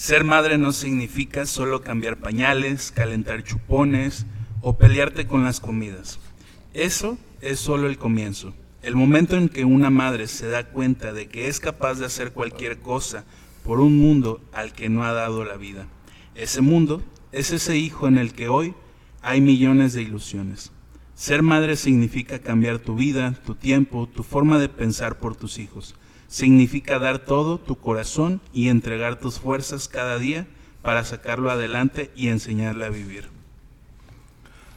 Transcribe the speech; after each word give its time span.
Ser 0.00 0.24
madre 0.24 0.56
no 0.56 0.72
significa 0.72 1.44
solo 1.44 1.82
cambiar 1.82 2.16
pañales, 2.16 2.90
calentar 2.90 3.44
chupones 3.44 4.24
o 4.62 4.78
pelearte 4.78 5.26
con 5.26 5.44
las 5.44 5.60
comidas. 5.60 6.18
Eso 6.72 7.18
es 7.42 7.60
solo 7.60 7.86
el 7.86 7.98
comienzo. 7.98 8.54
El 8.80 8.96
momento 8.96 9.36
en 9.36 9.50
que 9.50 9.66
una 9.66 9.90
madre 9.90 10.26
se 10.26 10.48
da 10.48 10.64
cuenta 10.64 11.12
de 11.12 11.28
que 11.28 11.48
es 11.48 11.60
capaz 11.60 11.98
de 11.98 12.06
hacer 12.06 12.32
cualquier 12.32 12.78
cosa 12.78 13.26
por 13.62 13.78
un 13.78 13.98
mundo 13.98 14.40
al 14.54 14.72
que 14.72 14.88
no 14.88 15.04
ha 15.04 15.12
dado 15.12 15.44
la 15.44 15.58
vida. 15.58 15.86
Ese 16.34 16.62
mundo 16.62 17.02
es 17.30 17.50
ese 17.50 17.76
hijo 17.76 18.08
en 18.08 18.16
el 18.16 18.32
que 18.32 18.48
hoy 18.48 18.72
hay 19.20 19.42
millones 19.42 19.92
de 19.92 20.00
ilusiones. 20.00 20.72
Ser 21.14 21.42
madre 21.42 21.76
significa 21.76 22.38
cambiar 22.38 22.78
tu 22.78 22.94
vida, 22.94 23.34
tu 23.44 23.54
tiempo, 23.54 24.08
tu 24.08 24.22
forma 24.22 24.58
de 24.58 24.70
pensar 24.70 25.18
por 25.18 25.36
tus 25.36 25.58
hijos. 25.58 25.94
Significa 26.30 27.00
dar 27.00 27.18
todo 27.18 27.58
tu 27.58 27.74
corazón 27.74 28.40
y 28.52 28.68
entregar 28.68 29.18
tus 29.18 29.40
fuerzas 29.40 29.88
cada 29.88 30.16
día 30.16 30.46
para 30.80 31.04
sacarlo 31.04 31.50
adelante 31.50 32.12
y 32.14 32.28
enseñarle 32.28 32.84
a 32.84 32.88
vivir. 32.88 33.28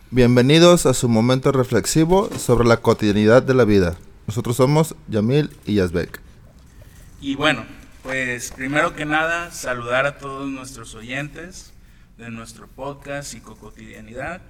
Bienvenidos 0.10 0.88
a 0.88 0.96
su 0.96 1.08
momento 1.08 1.52
reflexivo 1.52 2.28
sobre 2.40 2.68
la 2.68 2.78
cotidianidad 2.78 3.44
de 3.44 3.54
la 3.54 3.66
vida. 3.66 3.98
Nosotros 4.26 4.56
somos 4.56 4.96
Yamil 5.08 5.52
y 5.68 5.76
Yazbek. 5.76 6.22
Y 7.22 7.36
bueno, 7.36 7.66
pues 8.02 8.52
primero 8.52 8.96
que 8.96 9.06
nada 9.06 9.52
saludar 9.52 10.08
a 10.08 10.18
todos 10.18 10.50
nuestros 10.50 10.96
oyentes 10.96 11.72
de 12.18 12.32
nuestro 12.32 12.68
podcast 12.68 13.30
Psicocotidianidad. 13.30 14.42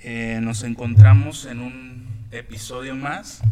Eh, 0.00 0.40
nos 0.42 0.64
encontramos 0.64 1.44
en 1.44 1.60
un 1.60 2.26
episodio 2.32 2.96
más 2.96 3.42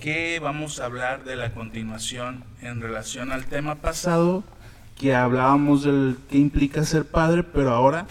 que 0.00 0.38
vamos 0.40 0.80
a 0.80 0.86
hablar 0.86 1.24
de 1.24 1.36
la 1.36 1.52
continuación 1.52 2.44
en 2.62 2.80
relación 2.80 3.32
al 3.32 3.44
tema 3.44 3.76
pasado 3.76 4.42
que 4.98 5.14
hablábamos 5.14 5.84
del 5.84 6.16
qué 6.30 6.38
implica 6.38 6.84
ser 6.84 7.04
padre, 7.04 7.42
pero 7.42 7.70
ahora 7.70 8.06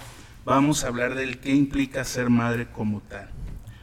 vamos 0.46 0.84
a 0.84 0.88
hablar 0.88 1.16
del 1.16 1.40
qué 1.40 1.52
implica 1.52 2.04
ser 2.04 2.30
madre 2.30 2.68
como 2.68 3.02
tal. 3.02 3.30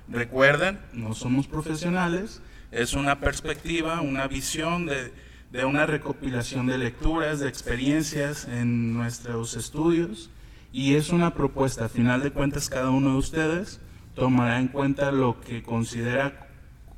Recuerden, 0.08 0.78
no 0.92 1.14
somos 1.14 1.48
profesionales, 1.48 2.40
es 2.70 2.94
una 2.94 3.18
perspectiva, 3.18 4.00
una 4.00 4.28
visión 4.28 4.86
de, 4.86 5.12
de 5.50 5.64
una 5.64 5.84
recopilación 5.84 6.68
de 6.68 6.78
lecturas, 6.78 7.40
de 7.40 7.48
experiencias 7.48 8.46
en 8.46 8.94
nuestros 8.94 9.56
estudios 9.56 10.30
y 10.72 10.94
es 10.94 11.10
una 11.10 11.34
propuesta. 11.34 11.86
A 11.86 11.88
final 11.88 12.22
de 12.22 12.30
cuentas, 12.30 12.70
cada 12.70 12.90
uno 12.90 13.10
de 13.10 13.16
ustedes 13.16 13.80
tomará 14.14 14.60
en 14.60 14.68
cuenta 14.68 15.10
lo 15.10 15.40
que 15.40 15.64
considera 15.64 16.45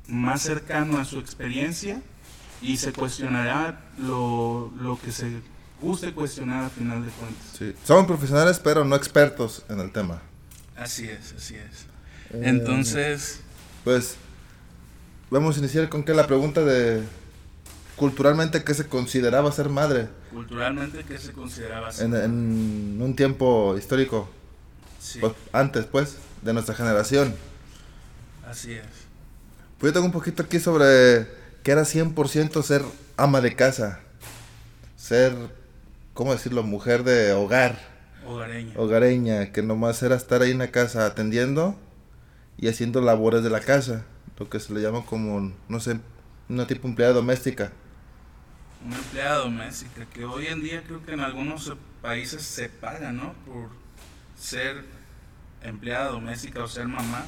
más 0.09 0.41
cercano 0.41 0.97
a 0.97 1.05
su 1.05 1.19
experiencia 1.19 2.01
y 2.61 2.77
se 2.77 2.91
cuestionará 2.91 3.81
lo, 3.97 4.71
lo 4.81 4.99
que 4.99 5.11
se 5.11 5.41
guste 5.81 6.13
cuestionar 6.13 6.65
a 6.65 6.69
final 6.69 7.05
de 7.05 7.11
cuentas. 7.11 7.45
Sí. 7.57 7.73
Somos 7.85 8.05
profesionales, 8.05 8.59
pero 8.61 8.83
no 8.83 8.95
expertos 8.95 9.63
en 9.69 9.79
el 9.79 9.91
tema. 9.91 10.21
Así 10.75 11.07
es, 11.07 11.33
así 11.37 11.55
es. 11.55 11.85
Eh, 12.31 12.41
Entonces... 12.43 13.41
Pues 13.83 14.17
vamos 15.29 15.55
a 15.55 15.59
iniciar 15.59 15.87
con 15.87 16.03
que 16.03 16.13
la 16.13 16.27
pregunta 16.27 16.61
de 16.61 17.01
culturalmente 17.95 18.63
qué 18.63 18.73
se 18.73 18.87
consideraba 18.87 19.51
ser 19.51 19.69
madre. 19.69 20.09
Culturalmente 20.31 21.05
qué 21.05 21.17
se 21.17 21.31
consideraba 21.31 21.91
ser 21.91 22.07
en, 22.07 22.15
en 22.15 23.01
un 23.01 23.15
tiempo 23.15 23.77
histórico. 23.77 24.29
Sí. 24.99 25.19
Pues, 25.19 25.33
antes, 25.53 25.85
pues, 25.85 26.17
de 26.41 26.53
nuestra 26.53 26.75
generación. 26.75 27.33
Así 28.45 28.73
es. 28.73 28.85
Pues 29.79 29.91
yo 29.91 29.93
tengo 29.93 30.07
un 30.07 30.11
poquito 30.11 30.43
aquí 30.43 30.59
sobre 30.59 31.25
que 31.63 31.71
era 31.71 31.83
100% 31.83 32.61
ser 32.63 32.83
ama 33.15 33.39
de 33.39 33.55
casa. 33.55 34.01
Ser 34.97 35.33
¿cómo 36.13 36.33
decirlo? 36.33 36.63
Mujer 36.63 37.05
de 37.05 37.31
hogar. 37.31 37.79
Hogareña. 38.27 38.73
Hogareña, 38.75 39.51
que 39.53 39.63
nomás 39.63 40.03
era 40.03 40.17
estar 40.17 40.41
ahí 40.41 40.51
en 40.51 40.57
la 40.57 40.69
casa 40.69 41.05
atendiendo 41.05 41.79
y 42.57 42.67
haciendo 42.67 42.99
labores 42.99 43.41
de 43.41 43.49
la 43.49 43.61
casa. 43.61 44.03
Lo 44.37 44.49
que 44.49 44.59
se 44.59 44.73
le 44.73 44.81
llama 44.81 45.05
como, 45.05 45.53
no 45.69 45.79
sé, 45.79 45.97
una 46.49 46.67
tipo 46.67 46.85
empleada 46.89 47.13
doméstica. 47.13 47.71
Una 48.85 48.97
empleada 48.97 49.37
doméstica, 49.37 50.05
que 50.13 50.25
hoy 50.25 50.47
en 50.47 50.61
día 50.61 50.83
creo 50.85 51.05
que 51.05 51.13
en 51.13 51.21
algunos 51.21 51.73
países 52.01 52.41
se 52.41 52.67
paga, 52.67 53.13
¿no? 53.13 53.33
Por 53.45 53.69
ser 54.37 54.83
empleada 55.63 56.09
doméstica 56.09 56.61
o 56.61 56.67
ser 56.67 56.87
mamá 56.87 57.25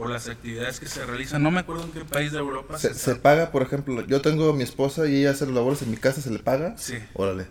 por 0.00 0.08
las 0.08 0.28
actividades 0.30 0.80
que 0.80 0.86
se 0.86 1.04
realizan. 1.04 1.42
No 1.42 1.50
me 1.50 1.60
acuerdo 1.60 1.84
en 1.84 1.92
qué 1.92 2.06
país 2.06 2.32
de 2.32 2.38
Europa 2.38 2.78
se, 2.78 2.94
se, 2.94 3.00
se 3.00 3.14
paga, 3.16 3.50
por 3.50 3.60
ejemplo, 3.60 4.02
yo 4.06 4.22
tengo 4.22 4.48
a 4.48 4.54
mi 4.54 4.62
esposa 4.62 5.06
y 5.06 5.16
ella 5.16 5.32
hace 5.32 5.44
los 5.44 5.54
labores 5.54 5.82
en 5.82 5.90
mi 5.90 5.98
casa, 5.98 6.22
¿se 6.22 6.30
le 6.30 6.38
paga? 6.38 6.74
Sí. 6.78 6.94
Órale. 7.12 7.48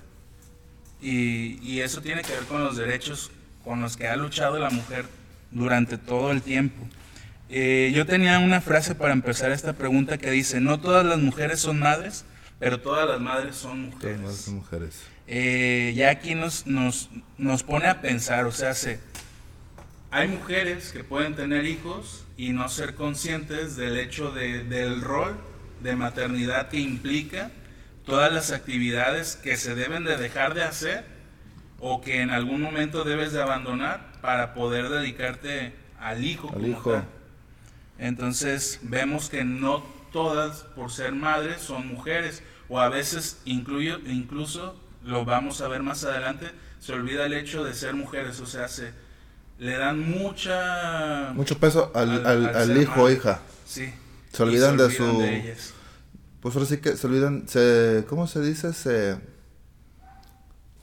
Y, 1.00 1.60
y, 1.62 1.82
eso 1.82 2.02
tiene 2.02 2.24
que 2.24 2.32
ver 2.32 2.46
con 2.46 2.64
los 2.64 2.76
derechos 2.76 3.30
con 3.64 3.82
los 3.82 3.98
que 3.98 4.08
ha 4.08 4.16
luchado 4.16 4.58
la 4.58 4.72
mujer 4.72 5.06
durante 5.52 6.00
todo 6.00 6.32
el 6.32 6.42
tiempo. 6.42 6.88
Eh, 7.50 7.92
yo 7.94 8.08
tenía 8.08 8.40
una 8.40 8.62
frase 8.62 8.96
para 8.96 9.14
empezar 9.14 9.52
esta 9.52 9.74
pregunta 9.74 10.18
que 10.18 10.32
dice, 10.32 10.60
no 10.60 10.80
todas 10.80 11.06
las 11.06 11.20
mujeres 11.20 11.60
son 11.60 11.78
madres, 11.78 12.26
pero 12.58 12.82
todas 12.82 13.08
las 13.08 13.22
madres 13.22 13.58
son 13.58 13.92
mujeres. 13.92 14.22
Todas 14.22 14.36
son 14.38 14.56
mujeres. 14.56 15.04
Eh, 15.28 15.94
ya 15.96 16.10
aquí 16.10 16.34
nos, 16.34 16.66
nos, 16.66 17.12
nos 17.38 17.62
pone 17.62 17.86
a 17.86 18.02
pensar, 18.02 18.46
o 18.46 18.52
sea, 18.52 18.74
se, 18.74 19.00
hay 20.10 20.28
mujeres 20.28 20.92
que 20.92 21.04
pueden 21.04 21.36
tener 21.36 21.66
hijos 21.66 22.26
y 22.40 22.54
no 22.54 22.70
ser 22.70 22.96
conscientes 22.96 23.76
del 23.76 24.00
hecho 24.00 24.32
de, 24.32 24.64
del 24.64 25.02
rol 25.02 25.36
de 25.84 25.98
maternidad 25.98 26.70
que 26.70 26.80
implica 26.80 27.52
todas 28.06 28.32
las 28.32 28.52
actividades 28.52 29.36
que 29.36 29.58
se 29.58 29.76
deben 29.76 30.06
de 30.06 30.16
dejar 30.16 30.54
de 30.54 30.64
hacer 30.64 31.04
o 31.80 32.00
que 32.00 32.22
en 32.22 32.30
algún 32.30 32.62
momento 32.62 33.04
debes 33.04 33.34
de 33.34 33.42
abandonar 33.42 34.14
para 34.22 34.54
poder 34.54 34.88
dedicarte 34.88 35.74
al 36.00 36.24
hijo. 36.24 36.50
Al 36.56 36.66
hijo. 36.66 36.94
Tal. 36.94 37.04
Entonces 37.98 38.80
vemos 38.84 39.30
que 39.30 39.44
no 39.44 39.84
todas 40.14 40.64
por 40.78 40.92
ser 40.92 41.12
madres 41.12 41.60
son 41.60 41.90
mujeres 41.90 42.42
o 42.70 42.80
a 42.80 42.88
veces 42.88 43.42
incluyo, 43.44 44.00
incluso 44.08 44.80
lo 45.04 45.26
vamos 45.26 45.60
a 45.60 45.68
ver 45.68 45.84
más 45.84 46.06
adelante 46.06 46.52
se 46.80 46.94
olvida 46.94 47.26
el 47.26 47.34
hecho 47.34 47.66
de 47.66 47.74
ser 47.74 47.96
mujeres 47.96 48.40
o 48.40 48.46
sea 48.46 48.70
se 48.70 48.94
le 49.60 49.78
dan 49.78 50.00
mucha 50.00 51.32
mucho 51.36 51.58
peso 51.60 51.92
al, 51.94 52.26
al, 52.26 52.48
al, 52.48 52.56
al 52.56 52.82
hijo 52.82 53.04
o 53.04 53.10
hija. 53.10 53.42
Sí. 53.68 53.94
Se 54.34 54.44
olvidan, 54.44 54.78
se 54.78 54.84
de 54.84 54.96
su 54.96 55.20
de 55.20 55.38
ellas. 55.42 55.74
pues 56.42 56.56
ahora 56.56 56.68
sí 56.68 56.78
que 56.78 56.96
se 56.96 57.08
olvidan, 57.08 57.48
se, 57.48 58.06
¿cómo 58.10 58.26
se 58.28 58.42
dice? 58.42 58.74
Se, 58.74 59.18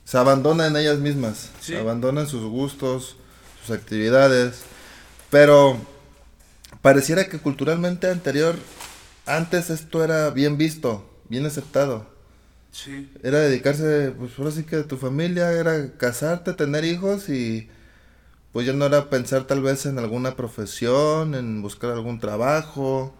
se 0.03 0.17
abandonan 0.17 0.75
en 0.75 0.81
ellas 0.81 0.99
mismas, 0.99 1.49
Sí. 1.59 1.73
se 1.73 1.79
abandonan 1.79 2.27
sus 2.27 2.43
gustos, 2.43 3.17
sus 3.61 3.75
actividades, 3.75 4.61
pero 5.29 5.77
pareciera 6.81 7.27
que 7.27 7.39
culturalmente 7.39 8.09
anterior, 8.09 8.55
antes 9.25 9.69
esto 9.69 10.03
era 10.03 10.29
bien 10.29 10.57
visto, 10.57 11.09
bien 11.29 11.45
aceptado, 11.45 12.15
Sí, 12.71 13.11
era 13.23 13.39
dedicarse, 13.39 14.13
pues 14.17 14.31
ahora 14.37 14.51
sí 14.51 14.63
que 14.63 14.75
a 14.75 14.83
tu 14.87 14.97
familia, 14.97 15.51
era 15.51 15.93
casarte, 15.97 16.53
tener 16.53 16.85
hijos 16.85 17.27
y 17.27 17.69
pues 18.57 18.65
ya 18.65 18.73
no 18.73 18.85
era 18.87 19.07
pensar 19.11 19.43
tal 19.43 19.61
vez 19.61 19.85
en 19.85 19.99
alguna 19.99 20.35
profesión, 20.35 21.35
en 21.35 21.61
buscar 21.61 21.91
algún 21.91 22.19
trabajo, 22.19 23.13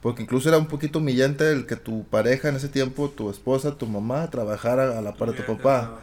porque 0.00 0.22
incluso 0.22 0.48
era 0.48 0.56
un 0.56 0.64
poquito 0.64 0.98
humillante 0.98 1.52
el 1.52 1.66
que 1.66 1.76
tu 1.76 2.04
pareja 2.04 2.48
en 2.48 2.56
ese 2.56 2.70
tiempo, 2.70 3.10
tu 3.10 3.28
esposa, 3.28 3.74
tu 3.76 3.84
mamá, 3.84 4.30
trabajara 4.30 4.98
a 4.98 5.02
la 5.02 5.12
par 5.14 5.32
de 5.32 5.36
tu 5.42 5.44
papá. 5.44 6.00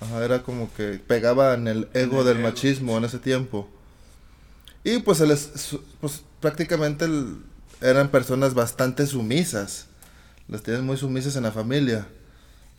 Ajá, 0.00 0.24
era 0.24 0.42
como 0.42 0.72
que 0.72 0.98
pegaba 1.06 1.52
en 1.52 1.68
el 1.68 1.88
ego 1.92 2.20
el 2.20 2.26
del 2.28 2.36
ego, 2.38 2.48
machismo 2.48 2.96
en 2.96 3.04
ese 3.04 3.18
tiempo. 3.18 3.68
Y 4.82 5.00
pues, 5.00 5.18
su- 5.56 5.82
pues 6.00 6.22
prácticamente 6.40 7.04
el- 7.04 7.36
eran 7.82 8.08
personas 8.08 8.54
bastante 8.54 9.06
sumisas. 9.06 9.88
Las 10.48 10.62
tenían 10.62 10.86
muy 10.86 10.96
sumisas 10.96 11.36
en 11.36 11.42
la 11.42 11.52
familia. 11.52 12.08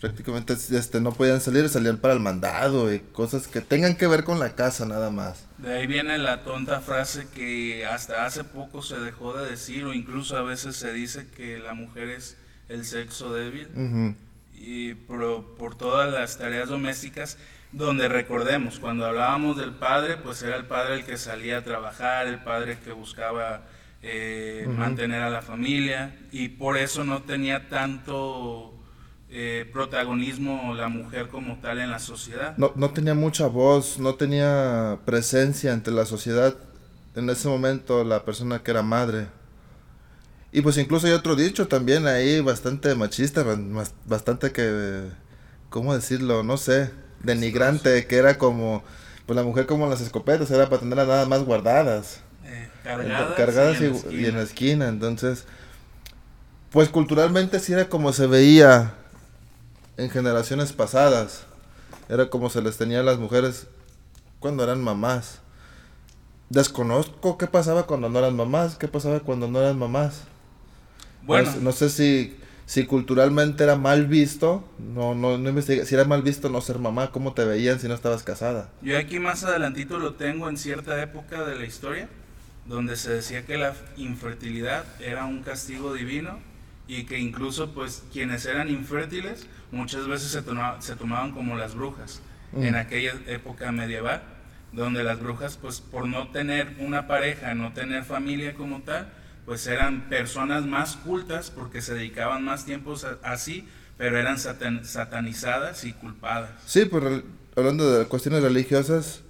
Prácticamente 0.03 0.52
este, 0.52 1.00
no 1.00 1.14
podían 1.14 1.40
salir, 1.40 1.69
salían 1.69 1.96
para 1.96 2.14
el 2.14 2.19
mandado 2.19 2.94
y 2.94 3.00
cosas 3.00 3.48
que 3.48 3.62
tengan 3.62 3.95
que 3.95 4.06
ver 4.06 4.25
con 4.25 4.38
la 4.38 4.54
casa 4.54 4.86
nada 4.86 5.10
más. 5.12 5.48
De 5.60 5.74
ahí 5.74 5.88
viene 5.88 6.18
la 6.18 6.44
tonta 6.44 6.81
frase 6.81 7.25
que 7.33 7.86
hasta 7.86 8.25
hace 8.25 8.44
poco 8.44 8.81
se 8.81 9.00
dejó 9.00 9.33
de 9.33 9.50
decir 9.50 9.86
o 9.86 9.94
incluso 9.94 10.36
a 10.36 10.42
veces 10.42 10.75
se 10.75 10.92
dice 10.92 11.27
que 11.30 11.57
la 11.57 11.74
mujer 11.74 12.10
es 12.10 12.36
el 12.68 12.83
sexo 12.83 13.33
débil. 13.33 14.18
Y 14.54 14.94
por, 14.95 15.56
por 15.56 15.75
todas 15.75 16.12
las 16.12 16.38
tareas 16.38 16.68
domésticas 16.68 17.38
donde 17.72 18.10
recordemos 18.10 18.80
cuando 18.80 19.06
hablábamos 19.06 19.56
del 19.56 19.72
padre 19.72 20.18
pues 20.18 20.44
era 20.44 20.57
el 20.57 20.66
padre 20.66 20.95
el 20.95 21.06
que 21.06 21.16
salía 21.16 21.60
a 21.60 21.63
trabajar 21.63 22.27
el 22.27 22.44
padre 22.44 22.77
que 22.83 22.92
buscaba 22.92 23.63
eh, 24.01 24.66
mantener 24.68 25.22
a 25.22 25.30
la 25.30 25.42
familia 25.42 26.13
y 26.33 26.50
por 26.50 26.77
eso 26.77 27.06
no 27.06 27.22
tenía 27.22 27.69
tanto 27.69 28.73
eh, 29.35 29.68
protagonismo 29.74 30.75
la 30.75 30.89
mujer 30.89 31.27
como 31.27 31.57
tal 31.57 31.80
en 31.80 31.89
la 31.89 31.97
sociedad 31.97 32.56
No, 32.57 32.71
no 32.75 32.91
tenía 32.91 33.15
mucha 33.15 33.47
voz, 33.47 33.97
no 33.97 34.13
tenía 34.13 35.00
presencia 35.06 35.74
ante 35.74 35.89
la 35.89 36.06
sociedad 36.06 36.56
en 37.15 37.27
ese 37.31 37.47
momento 37.47 38.03
la 38.03 38.25
persona 38.25 38.62
que 38.62 38.69
era 38.69 38.83
madre. 38.83 39.27
Y 40.51 40.62
pues 40.62 40.77
incluso 40.77 41.07
hay 41.07 41.13
otro 41.13 41.35
dicho 41.35 41.68
también 41.68 42.06
ahí 42.06 42.41
bastante 42.41 42.94
machista, 42.94 43.44
bastante 44.06 44.51
que, 44.51 45.06
¿cómo 45.71 45.95
decirlo? 45.95 46.44
No 46.44 46.57
sé. 46.57 46.91
denigrante, 47.24 48.06
que 48.06 48.18
era 48.18 48.38
como, 48.38 48.83
pues 49.25 49.36
la 49.36 49.41
mujer 49.44 49.65
como 49.65 49.88
las 49.89 50.01
escopetas, 50.01 50.51
era 50.51 50.69
para 50.69 50.81
tenerlas 50.81 51.07
nada 51.07 51.25
más 51.25 51.44
guardadas. 51.44 52.21
Eh, 52.45 52.69
cargadas, 52.83 53.33
cargadas 53.36 53.81
y, 53.81 53.86
y, 53.86 53.88
en 53.88 53.94
la 53.94 53.97
y 54.12 54.25
esquina. 54.25 54.27
en 54.27 54.36
la 54.36 54.41
esquina, 54.44 54.88
entonces, 54.89 55.45
pues 56.71 56.89
culturalmente 56.89 57.59
sí 57.59 57.74
era 57.74 57.89
como 57.89 58.13
se 58.13 58.27
veía 58.27 58.94
en 59.98 60.10
generaciones 60.10 60.74
pasadas, 60.74 61.45
era 62.10 62.30
como 62.30 62.50
se 62.50 62.62
les 62.62 62.78
tenía 62.78 63.01
a 63.01 63.04
las 63.04 63.19
mujeres 63.19 63.68
cuando 64.40 64.63
eran 64.63 64.84
mamás. 64.84 65.40
Desconozco 66.50 67.38
qué 67.38 67.48
pasaba 67.48 67.86
cuando 67.86 68.10
no 68.10 68.19
eran 68.19 68.36
mamás, 68.36 68.75
qué 68.78 68.88
pasaba 68.88 69.19
cuando 69.19 69.48
no 69.48 69.60
eran 69.60 69.78
mamás. 69.78 70.24
Bueno, 71.25 71.50
No, 71.50 71.51
sé- 71.51 71.60
no 71.62 71.72
sé 71.72 71.90
si, 71.90 72.38
si 72.66 72.86
culturalmente 72.86 73.63
era 73.63 73.75
mal 73.75 74.07
visto, 74.07 74.63
no, 74.78 75.16
no, 75.16 75.38
no 75.38 75.50
investigué, 75.50 75.86
si 75.86 75.96
era 75.96 76.06
mal 76.06 76.22
visto 76.22 76.50
no 76.50 76.62
ser 76.62 76.80
mamá, 76.80 77.12
cómo 77.12 77.34
te 77.34 77.46
veían 77.46 77.80
si 77.80 77.88
no 77.88 77.94
estabas 77.94 78.24
casada. 78.24 78.69
yo 78.81 78.98
aquí 78.98 79.19
más 79.19 79.44
adelantito 79.44 79.98
lo 80.00 80.16
tengo 80.16 80.50
en 80.50 80.57
cierta 80.57 81.01
época 81.01 81.44
de 81.46 81.56
la 81.57 81.66
historia, 81.66 82.10
donde 82.68 82.96
se 82.98 83.12
decía 83.13 83.46
que 83.46 83.57
la 83.57 83.74
infertilidad 83.98 84.86
era 85.01 85.25
un 85.25 85.42
castigo 85.44 85.94
divino 85.94 86.39
y 86.88 87.06
que 87.06 87.19
incluso 87.19 87.74
pues 87.74 88.04
quienes 88.12 88.46
eran 88.46 88.69
infértiles 88.69 89.48
muchas 89.74 90.08
veces 90.08 90.31
se, 90.31 90.42
toma- 90.42 90.78
se 90.81 90.96
tomaban 90.96 91.31
como 91.31 91.56
las 91.58 91.75
brujas 91.75 92.22
Mm. 92.54 92.64
en 92.66 92.75
aquella 92.75 93.14
época 93.28 93.72
medieval, 93.72 94.22
donde 94.72 95.04
las 95.04 95.20
brujas 95.20 95.58
pues 95.58 95.81
por 95.81 96.08
no 96.08 96.28
tener 96.30 96.75
una 96.80 97.08
pareja, 97.08 97.54
no 97.56 97.74
tener 97.74 98.04
familia 98.04 98.54
como 98.54 98.81
tal, 98.84 99.12
pues 99.46 99.66
eran 99.68 100.08
personas 100.08 100.66
más 100.66 100.96
cultas 100.96 101.50
porque 101.52 101.81
se 101.81 101.96
dedicaban 101.96 102.44
más 102.46 102.64
tiempos 102.66 103.04
a- 103.06 103.18
así, 103.24 103.68
pero 103.98 104.18
eran 104.20 104.38
satan- 104.38 104.86
satanizadas 104.86 105.84
y 105.84 105.94
culpadas. 105.94 106.52
Sí, 106.66 106.86
pues 106.86 107.04
rel- 107.04 107.24
hablando 107.56 107.92
de 108.00 108.06
cuestiones 108.06 108.42
religiosas, 108.44 109.22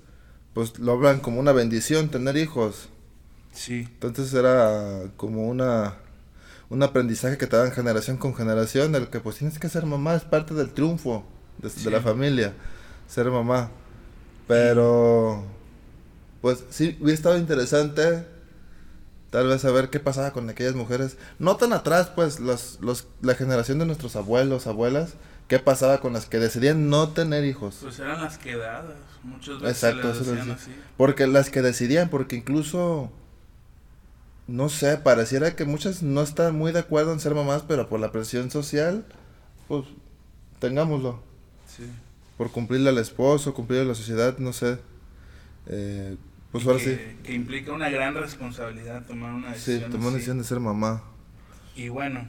pues 0.54 0.78
lo 0.80 0.92
hablan 0.92 1.20
como 1.20 1.40
una 1.40 1.52
bendición 1.54 2.10
tener 2.10 2.36
hijos. 2.38 2.90
Sí. 3.54 3.88
Entonces 3.94 4.34
era 4.34 5.04
como 5.18 5.48
una 5.48 5.96
un 6.70 6.84
aprendizaje 6.84 7.38
que 7.38 7.48
te 7.48 7.58
dan 7.58 7.72
generación 7.72 8.18
con 8.18 8.36
generación, 8.36 8.96
el 8.96 9.10
que 9.10 9.20
pues 9.20 9.38
tienes 9.38 9.60
que 9.60 9.70
ser 9.70 9.86
mamá, 9.86 10.16
es 10.16 10.24
parte 10.24 10.54
del 10.54 10.72
triunfo 10.74 11.26
de, 11.58 11.92
la 11.92 12.02
familia, 12.02 12.54
ser 13.08 13.30
mamá. 13.30 13.70
Pero 14.48 15.46
pues 16.42 16.64
sí, 16.70 16.98
hubiera 17.00 17.16
estado 17.16 17.38
interesante 17.38 18.26
tal 19.34 19.48
vez 19.48 19.62
saber 19.62 19.90
qué 19.90 20.00
pasaba 20.00 20.32
con 20.32 20.48
aquellas 20.48 20.76
mujeres, 20.76 21.18
no 21.40 21.56
tan 21.56 21.74
atrás, 21.74 22.12
pues 22.14 22.40
los, 22.40 22.78
los, 22.82 23.08
la 23.24 23.34
generación 23.34 23.80
de 23.80 23.88
nuestros 23.88 24.16
abuelos, 24.16 24.68
abuelas, 24.68 25.16
qué 25.48 25.58
pasaba 25.58 26.02
con 26.02 26.14
las 26.14 26.28
que 26.28 26.38
decidían 26.38 26.90
no 26.90 27.10
tener 27.10 27.44
hijos. 27.44 27.80
Pues 27.82 27.98
eran 27.98 28.22
las 28.22 28.38
quedadas, 28.38 28.94
muchas 29.24 29.60
veces 29.60 29.84
Exacto, 29.84 30.10
les 30.10 30.18
lo 30.18 30.34
decían 30.34 30.50
decía. 30.50 30.54
así. 30.54 30.82
Porque 30.98 31.26
las 31.26 31.50
que 31.50 31.64
decidían, 31.64 32.10
porque 32.10 32.36
incluso, 32.36 33.12
no 34.48 34.70
sé, 34.70 34.98
pareciera 34.98 35.56
que 35.56 35.66
muchas 35.66 36.04
no 36.04 36.22
están 36.22 36.56
muy 36.56 36.72
de 36.72 36.80
acuerdo 36.80 37.14
en 37.14 37.20
ser 37.20 37.34
mamás, 37.36 37.64
pero 37.68 37.88
por 37.90 38.00
la 38.00 38.12
presión 38.12 38.52
social, 38.52 39.06
pues 39.68 39.86
tengámoslo. 40.60 41.22
Sí. 41.68 41.84
Por 42.38 42.52
cumplirle 42.52 42.90
al 42.90 42.98
esposo, 42.98 43.54
cumplirle 43.54 43.86
a 43.86 43.90
la 43.90 43.96
sociedad, 43.96 44.38
no 44.40 44.54
sé. 44.54 44.78
Eh, 45.68 46.18
pues 46.52 46.66
Y 46.66 46.68
ahora 46.68 46.80
que, 46.80 46.86
sí. 46.86 47.18
que 47.24 47.34
implica 47.34 47.72
una 47.72 47.90
gran 47.90 48.16
responsabilidad 48.16 49.06
tomar 49.06 49.34
una 49.34 49.54
Sí, 49.56 49.72
decisión. 49.72 49.92
tomó 49.92 50.04
la 50.06 50.10
así. 50.10 50.16
decisión 50.16 50.38
de 50.40 50.44
ser 50.44 50.60
mamá. 50.60 51.04
Y 51.76 51.90
bueno, 51.90 52.28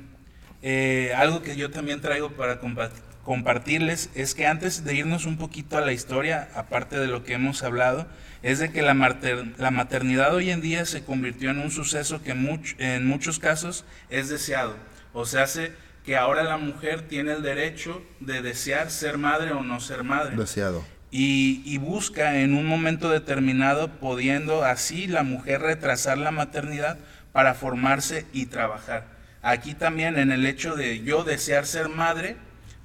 eh, 0.62 1.12
algo 1.16 1.42
que 1.42 1.56
yo 1.56 1.70
también 1.70 2.00
traigo 2.00 2.30
para 2.30 2.60
compa- 2.60 2.90
compartirles 3.24 4.10
es 4.14 4.34
que 4.34 4.46
antes 4.46 4.84
de 4.84 4.94
irnos 4.94 5.26
un 5.26 5.36
poquito 5.36 5.76
a 5.76 5.80
la 5.80 5.92
historia, 5.92 6.48
aparte 6.54 6.98
de 6.98 7.06
lo 7.08 7.24
que 7.24 7.34
hemos 7.34 7.62
hablado, 7.62 8.06
es 8.44 8.58
de 8.60 8.70
que 8.70 8.82
la, 8.82 8.94
mater- 8.94 9.54
la 9.58 9.70
maternidad 9.72 10.32
hoy 10.34 10.50
en 10.50 10.60
día 10.60 10.84
se 10.84 11.02
convirtió 11.02 11.50
en 11.50 11.58
un 11.58 11.70
suceso 11.72 12.22
que 12.22 12.34
much- 12.34 12.76
en 12.78 13.06
muchos 13.06 13.38
casos 13.40 13.84
es 14.10 14.28
deseado. 14.28 14.76
O 15.12 15.24
sea, 15.26 15.42
hace 15.44 15.72
que 16.04 16.16
ahora 16.16 16.42
la 16.44 16.58
mujer 16.58 17.08
tiene 17.08 17.32
el 17.32 17.42
derecho 17.42 18.02
de 18.20 18.42
desear 18.42 18.90
ser 18.90 19.16
madre 19.18 19.52
o 19.52 19.62
no 19.62 19.80
ser 19.80 20.04
madre. 20.04 20.36
Deseado. 20.36 20.84
y, 21.10 21.62
y 21.64 21.78
busca 21.78 22.40
en 22.40 22.54
un 22.54 22.66
momento 22.66 23.08
determinado, 23.08 23.88
pudiendo 24.00 24.64
así 24.64 25.06
la 25.06 25.22
mujer 25.22 25.60
retrasar 25.62 26.18
la 26.18 26.30
maternidad 26.30 26.98
para 27.32 27.54
formarse 27.54 28.26
y 28.32 28.46
trabajar. 28.46 29.06
Aquí 29.40 29.74
también 29.74 30.18
en 30.18 30.32
el 30.32 30.44
hecho 30.44 30.74
de 30.74 31.02
yo 31.02 31.24
desear 31.24 31.66
ser 31.66 31.88
madre, 31.88 32.36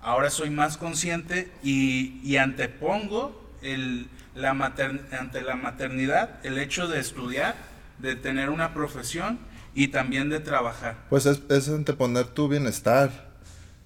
ahora 0.01 0.29
soy 0.29 0.49
más 0.51 0.77
consciente 0.77 1.49
y, 1.63 2.21
y 2.23 2.37
antepongo 2.37 3.49
el, 3.61 4.07
la 4.39 4.51
ante 4.51 5.41
la 5.41 5.55
maternidad 5.55 6.43
el 6.43 6.57
hecho 6.57 6.87
de 6.87 6.99
estudiar, 6.99 7.55
de 7.99 8.15
tener 8.15 8.49
una 8.49 8.73
profesión 8.73 9.39
y 9.75 9.89
también 9.89 10.29
de 10.29 10.39
trabajar. 10.39 11.05
Pues 11.09 11.25
es, 11.25 11.41
es 11.49 11.69
anteponer 11.69 12.27
tu 12.27 12.47
bienestar. 12.47 13.29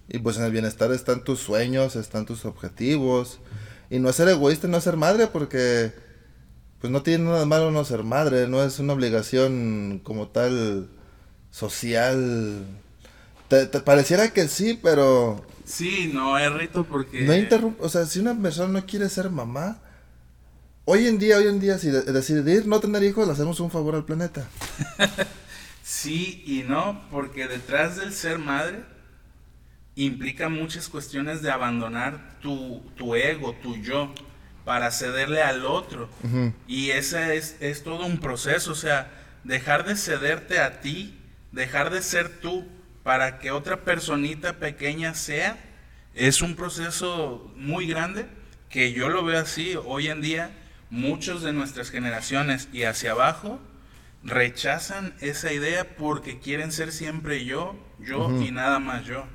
Y 0.09 0.19
pues 0.19 0.37
en 0.37 0.43
el 0.43 0.51
bienestar 0.51 0.91
están 0.91 1.23
tus 1.23 1.39
sueños, 1.39 1.95
están 1.95 2.25
tus 2.25 2.45
objetivos. 2.45 3.39
Y 3.89 3.99
no 3.99 4.11
ser 4.11 4.27
egoísta, 4.29 4.67
no 4.67 4.79
ser 4.81 4.97
madre, 4.97 5.27
porque 5.27 5.93
pues 6.79 6.91
no 6.91 7.01
tiene 7.01 7.23
nada 7.25 7.39
de 7.39 7.45
malo 7.45 7.71
no 7.71 7.85
ser 7.85 8.03
madre, 8.03 8.47
no 8.47 8.61
es 8.61 8.79
una 8.79 8.93
obligación 8.93 10.01
como 10.03 10.27
tal 10.27 10.89
social. 11.49 12.65
Te, 13.47 13.65
te 13.67 13.79
pareciera 13.79 14.29
que 14.33 14.47
sí, 14.47 14.79
pero 14.81 15.45
Sí, 15.65 16.11
no 16.13 16.37
es 16.37 16.51
rito 16.51 16.83
porque... 16.83 17.21
no 17.21 17.35
interrumpe, 17.35 17.83
o 17.83 17.89
sea, 17.89 18.05
si 18.05 18.19
una 18.19 18.35
persona 18.35 18.79
no 18.79 18.85
quiere 18.85 19.07
ser 19.09 19.29
mamá, 19.29 19.79
hoy 20.85 21.07
en 21.07 21.17
día, 21.19 21.37
hoy 21.37 21.47
en 21.47 21.59
día, 21.59 21.77
si 21.77 21.89
de- 21.89 22.01
decidir 22.03 22.65
no 22.67 22.79
tener 22.79 23.03
hijos, 23.03 23.25
le 23.27 23.33
hacemos 23.33 23.59
un 23.59 23.71
favor 23.71 23.95
al 23.95 24.05
planeta. 24.05 24.47
Sí 25.85 26.41
y 26.47 26.63
no, 26.63 27.01
porque 27.11 27.45
detrás 27.45 27.97
del 27.97 28.13
ser 28.13 28.39
madre 28.39 28.83
implica 29.95 30.47
muchas 30.47 30.87
cuestiones 30.87 31.41
de 31.41 31.51
abandonar 31.51 32.39
tu, 32.41 32.81
tu 32.95 33.15
ego, 33.15 33.53
tu 33.61 33.75
yo, 33.75 34.13
para 34.63 34.91
cederle 34.91 35.41
al 35.41 35.65
otro. 35.65 36.09
Ujú. 36.23 36.53
Y 36.67 36.91
ese 36.91 37.35
es, 37.35 37.57
es 37.59 37.83
todo 37.83 38.05
un 38.05 38.17
proceso, 38.19 38.71
o 38.71 38.75
sea, 38.75 39.11
dejar 39.43 39.85
de 39.85 39.97
cederte 39.97 40.59
a 40.59 40.79
ti, 40.79 41.19
dejar 41.51 41.89
de 41.91 42.01
ser 42.01 42.29
tú 42.39 42.65
para 43.03 43.39
que 43.39 43.51
otra 43.51 43.83
personita 43.83 44.53
pequeña 44.59 45.13
sea, 45.15 45.57
es 46.15 46.41
un 46.41 46.55
proceso 46.55 47.51
muy 47.57 47.87
grande 47.87 48.25
que 48.69 48.93
yo 48.93 49.09
lo 49.09 49.25
veo 49.25 49.41
así. 49.41 49.75
Hoy 49.85 50.07
en 50.07 50.21
día, 50.21 50.49
muchos 50.93 51.41
de 51.41 51.53
nuestras 51.53 51.89
generaciones 51.89 52.69
y 52.71 52.83
hacia 52.83 53.13
abajo 53.13 53.59
rechazan 54.23 55.15
esa 55.21 55.51
idea 55.51 55.95
porque 55.97 56.39
quieren 56.39 56.71
ser 56.71 56.91
siempre 56.91 57.43
yo, 57.45 57.75
yo 57.99 58.29
y 58.39 58.51
nada 58.51 58.77
más 58.77 59.03
yo. 59.03 59.25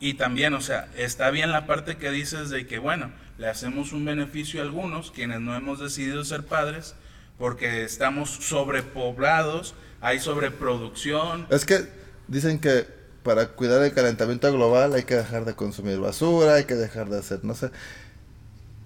Y 0.00 0.14
también, 0.14 0.54
o 0.54 0.62
sea, 0.62 0.88
está 0.96 1.30
bien 1.30 1.52
la 1.52 1.66
parte 1.66 1.98
que 1.98 2.10
dices 2.10 2.48
de 2.48 2.66
que, 2.66 2.78
bueno, 2.78 3.12
le 3.36 3.48
hacemos 3.48 3.92
un 3.92 4.06
beneficio 4.06 4.60
a 4.60 4.64
algunos, 4.64 5.10
quienes 5.10 5.40
no 5.40 5.54
hemos 5.54 5.78
decidido 5.78 6.24
ser 6.24 6.46
padres, 6.46 6.94
porque 7.36 7.84
estamos 7.84 8.30
sobrepoblados, 8.30 9.74
hay 10.00 10.20
sobreproducción. 10.20 11.46
Es 11.50 11.66
que 11.66 11.86
dicen 12.28 12.60
que 12.60 12.86
para 13.22 13.48
cuidar 13.48 13.82
el 13.82 13.92
calentamiento 13.92 14.50
global 14.50 14.94
hay 14.94 15.02
que 15.02 15.16
dejar 15.16 15.44
de 15.44 15.54
consumir 15.54 15.98
basura, 15.98 16.54
hay 16.54 16.64
que 16.64 16.76
dejar 16.76 17.10
de 17.10 17.18
hacer, 17.18 17.44
no 17.44 17.54
sé. 17.54 17.70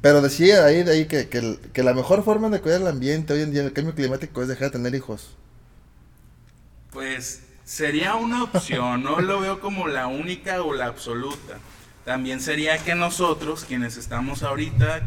Pero 0.02 0.20
decía 0.20 0.64
ahí, 0.64 0.82
de 0.82 0.92
ahí 0.92 1.06
que, 1.06 1.28
que, 1.28 1.58
que 1.72 1.82
la 1.84 1.94
mejor 1.94 2.24
forma 2.24 2.50
de 2.50 2.60
cuidar 2.60 2.80
el 2.80 2.88
ambiente 2.88 3.32
hoy 3.32 3.42
en 3.42 3.52
día, 3.52 3.62
el 3.62 3.72
cambio 3.72 3.94
climático, 3.94 4.42
es 4.42 4.48
dejar 4.48 4.64
de 4.64 4.72
tener 4.72 4.94
hijos. 4.96 5.36
Pues 6.90 7.44
sería 7.64 8.16
una 8.16 8.42
opción, 8.42 9.04
no 9.04 9.20
lo 9.20 9.40
veo 9.40 9.60
como 9.60 9.86
la 9.86 10.08
única 10.08 10.60
o 10.62 10.74
la 10.74 10.86
absoluta. 10.86 11.58
También 12.04 12.40
sería 12.40 12.78
que 12.78 12.96
nosotros, 12.96 13.64
quienes 13.64 13.96
estamos 13.96 14.42
ahorita 14.42 15.02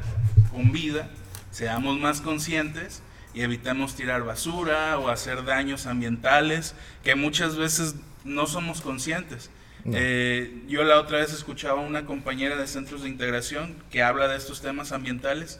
con 0.51 0.71
vida, 0.71 1.09
seamos 1.51 1.99
más 1.99 2.21
conscientes 2.21 3.01
y 3.33 3.41
evitemos 3.41 3.95
tirar 3.95 4.23
basura 4.23 4.97
o 4.97 5.09
hacer 5.09 5.43
daños 5.43 5.87
ambientales 5.87 6.73
que 7.03 7.15
muchas 7.15 7.57
veces 7.57 7.95
no 8.23 8.47
somos 8.47 8.79
conscientes. 8.79 9.49
Eh, 9.93 10.63
yo 10.67 10.83
la 10.83 10.99
otra 10.99 11.19
vez 11.19 11.31
escuchaba 11.31 11.81
a 11.81 11.85
una 11.85 12.05
compañera 12.05 12.55
de 12.55 12.67
centros 12.67 13.03
de 13.03 13.09
integración 13.09 13.75
que 13.91 14.01
habla 14.01 14.27
de 14.27 14.37
estos 14.37 14.61
temas 14.61 14.91
ambientales, 14.91 15.59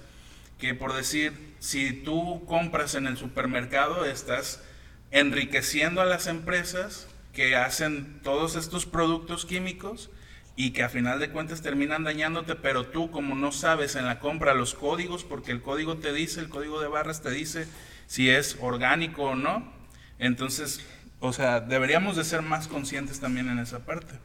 que 0.58 0.74
por 0.74 0.94
decir, 0.94 1.34
si 1.60 1.94
tú 1.94 2.44
compras 2.46 2.96
en 2.96 3.08
el 3.08 3.17
supermercado, 3.17 4.05
estás 4.05 4.63
enriqueciendo 5.12 6.01
a 6.01 6.05
las 6.05 6.27
empresas 6.27 7.08
que 7.34 7.55
hacen 7.55 8.20
todos 8.24 8.55
estos 8.55 8.86
productos 8.86 9.46
químicos 9.46 10.10
y 10.55 10.72
que 10.72 10.84
a 10.84 10.89
final 10.89 11.20
de 11.20 11.29
cuentas 11.29 11.62
terminan 11.62 12.03
dañándote, 12.03 12.55
pero 12.55 12.88
tú 12.88 13.12
como 13.12 13.36
no 13.36 13.51
sabes 13.51 13.96
en 13.96 14.05
la 14.05 14.20
compra 14.20 14.53
los 14.53 14.74
códigos, 14.74 15.24
porque 15.24 15.51
el 15.51 15.62
código 15.62 15.98
te 15.98 16.13
dice, 16.13 16.39
el 16.39 16.50
código 16.50 16.82
de 16.82 16.88
barras 16.88 17.22
te 17.22 17.29
dice 17.29 17.67
si 18.08 18.29
es 18.29 18.58
orgánico 18.62 19.24
o 19.24 19.36
no, 19.36 19.75
entonces, 20.20 20.82
o 21.25 21.34
sea, 21.34 21.60
deberíamos 21.60 22.15
de 22.15 22.24
ser 22.24 22.41
más 22.41 22.67
conscientes 22.67 23.20
también 23.20 23.50
en 23.50 23.60
esa 23.60 23.79
parte. 23.79 24.15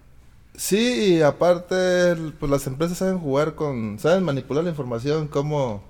Sí, 0.56 1.16
y 1.16 1.22
aparte, 1.22 2.16
pues 2.38 2.50
las 2.50 2.66
empresas 2.66 2.98
saben 2.98 3.18
jugar 3.18 3.54
con, 3.54 3.98
saben 3.98 4.24
manipular 4.24 4.64
la 4.64 4.70
información, 4.70 5.28
cómo 5.28 5.82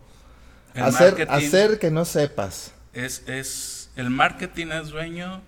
hacer, 0.75 1.27
hacer 1.31 1.79
que 1.79 1.91
no 1.91 2.05
sepas. 2.05 2.73
Es, 2.93 3.25
es, 3.29 3.91
el 3.97 4.11
marketing 4.11 4.69
es 4.69 4.89
dueño 4.89 5.43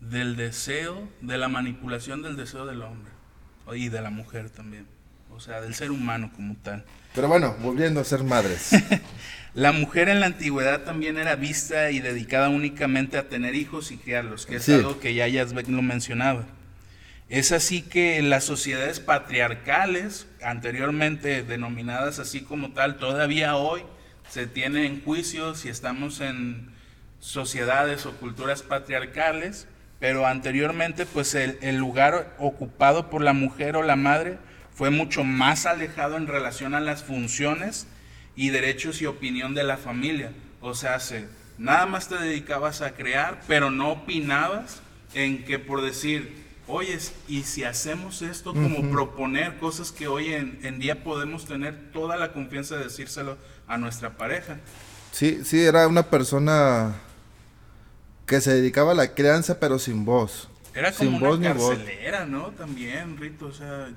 del 0.00 0.36
deseo, 0.36 1.08
de 1.20 1.38
la 1.38 1.48
manipulación 1.48 2.22
del 2.22 2.36
deseo 2.36 2.66
del 2.66 2.82
hombre 2.82 3.10
y 3.74 3.88
de 3.88 4.00
la 4.00 4.10
mujer 4.10 4.50
también, 4.50 4.86
o 5.30 5.40
sea, 5.40 5.60
del 5.60 5.74
ser 5.74 5.90
humano 5.90 6.30
como 6.34 6.56
tal. 6.56 6.84
Pero 7.14 7.28
bueno, 7.28 7.54
volviendo 7.60 8.00
a 8.00 8.04
ser 8.04 8.22
madres. 8.24 8.70
la 9.54 9.72
mujer 9.72 10.08
en 10.08 10.20
la 10.20 10.26
antigüedad 10.26 10.82
también 10.82 11.18
era 11.18 11.34
vista 11.34 11.90
y 11.90 12.00
dedicada 12.00 12.48
únicamente 12.48 13.18
a 13.18 13.28
tener 13.28 13.54
hijos 13.56 13.90
y 13.90 13.96
criarlos, 13.96 14.46
que 14.46 14.56
es 14.56 14.68
algo 14.68 15.00
que 15.00 15.14
ya 15.14 15.26
Yazbek 15.26 15.68
lo 15.68 15.82
mencionaba. 15.82 16.46
Es 17.28 17.52
así 17.52 17.82
que 17.82 18.22
las 18.22 18.44
sociedades 18.44 19.00
patriarcales, 19.00 20.26
anteriormente 20.42 21.42
denominadas 21.42 22.18
así 22.18 22.42
como 22.42 22.72
tal, 22.72 22.96
todavía 22.98 23.56
hoy 23.56 23.82
se 24.28 24.46
tienen 24.46 25.02
juicios 25.02 25.64
y 25.64 25.68
estamos 25.68 26.20
en 26.20 26.70
sociedades 27.18 28.06
o 28.06 28.12
culturas 28.16 28.62
patriarcales, 28.62 29.66
pero 29.98 30.26
anteriormente 30.26 31.06
pues 31.06 31.34
el, 31.34 31.58
el, 31.60 31.76
lugar 31.76 32.34
ocupado 32.38 33.10
por 33.10 33.22
la 33.22 33.32
mujer 33.32 33.76
o 33.76 33.82
la 33.82 33.96
madre 33.96 34.38
fue 34.72 34.90
mucho 34.90 35.24
más 35.24 35.66
alejado 35.66 36.16
en 36.16 36.26
relación 36.26 36.74
a 36.74 36.80
las 36.80 37.04
funciones 37.04 37.86
y 38.40 38.48
derechos 38.48 39.02
y 39.02 39.06
opinión 39.06 39.52
de 39.54 39.64
la 39.64 39.76
familia. 39.76 40.32
O 40.62 40.72
sea, 40.72 40.98
se, 40.98 41.28
nada 41.58 41.84
más 41.84 42.08
te 42.08 42.16
dedicabas 42.16 42.80
a 42.80 42.94
crear, 42.94 43.42
pero 43.46 43.70
no 43.70 43.90
opinabas 43.90 44.80
en 45.12 45.44
que 45.44 45.58
por 45.58 45.82
decir, 45.82 46.42
oye, 46.66 46.98
y 47.28 47.42
si 47.42 47.64
hacemos 47.64 48.22
esto, 48.22 48.54
como 48.54 48.90
proponer 48.90 49.58
cosas 49.58 49.92
que 49.92 50.08
hoy 50.08 50.32
en, 50.32 50.78
día 50.78 51.04
podemos 51.04 51.44
tener 51.44 51.92
toda 51.92 52.16
la 52.16 52.32
confianza 52.32 52.78
de 52.78 52.84
decírselo 52.84 53.36
a 53.68 53.76
nuestra 53.76 54.16
pareja. 54.16 54.56
Sí, 55.12 55.40
sí, 55.44 55.60
era 55.60 55.86
una 55.86 56.04
persona 56.04 56.94
que 58.24 58.40
se 58.40 58.54
dedicaba 58.54 58.92
a 58.92 58.94
la 58.94 59.12
crianza, 59.12 59.60
pero 59.60 59.78
sin 59.78 60.06
voz. 60.06 60.48
Era 60.72 60.92
como 60.92 61.10
sin 61.10 61.22
una 61.26 61.52
carcelera, 61.52 62.24
¿no? 62.24 62.52
También, 62.52 63.18
Rito, 63.18 63.48
o 63.48 63.52
sea... 63.52 63.90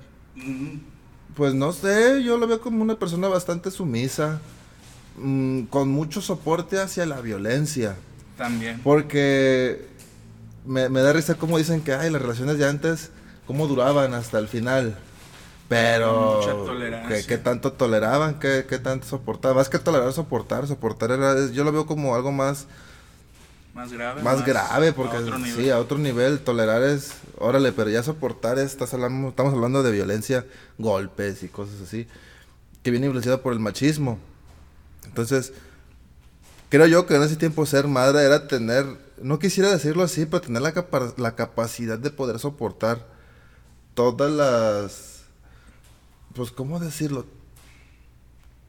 Pues 1.35 1.53
no 1.53 1.71
sé, 1.71 2.23
yo 2.23 2.37
lo 2.37 2.47
veo 2.47 2.61
como 2.61 2.83
una 2.83 2.95
persona 2.95 3.27
bastante 3.27 3.71
sumisa, 3.71 4.39
mm, 5.17 5.63
con 5.63 5.89
mucho 5.89 6.21
soporte 6.21 6.79
hacia 6.79 7.05
la 7.05 7.21
violencia. 7.21 7.95
También. 8.37 8.79
Porque 8.83 9.87
me, 10.65 10.89
da 10.89 11.13
risa 11.13 11.35
como 11.35 11.57
dicen 11.57 11.81
que, 11.81 11.93
ay, 11.93 12.09
las 12.09 12.21
relaciones 12.21 12.57
de 12.57 12.67
antes, 12.67 13.11
cómo 13.47 13.67
duraban 13.67 14.13
hasta 14.13 14.39
el 14.39 14.47
final. 14.47 14.95
Pero, 15.69 16.39
mucha 16.39 16.51
tolerancia. 16.51 17.27
¿qué, 17.27 17.37
tanto 17.37 17.73
toleraban? 17.73 18.39
¿Qué, 18.39 18.65
¿Qué, 18.69 18.77
tanto 18.77 19.07
soportaban? 19.07 19.57
Más 19.57 19.69
que 19.69 19.79
tolerar, 19.79 20.13
soportar. 20.13 20.67
Soportar 20.67 21.11
era, 21.11 21.49
yo 21.51 21.63
lo 21.63 21.71
veo 21.71 21.85
como 21.85 22.15
algo 22.15 22.31
más... 22.31 22.67
Más 23.73 23.91
grave. 23.91 24.21
Más, 24.21 24.45
grave, 24.45 24.93
porque 24.93 25.17
sí, 25.55 25.69
a 25.69 25.79
otro 25.79 25.97
nivel. 25.97 26.39
Tolerar 26.39 26.83
es, 26.83 27.13
órale, 27.39 27.71
pero 27.71 27.89
ya 27.89 28.03
soportar 28.03 28.59
es, 28.59 28.71
estás 28.71 28.93
hablando, 28.93 29.29
estamos 29.29 29.53
hablando 29.53 29.81
de 29.81 29.91
violencia, 29.91 30.45
golpes 30.77 31.41
y 31.41 31.47
cosas 31.47 31.81
así, 31.81 32.07
que 32.83 32.91
viene 32.91 33.07
influenciada 33.07 33.41
por 33.41 33.53
el 33.53 33.59
machismo. 33.59 34.19
Entonces, 35.05 35.53
creo 36.69 36.85
yo 36.85 37.07
que 37.07 37.15
en 37.15 37.23
ese 37.23 37.35
tiempo 37.35 37.65
ser 37.65 37.87
madre 37.87 38.23
era 38.23 38.47
tener 38.47 38.85
no 39.23 39.39
quisiera 39.39 39.71
decirlo 39.71 40.03
así, 40.03 40.25
pero 40.25 40.41
tener 40.41 40.61
la, 40.61 40.73
la 41.17 41.35
capacidad 41.35 41.97
de 41.97 42.11
poder 42.11 42.39
soportar 42.39 43.07
todas 43.93 44.31
las, 44.31 45.23
pues, 46.35 46.51
¿cómo 46.51 46.79
decirlo? 46.79 47.25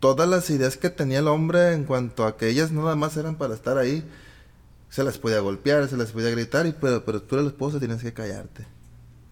Todas 0.00 0.28
las 0.28 0.49
ideas 0.50 0.76
que 0.76 0.90
tenía 0.90 1.18
el 1.18 1.28
hombre 1.28 1.73
en 1.73 1.84
cuanto 1.84 2.26
a 2.26 2.37
que 2.37 2.49
ellas 2.49 2.70
nada 2.70 2.94
más 2.94 3.16
eran 3.16 3.37
para 3.37 3.54
estar 3.54 3.78
ahí. 3.78 4.04
Se 4.94 5.02
las 5.02 5.18
podía 5.18 5.40
golpear, 5.40 5.88
se 5.88 5.96
las 5.96 6.12
podía 6.12 6.30
gritar, 6.30 6.66
y, 6.66 6.72
pero, 6.72 7.04
pero 7.04 7.20
tú 7.20 7.34
eres 7.34 7.46
la 7.46 7.50
esposa, 7.50 7.80
tienes 7.80 8.00
que 8.00 8.14
callarte. 8.14 8.64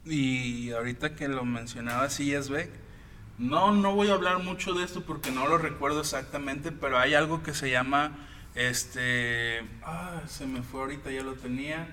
Y 0.05 0.73
ahorita 0.73 1.15
que 1.15 1.29
lo 1.29 1.45
mencionaba 1.45 2.09
Beck, 2.09 2.69
no, 3.39 3.71
no 3.71 3.95
voy 3.95 4.09
a 4.09 4.15
hablar 4.15 4.41
mucho 4.41 4.75
de 4.75 4.83
esto 4.83 5.03
porque 5.03 5.31
no 5.31 5.47
lo 5.47 5.59
recuerdo 5.59 6.01
exactamente, 6.01 6.73
pero 6.73 6.99
hay 6.99 7.15
algo 7.15 7.45
que 7.45 7.55
se 7.55 7.71
llama 7.71 8.27
este. 8.57 9.61
Ah, 9.85 10.23
se 10.27 10.49
me 10.49 10.63
fue 10.63 10.81
ahorita, 10.81 11.13
ya 11.13 11.23
lo 11.23 11.35
tenía. 11.35 11.87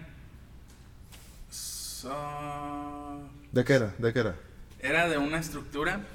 ¿De 3.52 3.64
qué 3.64 3.74
era? 3.74 3.94
¿De 4.00 4.14
qué 4.14 4.20
era? 4.22 4.36
Era 4.80 5.08
de 5.08 5.20
una 5.20 5.38
estructura 5.38 6.08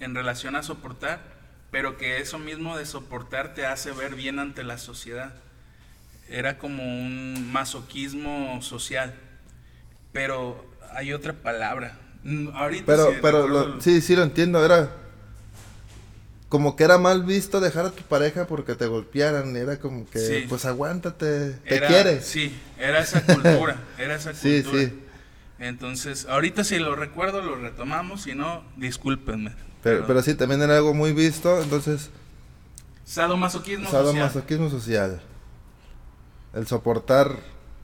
en 0.00 0.16
relación 0.16 0.56
a 0.56 0.64
soportar, 0.64 1.20
pero 1.70 1.96
que 1.96 2.18
eso 2.18 2.40
mismo 2.40 2.76
de 2.76 2.86
soportar 2.86 3.54
te 3.54 3.66
hace 3.66 3.92
ver 3.92 4.16
bien 4.16 4.40
ante 4.40 4.64
la 4.64 4.78
sociedad. 4.78 5.32
Era 6.28 6.58
como 6.58 6.82
un 6.82 7.50
masoquismo 7.52 8.60
social. 8.62 9.14
Pero 10.12 10.64
hay 10.92 11.12
otra 11.12 11.32
palabra. 11.32 11.98
Mm, 12.24 12.48
ahorita 12.48 12.84
pero, 12.86 13.14
pero 13.22 13.80
sí, 13.80 14.00
sí 14.00 14.16
lo 14.16 14.22
entiendo. 14.22 14.64
Era 14.64 14.90
como 16.48 16.76
que 16.76 16.84
era 16.84 16.98
mal 16.98 17.24
visto 17.24 17.60
dejar 17.60 17.86
a 17.86 17.90
tu 17.90 18.02
pareja 18.04 18.46
porque 18.46 18.74
te 18.74 18.86
golpearan, 18.86 19.54
era 19.56 19.78
como 19.78 20.08
que, 20.08 20.46
pues 20.48 20.64
aguántate, 20.64 21.52
te 21.52 21.80
quieres. 21.80 22.24
Sí, 22.24 22.58
era 22.78 23.00
esa 23.00 23.22
cultura, 23.22 23.76
era 23.98 24.16
esa 24.16 24.32
cultura. 24.32 24.80
Sí, 24.80 24.86
sí. 24.86 24.92
Entonces, 25.58 26.26
ahorita 26.26 26.64
si 26.64 26.78
lo 26.78 26.96
recuerdo, 26.96 27.42
lo 27.42 27.56
retomamos, 27.56 28.22
si 28.22 28.34
no, 28.34 28.64
discúlpenme. 28.76 29.52
Pero, 29.82 30.06
pero, 30.06 30.22
sí, 30.22 30.34
también 30.34 30.62
era 30.62 30.76
algo 30.76 30.94
muy 30.94 31.12
visto, 31.12 31.62
entonces... 31.62 32.10
Sadomasoquismo 33.04 33.90
Sadomasoquismo 33.90 34.70
social. 34.70 35.10
social. 35.10 35.37
El 36.54 36.66
soportar, 36.66 37.36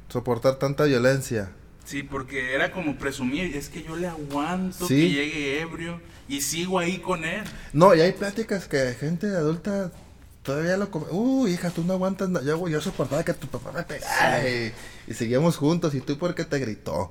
soportar 0.09 0.57
tanta 0.57 0.85
violencia. 0.85 1.51
Sí, 1.85 2.03
porque 2.03 2.55
era 2.55 2.71
como 2.73 2.97
presumir, 2.97 3.55
es 3.55 3.69
que 3.69 3.83
yo 3.83 3.95
le 3.95 4.07
aguanto 4.07 4.89
que 4.89 5.11
llegue 5.11 5.61
ebrio 5.61 6.01
y 6.29 6.41
sigo 6.41 6.79
ahí 6.79 6.99
con 6.99 7.25
él. 7.25 7.45
No, 7.73 7.95
y 7.95 8.01
hay 8.01 8.13
pláticas 8.13 8.67
que 8.67 8.95
gente 8.95 9.27
adulta 9.27 9.93
todavía 10.45 10.77
lo 10.77 10.91
come. 10.91 11.07
Uy, 11.11 11.53
hija, 11.53 11.71
tú 11.71 11.83
no 11.83 11.95
aguantas. 11.95 12.31
Yo, 12.45 12.69
yo 12.69 12.81
soportaba 12.81 13.25
que 13.25 13.35
tu 13.35 13.49
papá 13.49 13.73
me 13.73 13.83
pegara. 13.83 14.49
Y, 14.49 14.73
seguíamos 15.13 15.57
juntos. 15.57 15.95
¿Y 15.95 16.01
tú 16.01 16.17
por 16.17 16.35
qué 16.37 16.45
te 16.45 16.59
gritó? 16.61 17.11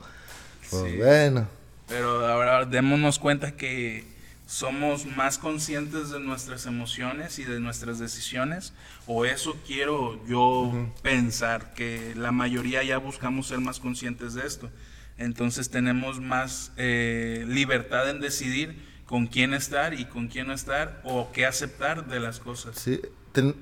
Pues 0.70 0.98
bueno. 0.98 1.48
Pero 1.88 2.26
ahora 2.26 2.66
démonos 2.66 3.20
cuenta 3.20 3.52
que 3.52 4.06
somos 4.54 5.08
más 5.08 5.40
conscientes 5.40 6.12
de 6.12 6.20
nuestras 6.20 6.68
emociones 6.68 7.40
y 7.40 7.44
de 7.44 7.60
nuestras 7.60 7.98
decisiones. 7.98 8.74
O 9.08 9.26
eso 9.26 9.58
quiero 9.66 10.24
yo 10.28 10.72
pensar, 11.02 11.74
que 11.74 12.14
la 12.16 12.32
mayoría 12.32 12.84
ya 12.84 13.00
buscamos 13.00 13.48
ser 13.48 13.62
más 13.62 13.80
conscientes 13.80 14.36
de 14.36 14.46
esto. 14.46 14.70
Entonces 15.18 15.72
tenemos 15.72 16.22
más 16.22 16.72
eh, 16.78 17.46
libertad 17.48 18.08
en 18.12 18.20
decidir 18.20 18.78
con 19.08 19.26
quién 19.26 19.56
estar 19.56 19.96
y 19.96 20.06
con 20.06 20.28
quién 20.28 20.48
no 20.48 20.54
estar 20.54 21.02
o 21.04 21.32
qué 21.32 21.48
aceptar 21.48 22.08
de 22.08 22.20
las 22.20 22.40
cosas. 22.40 22.78
Sí, 22.78 23.02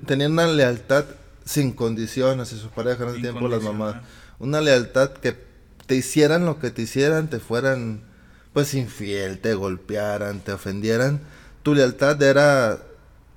tenían 0.04 0.32
una 0.32 0.46
lealtad 0.46 1.06
sin 1.46 1.72
condiciones 1.72 2.48
hacia 2.48 2.62
su 2.62 2.68
pareja 2.68 3.04
en 3.04 3.10
ese 3.10 3.20
tiempo 3.20 3.48
las 3.48 3.62
mamás. 3.62 3.96
Una 4.38 4.60
lealtad 4.60 5.14
que 5.14 5.38
te 5.86 5.94
hicieran 5.94 6.44
lo 6.44 6.58
que 6.58 6.70
te 6.70 6.82
hicieran, 6.82 7.30
te 7.30 7.40
fueran 7.40 8.11
pues 8.52 8.74
infiel, 8.74 9.38
te 9.38 9.54
golpearan, 9.54 10.40
te 10.40 10.52
ofendieran. 10.52 11.20
Tu 11.62 11.74
lealtad 11.74 12.20
era 12.22 12.78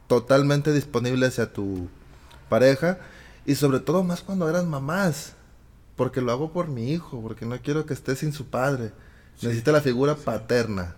totalmente 0.08 0.72
disponible 0.74 1.28
hacia 1.28 1.52
tu 1.54 1.88
pareja 2.50 3.00
y 3.46 3.56
sobre 3.56 3.80
todo 3.80 4.04
más 4.04 4.22
cuando 4.22 4.50
eran 4.50 4.70
mamás. 4.70 5.34
Porque 5.96 6.22
lo 6.22 6.32
hago 6.32 6.52
por 6.52 6.68
mi 6.68 6.92
hijo, 6.92 7.22
porque 7.22 7.46
no 7.46 7.58
quiero 7.62 7.86
que 7.86 7.94
esté 7.94 8.16
sin 8.18 8.34
su 8.34 8.48
padre. 8.48 8.92
Necesita 9.42 9.72
la 9.72 9.82
figura 9.82 10.16
paterna. 10.16 10.96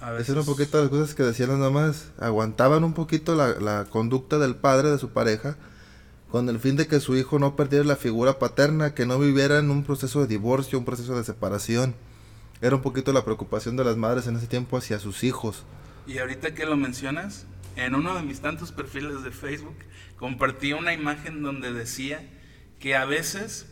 A 0.00 0.10
veces... 0.10 0.36
un 0.36 0.44
poquito 0.44 0.80
las 0.80 0.90
cosas 0.90 1.14
que 1.14 1.22
decían 1.22 1.50
las 1.50 1.58
mamás. 1.58 2.06
Aguantaban 2.18 2.82
un 2.82 2.94
poquito 2.94 3.36
la, 3.36 3.54
la, 3.60 3.84
conducta 3.84 4.38
del 4.38 4.56
padre, 4.56 4.90
de 4.90 4.98
su 4.98 5.10
pareja, 5.10 5.56
con 6.32 6.48
el 6.48 6.58
fin 6.58 6.74
de 6.74 6.88
que 6.88 6.98
su 6.98 7.16
hijo 7.16 7.38
no 7.38 7.54
perdiera 7.54 7.84
la 7.84 7.94
figura 7.94 8.40
paterna, 8.40 8.92
que 8.92 9.06
no 9.06 9.20
viviera 9.20 9.58
en 9.58 9.70
un 9.70 9.84
proceso 9.84 10.20
de 10.20 10.26
divorcio, 10.26 10.80
un 10.80 10.84
proceso 10.84 11.16
de 11.16 11.22
separación. 11.22 11.94
Era 12.64 12.76
un 12.76 12.80
poquito 12.80 13.12
la 13.12 13.26
preocupación 13.26 13.76
de 13.76 13.84
las 13.84 13.98
madres 13.98 14.26
en 14.26 14.36
ese 14.36 14.46
tiempo 14.46 14.78
hacia 14.78 14.98
sus 14.98 15.22
hijos. 15.22 15.66
Y 16.06 16.16
ahorita 16.16 16.54
que 16.54 16.64
lo 16.64 16.78
mencionas, 16.78 17.44
en 17.76 17.94
uno 17.94 18.14
de 18.14 18.22
mis 18.22 18.40
tantos 18.40 18.72
perfiles 18.72 19.22
de 19.22 19.32
Facebook, 19.32 19.76
compartí 20.18 20.72
una 20.72 20.94
imagen 20.94 21.42
donde 21.42 21.74
decía 21.74 22.26
que 22.80 22.96
a 22.96 23.04
veces 23.04 23.66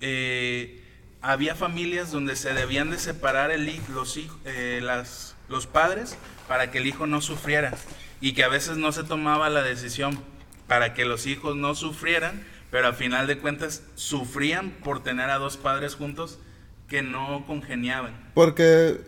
eh, 0.00 0.82
había 1.20 1.54
familias 1.54 2.12
donde 2.12 2.34
se 2.34 2.54
debían 2.54 2.88
de 2.88 2.98
separar 2.98 3.50
el, 3.50 3.70
los, 3.92 4.18
eh, 4.46 4.80
las 4.82 5.36
los 5.50 5.66
padres 5.66 6.16
para 6.48 6.70
que 6.70 6.78
el 6.78 6.86
hijo 6.86 7.06
no 7.06 7.20
sufriera 7.20 7.74
y 8.22 8.32
que 8.32 8.42
a 8.42 8.48
veces 8.48 8.78
no 8.78 8.90
se 8.92 9.04
tomaba 9.04 9.50
la 9.50 9.60
decisión 9.60 10.18
para 10.66 10.94
que 10.94 11.04
los 11.04 11.26
hijos 11.26 11.56
no 11.56 11.74
sufrieran, 11.74 12.42
pero 12.70 12.86
al 12.86 12.94
final 12.94 13.26
de 13.26 13.36
cuentas 13.36 13.82
sufrían 13.96 14.70
por 14.70 15.02
tener 15.02 15.28
a 15.28 15.36
dos 15.36 15.58
padres 15.58 15.94
juntos 15.94 16.38
que 16.88 17.02
no 17.02 17.44
congeniaban. 17.46 18.14
Porque 18.34 19.00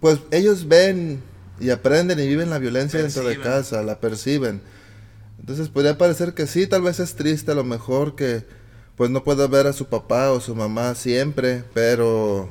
pues 0.00 0.20
ellos 0.30 0.68
ven 0.68 1.22
y 1.60 1.70
aprenden 1.70 2.20
y 2.20 2.26
viven 2.26 2.50
la 2.50 2.58
violencia 2.58 3.02
dentro 3.02 3.24
de 3.24 3.38
casa, 3.38 3.82
la 3.82 4.00
perciben. 4.00 4.62
Entonces 5.40 5.68
podría 5.68 5.98
parecer 5.98 6.34
que 6.34 6.46
sí, 6.46 6.66
tal 6.66 6.82
vez 6.82 7.00
es 7.00 7.14
triste 7.16 7.52
a 7.52 7.54
lo 7.54 7.64
mejor 7.64 8.14
que 8.16 8.44
pues 8.96 9.10
no 9.10 9.24
pueda 9.24 9.46
ver 9.46 9.66
a 9.66 9.72
su 9.72 9.86
papá 9.86 10.32
o 10.32 10.40
su 10.40 10.54
mamá 10.54 10.94
siempre, 10.94 11.64
pero 11.74 12.48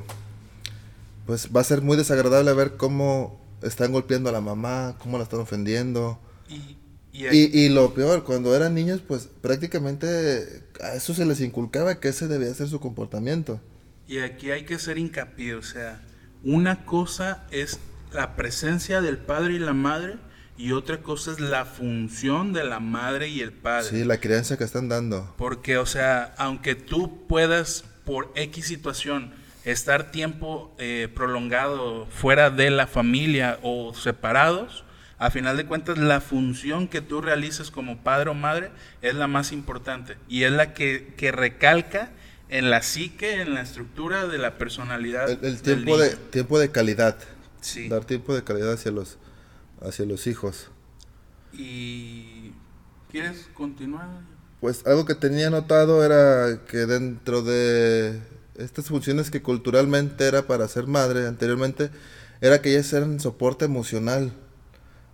pues 1.26 1.48
va 1.54 1.60
a 1.60 1.64
ser 1.64 1.82
muy 1.82 1.96
desagradable 1.96 2.52
ver 2.54 2.76
cómo 2.76 3.40
están 3.62 3.92
golpeando 3.92 4.30
a 4.30 4.32
la 4.32 4.40
mamá, 4.40 4.96
cómo 4.98 5.18
la 5.18 5.24
están 5.24 5.40
ofendiendo. 5.40 6.18
Y, 6.48 6.76
y 7.12 7.26
Y, 7.28 7.64
y 7.64 7.68
lo 7.68 7.92
peor, 7.94 8.24
cuando 8.24 8.54
eran 8.54 8.74
niños, 8.74 9.02
pues 9.06 9.28
prácticamente 9.42 10.64
a 10.82 10.94
eso 10.94 11.14
se 11.14 11.26
les 11.26 11.40
inculcaba 11.40 12.00
que 12.00 12.08
ese 12.08 12.28
debía 12.28 12.54
ser 12.54 12.68
su 12.68 12.80
comportamiento. 12.80 13.60
Y 14.08 14.20
aquí 14.20 14.50
hay 14.50 14.64
que 14.64 14.76
hacer 14.76 14.96
hincapié, 14.96 15.54
o 15.54 15.62
sea, 15.62 16.00
una 16.42 16.86
cosa 16.86 17.44
es 17.50 17.78
la 18.10 18.36
presencia 18.36 19.02
del 19.02 19.18
padre 19.18 19.54
y 19.54 19.58
la 19.58 19.74
madre 19.74 20.16
y 20.56 20.72
otra 20.72 21.02
cosa 21.02 21.30
es 21.30 21.40
la 21.40 21.66
función 21.66 22.54
de 22.54 22.64
la 22.64 22.80
madre 22.80 23.28
y 23.28 23.42
el 23.42 23.52
padre. 23.52 23.84
Sí, 23.84 24.04
la 24.04 24.18
crianza 24.18 24.56
que 24.56 24.64
están 24.64 24.88
dando. 24.88 25.34
Porque, 25.36 25.76
o 25.76 25.84
sea, 25.84 26.34
aunque 26.38 26.74
tú 26.74 27.26
puedas 27.26 27.84
por 28.06 28.32
X 28.34 28.64
situación 28.64 29.34
estar 29.64 30.10
tiempo 30.10 30.74
eh, 30.78 31.08
prolongado 31.14 32.06
fuera 32.06 32.48
de 32.48 32.70
la 32.70 32.86
familia 32.86 33.58
o 33.62 33.92
separados, 33.92 34.84
a 35.18 35.30
final 35.30 35.58
de 35.58 35.66
cuentas 35.66 35.98
la 35.98 36.22
función 36.22 36.88
que 36.88 37.02
tú 37.02 37.20
realices 37.20 37.70
como 37.70 37.98
padre 37.98 38.30
o 38.30 38.34
madre 38.34 38.70
es 39.02 39.14
la 39.14 39.26
más 39.26 39.52
importante 39.52 40.16
y 40.28 40.44
es 40.44 40.52
la 40.52 40.72
que, 40.72 41.12
que 41.16 41.30
recalca 41.30 42.10
en 42.48 42.70
la 42.70 42.82
psique, 42.82 43.40
en 43.40 43.54
la 43.54 43.62
estructura 43.62 44.26
de 44.26 44.38
la 44.38 44.58
personalidad. 44.58 45.28
El, 45.28 45.36
el 45.36 45.40
del 45.40 45.62
tiempo, 45.62 45.98
de, 45.98 46.10
niño. 46.10 46.18
tiempo 46.30 46.58
de 46.58 46.70
calidad. 46.70 47.16
Sí. 47.60 47.88
Dar 47.88 48.04
tiempo 48.04 48.34
de 48.34 48.44
calidad 48.44 48.72
hacia 48.72 48.90
los, 48.90 49.18
hacia 49.80 50.04
los 50.04 50.26
hijos. 50.26 50.70
Y... 51.52 52.52
¿Quieres 53.10 53.48
continuar? 53.54 54.08
Pues 54.60 54.86
algo 54.86 55.06
que 55.06 55.14
tenía 55.14 55.48
notado 55.48 56.04
era 56.04 56.64
que 56.66 56.78
dentro 56.78 57.42
de 57.42 58.20
estas 58.56 58.86
funciones 58.86 59.30
que 59.30 59.40
culturalmente 59.40 60.26
era 60.26 60.46
para 60.46 60.68
ser 60.68 60.86
madre 60.86 61.26
anteriormente, 61.26 61.90
era 62.40 62.60
que 62.60 62.72
ellas 62.72 62.92
eran 62.92 63.18
soporte 63.20 63.64
emocional. 63.64 64.32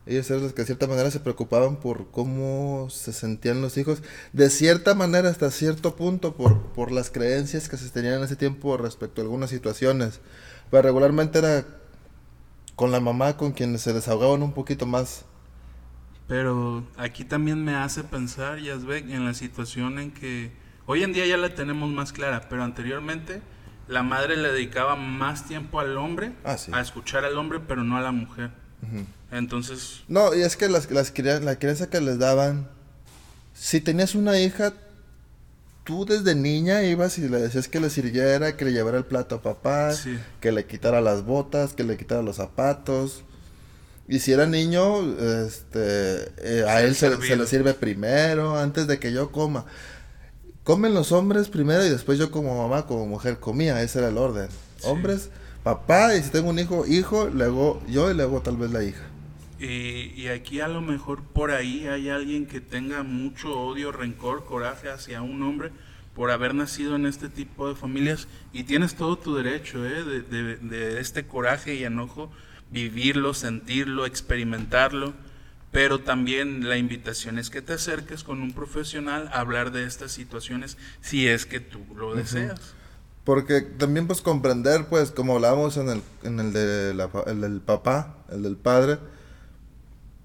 Ellas 0.07 0.29
eran 0.31 0.43
las 0.43 0.53
que 0.53 0.63
de 0.63 0.67
cierta 0.67 0.87
manera 0.87 1.11
se 1.11 1.21
preocupaban 1.21 1.77
por 1.77 2.11
cómo 2.11 2.89
se 2.91 3.13
sentían 3.13 3.63
los 3.63 3.79
hijos. 3.79 4.03
De 4.35 4.51
cierta 4.51 4.95
manera, 4.95 5.31
hasta 5.31 5.51
cierto 5.51 5.97
punto, 5.97 6.35
por, 6.37 6.61
por 6.73 6.93
las 6.93 7.11
creencias 7.11 7.69
que 7.71 7.77
se 7.79 7.89
tenían 7.89 8.15
en 8.15 8.25
ese 8.25 8.37
tiempo 8.37 8.77
respecto 8.77 9.21
a 9.21 9.25
algunas 9.25 9.49
situaciones. 9.51 10.21
Pero 10.71 10.83
regularmente 10.83 11.39
era 11.39 11.65
con 12.75 12.91
la 12.91 13.01
mamá 13.01 13.37
con 13.37 13.53
quien 13.53 13.79
se 13.79 13.93
desahogaban 13.95 14.43
un 14.43 14.53
poquito 14.53 14.85
más. 14.85 15.25
Pero 16.27 16.85
aquí 16.97 17.25
también 17.25 17.65
me 17.65 17.75
hace 17.75 18.03
pensar, 18.05 18.59
Yazbek, 18.59 19.09
en 19.11 19.25
la 19.25 19.35
situación 19.35 19.99
en 19.99 20.11
que 20.11 20.53
hoy 20.87 21.03
en 21.03 21.13
día 21.13 21.27
ya 21.27 21.37
la 21.37 21.55
tenemos 21.55 21.91
más 21.91 22.13
clara, 22.13 22.47
pero 22.49 22.63
anteriormente 22.65 23.43
la 23.89 24.03
madre 24.03 24.37
le 24.37 24.51
dedicaba 24.51 24.97
más 24.97 25.47
tiempo 25.47 25.81
al 25.81 25.97
hombre, 25.99 26.33
Ah, 26.45 26.57
sí. 26.57 26.73
a 26.75 26.81
escuchar 26.81 27.25
al 27.25 27.37
hombre, 27.37 27.61
pero 27.61 27.85
no 27.85 27.97
a 27.99 28.01
la 28.01 28.13
mujer. 28.13 28.51
Ujú. 28.83 29.05
Entonces, 29.35 30.03
No, 30.09 30.33
y 30.35 30.43
es 30.43 30.57
que 30.57 30.69
las, 30.69 30.91
las 30.91 31.13
la 31.43 31.59
crianza 31.59 31.91
que 31.91 32.01
les 32.01 32.19
daban, 32.19 32.69
si 33.53 33.81
tenías 33.81 34.15
una 34.15 34.39
hija, 34.39 34.73
tú 35.83 36.05
desde 36.07 36.35
niña 36.37 36.85
ibas 36.85 37.19
y 37.19 37.29
le 37.29 37.41
decías 37.41 37.67
que 37.69 37.81
le 37.81 37.91
sirviera, 37.91 38.57
que 38.57 38.65
le 38.65 38.73
llevara 38.73 38.97
el 38.97 39.05
plato 39.05 39.35
a 39.35 39.43
papá, 39.43 39.93
Sí. 39.93 40.17
que 40.41 40.53
le 40.53 40.67
quitara 40.67 41.01
las 41.01 41.25
botas, 41.25 41.73
que 41.73 41.83
le 41.85 41.97
quitara 41.97 42.23
los 42.23 42.37
zapatos. 42.37 43.25
Y 44.07 44.21
si 44.21 44.33
era 44.33 44.47
niño, 44.47 45.01
este, 45.47 46.31
eh, 46.39 46.65
a 46.69 46.83
él 46.83 46.95
se, 46.95 47.11
le 47.11 47.47
sirve 47.47 47.75
primero, 47.75 48.57
antes 48.59 48.87
de 48.87 48.99
que 48.99 49.13
yo 49.13 49.33
coma. 49.33 49.65
Comen 50.63 50.95
los 50.95 51.11
hombres 51.11 51.49
primero 51.49 51.85
y 51.85 51.91
después 51.91 52.19
yo 52.19 52.31
como 52.31 52.57
mamá, 52.57 52.87
como 52.87 53.07
mujer, 53.07 53.39
comía, 53.41 53.83
ese 53.83 53.99
era 53.99 54.09
el 54.09 54.17
orden. 54.19 54.49
Sí. 54.79 54.87
Hombres, 54.87 55.29
papá, 55.63 56.15
y 56.15 56.23
si 56.23 56.31
tengo 56.31 56.51
un 56.51 56.59
hijo, 56.59 56.87
hijo, 56.87 57.27
luego 57.33 57.83
yo 57.89 58.11
y 58.11 58.15
luego 58.15 58.41
tal 58.43 58.57
vez 58.57 58.71
la 58.71 58.83
hija. 58.85 59.03
Y, 59.61 60.13
y 60.21 60.29
aquí 60.29 60.61
a 60.61 60.69
lo 60.69 60.81
mejor 60.81 61.23
por 61.23 61.51
ahí 61.51 61.87
hay 61.87 62.09
alguien 62.09 62.47
que 62.47 62.61
tenga 62.61 63.03
mucho 63.03 63.59
odio, 63.59 63.93
rencor, 63.93 64.45
coraje 64.45 64.91
hacia 64.91 65.23
un 65.23 65.43
hombre 65.43 65.71
por 66.15 66.31
haber 66.31 66.55
nacido 66.55 66.97
en 66.97 67.07
este 67.07 67.29
tipo 67.29 67.69
de 67.69 67.75
familias 67.75 68.29
y 68.53 68.65
tienes 68.65 68.95
todo 68.95 69.17
tu 69.19 69.35
derecho 69.35 69.85
¿eh? 69.85 70.05
de, 70.05 70.23
de- 70.23 70.57
de 70.57 71.01
este 71.01 71.27
coraje 71.27 71.75
y 71.75 71.85
enojo, 71.85 72.31
vivirlo, 72.71 73.35
sentirlo, 73.35 74.07
experimentarlo, 74.07 75.13
pero 75.73 76.01
también 76.01 76.69
la 76.69 76.77
invitación 76.77 77.39
es 77.39 77.51
que 77.51 77.63
te 77.63 77.73
acerques 77.73 78.23
con 78.23 78.41
un 78.43 78.53
profesional 78.53 79.29
a 79.33 79.41
hablar 79.41 79.73
de 79.73 79.85
estas 79.87 80.13
situaciones 80.13 80.79
si 81.01 81.27
es 81.27 81.47
que 81.47 81.59
tú 81.61 81.81
lo 81.97 82.15
deseas. 82.15 82.75
Porque 83.25 83.63
también 83.63 84.07
pues 84.07 84.21
comprender, 84.21 84.87
pues 84.89 85.11
como 85.11 85.35
hablábamos 85.37 85.77
en 85.79 85.89
el, 85.89 86.03
en 86.23 86.39
el, 86.41 86.53
de 86.53 86.95
la 86.95 87.11
el 87.27 87.41
del 87.41 87.61
papá, 87.61 88.19
el 88.31 88.43
del 88.43 88.57
padre, 88.57 88.99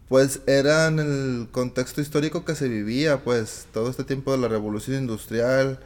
pues 0.10 0.42
era 0.48 0.88
en 0.88 1.00
el 1.00 1.48
contexto 1.52 2.02
histórico 2.02 2.44
que 2.44 2.56
se 2.56 2.68
vivía, 2.68 3.24
pues 3.24 3.68
todo 3.72 3.90
este 3.90 4.04
tiempo 4.04 4.32
de 4.32 4.40
la 4.40 4.48
revolución 4.48 4.98
industrial, 4.98 5.80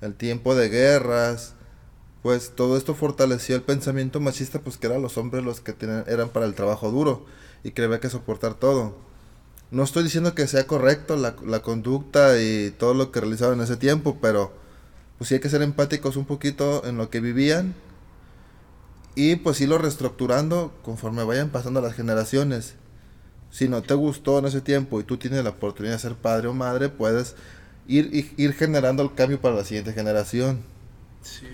el 0.00 0.14
tiempo 0.14 0.54
de 0.54 0.70
guerras, 0.70 1.52
pues 2.22 2.52
todo 2.56 2.78
esto 2.78 2.94
fortaleció 2.94 3.54
el 3.54 3.62
pensamiento 3.62 4.18
machista, 4.18 4.60
pues 4.60 4.78
que 4.78 4.86
eran 4.86 5.02
los 5.02 5.18
hombres 5.18 5.44
los 5.44 5.60
que 5.60 5.74
eran 6.06 6.30
para 6.30 6.46
el 6.46 6.54
trabajo 6.54 6.90
duro 6.90 7.26
y 7.62 7.72
que 7.72 7.82
había 7.82 8.00
que 8.00 8.08
soportar 8.10 8.54
todo. 8.54 8.96
No 9.70 9.82
estoy 9.82 10.04
diciendo 10.04 10.34
que 10.34 10.46
sea 10.46 10.66
correcto 10.66 11.16
la, 11.16 11.36
la 11.44 11.60
conducta 11.60 12.40
y 12.40 12.70
todo 12.78 12.94
lo 12.94 13.12
que 13.12 13.20
realizaban 13.20 13.58
en 13.58 13.64
ese 13.64 13.76
tiempo, 13.76 14.18
pero 14.22 14.52
pues 15.18 15.28
sí 15.28 15.34
hay 15.34 15.40
que 15.40 15.50
ser 15.50 15.60
empáticos 15.60 16.16
un 16.16 16.24
poquito 16.24 16.84
en 16.86 16.96
lo 16.96 17.10
que 17.10 17.20
vivían 17.20 17.74
y 19.14 19.36
pues 19.36 19.60
irlo 19.60 19.76
reestructurando 19.76 20.72
conforme 20.82 21.24
vayan 21.24 21.50
pasando 21.50 21.82
las 21.82 21.94
generaciones. 21.94 22.74
Si 23.50 23.68
no 23.68 23.82
te 23.82 23.94
gustó 23.94 24.38
en 24.38 24.46
ese 24.46 24.60
tiempo 24.60 25.00
y 25.00 25.04
tú 25.04 25.16
tienes 25.16 25.42
la 25.42 25.50
oportunidad 25.50 25.94
de 25.94 26.00
ser 26.00 26.14
padre 26.14 26.48
o 26.48 26.54
madre, 26.54 26.88
puedes 26.88 27.34
ir, 27.86 28.32
ir, 28.36 28.52
generando 28.52 29.02
el 29.02 29.14
cambio 29.14 29.40
para 29.40 29.56
la 29.56 29.64
siguiente 29.64 29.92
generación. 29.92 30.58
Sí. 31.22 31.46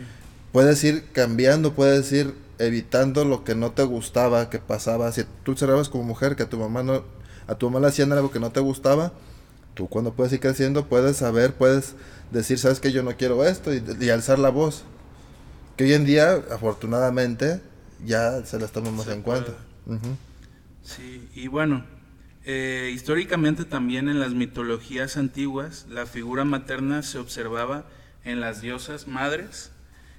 Puedes 0.53 0.83
ir 0.85 1.05
cambiando, 1.13 1.75
puedes 1.75 2.11
ir 2.13 2.35
evitando 2.59 3.25
lo 3.25 3.45
que 3.45 3.55
no 3.55 3.73
te 3.73 3.85
gustaba, 3.85 4.51
que 4.51 4.59
pasaba. 4.59 5.13
Si 5.13 5.25
tú 5.45 5.57
cerrabas 5.57 5.89
como 5.89 6.05
mujer 6.05 6.37
que 6.37 6.43
a 6.43 6.49
tu 6.49 6.59
mamá 6.59 6.83
no, 6.83 7.05
a 7.47 7.55
tu 7.55 7.69
mamá 7.71 7.81
le 7.81 7.89
hacían 7.89 8.13
algo 8.13 8.31
que 8.31 8.41
no 8.41 8.51
te 8.51 8.61
gustaba, 8.61 9.13
tú 9.75 9.89
cuando 9.89 10.13
puedes 10.13 10.33
ir 10.33 10.41
creciendo 10.41 10.87
puedes 10.89 11.17
saber, 11.19 11.55
puedes 11.55 11.95
decir, 12.31 12.59
sabes 12.59 12.81
que 12.81 12.93
yo 12.93 13.03
no 13.03 13.17
quiero 13.17 13.45
esto 13.45 13.73
y, 13.75 13.83
y 14.01 14.11
alzar 14.11 14.39
la 14.39 14.51
voz. 14.51 14.83
Que 15.77 15.85
hoy 15.85 15.95
en 15.95 16.05
día, 16.05 16.43
afortunadamente, 16.51 17.61
ya 18.05 18.45
se 18.45 18.59
las 18.59 18.73
toman 18.73 18.95
más 18.95 19.07
Se 19.07 19.13
en 19.13 19.23
cuenta. 19.23 19.53
puede. 19.87 19.99
Ujú. 19.99 20.09
Sí, 20.83 21.29
y 21.35 21.49
bueno, 21.49 21.85
eh, 22.45 22.91
históricamente 22.93 23.65
también 23.65 24.09
en 24.09 24.19
las 24.19 24.35
mitologías 24.35 25.17
antiguas 25.17 25.87
la 25.89 26.07
figura 26.07 26.45
materna 26.45 27.03
se 27.03 27.19
observaba 27.19 27.87
en 28.25 28.41
las 28.41 28.61
diosas 28.61 29.07
madres 29.07 29.71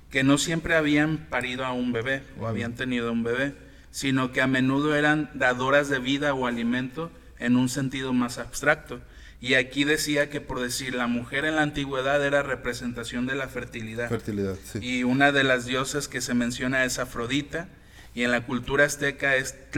que 0.09 0.23
no 0.23 0.37
siempre 0.37 0.75
habían 0.75 1.17
parido 1.29 1.65
a 1.65 1.73
un 1.73 1.91
bebé 1.91 2.21
o 2.39 2.47
habían 2.47 2.75
tenido 2.75 3.11
un 3.11 3.23
bebé, 3.23 3.55
sino 3.91 4.31
que 4.31 4.41
a 4.41 4.47
menudo 4.47 4.95
eran 4.95 5.31
dadoras 5.33 5.89
de 5.89 5.99
vida 5.99 6.33
o 6.33 6.45
alimento 6.45 7.11
en 7.39 7.55
un 7.55 7.67
sentido 7.67 8.13
más 8.13 8.37
abstracto. 8.37 9.01
Y 9.41 9.55
aquí 9.55 9.83
decía 9.83 10.29
que 10.29 10.39
por 10.39 10.61
decir 10.61 10.95
la 10.95 11.07
mujer 11.07 11.45
en 11.45 11.55
la 11.57 11.63
antigüedad 11.63 12.23
era 12.23 12.43
representación 12.43 13.25
de 13.25 13.35
la 13.35 13.49
fertilidad. 13.49 14.07
Fertilidad, 14.07 14.55
sí. 14.63 14.79
Y 14.81 15.03
una 15.03 15.31
de 15.31 15.43
las 15.43 15.65
diosas 15.65 16.07
que 16.07 16.21
se 16.21 16.33
menciona 16.33 16.85
es 16.85 16.99
Afrodita. 16.99 17.67
Y 18.15 18.23
en 18.23 18.31
la 18.31 18.45
cultura 18.45 18.85
azteca 18.85 19.35
es 19.35 19.71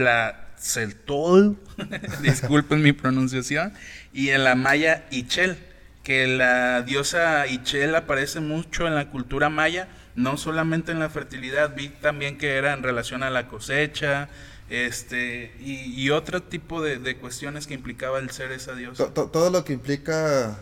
Tlaxeltol. 0.56 1.56
Disculpen 2.22 2.82
mi 2.82 2.92
pronunciación. 2.92 3.72
Y 4.12 4.30
en 4.30 4.44
la 4.44 4.54
maya 4.54 5.04
Ichel. 5.10 5.56
Que 6.02 6.26
la 6.28 6.82
diosa 6.82 7.46
Ichel 7.48 7.94
aparece 7.94 8.40
mucho 8.40 8.86
en 8.86 8.94
la 8.94 9.10
cultura 9.10 9.48
maya. 9.50 9.88
No 10.14 10.36
solamente 10.36 10.92
en 10.92 10.98
la 11.00 11.10
fertilidad. 11.10 11.74
Vi 11.76 11.88
también 11.88 12.38
que 12.38 12.54
era 12.56 12.72
en 12.72 12.82
relación 12.82 13.22
a 13.22 13.30
la 13.30 13.48
cosecha. 13.48 14.28
Este, 14.68 15.54
y, 15.60 15.92
y 16.00 16.10
otro 16.10 16.42
tipo 16.42 16.82
de, 16.82 16.98
de 16.98 17.16
cuestiones 17.18 17.66
que 17.66 17.74
implicaba 17.74 18.18
el 18.18 18.30
ser 18.30 18.50
esa 18.52 18.74
diosa. 18.74 19.12
to- 19.14 19.26
todo 19.28 19.50
lo 19.50 19.64
que 19.64 19.72
implica 19.72 20.58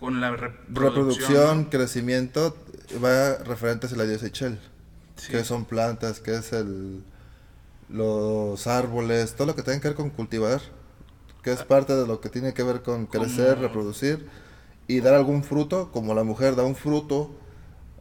Con 0.00 0.20
la 0.20 0.32
re- 0.32 0.52
reproducción, 0.68 1.62
¿no? 1.64 1.70
crecimiento, 1.70 2.56
va 3.04 3.36
referente 3.44 3.86
a 3.86 3.90
la 3.96 4.04
diosa 4.04 4.26
Ichel. 4.26 4.58
Sí. 5.16 5.30
que 5.30 5.44
son 5.44 5.64
plantas, 5.64 6.18
que 6.18 6.34
es 6.34 6.52
el 6.52 7.04
los 7.88 8.66
árboles, 8.66 9.34
todo 9.34 9.48
lo 9.48 9.54
que 9.54 9.62
tenga 9.62 9.80
que 9.80 9.88
ver 9.88 9.96
con 9.96 10.10
cultivar, 10.10 10.60
que 11.42 11.52
es 11.52 11.62
parte 11.62 11.94
de 11.94 12.06
lo 12.06 12.20
que 12.20 12.28
tiene 12.28 12.54
que 12.54 12.62
ver 12.62 12.82
con 12.82 13.06
crecer, 13.06 13.58
reproducir 13.58 14.26
y 14.86 15.00
dar 15.00 15.14
algún 15.14 15.44
fruto, 15.44 15.90
como 15.92 16.14
la 16.14 16.24
mujer 16.24 16.56
da 16.56 16.62
un 16.64 16.76
fruto 16.76 17.30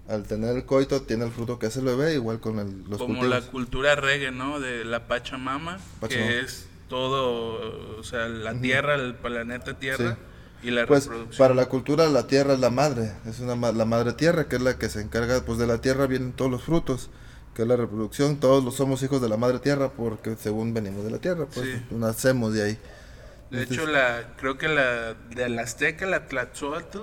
al 0.07 0.23
tener 0.23 0.55
el 0.55 0.65
coito 0.65 1.01
tiene 1.03 1.25
el 1.25 1.31
fruto 1.31 1.59
que 1.59 1.67
es 1.67 1.77
el 1.77 1.85
bebé, 1.85 2.13
igual 2.13 2.39
con 2.39 2.59
el, 2.59 2.83
los 2.89 2.99
Como 2.99 3.23
la 3.23 3.41
cultura 3.41 3.95
reggae, 3.95 4.31
¿no? 4.31 4.59
De 4.59 4.83
la 4.83 5.07
Pachamama, 5.07 5.79
que 6.07 6.39
es 6.39 6.67
todo, 6.89 7.99
o 7.99 8.03
sea, 8.03 8.27
la 8.27 8.53
Tierra, 8.59 8.95
el 8.95 9.15
planeta 9.15 9.77
Tierra. 9.79 10.17
Y 10.61 10.71
la 10.71 10.87
pues 10.87 11.09
para 11.37 11.53
la 11.53 11.65
cultura 11.65 12.07
la 12.07 12.25
tierra 12.25 12.53
es 12.53 12.59
la 12.59 12.69
madre, 12.69 13.11
es 13.25 13.41
una 13.41 13.73
la 13.73 13.83
madre 13.83 14.13
tierra 14.13 14.47
que 14.47 14.55
es 14.55 14.61
la 14.61 14.77
que 14.77 14.87
se 14.87 15.01
encarga, 15.01 15.41
pues 15.41 15.57
de 15.59 15.67
la 15.67 15.79
tierra 15.79 16.07
vienen 16.07 16.31
todos 16.31 16.49
los 16.49 16.63
frutos, 16.63 17.09
que 17.53 17.61
es 17.61 17.67
la 17.67 17.75
reproducción, 17.75 18.39
todos 18.39 18.63
los 18.63 18.75
somos 18.75 19.01
hijos 19.03 19.21
de 19.21 19.29
la 19.29 19.37
madre 19.37 19.59
tierra 19.59 19.91
porque 19.91 20.35
según 20.35 20.73
venimos 20.73 21.03
de 21.03 21.11
la 21.11 21.19
tierra, 21.19 21.45
pues 21.53 21.67
nacemos 21.91 22.53
de 22.53 22.63
ahí. 22.63 22.79
De 23.51 23.63
hecho 23.63 23.85
la 23.85 24.33
creo 24.37 24.57
que 24.57 24.67
la 24.67 25.13
de 25.13 25.49
la 25.49 25.61
azteca, 25.61 26.05
la 26.07 26.27
Tlaxoatl, 26.27 26.99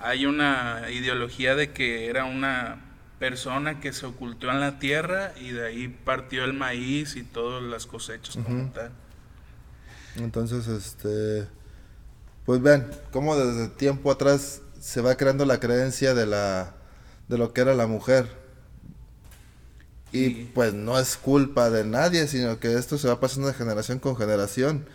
hay 0.00 0.26
una 0.26 0.90
ideología 0.90 1.54
de 1.54 1.72
que 1.72 2.08
era 2.08 2.24
una 2.24 2.82
persona 3.18 3.80
que 3.80 3.92
se 3.92 4.06
ocultó 4.06 4.50
en 4.50 4.60
la 4.60 4.78
tierra 4.78 5.32
y 5.40 5.50
de 5.50 5.66
ahí 5.66 5.88
partió 5.88 6.44
el 6.44 6.52
maíz 6.52 7.16
y 7.16 7.22
todas 7.22 7.62
las 7.62 7.86
cosechas 7.86 8.36
como 8.36 8.70
tal. 8.72 8.90
Entonces, 10.16 10.66
este 10.66 11.48
pues 12.44 12.62
ven, 12.62 12.88
cómo 13.10 13.36
desde 13.36 13.68
tiempo 13.68 14.10
atrás 14.10 14.62
se 14.80 15.00
va 15.00 15.16
creando 15.16 15.44
la 15.44 15.58
creencia 15.58 16.14
de 16.14 16.26
la 16.26 16.74
de 17.28 17.38
lo 17.38 17.52
que 17.52 17.60
era 17.60 17.74
la 17.74 17.86
mujer. 17.86 18.45
Y 20.12 20.44
pues 20.46 20.72
no 20.72 20.98
es 20.98 21.16
culpa 21.16 21.70
de 21.70 21.84
nadie, 21.84 22.26
sino 22.26 22.58
que 22.58 22.74
esto 22.74 22.96
se 22.96 23.08
va 23.08 23.20
pasando 23.20 23.48
de 23.48 23.54
generación 23.54 23.98
con 23.98 24.16
generación. 24.16 24.86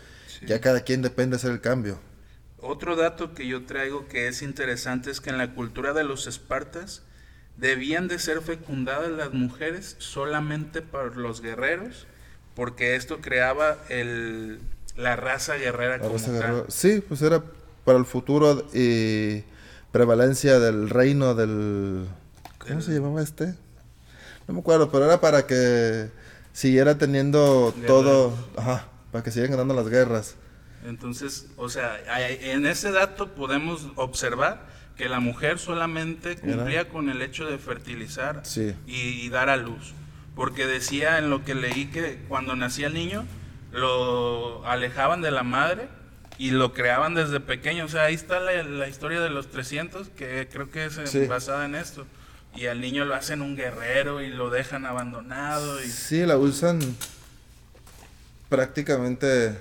Ya 0.46 0.60
cada 0.60 0.82
quien 0.82 1.02
depende 1.02 1.32
de 1.32 1.38
hacer 1.38 1.52
el 1.52 1.62
cambio. 1.62 2.00
Otro 2.60 2.96
dato 2.96 3.34
que 3.34 3.48
yo 3.48 3.66
traigo 3.66 4.08
que 4.08 4.28
es 4.28 4.42
interesante 4.42 5.12
es 5.12 5.22
que 5.22 5.30
en 5.30 5.38
la 5.38 5.54
cultura 5.54 5.94
de 5.94 6.04
los 6.04 6.28
espartas 6.28 7.04
debían 7.58 8.08
de 8.08 8.20
ser 8.20 8.42
fecundadas 8.42 9.12
las 9.12 9.34
mujeres 9.34 9.96
solamente 10.00 10.82
por 10.82 11.18
los 11.18 11.42
guerreros, 11.42 12.08
porque 12.56 12.96
esto 12.96 13.20
creaba 13.20 13.78
el, 13.90 14.60
la 14.96 15.16
raza 15.16 15.56
guerrera 15.56 16.00
como 16.00 16.18
Sí, 16.70 17.04
pues 17.08 17.22
era 17.22 17.44
para 17.84 17.98
el 17.98 18.06
futuro 18.06 18.68
y 18.74 19.44
prevalencia 19.92 20.60
del 20.60 20.90
reino 20.90 21.36
del... 21.36 22.08
¿Cómo 22.60 22.82
se 22.82 22.94
llamaba 22.94 23.22
este? 23.22 23.56
No 24.52 24.56
me 24.56 24.60
acuerdo, 24.60 24.92
pero 24.92 25.06
era 25.06 25.22
para 25.22 25.48
que 25.48 26.10
siguiera 26.52 26.98
teniendo 26.98 27.74
todo... 27.88 28.34
Ajá, 28.58 28.90
para 29.10 29.24
que 29.24 29.32
siguieran 29.32 29.52
ganando 29.52 29.74
las 29.74 29.88
guerras. 29.88 30.36
Entonces, 30.86 31.48
o 31.56 31.70
sea, 31.70 31.98
en 32.20 32.66
ese 32.66 32.92
dato 32.92 33.30
podemos 33.30 33.88
observar 33.96 34.66
que 34.98 35.08
la 35.08 35.22
mujer 35.22 35.58
solamente 35.58 36.36
cumplía 36.36 36.90
con 36.90 37.10
el 37.10 37.22
hecho 37.22 37.46
de 37.46 37.60
fertilizar 37.60 38.44
y, 38.86 39.30
dar 39.30 39.48
a 39.48 39.56
luz. 39.56 39.94
Porque 40.36 40.68
decía 40.68 41.18
en 41.18 41.30
lo 41.30 41.46
que 41.46 41.56
leí 41.56 41.86
que 41.86 42.26
cuando 42.28 42.54
nacía 42.58 42.88
el 42.88 42.94
niño, 42.94 43.24
lo 43.72 44.68
alejaban 44.68 45.22
de 45.22 45.32
la 45.32 45.44
madre 45.44 45.88
y 46.38 46.52
lo 46.52 46.74
creaban 46.74 47.16
desde 47.16 47.40
pequeño. 47.40 47.86
O 47.86 47.88
sea, 47.88 48.04
ahí 48.04 48.16
está 48.16 48.42
la, 48.42 48.90
historia 48.90 49.22
de 49.22 49.30
los 49.30 49.50
300, 49.50 50.10
que 50.10 50.50
creo 50.52 50.70
que 50.70 50.88
es 50.88 51.30
basada 51.30 51.64
en 51.64 51.76
esto. 51.76 52.06
Y 52.56 52.66
al 52.66 52.82
niño 52.82 53.06
lo 53.06 53.16
hacen 53.16 53.42
un 53.42 53.56
guerrero 53.56 54.22
y 54.22 54.30
lo 54.30 54.50
dejan 54.50 54.86
abandonado. 54.86 55.82
Y... 55.84 55.88
Sí, 55.88 56.26
la 56.26 56.38
usan 56.38 56.80
prácticamente, 58.50 59.58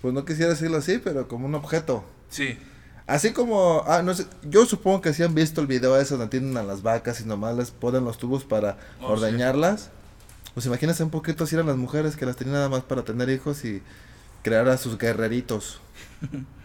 pues 0.00 0.14
no 0.14 0.24
quisiera 0.24 0.50
decirlo 0.50 0.76
así, 0.76 0.98
pero 1.02 1.26
como 1.26 1.46
un 1.46 1.54
objeto. 1.56 2.04
Sí. 2.30 2.58
Así 3.06 3.32
como, 3.32 3.84
ah, 3.86 4.02
no 4.02 4.14
sé, 4.14 4.26
yo 4.42 4.66
supongo 4.66 5.00
que 5.00 5.12
si 5.12 5.22
han 5.22 5.34
visto 5.34 5.60
el 5.60 5.66
video 5.66 5.96
ese 5.96 6.16
donde 6.16 6.30
tienen 6.30 6.56
a 6.56 6.62
las 6.62 6.82
vacas 6.82 7.20
y 7.20 7.24
nomás 7.24 7.56
les 7.56 7.70
ponen 7.70 8.04
los 8.04 8.18
tubos 8.18 8.44
para 8.44 8.78
oh, 9.00 9.12
ordeñarlas. 9.12 9.90
Pues 10.54 10.66
imagínense 10.66 11.02
un 11.02 11.10
poquito 11.10 11.46
si 11.46 11.54
eran 11.54 11.66
las 11.66 11.76
mujeres 11.76 12.16
que 12.16 12.26
las 12.26 12.36
tenían 12.36 12.54
nada 12.54 12.68
más 12.68 12.82
para 12.82 13.02
tener 13.02 13.28
hijos 13.28 13.64
y 13.64 13.82
crear 14.42 14.68
a 14.68 14.76
sus 14.76 14.98
guerreritos. 14.98 15.80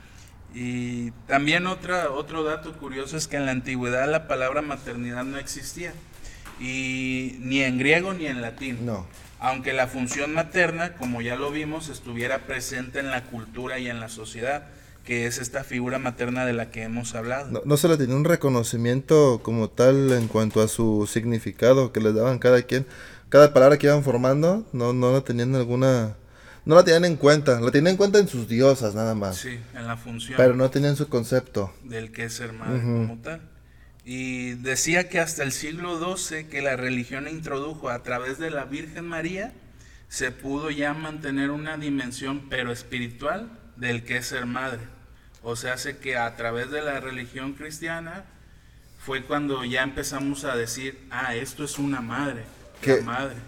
y 0.53 1.11
también 1.27 1.67
otra, 1.67 2.11
otro 2.11 2.43
dato 2.43 2.73
curioso 2.73 3.17
es 3.17 3.27
que 3.27 3.37
en 3.37 3.45
la 3.45 3.51
antigüedad 3.51 4.09
la 4.09 4.27
palabra 4.27 4.61
maternidad 4.61 5.23
no 5.23 5.37
existía. 5.37 5.93
Y 6.59 7.37
ni 7.39 7.61
en 7.61 7.79
griego 7.79 8.13
ni 8.13 8.27
en 8.27 8.41
latín. 8.41 8.85
No. 8.85 9.07
Aunque 9.39 9.73
la 9.73 9.87
función 9.87 10.33
materna, 10.33 10.93
como 10.93 11.21
ya 11.21 11.35
lo 11.35 11.49
vimos, 11.49 11.89
estuviera 11.89 12.45
presente 12.45 12.99
en 12.99 13.09
la 13.09 13.23
cultura 13.23 13.79
y 13.79 13.89
en 13.89 13.99
la 13.99 14.09
sociedad 14.09 14.67
que 15.03 15.25
es 15.25 15.39
esta 15.39 15.63
figura 15.63 15.97
materna 15.97 16.45
de 16.45 16.53
la 16.53 16.69
que 16.69 16.83
hemos 16.83 17.15
hablado. 17.15 17.63
No, 17.65 17.77
se 17.77 17.87
le 17.87 17.97
tenía 17.97 18.15
un 18.15 18.23
reconocimiento 18.23 19.39
como 19.41 19.67
tal 19.67 20.11
en 20.11 20.27
cuanto 20.27 20.61
a 20.61 20.67
su 20.67 21.09
significado 21.11 21.91
que 21.91 22.01
les 22.01 22.13
daban 22.13 22.37
cada 22.37 22.61
quien 22.61 22.85
cada 23.31 23.53
palabra 23.53 23.77
que 23.77 23.87
iban 23.87 24.03
formando, 24.03 24.65
no, 24.73 24.91
no 24.91 25.13
la 25.13 25.21
tenían 25.21 25.55
alguna... 25.55 26.17
No 26.65 26.75
la 26.75 26.83
tenían 26.83 27.05
en 27.05 27.15
cuenta, 27.15 27.59
la 27.59 27.71
tenían 27.71 27.91
en 27.93 27.97
cuenta 27.97 28.19
en 28.19 28.27
sus 28.27 28.47
diosas 28.47 28.93
nada 28.93 29.15
más. 29.15 29.37
Sí, 29.37 29.59
en 29.73 29.87
la 29.87 29.97
función. 29.97 30.37
Pero 30.37 30.55
no 30.55 30.69
tenían 30.69 30.95
su 30.95 31.09
concepto. 31.09 31.73
Del 31.83 32.11
que 32.11 32.25
es 32.25 32.33
ser 32.33 32.53
madre 32.53 32.81
como 32.81 33.17
tal. 33.17 33.41
Y 34.05 34.53
decía 34.55 35.09
que 35.09 35.19
hasta 35.19 35.43
el 35.43 35.51
siglo 35.51 35.99
XII 36.17 36.45
que 36.45 36.61
la 36.61 36.75
religión 36.75 37.27
introdujo 37.27 37.89
a 37.89 38.03
través 38.03 38.39
de 38.39 38.49
la 38.49 38.65
Virgen 38.65 39.07
María, 39.07 39.53
se 40.09 40.31
pudo 40.31 40.69
ya 40.69 40.93
mantener 40.93 41.51
una 41.51 41.77
dimensión 41.77 42.49
pero 42.49 42.71
espiritual 42.71 43.49
del 43.75 44.03
que 44.03 44.17
es 44.17 44.27
ser 44.27 44.45
madre. 44.45 44.81
O 45.43 45.55
sea, 45.55 45.73
hace 45.73 45.97
que 45.97 46.17
a 46.17 46.35
través 46.35 46.69
de 46.69 46.81
la 46.81 46.99
religión 46.99 47.53
cristiana 47.53 48.25
fue 48.99 49.23
cuando 49.23 49.63
ya 49.65 49.83
empezamos 49.83 50.43
a 50.43 50.55
decir, 50.55 50.99
ah, 51.09 51.35
esto 51.35 51.63
es 51.63 51.79
una 51.79 52.01
madre 52.01 52.43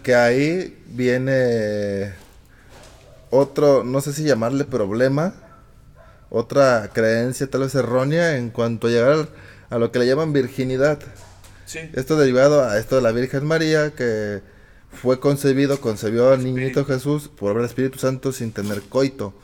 que, 0.02 0.14
ahí 0.14 0.78
viene 0.86 2.12
otro, 3.30 3.84
no 3.84 4.00
sé 4.00 4.12
si 4.12 4.24
llamarle 4.24 4.64
problema, 4.64 5.34
otra 6.30 6.90
creencia 6.92 7.48
tal 7.48 7.62
vez 7.62 7.74
errónea 7.74 8.36
en 8.36 8.50
cuanto 8.50 8.86
a 8.86 8.90
llegar 8.90 9.28
a 9.70 9.78
lo 9.78 9.92
que 9.92 9.98
le 9.98 10.06
llaman 10.06 10.32
virginidad. 10.32 10.98
Esto 11.94 12.16
derivado 12.16 12.62
a 12.62 12.78
esto 12.78 12.96
de 12.96 13.02
la 13.02 13.12
Virgen 13.12 13.46
María 13.46 13.90
que 13.90 14.42
fue 14.90 15.18
concebido, 15.18 15.80
concebió 15.80 16.32
al 16.32 16.44
niñito 16.44 16.84
Jesús 16.84 17.28
por 17.28 17.50
obra 17.50 17.62
del 17.62 17.70
Espíritu 17.70 17.98
Santo 17.98 18.32
sin 18.32 18.52
tener 18.52 18.82
coito. 18.82 19.34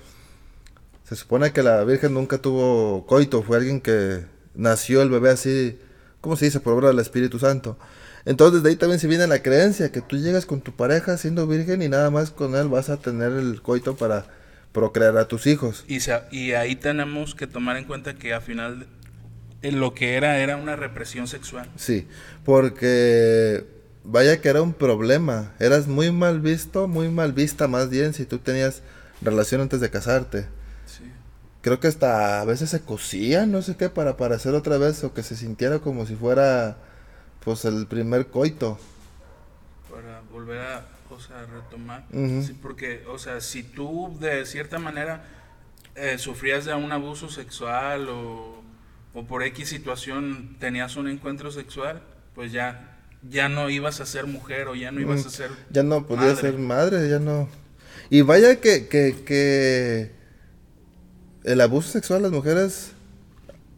Se 1.09 1.17
supone 1.17 1.53
que 1.53 1.63
la 1.63 1.83
Virgen 1.85 2.15
nunca 2.15 2.39
tuvo 2.39 3.07
coito, 3.07 3.43
fue 3.43 3.57
alguien 3.57 3.81
que 3.81 4.25
nació 4.55 5.03
el 5.03 5.11
bebé 5.11 5.31
así, 5.31 5.79
¿cómo 6.21 6.37
se 6.37 6.45
dice? 6.45 6.61
Por 6.61 6.75
obra 6.75 6.89
del 6.89 7.01
Espíritu 7.01 7.39
Santo. 7.39 7.77
Entonces 8.25 8.63
de 8.63 8.71
ahí 8.71 8.77
también 8.77 9.01
se 9.01 9.07
viene 9.07 9.27
la 9.27 9.43
creencia 9.43 9.93
que 9.93 10.01
tú 10.01 10.17
llegas 10.17 10.47
con 10.47 10.61
tu 10.61 10.73
pareja 10.73 11.17
siendo 11.17 11.47
virgen 11.47 11.83
y 11.83 11.89
nada 11.89 12.11
más 12.11 12.31
con 12.31 12.55
él 12.55 12.69
vas 12.69 12.91
a 12.91 12.99
tener 12.99 13.33
el 13.33 13.63
coito 13.63 13.97
para 13.97 14.27
procrear 14.73 15.17
a 15.17 15.27
tus 15.27 15.47
hijos. 15.47 15.85
Y, 15.89 15.99
y 16.31 16.53
ahí 16.53 16.77
tenemos 16.77 17.35
que 17.35 17.47
tomar 17.47 17.77
en 17.77 17.85
cuenta 17.85 18.15
que 18.15 18.35
al 18.35 18.43
final 18.43 18.87
lo 19.63 19.95
que 19.95 20.15
era 20.15 20.39
era 20.39 20.57
una 20.57 20.77
represión 20.77 21.27
sexual. 21.27 21.69
Sí, 21.77 22.07
porque 22.45 23.65
vaya 24.05 24.41
que 24.41 24.49
era 24.49 24.63
un 24.63 24.73
problema. 24.73 25.55
Eras 25.59 25.87
muy 25.87 26.11
mal 26.13 26.41
visto, 26.41 26.89
muy 26.89 27.09
mal 27.09 27.33
vista 27.33 27.69
más 27.69 27.91
bien 27.91 28.15
si 28.15 28.25
tú 28.25 28.39
tenías 28.39 28.83
relación 29.23 29.61
antes 29.61 29.81
de 29.81 29.91
casarte. 29.91 30.47
Sí. 30.87 31.05
Creo 31.63 31.81
que 31.81 31.89
hasta 31.89 32.41
a 32.41 32.45
veces 32.45 32.71
se 32.71 32.81
cosían, 32.81 33.53
no 33.53 33.63
sé 33.63 33.77
qué, 33.77 33.89
para 33.89 34.11
aparecer 34.13 34.55
otra 34.55 34.79
vez 34.79 35.05
o 35.05 35.13
que 35.13 35.23
se 35.23 35.37
sintiera 35.37 35.79
como 35.81 36.07
si 36.07 36.17
fuera 36.17 36.79
pues 37.45 37.65
el 37.65 37.87
primer 37.87 38.27
coito. 38.27 38.79
Para 39.91 40.23
volver 40.33 40.61
a, 40.61 40.87
o 41.11 41.21
sea, 41.21 41.47
retomar. 41.47 42.07
sí, 42.11 42.57
porque, 42.61 43.05
o 43.09 43.19
sea, 43.19 43.41
si 43.41 43.63
tú 43.63 44.17
de 44.21 44.47
cierta 44.47 44.79
manera 44.79 45.25
eh, 45.95 46.19
sufrías 46.19 46.65
de 46.65 46.75
un 46.75 46.93
abuso 46.93 47.29
sexual 47.29 48.09
o, 48.09 48.63
o, 49.15 49.27
por 49.27 49.43
X 49.43 49.69
situación 49.69 50.57
tenías 50.59 50.97
un 50.97 51.09
encuentro 51.09 51.51
sexual, 51.51 52.03
pues 52.35 52.53
ya, 52.53 52.99
ya 53.29 53.49
no 53.49 53.71
ibas 53.71 54.01
a 54.01 54.07
ser 54.07 54.27
mujer 54.27 54.69
o 54.69 54.75
ya 54.75 54.93
no 54.93 55.01
ibas 55.01 55.27
a 55.27 55.31
ser... 55.31 55.51
Ya 55.71 55.83
no 55.83 56.07
podías 56.07 56.39
ser 56.39 56.59
madre, 56.59 57.09
ya 57.09 57.19
no... 57.19 57.49
Y 58.09 58.23
vaya 58.23 58.61
que, 58.61 58.89
que, 58.89 59.17
que 59.25 60.13
el 61.45 61.61
abuso 61.61 61.91
sexual 61.91 62.21
de 62.21 62.29
las 62.29 62.33
mujeres 62.33 62.93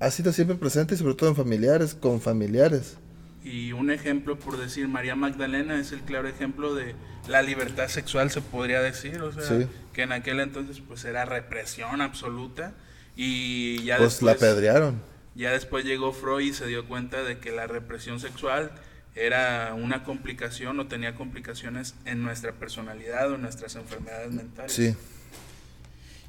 ha 0.00 0.10
sido 0.10 0.32
siempre 0.32 0.56
presente, 0.56 0.96
sobre 0.96 1.14
todo 1.14 1.30
en 1.30 1.36
familiares, 1.36 1.94
con 1.94 2.20
familiares. 2.20 2.96
Y 3.44 3.72
un 3.72 3.90
ejemplo, 3.90 4.38
por 4.38 4.56
decir, 4.56 4.86
María 4.88 5.16
Magdalena 5.16 5.78
es 5.78 5.92
el 5.92 6.00
claro 6.00 6.28
ejemplo 6.28 6.74
de 6.74 6.94
la 7.26 7.42
libertad 7.42 7.88
sexual, 7.88 8.30
se 8.30 8.40
podría 8.40 8.80
decir, 8.80 9.20
o 9.20 9.32
sea, 9.32 9.66
que 9.92 10.02
en 10.02 10.12
aquel 10.12 10.40
entonces 10.40 10.80
pues 10.86 11.04
era 11.04 11.24
represión 11.24 12.00
absoluta 12.00 12.74
y 13.16 13.82
ya 13.84 13.98
pues 13.98 14.22
la 14.22 14.32
apedrearon. 14.32 15.02
Ya 15.34 15.50
después 15.52 15.84
llegó 15.84 16.12
Freud 16.12 16.46
y 16.46 16.52
se 16.52 16.66
dio 16.66 16.86
cuenta 16.86 17.22
de 17.22 17.38
que 17.38 17.52
la 17.52 17.66
represión 17.66 18.20
sexual 18.20 18.72
era 19.14 19.74
una 19.74 20.04
complicación 20.04 20.78
o 20.80 20.86
tenía 20.86 21.14
complicaciones 21.14 21.94
en 22.04 22.22
nuestra 22.22 22.52
personalidad 22.52 23.30
o 23.30 23.34
en 23.34 23.42
nuestras 23.42 23.76
enfermedades 23.76 24.32
mentales. 24.32 24.72
Sí. 24.72 24.94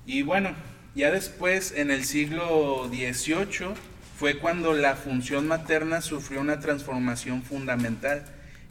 Y 0.05 0.21
bueno, 0.21 0.55
ya 0.95 1.11
después 1.11 1.73
en 1.73 1.91
el 1.91 2.05
siglo 2.05 2.89
XVIII 2.89 3.73
fue 4.23 4.37
cuando 4.37 4.71
la 4.71 4.95
función 4.95 5.49
materna 5.49 5.99
sufrió 5.99 6.39
una 6.39 6.61
transformación 6.61 7.43
fundamental, 7.43 8.23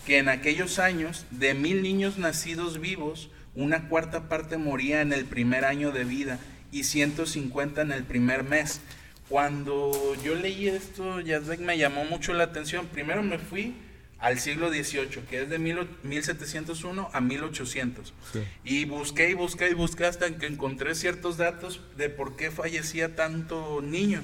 que 0.06 0.16
en 0.16 0.30
aquellos 0.30 0.78
años, 0.78 1.26
de 1.30 1.52
mil 1.52 1.82
niños 1.82 2.16
nacidos 2.16 2.80
vivos, 2.80 3.28
una 3.54 3.90
cuarta 3.90 4.30
parte 4.30 4.56
moría 4.56 5.02
en 5.02 5.12
el 5.12 5.26
primer 5.26 5.66
año 5.66 5.92
de 5.92 6.04
vida 6.04 6.38
y 6.70 6.84
150 6.84 7.82
en 7.82 7.92
el 7.92 8.02
primer 8.04 8.44
mes. 8.44 8.80
Cuando 9.28 10.16
yo 10.24 10.36
leí 10.36 10.68
esto, 10.68 11.20
Yazbek 11.20 11.60
me 11.60 11.76
llamó 11.76 12.06
mucho 12.06 12.32
la 12.32 12.44
atención. 12.44 12.86
Primero 12.86 13.22
me 13.22 13.36
fui 13.36 13.74
al 14.20 14.38
siglo 14.38 14.70
XVIII, 14.70 15.22
que 15.28 15.42
es 15.42 15.50
de 15.50 15.58
1701 15.58 17.10
a 17.12 17.20
1800. 17.20 18.14
Y 18.64 18.86
busqué 18.86 19.28
y 19.28 19.34
busqué 19.34 19.68
y 19.68 19.74
busqué 19.74 20.06
hasta 20.06 20.34
que 20.34 20.46
encontré 20.46 20.94
ciertos 20.94 21.36
datos 21.36 21.82
de 21.98 22.08
por 22.08 22.36
qué 22.36 22.50
fallecía 22.50 23.14
tanto 23.14 23.82
niño. 23.82 24.22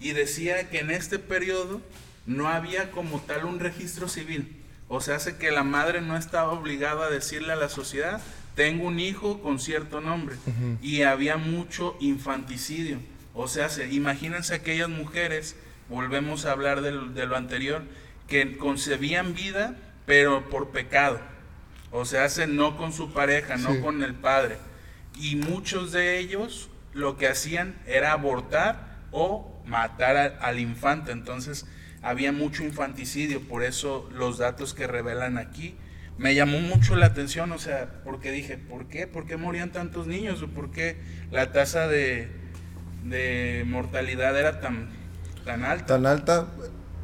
Y 0.00 0.12
decía 0.12 0.68
que 0.68 0.80
en 0.80 0.90
este 0.90 1.18
periodo 1.18 1.80
no 2.26 2.48
había 2.48 2.90
como 2.90 3.20
tal 3.20 3.44
un 3.44 3.60
registro 3.60 4.08
civil. 4.08 4.56
O 4.88 5.00
sea, 5.00 5.16
hace 5.16 5.36
que 5.36 5.50
la 5.50 5.64
madre 5.64 6.00
no 6.00 6.16
estaba 6.16 6.52
obligada 6.52 7.06
a 7.06 7.10
decirle 7.10 7.52
a 7.52 7.56
la 7.56 7.68
sociedad, 7.68 8.20
tengo 8.54 8.86
un 8.86 9.00
hijo 9.00 9.40
con 9.40 9.58
cierto 9.58 10.00
nombre. 10.00 10.36
Y 10.80 11.02
había 11.02 11.36
mucho 11.36 11.96
infanticidio. 12.00 12.98
O 13.34 13.48
sea, 13.48 13.68
imagínense 13.90 14.54
aquellas 14.54 14.88
mujeres, 14.88 15.56
volvemos 15.88 16.46
a 16.46 16.52
hablar 16.52 16.80
de 16.82 17.26
lo 17.26 17.36
anterior, 17.36 17.82
que 18.28 18.56
concebían 18.56 19.34
vida, 19.34 19.76
pero 20.04 20.48
por 20.48 20.70
pecado. 20.70 21.20
O 21.90 22.04
sea, 22.04 22.28
no 22.46 22.76
con 22.76 22.92
su 22.92 23.12
pareja, 23.12 23.56
no 23.56 23.80
con 23.80 24.02
el 24.02 24.14
padre. 24.14 24.58
Y 25.18 25.36
muchos 25.36 25.92
de 25.92 26.18
ellos 26.18 26.68
lo 26.92 27.16
que 27.16 27.28
hacían 27.28 27.76
era 27.86 28.12
abortar 28.12 28.98
o 29.12 29.55
matar 29.66 30.38
al 30.40 30.58
infante. 30.58 31.12
Entonces 31.12 31.66
había 32.02 32.32
mucho 32.32 32.62
infanticidio, 32.64 33.40
por 33.42 33.62
eso 33.62 34.08
los 34.12 34.38
datos 34.38 34.74
que 34.74 34.86
revelan 34.86 35.38
aquí 35.38 35.76
me 36.18 36.34
llamó 36.34 36.60
mucho 36.60 36.96
la 36.96 37.06
atención, 37.06 37.52
o 37.52 37.58
sea, 37.58 38.00
porque 38.04 38.30
dije, 38.30 38.56
¿por 38.56 38.86
qué? 38.86 39.06
¿Por 39.06 39.26
qué 39.26 39.36
morían 39.36 39.70
tantos 39.70 40.06
niños? 40.06 40.42
¿O 40.42 40.48
por 40.48 40.70
qué 40.70 40.96
la 41.30 41.52
tasa 41.52 41.88
de, 41.88 42.28
de 43.04 43.64
mortalidad 43.66 44.38
era 44.38 44.60
tan, 44.60 44.88
tan 45.44 45.64
alta? 45.64 45.86
Tan 45.86 46.06
alta, 46.06 46.46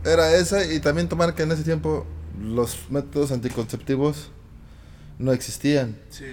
era 0.05 0.35
esa 0.35 0.65
y 0.65 0.81
también 0.81 1.09
tomar 1.09 1.35
que 1.35 1.43
en 1.43 1.53
ese 1.53 1.63
tiempo 1.63 2.07
los 2.41 2.91
métodos 2.91 3.33
anticonceptivos 3.33 4.31
no 5.19 5.33
existían. 5.33 5.97
Sí. 6.09 6.25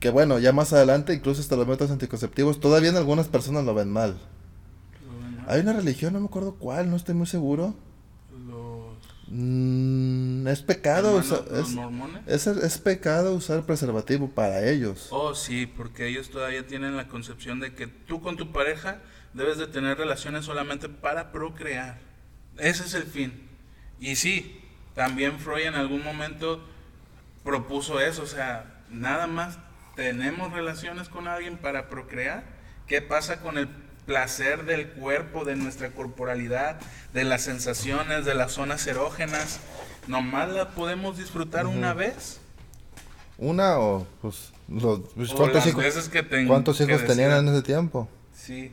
Que, 0.00 0.10
bueno, 0.10 0.38
ya 0.38 0.52
más 0.52 0.72
adelante 0.72 1.14
incluso 1.14 1.40
hasta 1.40 1.56
los 1.56 1.66
métodos 1.66 1.90
anticonceptivos 1.90 2.60
todavía 2.60 2.90
en 2.90 2.96
algunas 2.96 3.28
personas 3.28 3.64
lo 3.64 3.74
ven 3.74 3.90
mal. 3.90 4.20
Hay 5.48 5.60
una 5.60 5.72
religión, 5.72 6.12
no 6.12 6.20
me 6.20 6.26
acuerdo 6.26 6.56
cuál, 6.56 6.90
no 6.90 6.96
estoy 6.96 7.14
muy 7.14 7.26
seguro. 7.26 7.74
Los... 8.46 8.98
Mm, 9.28 10.46
es 10.46 10.60
pecado 10.60 11.16
usar, 11.16 11.42
es, 12.26 12.46
es, 12.46 12.78
pecado 12.78 13.32
usar 13.32 13.64
preservativo 13.64 14.28
para 14.28 14.68
ellos. 14.68 15.08
Oh, 15.10 15.34
sí, 15.34 15.64
porque 15.64 16.06
ellos 16.06 16.28
todavía 16.28 16.66
tienen 16.66 16.98
la 16.98 17.08
concepción 17.08 17.60
de 17.60 17.74
que 17.74 17.86
tú 17.86 18.20
con 18.20 18.36
tu 18.36 18.52
pareja 18.52 19.00
debes 19.32 19.56
de 19.56 19.66
tener 19.66 19.96
relaciones 19.96 20.44
solamente 20.44 20.90
para 20.90 21.32
procrear. 21.32 21.98
Ese 22.58 22.84
es 22.84 22.92
el 22.92 23.04
fin. 23.04 23.48
Y 23.98 24.16
sí, 24.16 24.60
también 24.94 25.38
Freud 25.38 25.64
en 25.64 25.76
algún 25.76 26.04
momento 26.04 26.62
propuso 27.42 28.00
eso, 28.00 28.24
o 28.24 28.26
sea, 28.26 28.82
nada 28.90 29.26
más 29.26 29.58
tenemos 29.96 30.52
relaciones 30.52 31.08
con 31.08 31.26
alguien 31.26 31.56
para 31.56 31.88
procrear. 31.88 32.44
¿Qué 32.86 33.00
pasa 33.00 33.40
con 33.40 33.56
el 33.56 33.87
placer 34.08 34.64
del 34.64 34.88
cuerpo, 34.88 35.44
de 35.44 35.54
nuestra 35.54 35.90
corporalidad, 35.90 36.80
de 37.12 37.24
las 37.24 37.42
sensaciones, 37.42 38.24
de 38.24 38.34
las 38.34 38.52
zonas 38.52 38.86
erógenas? 38.86 39.60
¿Nomás 40.06 40.48
la 40.48 40.70
podemos 40.70 41.18
disfrutar 41.18 41.66
una 41.66 41.92
vez? 41.92 42.40
Una 43.36 43.78
o 43.78 44.06
pues, 44.22 44.50
los, 44.66 45.00
pues, 45.14 45.30
¿cuántos, 45.32 45.66
hijos, 45.66 46.10
¿cuántos 46.46 46.80
hijos 46.80 47.04
tenían 47.04 47.32
en 47.32 47.54
ese 47.54 47.62
tiempo? 47.62 48.08
Sí. 48.34 48.72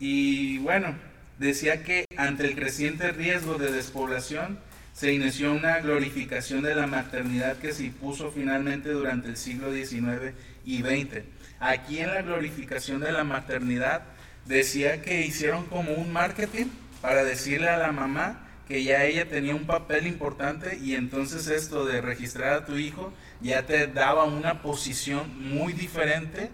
Y 0.00 0.58
bueno, 0.58 0.96
decía 1.38 1.84
que 1.84 2.04
ante 2.16 2.44
el 2.44 2.56
creciente 2.56 3.12
riesgo 3.12 3.54
de 3.54 3.70
despoblación, 3.70 4.58
se 4.92 5.12
inició 5.12 5.52
una 5.52 5.78
glorificación 5.78 6.62
de 6.62 6.74
la 6.74 6.86
maternidad 6.86 7.56
que 7.58 7.72
se 7.72 7.84
impuso 7.84 8.30
finalmente 8.30 8.90
durante 8.90 9.28
el 9.28 9.36
siglo 9.36 9.72
XIX 9.72 10.34
y 10.64 10.82
XX. 10.82 11.22
Aquí 11.60 12.00
en 12.00 12.12
la 12.12 12.22
glorificación 12.22 13.00
de 13.00 13.12
la 13.12 13.24
maternidad 13.24 14.02
decía 14.46 15.02
que 15.02 15.22
hicieron 15.22 15.66
como 15.66 15.92
un 15.92 16.12
marketing 16.12 16.66
para 17.00 17.24
decirle 17.24 17.68
a 17.68 17.78
la 17.78 17.92
mamá 17.92 18.48
que 18.68 18.84
ya 18.84 19.04
ella 19.04 19.28
tenía 19.28 19.54
un 19.54 19.66
papel 19.66 20.06
importante 20.06 20.78
y 20.78 20.94
entonces 20.94 21.48
esto 21.48 21.84
de 21.84 22.00
registrar 22.00 22.54
a 22.54 22.64
tu 22.64 22.76
hijo 22.76 23.12
ya 23.40 23.66
te 23.66 23.86
daba 23.86 24.24
una 24.24 24.62
posición 24.62 25.52
muy 25.52 25.72
diferente 25.72 26.50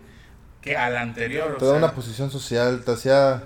que 0.62 0.76
a 0.76 0.90
la 0.90 1.02
anterior. 1.02 1.58
Te 1.58 1.64
daba 1.64 1.78
una 1.78 1.92
posición 1.92 2.30
social, 2.30 2.82
te 2.84 2.92
hacía 2.92 3.44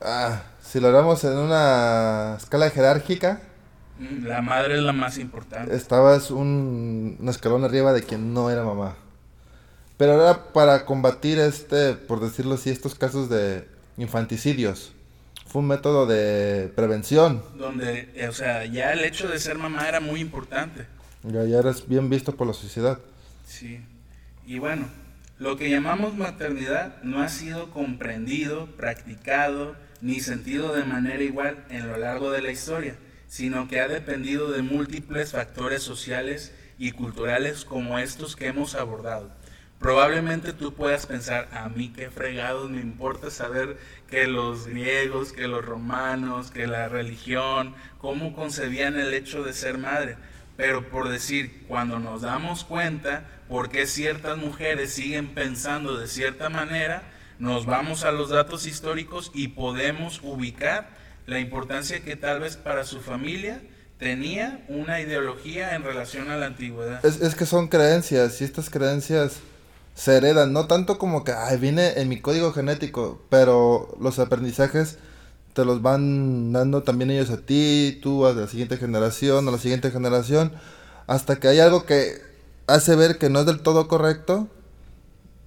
Ah, 0.00 0.42
si 0.62 0.80
lo 0.80 0.88
hablamos 0.88 1.22
en 1.24 1.36
una 1.36 2.36
escala 2.38 2.70
jerárquica. 2.70 3.42
Mm, 3.98 4.26
la 4.26 4.40
madre 4.40 4.76
es 4.76 4.82
la 4.82 4.92
más 4.92 5.18
importante. 5.18 5.74
Estabas 5.74 6.30
un, 6.30 7.18
escalón 7.28 7.64
arriba 7.64 7.92
de 7.92 8.02
quien 8.02 8.32
no 8.32 8.50
era 8.50 8.64
mamá. 8.64 8.94
Pero 10.00 10.14
era 10.14 10.44
para 10.54 10.86
combatir 10.86 11.38
este, 11.38 11.92
por 11.92 12.20
decirlo 12.20 12.54
así, 12.54 12.70
estos 12.70 12.94
casos 12.94 13.28
de 13.28 13.68
infanticidios. 13.98 14.94
Fue 15.46 15.60
un 15.60 15.68
método 15.68 16.06
de 16.06 16.72
prevención. 16.74 17.42
Donde, 17.58 18.08
eh, 18.14 18.26
o 18.26 18.32
sea, 18.32 18.64
ya 18.64 18.94
el 18.94 19.04
hecho 19.04 19.28
de 19.28 19.38
ser 19.38 19.58
mamá 19.58 19.86
era 19.86 20.00
muy 20.00 20.20
importante. 20.20 20.86
Ya, 21.22 21.44
ya 21.44 21.58
eres 21.58 21.86
bien 21.86 22.08
visto 22.08 22.34
por 22.34 22.46
la 22.46 22.54
sociedad. 22.54 22.98
Sí. 23.44 23.82
Y 24.46 24.58
bueno, 24.58 24.88
lo 25.38 25.58
que 25.58 25.68
llamamos 25.68 26.14
maternidad 26.14 27.02
no 27.02 27.20
ha 27.20 27.28
sido 27.28 27.70
comprendido, 27.70 28.68
practicado, 28.78 29.76
ni 30.00 30.20
sentido 30.20 30.74
de 30.74 30.84
manera 30.84 31.22
igual 31.22 31.66
en 31.68 31.88
lo 31.88 31.98
largo 31.98 32.30
de 32.30 32.40
la 32.40 32.50
historia, 32.50 32.94
sino 33.28 33.68
que 33.68 33.80
ha 33.80 33.88
dependido 33.88 34.50
de 34.50 34.62
múltiples 34.62 35.32
factores 35.32 35.82
sociales 35.82 36.54
y 36.78 36.92
culturales 36.92 37.66
como 37.66 37.98
estos 37.98 38.34
que 38.34 38.46
hemos 38.46 38.74
abordado. 38.74 39.38
Probablemente 39.80 40.52
tú 40.52 40.74
puedas 40.74 41.06
pensar, 41.06 41.48
a 41.52 41.70
mí 41.70 41.90
qué 41.96 42.10
fregados 42.10 42.70
me 42.70 42.82
importa 42.82 43.30
saber 43.30 43.78
que 44.10 44.26
los 44.26 44.66
griegos, 44.66 45.32
que 45.32 45.48
los 45.48 45.64
romanos, 45.64 46.50
que 46.50 46.66
la 46.66 46.88
religión, 46.88 47.74
cómo 47.96 48.34
concebían 48.34 49.00
el 49.00 49.14
hecho 49.14 49.42
de 49.42 49.54
ser 49.54 49.78
madre. 49.78 50.16
Pero 50.58 50.90
por 50.90 51.08
decir, 51.08 51.64
cuando 51.66 51.98
nos 51.98 52.20
damos 52.20 52.64
cuenta 52.64 53.24
por 53.48 53.70
qué 53.70 53.86
ciertas 53.86 54.36
mujeres 54.36 54.92
siguen 54.92 55.28
pensando 55.28 55.96
de 55.96 56.08
cierta 56.08 56.50
manera, 56.50 57.02
nos 57.38 57.64
vamos 57.64 58.04
a 58.04 58.12
los 58.12 58.28
datos 58.28 58.66
históricos 58.66 59.30
y 59.32 59.48
podemos 59.48 60.20
ubicar 60.22 60.90
la 61.24 61.40
importancia 61.40 62.00
que 62.00 62.16
tal 62.16 62.40
vez 62.40 62.58
para 62.58 62.84
su 62.84 63.00
familia 63.00 63.62
tenía 63.98 64.62
una 64.68 65.00
ideología 65.00 65.74
en 65.74 65.84
relación 65.84 66.30
a 66.30 66.36
la 66.36 66.46
antigüedad. 66.46 67.04
Es, 67.04 67.34
que 67.34 67.46
son 67.46 67.68
creencias 67.68 68.42
y 68.42 68.44
estas 68.44 68.68
creencias 68.68 69.40
se 70.00 70.16
heredan, 70.16 70.54
no 70.54 70.66
tanto 70.66 70.96
como 70.96 71.24
que 71.24 71.32
Ay, 71.32 71.58
viene 71.58 72.00
en 72.00 72.08
mi 72.08 72.20
código 72.22 72.52
genético, 72.52 73.20
pero 73.28 73.94
los 74.00 74.18
aprendizajes 74.18 74.96
te 75.52 75.66
los 75.66 75.82
van 75.82 76.52
dando 76.52 76.82
también 76.82 77.10
ellos 77.10 77.28
a 77.28 77.38
ti, 77.38 77.98
tú 78.02 78.24
a 78.24 78.32
la 78.32 78.46
siguiente 78.46 78.78
generación, 78.78 79.46
a 79.46 79.50
la 79.50 79.58
siguiente 79.58 79.90
generación, 79.90 80.52
hasta 81.06 81.36
que 81.36 81.48
hay 81.48 81.60
algo 81.60 81.84
que 81.84 82.14
hace 82.66 82.96
ver 82.96 83.18
que 83.18 83.28
no 83.28 83.40
es 83.40 83.46
del 83.46 83.60
todo 83.60 83.88
correcto 83.88 84.48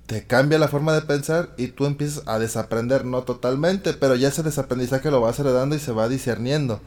te 0.05 0.27
cambia 0.27 0.59
la 0.59 0.67
forma 0.67 0.93
de 0.93 1.01
pensar 1.01 1.49
y 1.57 1.69
tú 1.69 1.87
empiezas 1.87 2.27
a 2.27 2.37
desaprender, 2.37 3.05
no 3.05 3.23
totalmente, 3.23 3.93
pero 3.93 4.13
ya 4.15 4.27
ese 4.27 4.43
desaprendizaje 4.43 5.09
lo 5.09 5.21
vas 5.21 5.39
heredando 5.39 5.75
y 5.75 5.79
se 5.79 5.93
va 5.93 6.07
discerniendo. 6.09 6.79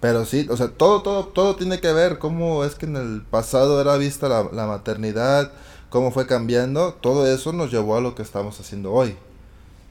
Pero 0.00 0.24
sí, 0.24 0.46
o 0.48 0.56
sea, 0.56 0.68
todo, 0.68 1.02
todo, 1.02 1.26
todo 1.26 1.56
tiene 1.56 1.80
que 1.80 1.92
ver 1.92 2.18
cómo 2.18 2.64
es 2.64 2.74
que 2.74 2.86
en 2.86 2.96
el 2.96 3.22
pasado 3.22 3.80
era 3.82 3.98
vista 3.98 4.28
la, 4.28 4.44
la 4.52 4.66
maternidad, 4.66 5.52
cómo 5.90 6.10
fue 6.10 6.26
cambiando, 6.26 6.94
todo 6.94 7.32
eso 7.32 7.52
nos 7.52 7.70
llevó 7.70 7.96
a 7.96 8.00
lo 8.00 8.14
que 8.14 8.22
estamos 8.22 8.58
haciendo 8.58 8.92
hoy. 8.92 9.14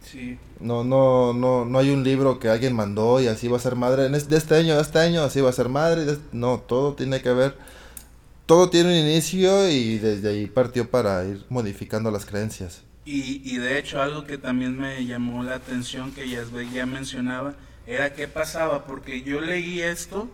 Sí. 0.04 0.40
No, 0.60 0.84
no, 0.84 1.34
no, 1.34 1.66
no 1.66 1.78
hay 1.78 1.92
un 1.92 2.04
libro 2.04 2.40
que 2.40 2.50
alguien 2.50 2.76
mandó 2.76 3.22
y 3.22 3.28
así 3.28 3.48
va 3.48 3.58
a 3.58 3.62
ser 3.62 3.76
madre, 3.76 4.08
en 4.08 4.16
este, 4.16 4.32
de 4.32 4.38
este 4.38 4.56
año, 4.56 4.80
este 4.80 4.98
año, 4.98 5.22
así 5.22 5.40
va 5.40 5.52
a 5.52 5.54
ser 5.54 5.70
madre, 5.70 6.18
no, 6.32 6.60
todo 6.60 6.96
tiene 6.96 7.22
que 7.22 7.32
ver 7.32 7.56
todo 8.50 8.72
tiene 8.72 8.90
un 8.90 9.08
inicio 9.08 9.70
y 9.70 10.00
desde 10.00 10.30
ahí 10.30 10.48
partió 10.48 10.90
para 10.90 11.24
ir 11.24 11.46
modificando 11.50 12.10
las 12.10 12.26
creencias. 12.26 12.82
Y, 13.06 13.44
y 13.48 13.60
de 13.60 13.78
hecho 13.78 14.02
algo 14.02 14.26
que 14.26 14.40
también 14.40 14.76
me 14.76 15.06
llamó 15.06 15.44
la 15.44 15.54
atención 15.54 16.12
que 16.12 16.28
ya, 16.28 16.42
ya 16.74 16.88
mencionaba 16.88 17.54
era 17.86 18.12
qué 18.16 18.28
pasaba, 18.28 18.86
porque 18.86 19.22
yo 19.22 19.40
leí 19.40 19.82
esto 19.82 20.28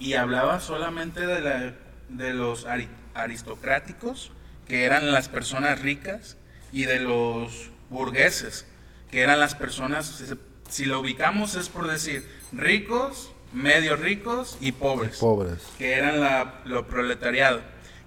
y 0.00 0.14
hablaba 0.14 0.58
solamente 0.58 1.24
de, 1.24 1.40
la, 1.40 1.74
de 2.08 2.34
los 2.34 2.66
aristocráticos, 3.14 4.32
que 4.66 4.84
eran 4.84 5.12
las 5.12 5.28
personas 5.28 5.80
ricas, 5.80 6.36
y 6.74 6.86
de 6.86 6.98
los 6.98 7.70
burgueses, 7.88 8.66
que 9.10 9.22
eran 9.22 9.38
las 9.38 9.54
personas, 9.54 10.34
si 10.68 10.84
lo 10.86 10.98
ubicamos 10.98 11.54
es 11.54 11.68
por 11.68 11.86
decir 11.86 12.28
ricos, 12.52 13.30
medio 13.52 13.94
ricos 13.94 14.58
y 14.60 14.72
pobres. 14.72 15.18
Pobres. 15.18 15.62
Que 15.78 15.94
eran 15.94 16.20
la, 16.20 16.62
lo 16.64 16.88
proletariado. 16.88 17.60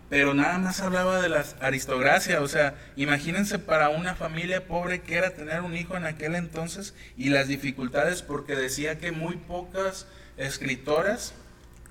Pero 0.10 0.34
nada 0.34 0.58
más 0.58 0.82
hablaba 0.82 1.22
de 1.22 1.30
la 1.30 1.46
aristocracia. 1.62 2.42
O 2.42 2.48
sea, 2.50 2.76
imagínense 2.98 3.58
para 3.58 3.88
una 3.90 4.16
familia 4.16 4.68
pobre 4.68 5.02
que 5.02 5.16
era 5.16 5.32
tener 5.32 5.62
un 5.62 5.76
hijo 5.76 5.96
en 5.96 6.06
aquel 6.06 6.36
entonces 6.36 6.94
y 7.16 7.30
las 7.30 7.48
dificultades 7.48 8.22
porque 8.22 8.56
decía 8.56 8.98
que 9.00 9.14
muy 9.14 9.38
pocas 9.38 10.08
escritoras 10.36 11.34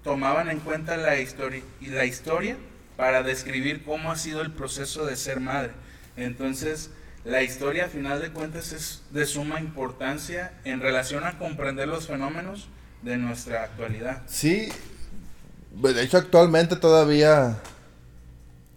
tomaban 0.05 0.51
en 0.51 0.61
cuenta 0.61 0.99
la 0.99 1.19
historia 1.19 1.63
y 1.81 1.87
la 1.87 2.05
historia 2.05 2.57
para 2.97 3.23
describir 3.23 3.85
cómo 3.85 4.11
ha 4.11 4.17
sido 4.17 4.41
el 4.41 4.53
proceso 4.53 5.05
de 5.05 5.17
ser 5.17 5.41
madre. 5.41 5.73
Entonces, 6.17 6.91
la 7.25 7.43
historia 7.43 7.87
a 7.87 7.89
final 7.89 8.23
de 8.23 8.31
cuentas 8.31 8.73
es 8.73 9.03
de 9.11 9.27
suma 9.27 9.61
importancia 9.61 10.53
en 10.65 10.81
relación 10.81 11.25
a 11.25 11.39
comprender 11.39 11.89
los 11.89 12.07
fenómenos 12.07 12.69
de 13.03 13.17
nuestra 13.17 13.65
actualidad. 13.65 14.23
Sí, 14.27 14.69
de 15.73 16.03
hecho 16.03 16.17
actualmente 16.17 16.77
todavía 16.77 17.59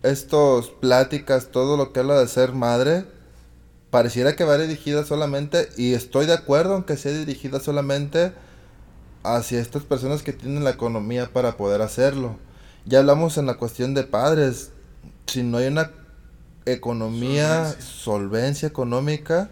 estos 0.04 0.70
pláticas, 0.70 1.52
todo 1.52 1.78
lo 1.78 1.94
que 1.94 2.00
habla 2.00 2.20
de 2.20 2.28
ser 2.28 2.54
madre, 2.54 3.06
pareciera 3.90 4.36
que 4.36 4.44
va 4.44 4.58
dirigida 4.58 5.06
solamente, 5.06 5.70
y 5.78 5.94
estoy 5.94 6.26
de 6.26 6.34
acuerdo 6.34 6.78
en 6.78 6.84
que 6.84 6.98
sea 6.98 7.12
dirigida 7.12 7.60
solamente 7.60 8.32
hacia 9.24 9.60
estas 9.60 9.84
personas 9.84 10.24
que 10.24 10.34
tienen 10.34 10.64
la 10.64 10.72
economía 10.72 11.30
para 11.32 11.58
poder 11.58 11.82
hacerlo. 11.82 12.38
Ya 12.86 13.00
hablamos 13.00 13.38
en 13.38 13.46
la 13.46 13.56
cuestión 13.56 13.94
de 13.94 14.04
padres, 14.04 14.72
si 15.28 15.44
no 15.44 15.58
hay 15.58 15.68
una 15.68 15.92
economía, 16.65 17.65
solvencia, 17.80 18.68
económica 18.68 19.50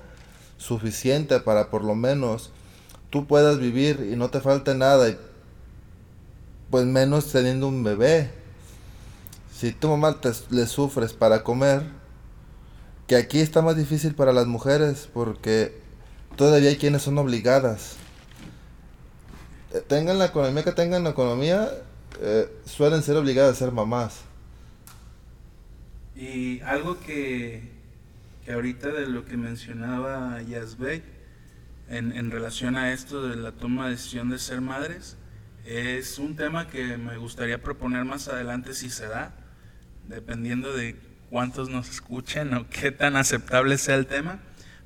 suficiente 0.57 1.39
para 1.39 1.69
por 1.69 1.83
lo 1.83 1.93
menos 1.95 2.51
tú 3.09 3.27
puedas 3.27 3.59
vivir 3.59 4.09
y 4.11 4.15
no 4.15 4.29
te 4.29 4.41
falte 4.41 4.75
nada, 4.75 5.09
y 5.09 5.17
pues 6.69 6.85
menos 6.85 7.31
teniendo 7.31 7.67
un 7.67 7.83
bebé. 7.83 8.31
Si 9.55 9.71
tu 9.71 9.87
mamá 9.89 10.19
te, 10.19 10.31
le 10.49 10.67
sufres 10.67 11.13
para 11.13 11.43
comer, 11.43 11.83
que 13.07 13.15
aquí 13.15 13.39
está 13.39 13.61
más 13.61 13.75
difícil 13.75 14.13
para 14.13 14.33
las 14.33 14.45
mujeres 14.47 15.09
porque 15.13 15.79
todavía 16.35 16.69
hay 16.69 16.77
quienes 16.77 17.01
son 17.01 17.17
obligadas. 17.17 17.95
Eh, 19.73 19.81
tengan 19.87 20.19
la 20.19 20.25
economía 20.25 20.63
que 20.63 20.73
tengan 20.73 21.03
la 21.03 21.11
economía, 21.11 21.71
eh, 22.21 22.49
suelen 22.65 23.01
ser 23.03 23.15
obligadas 23.15 23.55
a 23.55 23.59
ser 23.65 23.71
mamás. 23.71 24.21
Y 26.15 26.61
algo 26.61 26.99
que, 26.99 27.69
que 28.43 28.53
ahorita 28.53 28.87
de 28.89 29.07
lo 29.07 29.25
que 29.25 29.37
mencionaba 29.37 30.41
Yazbek 30.41 31.03
en, 31.89 32.11
en 32.11 32.31
relación 32.31 32.75
a 32.75 32.91
esto 32.91 33.27
de 33.27 33.35
la 33.35 33.51
toma 33.51 33.85
de 33.85 33.91
decisión 33.91 34.29
de 34.29 34.39
ser 34.39 34.61
madres, 34.61 35.17
es 35.65 36.17
un 36.17 36.35
tema 36.35 36.67
que 36.67 36.97
me 36.97 37.17
gustaría 37.17 37.61
proponer 37.61 38.05
más 38.05 38.27
adelante 38.29 38.73
si 38.73 38.89
se 38.89 39.07
da, 39.07 39.35
dependiendo 40.07 40.73
de 40.73 40.95
cuántos 41.29 41.69
nos 41.69 41.89
escuchen 41.89 42.53
o 42.53 42.69
qué 42.69 42.91
tan 42.91 43.15
aceptable 43.15 43.77
sea 43.77 43.95
el 43.95 44.07
tema, 44.07 44.39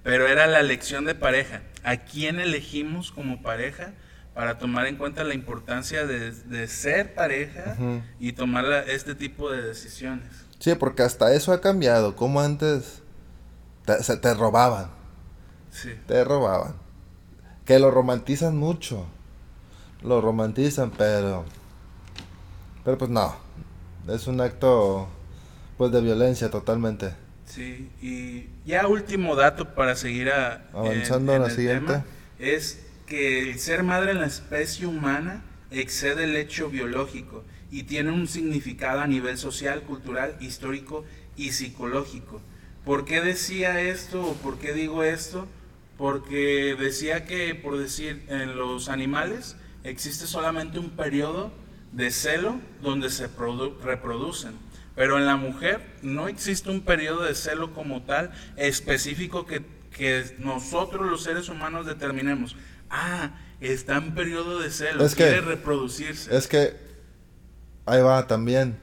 pero 0.03 0.27
era 0.27 0.47
la 0.47 0.59
elección 0.59 1.05
de 1.05 1.15
pareja. 1.15 1.61
¿A 1.83 1.97
quién 1.97 2.39
elegimos 2.39 3.11
como 3.11 3.41
pareja? 3.41 3.93
Para 4.41 4.57
tomar 4.57 4.87
en 4.87 4.95
cuenta 4.95 5.23
la 5.23 5.35
importancia 5.35 6.07
de, 6.07 6.31
de 6.31 6.67
ser 6.67 7.13
pareja 7.13 7.77
y 8.19 8.31
tomar 8.31 8.65
este 8.87 9.13
tipo 9.13 9.51
de 9.51 9.61
decisiones. 9.61 10.25
Sí, 10.57 10.73
porque 10.73 11.03
hasta 11.03 11.31
eso 11.31 11.53
ha 11.53 11.61
cambiado. 11.61 12.15
Como 12.15 12.41
antes 12.41 13.03
te, 13.85 14.01
se 14.01 14.17
te 14.17 14.33
robaban. 14.33 14.89
Sí. 15.69 15.91
Te 16.07 16.23
robaban. 16.23 16.73
Que 17.65 17.77
lo 17.77 17.91
romantizan 17.91 18.57
mucho. 18.57 19.05
Lo 20.01 20.21
romantizan, 20.21 20.89
pero. 20.89 21.45
Pero 22.83 22.97
pues 22.97 23.11
no. 23.11 23.35
Es 24.07 24.25
un 24.25 24.41
acto 24.41 25.07
pues 25.77 25.91
de 25.91 26.01
violencia 26.01 26.49
totalmente. 26.49 27.13
Sí, 27.45 27.91
y 28.01 28.49
ya 28.65 28.87
último 28.87 29.35
dato 29.35 29.75
para 29.75 29.95
seguir 29.95 30.31
a, 30.31 30.63
avanzando 30.73 31.35
en, 31.35 31.43
la 31.43 31.49
siguiente. 31.51 31.85
Tema, 31.85 32.05
es 32.39 32.87
que 33.11 33.41
el 33.41 33.59
ser 33.59 33.83
madre 33.83 34.11
en 34.11 34.21
la 34.21 34.27
especie 34.27 34.87
humana 34.87 35.43
excede 35.69 36.23
el 36.23 36.37
hecho 36.37 36.69
biológico 36.69 37.43
y 37.69 37.83
tiene 37.83 38.09
un 38.09 38.25
significado 38.25 39.01
a 39.01 39.07
nivel 39.07 39.37
social, 39.37 39.81
cultural, 39.81 40.37
histórico 40.39 41.03
y 41.35 41.51
psicológico. 41.51 42.39
¿Por 42.85 43.03
qué 43.03 43.19
decía 43.19 43.81
esto 43.81 44.25
o 44.25 44.35
por 44.35 44.59
qué 44.59 44.71
digo 44.71 45.03
esto? 45.03 45.45
Porque 45.97 46.77
decía 46.79 47.25
que, 47.25 47.53
por 47.53 47.77
decir, 47.77 48.23
en 48.29 48.55
los 48.55 48.87
animales 48.87 49.57
existe 49.83 50.25
solamente 50.25 50.79
un 50.79 50.91
periodo 50.91 51.51
de 51.91 52.11
celo 52.11 52.61
donde 52.81 53.09
se 53.09 53.27
reproducen. 53.27 54.53
Pero 54.95 55.17
en 55.17 55.25
la 55.25 55.35
mujer 55.35 55.85
no 56.01 56.29
existe 56.29 56.69
un 56.69 56.79
periodo 56.79 57.23
de 57.23 57.35
celo 57.35 57.73
como 57.73 58.03
tal 58.03 58.31
específico 58.55 59.45
que, 59.45 59.61
que 59.97 60.37
nosotros 60.39 61.09
los 61.09 61.23
seres 61.23 61.49
humanos 61.49 61.85
determinemos. 61.85 62.55
Ah, 62.91 63.31
está 63.61 63.97
en 63.97 64.13
periodo 64.13 64.59
de 64.59 64.69
celo, 64.69 65.07
quiere 65.07 65.41
reproducirse. 65.41 66.35
Es 66.35 66.47
que 66.47 66.75
ahí 67.85 68.01
va 68.01 68.27
también. 68.27 68.77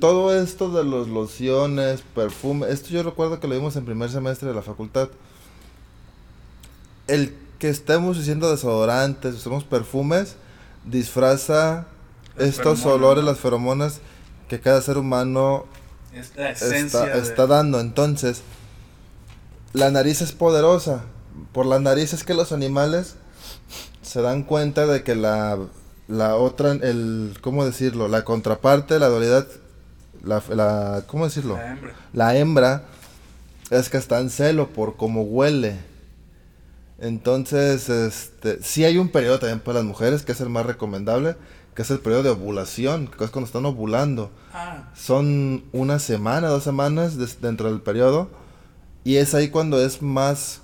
todo 0.00 0.34
esto 0.34 0.70
de 0.70 0.82
los 0.82 1.08
lociones, 1.08 2.02
perfume, 2.14 2.68
esto 2.70 2.88
yo 2.88 3.02
recuerdo 3.02 3.38
que 3.38 3.46
lo 3.46 3.54
vimos 3.54 3.76
en 3.76 3.84
primer 3.84 4.10
semestre 4.10 4.48
de 4.48 4.54
la 4.54 4.62
facultad. 4.62 5.10
El 7.06 7.34
que 7.58 7.68
estemos 7.68 8.16
diciendo 8.16 8.50
desodorantes, 8.50 9.34
usemos 9.34 9.64
perfumes, 9.64 10.36
disfraza 10.84 11.86
estos 12.38 12.84
olores, 12.86 13.24
las 13.24 13.38
feromonas 13.38 14.00
que 14.48 14.58
cada 14.58 14.80
ser 14.80 14.98
humano 14.98 15.66
está, 16.12 16.50
está, 16.50 17.46
dando. 17.46 17.80
Entonces, 17.80 18.42
la 19.72 19.90
nariz 19.90 20.20
es 20.22 20.32
poderosa. 20.32 21.04
Por 21.52 21.66
la 21.66 21.78
nariz 21.78 22.12
es 22.12 22.24
que 22.24 22.34
los 22.34 22.52
animales 22.52 23.16
se 24.02 24.22
dan 24.22 24.42
cuenta 24.42 24.86
de 24.86 25.02
que 25.02 25.14
la 25.14 25.58
la 26.08 26.36
otra, 26.36 26.72
el, 26.72 27.34
¿cómo 27.40 27.64
decirlo? 27.64 28.08
La 28.08 28.24
contraparte, 28.24 28.98
la 28.98 29.08
dualidad, 29.08 29.46
la, 30.22 30.42
la 30.50 31.04
¿cómo 31.06 31.24
decirlo? 31.24 31.56
La 31.56 31.72
hembra. 31.72 31.94
La 32.12 32.36
hembra 32.36 32.84
es 33.70 33.88
que 33.88 33.96
está 33.96 34.20
en 34.20 34.30
celo 34.30 34.68
por 34.68 34.96
cómo 34.96 35.22
huele. 35.22 35.76
Entonces, 36.98 37.88
este, 37.88 38.62
sí 38.62 38.84
hay 38.84 38.98
un 38.98 39.08
periodo 39.08 39.38
también 39.38 39.60
para 39.60 39.78
las 39.78 39.84
mujeres 39.84 40.22
que 40.22 40.32
es 40.32 40.40
el 40.40 40.50
más 40.50 40.66
recomendable, 40.66 41.36
que 41.74 41.82
es 41.82 41.90
el 41.90 41.98
periodo 41.98 42.22
de 42.22 42.30
ovulación, 42.30 43.08
que 43.08 43.24
es 43.24 43.30
cuando 43.30 43.46
están 43.46 43.64
ovulando. 43.64 44.30
Ah. 44.52 44.90
Son 44.94 45.64
una 45.72 45.98
semana, 45.98 46.48
dos 46.48 46.62
semanas 46.62 47.16
dentro 47.40 47.70
del 47.70 47.80
periodo, 47.80 48.28
y 49.04 49.16
es 49.16 49.34
ahí 49.34 49.48
cuando 49.48 49.82
es 49.82 50.02
más 50.02 50.60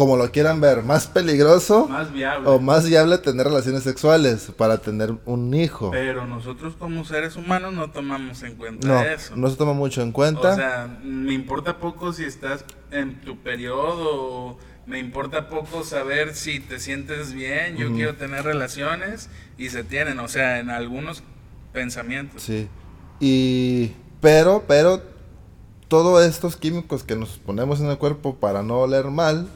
como 0.00 0.16
lo 0.16 0.32
quieran 0.32 0.62
ver, 0.62 0.82
más 0.82 1.06
peligroso 1.06 1.86
más 1.86 2.10
viable. 2.10 2.48
o 2.48 2.58
más 2.58 2.88
viable 2.88 3.18
tener 3.18 3.46
relaciones 3.46 3.82
sexuales 3.82 4.50
para 4.56 4.78
tener 4.78 5.14
un 5.26 5.52
hijo. 5.52 5.90
Pero 5.90 6.26
nosotros 6.26 6.74
como 6.78 7.04
seres 7.04 7.36
humanos 7.36 7.74
no 7.74 7.90
tomamos 7.90 8.42
en 8.42 8.54
cuenta 8.56 9.12
eso. 9.12 9.36
No 9.36 9.50
se 9.50 9.56
toma 9.56 9.74
mucho 9.74 10.00
en 10.00 10.12
cuenta. 10.12 10.52
O 10.52 10.56
sea, 10.56 11.00
me 11.04 11.34
importa 11.34 11.76
poco 11.76 12.14
si 12.14 12.24
estás 12.24 12.64
en 12.90 13.20
tu 13.20 13.36
periodo, 13.42 14.56
me 14.86 14.98
importa 14.98 15.50
poco 15.50 15.84
saber 15.84 16.34
si 16.34 16.60
te 16.60 16.80
sientes 16.80 17.34
bien, 17.34 17.76
yo 17.76 17.92
quiero 17.92 18.14
tener 18.14 18.42
relaciones 18.42 19.28
y 19.58 19.68
se 19.68 19.84
tienen, 19.84 20.18
o 20.18 20.28
sea, 20.28 20.60
en 20.60 20.70
algunos 20.70 21.22
pensamientos. 21.74 22.42
Sí. 22.42 22.70
Y 23.20 23.92
pero 24.22 24.64
pero 24.66 25.02
todos 25.88 26.24
estos 26.24 26.56
químicos 26.56 27.02
que 27.02 27.16
nos 27.16 27.36
ponemos 27.36 27.80
en 27.80 27.90
el 27.90 27.98
cuerpo 27.98 28.36
para 28.36 28.62
no 28.62 28.78
oler 28.78 29.06
mal 29.06 29.48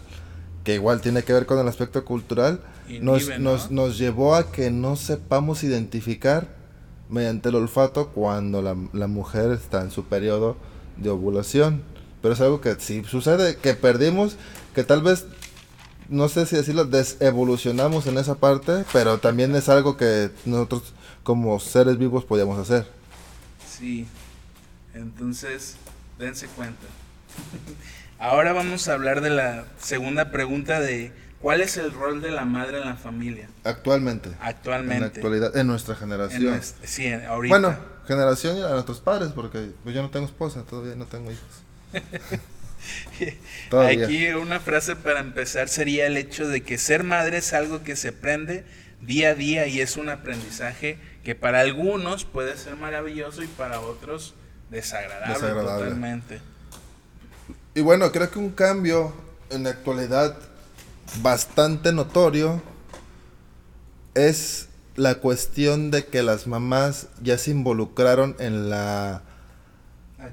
que 0.64 0.74
igual 0.74 1.00
tiene 1.00 1.22
que 1.22 1.32
ver 1.32 1.46
con 1.46 1.58
el 1.58 1.68
aspecto 1.68 2.04
cultural, 2.04 2.60
nos, 3.00 3.38
nos, 3.38 3.70
nos, 3.70 3.98
llevó 3.98 4.34
a 4.34 4.50
que 4.50 4.70
no 4.70 4.96
sepamos 4.96 5.62
identificar 5.62 6.48
mediante 7.10 7.50
el 7.50 7.54
olfato 7.56 8.08
cuando 8.08 8.62
la, 8.62 8.74
la, 8.92 9.06
mujer 9.06 9.52
está 9.52 9.82
en 9.82 9.90
su 9.90 10.04
periodo 10.04 10.56
de 10.96 11.10
ovulación. 11.10 11.82
Pero 12.22 12.34
es 12.34 12.40
algo 12.40 12.62
que 12.62 12.76
si 12.80 13.04
sucede, 13.04 13.56
que 13.56 13.74
perdimos, 13.74 14.36
que 14.74 14.84
tal 14.84 15.02
vez, 15.02 15.26
no 16.08 16.28
sé 16.28 16.46
si 16.46 16.56
decirlo, 16.56 16.86
desevolucionamos 16.86 18.06
en 18.06 18.16
esa 18.16 18.36
parte, 18.36 18.84
pero 18.92 19.18
también 19.18 19.54
es 19.54 19.68
algo 19.68 19.98
que 19.98 20.30
nosotros 20.46 20.94
como 21.22 21.60
seres 21.60 21.98
vivos 21.98 22.24
podíamos 22.24 22.58
hacer. 22.58 22.86
Sí, 23.68 24.06
entonces, 24.94 25.76
dense 26.18 26.46
cuenta. 26.48 26.86
Ahora 28.24 28.54
vamos 28.54 28.88
a 28.88 28.94
hablar 28.94 29.20
de 29.20 29.28
la 29.28 29.66
segunda 29.78 30.30
pregunta 30.30 30.80
de 30.80 31.12
¿cuál 31.42 31.60
es 31.60 31.76
el 31.76 31.92
rol 31.92 32.22
de 32.22 32.30
la 32.30 32.46
madre 32.46 32.78
en 32.78 32.86
la 32.86 32.96
familia? 32.96 33.50
Actualmente. 33.64 34.30
Actualmente. 34.40 34.94
En 34.94 35.00
la 35.02 35.06
actualidad, 35.08 35.56
en 35.58 35.66
nuestra 35.66 35.94
generación. 35.94 36.58
sí, 36.84 37.12
ahorita. 37.12 37.58
Bueno, 37.58 37.76
generación 38.08 38.56
y 38.56 38.62
a 38.62 38.70
nuestros 38.70 39.00
padres, 39.00 39.32
porque 39.34 39.72
pues 39.82 39.94
yo 39.94 40.00
no 40.00 40.08
tengo 40.08 40.24
esposa, 40.24 40.62
todavía 40.62 40.94
no 40.94 41.04
tengo 41.04 41.30
hijos. 41.32 41.44
Aquí 43.86 44.28
una 44.28 44.58
frase 44.58 44.96
para 44.96 45.20
empezar 45.20 45.68
sería 45.68 46.06
el 46.06 46.16
hecho 46.16 46.48
de 46.48 46.62
que 46.62 46.78
ser 46.78 47.04
madre 47.04 47.36
es 47.36 47.52
algo 47.52 47.82
que 47.82 47.94
se 47.94 48.08
aprende 48.08 48.64
día 49.02 49.28
a 49.30 49.34
día 49.34 49.66
y 49.66 49.82
es 49.82 49.98
un 49.98 50.08
aprendizaje 50.08 50.98
que 51.24 51.34
para 51.34 51.60
algunos 51.60 52.24
puede 52.24 52.56
ser 52.56 52.76
maravilloso 52.76 53.42
y 53.42 53.48
para 53.48 53.80
otros 53.80 54.34
desagradable, 54.70 55.60
totalmente. 55.60 56.53
Y 57.76 57.80
bueno, 57.80 58.12
creo 58.12 58.30
que 58.30 58.38
un 58.38 58.50
cambio 58.50 59.12
en 59.50 59.64
la 59.64 59.70
actualidad 59.70 60.36
bastante 61.22 61.92
notorio 61.92 62.62
es 64.14 64.68
la 64.94 65.16
cuestión 65.16 65.90
de 65.90 66.06
que 66.06 66.22
las 66.22 66.46
mamás 66.46 67.08
ya 67.20 67.36
se 67.36 67.50
involucraron 67.50 68.36
en 68.38 68.70
la 68.70 69.22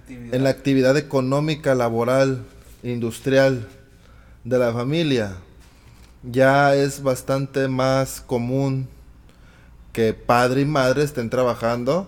en 0.07 0.43
la 0.43 0.51
actividad 0.51 0.95
económica, 0.97 1.73
laboral, 1.73 2.45
industrial 2.83 3.67
de 4.43 4.59
la 4.59 4.71
familia. 4.71 5.35
Ya 6.23 6.75
es 6.75 7.01
bastante 7.01 7.67
más 7.67 8.21
común 8.21 8.87
que 9.93 10.13
padre 10.13 10.61
y 10.61 10.65
madre 10.65 11.03
estén 11.03 11.31
trabajando 11.31 12.07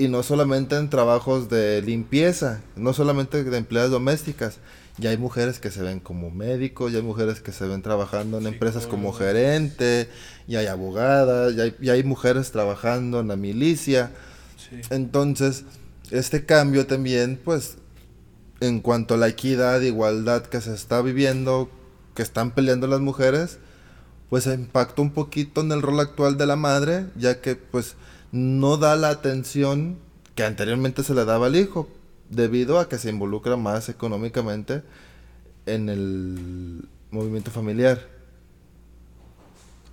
y 0.00 0.08
no 0.08 0.22
solamente 0.22 0.76
en 0.76 0.88
trabajos 0.88 1.50
de 1.50 1.82
limpieza, 1.82 2.62
no 2.74 2.94
solamente 2.94 3.44
de 3.44 3.58
empleadas 3.58 3.90
domésticas. 3.90 4.56
Ya 4.96 5.10
hay 5.10 5.18
mujeres 5.18 5.58
que 5.58 5.70
se 5.70 5.82
ven 5.82 6.00
como 6.00 6.30
médicos, 6.30 6.90
ya 6.90 6.98
hay 6.98 7.04
mujeres 7.04 7.40
que 7.40 7.52
se 7.52 7.66
ven 7.66 7.82
trabajando 7.82 8.38
en 8.38 8.46
empresas 8.46 8.86
como 8.86 9.12
gerente, 9.12 10.08
ya 10.46 10.60
hay 10.60 10.68
abogadas, 10.68 11.54
ya 11.54 11.64
hay, 11.64 11.76
ya 11.82 11.92
hay 11.92 12.02
mujeres 12.02 12.50
trabajando 12.50 13.20
en 13.20 13.28
la 13.28 13.36
milicia. 13.36 14.10
Entonces, 14.88 15.64
este 16.10 16.46
cambio 16.46 16.86
también, 16.86 17.38
pues, 17.44 17.76
en 18.60 18.80
cuanto 18.80 19.14
a 19.14 19.18
la 19.18 19.28
equidad, 19.28 19.82
igualdad 19.82 20.44
que 20.44 20.62
se 20.62 20.72
está 20.72 21.02
viviendo, 21.02 21.70
que 22.14 22.22
están 22.22 22.52
peleando 22.52 22.86
las 22.86 23.00
mujeres, 23.00 23.58
pues 24.30 24.46
impacta 24.46 25.02
un 25.02 25.10
poquito 25.10 25.60
en 25.60 25.72
el 25.72 25.82
rol 25.82 26.00
actual 26.00 26.38
de 26.38 26.46
la 26.46 26.56
madre, 26.56 27.06
ya 27.16 27.42
que 27.42 27.54
pues 27.56 27.96
no 28.32 28.76
da 28.76 28.96
la 28.96 29.10
atención 29.10 29.98
que 30.34 30.44
anteriormente 30.44 31.02
se 31.02 31.14
le 31.14 31.24
daba 31.24 31.46
al 31.46 31.56
hijo, 31.56 31.88
debido 32.28 32.78
a 32.78 32.88
que 32.88 32.98
se 32.98 33.10
involucra 33.10 33.56
más 33.56 33.88
económicamente 33.88 34.82
en 35.66 35.88
el 35.88 36.88
movimiento 37.10 37.50
familiar. 37.50 38.06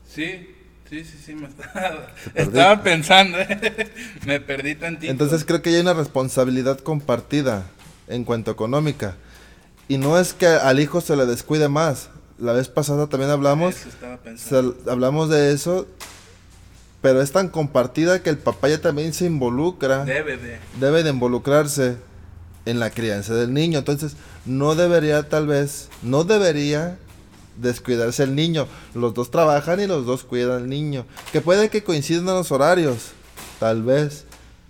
Sí, 0.08 0.54
Sí, 0.90 1.04
sí, 1.04 1.18
sí, 1.26 1.36
me 1.36 1.48
estaba, 2.36 2.82
pensando, 2.82 3.38
me 4.26 4.40
perdí 4.40 4.76
tantito. 4.76 5.12
Entonces 5.12 5.44
creo 5.44 5.62
que 5.62 5.70
hay 5.70 5.82
una 5.82 5.94
responsabilidad 5.94 6.80
compartida 6.80 7.66
en 8.08 8.24
cuanto 8.24 8.52
económica. 8.52 9.16
Y 9.90 9.98
no 9.98 10.18
es 10.18 10.34
que 10.34 10.48
al 10.48 10.80
hijo 10.80 11.02
se 11.02 11.16
le 11.18 11.26
descuide 11.26 11.68
más. 11.68 12.10
La 12.38 12.54
vez 12.54 12.70
pasada 12.70 13.08
también 13.08 13.32
hablamos, 13.32 13.76
hablamos 14.88 15.30
de 15.30 15.52
eso, 15.52 15.88
pero 17.08 17.22
es 17.22 17.32
tan 17.32 17.48
compartida 17.48 18.22
que 18.22 18.30
el 18.30 18.38
papá 18.38 18.68
ya 18.68 18.82
también 18.82 19.14
se 19.14 19.24
involucra. 19.24 20.04
Debe 20.04 20.36
de. 20.36 20.60
Debe 20.78 21.04
de 21.04 21.12
involucrarse 21.12 21.96
en 22.66 22.82
la 22.82 22.90
crianza 22.90 23.34
del 23.34 23.54
niño. 23.54 23.80
Entonces, 23.80 24.18
no 24.46 24.76
debería 24.76 25.30
tal 25.30 25.48
vez, 25.48 25.88
no 26.02 26.26
debería 26.26 26.98
descuidarse 27.56 28.24
el 28.24 28.36
niño. 28.36 28.68
Los 28.94 29.14
dos 29.14 29.32
trabajan 29.32 29.80
y 29.80 29.88
los 29.88 30.06
dos 30.06 30.26
cuidan 30.26 30.64
al 30.64 30.68
niño. 30.68 31.06
Que 31.32 31.40
puede 31.40 31.70
que 31.70 31.82
coincidan 31.82 32.26
los 32.26 32.52
horarios, 32.52 33.14
tal 33.62 33.84
vez. 33.84 34.26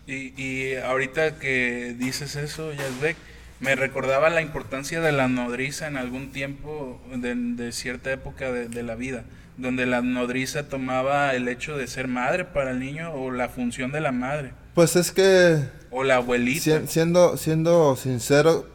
Y, 0.06 0.40
y 0.40 0.76
ahorita 0.76 1.40
que 1.40 1.96
dices 1.98 2.36
eso, 2.36 2.72
Yazbek, 2.72 3.18
me 3.60 3.76
recordaba 3.76 4.30
la 4.30 4.44
importancia 4.44 5.02
de 5.02 5.12
la 5.12 5.28
nodriza 5.28 5.88
en 5.88 5.98
algún 5.98 6.32
tiempo 6.32 7.02
de, 7.16 7.72
cierta 7.72 8.12
época 8.12 8.52
de, 8.52 8.84
la 8.84 8.94
vida, 8.94 9.24
donde 9.58 9.86
la 9.86 10.02
nodriza 10.02 10.70
tomaba 10.70 11.34
el 11.34 11.48
hecho 11.48 11.78
de 11.78 11.88
ser 11.88 12.08
madre 12.08 12.46
para 12.46 12.72
el 12.72 12.80
niño 12.80 13.12
o 13.14 13.32
la 13.32 13.50
función 13.50 13.92
de 13.92 14.02
la 14.02 14.12
madre. 14.12 14.54
Pues 14.74 14.96
es 14.96 15.12
que... 15.12 15.60
O 15.90 16.04
la 16.04 16.18
abuelita. 16.18 16.86
siendo, 16.86 17.38
siendo 17.38 17.96
sincero, 17.96 18.68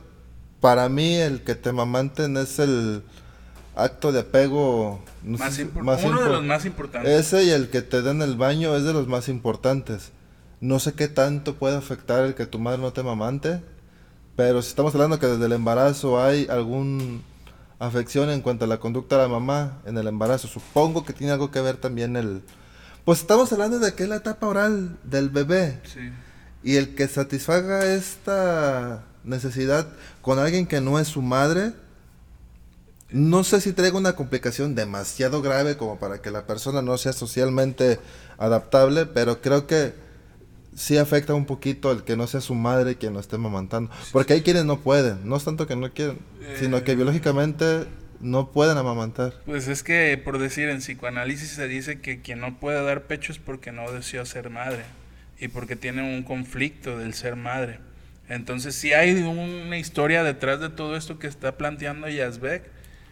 para 0.61 0.89
mí 0.89 1.17
el 1.17 1.43
que 1.43 1.55
te 1.55 1.73
mamanten 1.73 2.37
es 2.37 2.59
el 2.59 3.03
acto 3.77 4.13
de 4.13 4.21
apego 4.21 5.03
más, 5.23 5.59
uno 6.05 6.23
de 6.23 6.29
los 6.29 6.45
más 6.45 6.65
importantes. 6.65 7.13
Ese 7.13 7.45
y 7.45 7.51
el 7.51 7.69
que 7.69 7.83
te 7.83 8.03
den 8.03 8.23
el 8.23 8.37
baño 8.37 8.77
es 8.77 8.85
de 8.85 8.93
los 8.93 9.07
más 9.07 9.29
importantes. 9.29 10.13
No 10.61 10.79
sé 10.79 10.95
qué 10.95 11.09
tanto 11.09 11.55
puede 11.55 11.77
afectar 11.77 12.25
el 12.25 12.35
que 12.35 12.47
tu 12.47 12.59
madre 12.59 12.81
no 12.81 12.93
te 12.93 13.03
mamante, 13.03 13.61
pero 14.37 14.63
si 14.63 14.69
estamos 14.69 14.95
hablando 14.95 15.19
que 15.19 15.27
desde 15.27 15.47
el 15.47 15.53
embarazo 15.53 16.23
hay 16.23 16.47
algún 16.49 17.23
afección 17.83 18.31
en 18.31 18.43
cuanto 18.43 18.65
a 18.65 18.69
la 18.69 18.79
conducta 18.79 19.17
de 19.17 19.23
la 19.23 19.29
mamá 19.29 19.81
en 19.85 19.99
el 19.99 20.07
embarazo, 20.07 20.47
supongo 20.47 21.05
que 21.05 21.13
tiene 21.13 21.33
algo 21.33 21.51
que 21.51 21.61
ver 21.61 21.77
también 21.77 22.17
el... 22.17 22.43
Pues 23.05 23.21
estamos 23.21 23.53
hablando 23.53 23.81
de 23.81 23.93
que 23.95 24.05
es 24.05 24.09
la 24.09 24.17
etapa 24.17 24.47
oral 24.47 24.97
del 25.03 25.31
bebé. 25.31 25.81
Y 26.63 26.77
el 26.77 26.95
que 26.95 27.09
satisfaga 27.09 27.85
esta 27.85 29.05
necesidad 29.25 29.89
con 30.21 30.39
alguien 30.39 30.67
que 30.67 30.81
no 30.81 31.01
es 31.01 31.09
su 31.09 31.23
madre, 31.23 31.73
no 33.11 33.43
sé 33.43 33.61
si 33.61 33.73
traigo 33.73 33.99
una 33.99 34.15
complicación 34.15 34.77
demasiado 34.77 35.43
grave 35.43 35.77
como 35.77 35.99
para 35.99 36.23
que 36.23 36.31
la 36.31 36.47
persona 36.47 36.83
no 36.83 36.97
sea 36.99 37.13
socialmente 37.13 37.99
adaptable, 38.39 39.07
pero 39.07 39.43
creo 39.43 39.67
que 39.67 39.93
sí 40.75 40.99
afecta 40.99 41.35
un 41.35 41.47
poquito 41.47 41.93
el 41.93 42.05
que 42.05 42.17
no 42.17 42.27
sea 42.27 42.41
su 42.41 42.55
madre 42.55 42.97
quien 42.97 43.13
lo 43.15 43.21
esté 43.21 43.39
mamantando. 43.39 43.91
Porque 44.13 44.35
hay 44.35 44.43
quienes 44.43 44.65
no 44.65 44.81
pueden, 44.81 45.29
no 45.29 45.37
es 45.37 45.45
tanto 45.45 45.67
que 45.67 45.77
no 45.77 45.93
quieren, 45.93 46.19
sino 46.59 46.83
que 46.85 46.93
eh. 46.93 46.97
biológicamente 46.97 47.87
no 48.21 48.53
pueden 48.53 48.79
amamantar. 48.79 49.35
Pues 49.45 49.69
es 49.69 49.83
que, 49.83 50.17
por 50.23 50.39
decir, 50.39 50.69
en 50.69 50.79
psicoanálisis 50.79 51.51
se 51.51 51.69
dice 51.69 52.01
que 52.01 52.21
quien 52.21 52.41
no 52.41 52.59
puede 52.59 52.83
dar 52.83 53.03
pecho 53.03 53.33
es 53.33 53.39
porque 53.39 53.73
no 53.73 53.91
deseó 53.91 54.25
ser 54.25 54.49
madre 54.51 54.85
y 55.39 55.49
porque 55.49 55.77
tiene 55.77 56.03
un 56.03 56.23
conflicto 56.23 56.99
del 56.99 57.15
ser 57.15 57.37
madre. 57.37 57.81
Entonces, 58.29 58.75
si 58.75 58.93
hay 58.93 59.13
una 59.15 59.77
historia 59.77 60.23
detrás 60.23 60.61
de 60.61 60.71
todo 60.71 60.97
esto 60.97 61.19
que 61.19 61.27
está 61.27 61.59
planteando 61.59 62.09
Yazbek, 62.09 62.63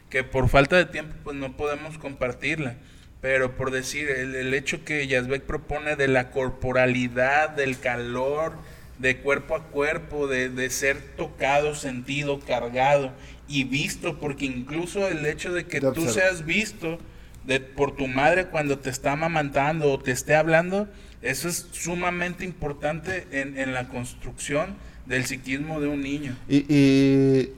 que 0.08 0.24
por 0.24 0.48
falta 0.48 0.76
de 0.76 0.86
tiempo 0.86 1.14
pues 1.24 1.36
no 1.36 1.56
podemos 1.56 1.98
compartirla. 1.98 2.76
Pero 3.20 3.56
por 3.56 3.70
decir, 3.70 4.08
el, 4.08 4.54
hecho 4.54 4.84
que 4.84 5.06
Yazbek 5.06 5.42
propone 5.42 5.96
de 5.96 6.08
la 6.08 6.30
corporalidad, 6.30 7.50
del 7.50 7.78
calor, 7.78 8.54
de 8.98 9.18
cuerpo 9.18 9.56
a 9.56 9.64
cuerpo, 9.64 10.26
de, 10.26 10.70
ser 10.70 10.98
tocado, 11.16 11.74
sentido, 11.74 12.40
cargado 12.40 13.12
y 13.46 13.64
visto, 13.64 14.18
porque 14.18 14.46
incluso 14.46 15.06
el 15.08 15.26
hecho 15.26 15.52
de 15.52 15.66
que 15.66 15.80
tú 15.80 16.08
seas 16.08 16.46
visto 16.46 16.98
de, 17.44 17.60
por 17.60 17.94
tu 17.94 18.06
madre 18.06 18.46
cuando 18.46 18.78
te 18.78 18.88
está 18.88 19.12
amamantando 19.12 19.92
o 19.92 19.98
te 19.98 20.12
esté 20.12 20.34
hablando, 20.34 20.88
eso 21.20 21.48
es 21.48 21.68
sumamente 21.72 22.44
importante 22.46 23.26
en, 23.32 23.58
en 23.58 23.74
la 23.74 23.88
construcción 23.88 24.76
del 25.04 25.26
psiquismo 25.26 25.80
de 25.80 25.88
un 25.88 26.00
niño. 26.02 26.36
y 26.48 27.50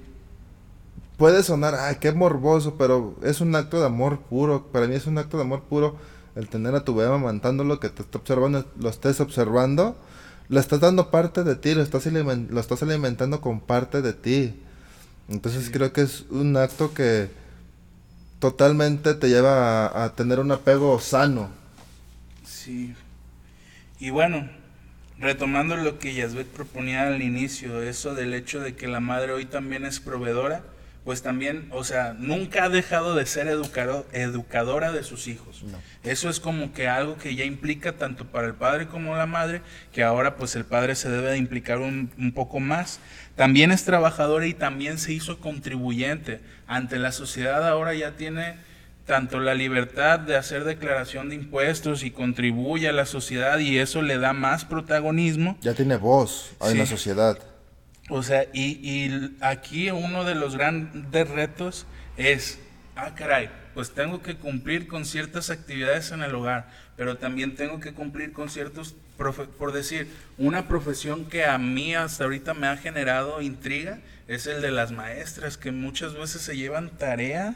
puede 1.22 1.44
sonar, 1.44 1.76
ay, 1.76 1.98
qué 2.00 2.10
morboso, 2.10 2.74
pero 2.76 3.14
es 3.22 3.40
un 3.40 3.54
acto 3.54 3.78
de 3.78 3.86
amor 3.86 4.22
puro. 4.22 4.66
Para 4.72 4.88
mí 4.88 4.96
es 4.96 5.06
un 5.06 5.18
acto 5.18 5.36
de 5.36 5.44
amor 5.44 5.62
puro 5.62 5.96
el 6.34 6.48
tener 6.48 6.74
a 6.74 6.84
tu 6.84 6.96
bebé 6.96 7.10
amamantándolo, 7.10 7.78
que 7.78 7.90
te 7.90 8.02
está 8.02 8.18
observando, 8.18 8.68
lo 8.76 8.88
estés 8.88 9.20
observando. 9.20 9.96
Le 10.48 10.58
estás 10.58 10.80
dando 10.80 11.12
parte 11.12 11.44
de 11.44 11.54
ti, 11.54 11.74
lo 11.74 11.82
estás, 11.82 12.06
lo 12.06 12.58
estás 12.60 12.82
alimentando 12.82 13.40
con 13.40 13.60
parte 13.60 14.02
de 14.02 14.14
ti. 14.14 14.52
Entonces 15.28 15.70
creo 15.70 15.92
que 15.92 16.00
es 16.00 16.24
un 16.28 16.56
acto 16.56 16.92
que 16.92 17.30
totalmente 18.40 19.14
te 19.14 19.28
lleva 19.28 19.86
a, 19.86 20.02
a 20.06 20.16
tener 20.16 20.40
un 20.40 20.50
apego 20.50 20.98
sano. 20.98 21.50
Sí. 22.44 22.96
Y 24.00 24.10
bueno, 24.10 24.50
retomando 25.20 25.76
lo 25.76 26.00
que 26.00 26.14
Yazbek 26.14 26.48
proponía 26.48 27.06
al 27.06 27.22
inicio, 27.22 27.80
eso 27.80 28.16
del 28.16 28.34
hecho 28.34 28.58
de 28.58 28.74
que 28.74 28.88
la 28.88 28.98
madre 28.98 29.30
hoy 29.30 29.44
también 29.44 29.86
es 29.86 30.00
proveedora, 30.00 30.64
pues 31.04 31.22
también, 31.22 31.68
o 31.72 31.82
sea, 31.82 32.14
nunca 32.16 32.64
ha 32.64 32.68
dejado 32.68 33.16
de 33.16 33.26
ser 33.26 33.48
educadora 33.48 34.92
de 34.92 35.02
sus 35.02 35.26
hijos. 35.26 35.64
Eso 36.04 36.28
es 36.28 36.38
como 36.38 36.72
que 36.72 36.86
algo 36.88 37.16
que 37.16 37.34
ya 37.34 37.44
implica 37.44 37.92
tanto 37.92 38.26
para 38.26 38.46
el 38.46 38.54
padre 38.54 38.86
como 38.86 39.16
la 39.16 39.26
madre, 39.26 39.62
que 39.92 40.04
ahora 40.04 40.36
pues 40.36 40.54
el 40.54 40.64
padre 40.64 40.94
se 40.94 41.10
debe 41.10 41.30
de 41.30 41.38
implicar 41.38 41.78
un, 41.78 42.12
un 42.18 42.32
poco 42.32 42.60
más. 42.60 43.00
También 43.34 43.72
es 43.72 43.84
trabajadora 43.84 44.46
y 44.46 44.54
también 44.54 44.98
se 44.98 45.12
hizo 45.12 45.40
contribuyente. 45.40 46.40
Ante 46.68 46.98
la 46.98 47.10
sociedad 47.10 47.66
ahora 47.66 47.94
ya 47.94 48.12
tiene 48.12 48.54
tanto 49.06 49.40
la 49.40 49.54
libertad 49.54 50.20
de 50.20 50.36
hacer 50.36 50.62
declaración 50.62 51.28
de 51.28 51.34
impuestos 51.34 52.04
y 52.04 52.12
contribuye 52.12 52.88
a 52.88 52.92
la 52.92 53.06
sociedad 53.06 53.58
y 53.58 53.78
eso 53.78 54.02
le 54.02 54.18
da 54.18 54.32
más 54.32 54.64
protagonismo. 54.64 55.58
Ya 55.60 55.74
tiene 55.74 55.96
voz 55.96 56.52
en 56.60 56.78
la 56.78 56.86
sociedad. 56.86 57.38
O 58.08 58.22
sea, 58.22 58.46
y, 58.52 58.78
y 58.86 59.36
aquí 59.40 59.90
uno 59.90 60.24
de 60.24 60.34
los 60.34 60.56
grandes 60.56 61.28
retos 61.28 61.86
es, 62.16 62.58
ah, 62.96 63.14
caray, 63.14 63.50
pues 63.74 63.92
tengo 63.92 64.22
que 64.22 64.36
cumplir 64.36 64.86
con 64.86 65.04
ciertas 65.04 65.50
actividades 65.50 66.10
en 66.12 66.22
el 66.22 66.34
hogar, 66.34 66.68
pero 66.96 67.16
también 67.16 67.54
tengo 67.54 67.80
que 67.80 67.94
cumplir 67.94 68.32
con 68.32 68.50
ciertos, 68.50 68.94
por 69.16 69.72
decir, 69.72 70.08
una 70.36 70.68
profesión 70.68 71.26
que 71.26 71.44
a 71.44 71.56
mí 71.58 71.94
hasta 71.94 72.24
ahorita 72.24 72.54
me 72.54 72.66
ha 72.66 72.76
generado 72.76 73.40
intriga 73.40 74.00
es 74.28 74.46
el 74.46 74.62
de 74.62 74.70
las 74.70 74.92
maestras, 74.92 75.56
que 75.56 75.72
muchas 75.72 76.14
veces 76.14 76.42
se 76.42 76.56
llevan 76.56 76.90
tarea 76.90 77.54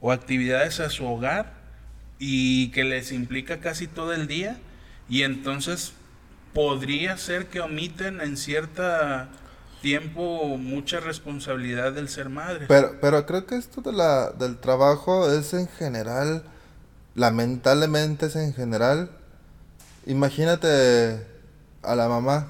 o 0.00 0.12
actividades 0.12 0.80
a 0.80 0.90
su 0.90 1.06
hogar 1.06 1.54
y 2.18 2.68
que 2.68 2.84
les 2.84 3.12
implica 3.12 3.58
casi 3.60 3.86
todo 3.86 4.12
el 4.12 4.26
día 4.26 4.56
y 5.08 5.22
entonces 5.22 5.92
podría 6.52 7.16
ser 7.16 7.46
que 7.46 7.60
omiten 7.60 8.20
en 8.20 8.36
cierta 8.36 9.28
tiempo 9.80 10.56
mucha 10.58 11.00
responsabilidad 11.00 11.92
del 11.92 12.08
ser 12.08 12.28
madre. 12.28 12.66
Pero, 12.68 12.96
pero 13.00 13.26
creo 13.26 13.46
que 13.46 13.56
esto 13.56 13.80
de 13.80 13.92
la, 13.92 14.30
del 14.32 14.58
trabajo 14.58 15.30
es 15.30 15.54
en 15.54 15.68
general, 15.68 16.44
lamentablemente 17.14 18.26
es 18.26 18.36
en 18.36 18.54
general. 18.54 19.10
Imagínate 20.06 21.26
a 21.82 21.94
la 21.94 22.08
mamá, 22.08 22.48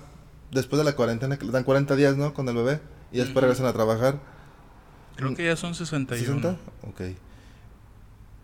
después 0.50 0.78
de 0.78 0.84
la 0.84 0.94
cuarentena, 0.96 1.38
que 1.38 1.44
le 1.44 1.52
dan 1.52 1.64
40 1.64 1.96
días, 1.96 2.16
¿no? 2.16 2.34
Con 2.34 2.48
el 2.48 2.54
bebé, 2.54 2.80
y 3.12 3.18
después 3.18 3.42
regresan 3.42 3.66
a 3.66 3.72
trabajar. 3.72 4.18
Creo 5.16 5.34
que 5.34 5.44
ya 5.44 5.56
son 5.56 5.74
61. 5.74 6.40
¿60? 6.40 6.56
Ok. 6.88 7.00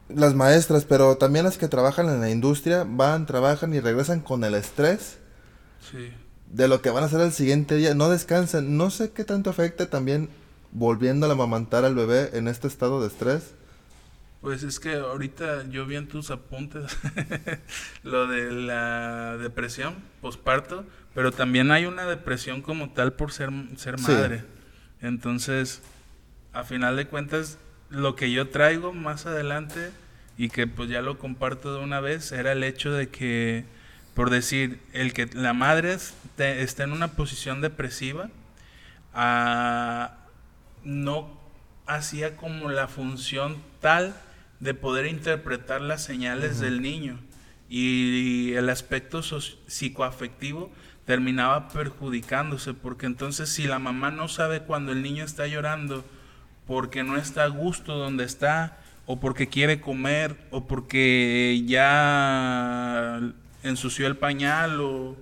Las 0.08 0.34
maestras, 0.34 0.84
pero 0.84 1.16
también 1.16 1.44
las 1.44 1.56
que 1.56 1.68
trabajan 1.68 2.08
en 2.08 2.20
la 2.20 2.30
industria, 2.30 2.84
van, 2.86 3.26
trabajan 3.26 3.72
y 3.72 3.80
regresan 3.80 4.20
con 4.20 4.44
el 4.44 4.54
estrés. 4.54 5.18
Sí 5.90 6.12
de 6.54 6.68
lo 6.68 6.80
que 6.80 6.90
van 6.90 7.02
a 7.02 7.06
hacer 7.06 7.20
el 7.20 7.32
siguiente 7.32 7.74
día. 7.74 7.94
No 7.94 8.08
descansan. 8.08 8.76
No 8.76 8.90
sé 8.90 9.12
qué 9.12 9.24
tanto 9.24 9.50
afecta 9.50 9.90
también 9.90 10.28
volviendo 10.70 11.26
a 11.26 11.32
amamantar 11.32 11.84
al 11.84 11.96
bebé 11.96 12.30
en 12.34 12.46
este 12.46 12.68
estado 12.68 13.00
de 13.00 13.08
estrés. 13.08 13.54
Pues 14.40 14.62
es 14.62 14.78
que 14.78 14.94
ahorita 14.94 15.68
yo 15.70 15.84
vi 15.86 15.96
en 15.96 16.06
tus 16.06 16.30
apuntes 16.30 16.96
lo 18.04 18.28
de 18.28 18.52
la 18.52 19.36
depresión 19.38 19.96
posparto, 20.20 20.84
pero 21.14 21.32
también 21.32 21.70
hay 21.70 21.86
una 21.86 22.04
depresión 22.04 22.62
como 22.62 22.90
tal 22.90 23.14
por 23.14 23.32
ser, 23.32 23.50
ser 23.76 23.98
madre. 23.98 24.44
Entonces, 25.00 25.80
a 26.52 26.62
final 26.62 26.96
de 26.96 27.06
cuentas, 27.08 27.58
lo 27.88 28.14
que 28.16 28.30
yo 28.30 28.50
traigo 28.50 28.92
más 28.92 29.26
adelante 29.26 29.90
y 30.36 30.50
que 30.50 30.66
pues 30.66 30.88
ya 30.88 31.00
lo 31.00 31.18
comparto 31.18 31.74
de 31.74 31.82
una 31.82 32.00
vez 32.00 32.30
era 32.30 32.52
el 32.52 32.62
hecho 32.62 32.92
de 32.92 33.08
que 33.08 33.64
por 34.14 34.30
decir, 34.30 34.78
el 34.92 35.12
que 35.12 35.26
la 35.34 35.52
madre 35.52 35.96
está 36.38 36.84
en 36.84 36.92
una 36.92 37.08
posición 37.08 37.60
depresiva, 37.60 38.30
ah, 39.12 40.14
no 40.82 41.38
hacía 41.86 42.36
como 42.36 42.70
la 42.70 42.88
función 42.88 43.56
tal 43.80 44.14
de 44.60 44.74
poder 44.74 45.06
interpretar 45.06 45.80
las 45.80 46.02
señales 46.02 46.60
del 46.60 46.82
niño. 46.82 47.18
Y, 47.68 48.52
el 48.54 48.68
aspecto 48.68 49.22
psicoafectivo 49.22 50.70
terminaba 51.06 51.68
perjudicándose 51.68 52.72
porque 52.72 53.06
entonces 53.06 53.48
si 53.48 53.64
la 53.66 53.78
mamá 53.78 54.10
no 54.10 54.28
sabe 54.28 54.60
cuando 54.60 54.92
el 54.92 55.02
niño 55.02 55.24
está 55.24 55.46
llorando 55.46 56.04
porque 56.66 57.02
no 57.02 57.16
está 57.16 57.44
a 57.44 57.48
gusto 57.48 57.96
donde 57.96 58.24
está 58.24 58.78
o 59.06 59.20
porque 59.20 59.48
quiere 59.48 59.80
comer 59.80 60.36
o 60.50 60.66
porque 60.66 61.62
ya 61.66 63.20
ensució 63.62 64.06
el 64.06 64.16
pañal 64.16 64.80
o, 64.80 65.16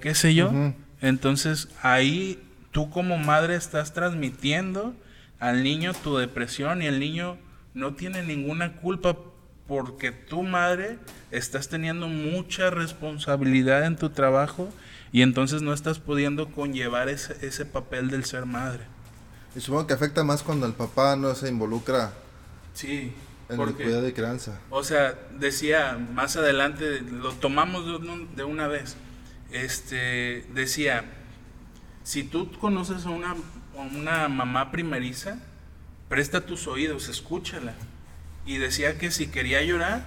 qué 0.00 0.14
sé 0.14 0.34
yo. 0.34 0.52
Entonces 1.00 1.68
ahí 1.82 2.42
tú 2.70 2.90
como 2.90 3.18
madre 3.18 3.56
estás 3.56 3.92
transmitiendo 3.92 4.94
al 5.38 5.62
niño 5.62 5.92
tu 5.94 6.16
depresión 6.16 6.82
y 6.82 6.86
el 6.86 7.00
niño 7.00 7.38
no 7.74 7.94
tiene 7.94 8.22
ninguna 8.22 8.76
culpa 8.76 9.16
porque 9.66 10.10
tu 10.10 10.42
madre 10.42 10.98
estás 11.30 11.68
teniendo 11.68 12.08
mucha 12.08 12.70
responsabilidad 12.70 13.86
en 13.86 13.96
tu 13.96 14.10
trabajo 14.10 14.68
y 15.12 15.22
entonces 15.22 15.62
no 15.62 15.72
estás 15.72 15.98
pudiendo 15.98 16.50
conllevar 16.50 17.08
ese, 17.08 17.46
ese 17.46 17.64
papel 17.64 18.10
del 18.10 18.24
ser 18.24 18.46
madre. 18.46 18.84
Y 19.54 19.60
supongo 19.60 19.86
que 19.86 19.94
afecta 19.94 20.22
más 20.24 20.42
cuando 20.42 20.66
el 20.66 20.72
papá 20.72 21.16
no 21.16 21.34
se 21.34 21.48
involucra. 21.48 22.12
Sí. 22.74 23.12
En 23.48 23.56
porque, 23.56 23.82
el 23.82 23.88
cuidado 23.88 24.02
de 24.02 24.14
crianza. 24.14 24.60
O 24.70 24.84
sea, 24.84 25.18
decía 25.38 25.98
más 26.14 26.36
adelante, 26.36 27.00
lo 27.00 27.32
tomamos 27.32 27.84
de, 28.36 28.44
una 28.44 28.68
vez. 28.68 28.96
Este, 29.52 30.44
decía, 30.54 31.04
si 32.02 32.22
tú 32.22 32.50
conoces 32.58 33.06
a 33.06 33.10
una, 33.10 33.36
una 33.76 34.28
mamá 34.28 34.70
primeriza, 34.70 35.38
presta 36.08 36.46
tus 36.46 36.66
oídos, 36.66 37.08
escúchala. 37.08 37.74
Y 38.46 38.58
decía 38.58 38.98
que 38.98 39.10
si 39.10 39.26
quería 39.26 39.62
llorar, 39.62 40.04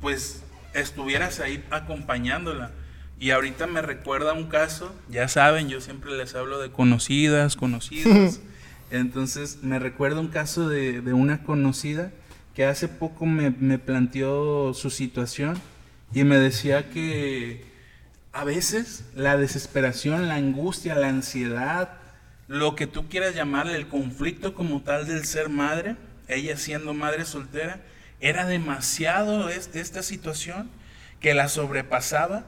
pues 0.00 0.42
estuvieras 0.74 1.40
ahí 1.40 1.64
acompañándola. 1.70 2.72
Y 3.18 3.32
ahorita 3.32 3.66
me 3.66 3.82
recuerda 3.82 4.32
un 4.32 4.48
caso, 4.48 4.94
ya 5.08 5.28
saben, 5.28 5.68
yo 5.68 5.80
siempre 5.80 6.16
les 6.16 6.34
hablo 6.34 6.58
de 6.58 6.70
conocidas, 6.70 7.56
conocidos. 7.56 8.40
Entonces 8.90 9.58
me 9.62 9.78
recuerda 9.78 10.20
un 10.20 10.28
caso 10.28 10.68
de, 10.68 11.00
de 11.00 11.12
una 11.12 11.42
conocida 11.42 12.12
que 12.54 12.64
hace 12.64 12.88
poco 12.88 13.26
me, 13.26 13.78
planteó 13.78 14.74
su 14.74 14.90
situación 14.90 15.60
y 16.12 16.24
me 16.24 16.38
decía 16.38 16.90
que 16.90 17.64
a 18.32 18.44
veces 18.44 19.04
la 19.14 19.36
desesperación, 19.36 20.28
la 20.28 20.36
angustia, 20.36 20.94
la 20.94 21.08
ansiedad, 21.08 21.98
lo 22.46 22.74
que 22.76 22.86
tú 22.86 23.08
quieras 23.08 23.34
llamarle, 23.34 23.76
el 23.76 23.88
conflicto 23.88 24.54
como 24.54 24.82
tal 24.82 25.06
del 25.06 25.24
ser 25.24 25.48
madre, 25.48 25.96
ella 26.28 26.56
siendo 26.56 26.94
madre 26.94 27.24
soltera, 27.24 27.80
era 28.20 28.46
demasiado 28.46 29.48
esta 29.48 30.02
situación 30.02 30.70
que 31.20 31.34
la 31.34 31.48
sobrepasaba 31.48 32.44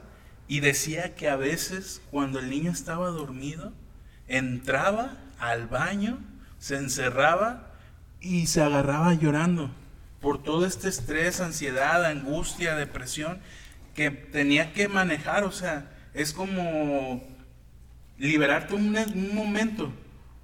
y 0.47 0.59
decía 0.59 1.15
que 1.15 1.29
a 1.29 1.35
veces 1.35 2.01
cuando 2.11 2.39
el 2.39 2.49
niño 2.49 2.71
estaba 2.71 3.09
dormido, 3.09 3.73
entraba 4.27 5.17
al 5.39 5.67
baño, 5.67 6.19
se 6.59 6.77
encerraba 6.77 7.71
y 8.21 8.47
se 8.47 8.61
agarraba 8.61 9.13
llorando 9.13 9.69
por 10.21 10.41
todo 10.41 10.65
este 10.65 10.87
estrés, 10.87 11.41
ansiedad, 11.41 12.05
angustia, 12.05 12.75
depresión 12.75 13.39
que 13.93 14.11
tenía 14.11 14.73
que 14.73 14.87
manejar. 14.87 15.43
O 15.43 15.51
sea, 15.51 15.91
es 16.13 16.33
como 16.33 17.23
liberarte 18.17 18.75
un, 18.75 18.95
un 18.95 19.35
momento. 19.35 19.91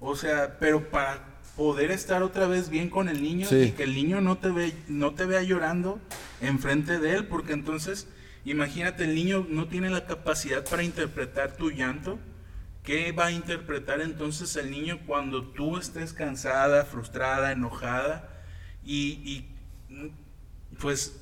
O 0.00 0.16
sea, 0.16 0.58
pero 0.58 0.90
para 0.90 1.30
poder 1.56 1.90
estar 1.90 2.22
otra 2.22 2.46
vez 2.46 2.70
bien 2.70 2.88
con 2.88 3.08
el 3.08 3.22
niño 3.22 3.46
y 3.50 3.72
que 3.72 3.82
el 3.82 3.94
niño 3.94 4.20
no 4.20 4.38
te, 4.38 4.48
ve, 4.48 4.72
no 4.88 5.12
te 5.12 5.26
vea 5.26 5.42
llorando 5.42 6.00
enfrente 6.40 6.98
de 6.98 7.16
él, 7.16 7.26
porque 7.26 7.52
entonces, 7.52 8.08
imagínate, 8.46 9.04
el 9.04 9.14
niño 9.14 9.46
no 9.46 9.68
tiene 9.68 9.90
la 9.90 10.06
capacidad 10.06 10.64
para 10.64 10.82
interpretar 10.82 11.56
tu 11.56 11.70
llanto. 11.70 12.18
¿Qué 12.82 13.12
va 13.12 13.26
a 13.26 13.32
interpretar 13.32 14.00
entonces 14.00 14.56
el 14.56 14.70
niño 14.70 15.00
cuando 15.06 15.44
tú 15.48 15.76
estés 15.76 16.14
cansada, 16.14 16.86
frustrada, 16.86 17.52
enojada? 17.52 18.42
Y, 18.82 19.20
y 19.90 20.12
pues 20.78 21.20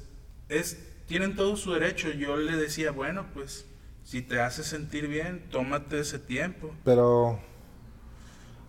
es, 0.48 0.78
tienen 1.08 1.34
todo 1.34 1.56
su 1.56 1.72
derecho. 1.72 2.10
Yo 2.10 2.36
le 2.36 2.56
decía, 2.56 2.92
bueno, 2.92 3.26
pues 3.34 3.66
si 4.04 4.22
te 4.22 4.40
hace 4.40 4.62
sentir 4.62 5.08
bien, 5.08 5.48
tómate 5.50 5.98
ese 5.98 6.18
tiempo. 6.18 6.72
Pero, 6.84 7.40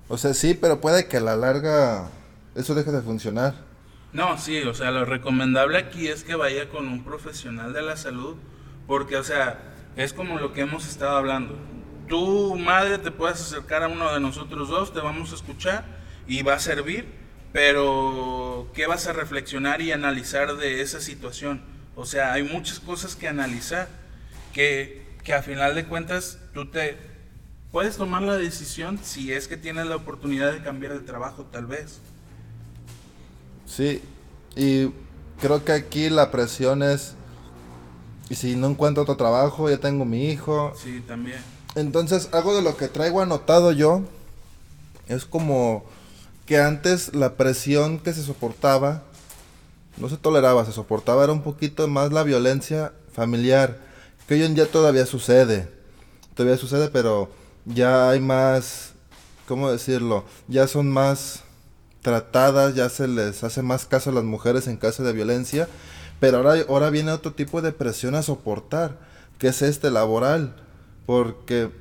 o 0.07 0.17
sea, 0.17 0.33
sí, 0.33 0.53
pero 0.55 0.81
puede 0.81 1.07
que 1.07 1.17
a 1.17 1.21
la 1.21 1.35
larga 1.35 2.09
eso 2.55 2.73
deje 2.73 2.91
de 2.91 3.01
funcionar. 3.01 3.53
No, 4.11 4.37
sí, 4.39 4.59
o 4.63 4.73
sea, 4.73 4.89
lo 4.89 5.05
recomendable 5.05 5.77
aquí 5.77 6.07
es 6.07 6.23
que 6.23 6.33
vaya 6.33 6.67
con 6.69 6.87
un 6.87 7.03
profesional 7.03 7.73
de 7.73 7.83
la 7.83 7.95
salud, 7.95 8.37
porque, 8.87 9.17
o 9.17 9.23
sea, 9.23 9.59
es 9.95 10.13
como 10.13 10.39
lo 10.39 10.51
que 10.51 10.61
hemos 10.61 10.87
estado 10.87 11.15
hablando. 11.15 11.55
Tu 12.07 12.55
madre 12.57 12.97
te 12.97 13.11
puedes 13.11 13.39
acercar 13.39 13.83
a 13.83 13.87
uno 13.87 14.11
de 14.11 14.19
nosotros 14.19 14.69
dos, 14.69 14.93
te 14.93 14.99
vamos 14.99 15.31
a 15.31 15.35
escuchar 15.35 15.85
y 16.25 16.41
va 16.41 16.55
a 16.55 16.59
servir, 16.59 17.05
pero, 17.53 18.71
¿qué 18.73 18.87
vas 18.87 19.05
a 19.07 19.13
reflexionar 19.13 19.81
y 19.81 19.91
analizar 19.91 20.55
de 20.55 20.81
esa 20.81 21.01
situación? 21.01 21.61
O 21.99 22.05
sea, 22.05 22.31
hay 22.31 22.43
muchas 22.43 22.79
cosas 22.79 23.13
que 23.17 23.27
analizar, 23.27 23.89
que, 24.53 25.05
que 25.21 25.33
a 25.33 25.41
final 25.41 25.75
de 25.75 25.85
cuentas 25.85 26.37
tú 26.53 26.71
te 26.71 26.97
puedes 27.73 27.97
tomar 27.97 28.21
la 28.21 28.37
decisión 28.37 28.97
si 29.03 29.33
es 29.33 29.49
que 29.49 29.57
tienes 29.57 29.85
la 29.85 29.97
oportunidad 29.97 30.53
de 30.53 30.63
cambiar 30.63 30.93
de 30.93 31.01
trabajo, 31.01 31.43
tal 31.51 31.65
vez. 31.65 31.99
Sí, 33.65 34.01
y 34.55 34.93
creo 35.41 35.65
que 35.65 35.73
aquí 35.73 36.09
la 36.09 36.31
presión 36.31 36.83
es, 36.83 37.15
y 38.29 38.35
si 38.35 38.55
no 38.55 38.67
encuentro 38.67 39.03
otro 39.03 39.17
trabajo, 39.17 39.69
ya 39.69 39.79
tengo 39.79 40.05
mi 40.05 40.29
hijo. 40.29 40.71
Sí, 40.81 41.03
también. 41.05 41.39
Entonces, 41.75 42.29
algo 42.31 42.55
de 42.55 42.61
lo 42.61 42.77
que 42.77 42.87
traigo 42.87 43.21
anotado 43.21 43.73
yo 43.73 44.03
es 45.09 45.25
como 45.25 45.83
que 46.45 46.59
antes 46.59 47.13
la 47.13 47.33
presión 47.35 47.99
que 47.99 48.13
se 48.13 48.23
soportaba 48.23 49.03
no 49.97 50.09
se 50.09 50.17
toleraba, 50.17 50.65
se 50.65 50.71
soportaba 50.71 51.23
era 51.23 51.33
un 51.33 51.41
poquito 51.43 51.87
más 51.87 52.11
la 52.11 52.23
violencia 52.23 52.93
familiar, 53.13 53.77
que 54.27 54.35
hoy 54.35 54.43
en 54.43 54.55
día 54.55 54.65
todavía 54.71 55.05
sucede, 55.05 55.67
todavía 56.35 56.57
sucede, 56.57 56.89
pero 56.89 57.29
ya 57.65 58.09
hay 58.09 58.19
más, 58.19 58.93
¿cómo 59.47 59.71
decirlo? 59.71 60.25
Ya 60.47 60.67
son 60.67 60.89
más 60.89 61.41
tratadas, 62.01 62.75
ya 62.75 62.89
se 62.89 63.07
les 63.07 63.43
hace 63.43 63.61
más 63.61 63.85
caso 63.85 64.09
a 64.11 64.13
las 64.13 64.23
mujeres 64.23 64.67
en 64.67 64.77
caso 64.77 65.03
de 65.03 65.11
violencia, 65.13 65.67
pero 66.19 66.37
ahora, 66.37 66.55
ahora 66.69 66.89
viene 66.89 67.11
otro 67.11 67.33
tipo 67.33 67.61
de 67.61 67.71
presión 67.71 68.15
a 68.15 68.21
soportar, 68.23 68.99
que 69.37 69.47
es 69.49 69.61
este 69.61 69.89
laboral, 69.91 70.55
porque 71.05 71.71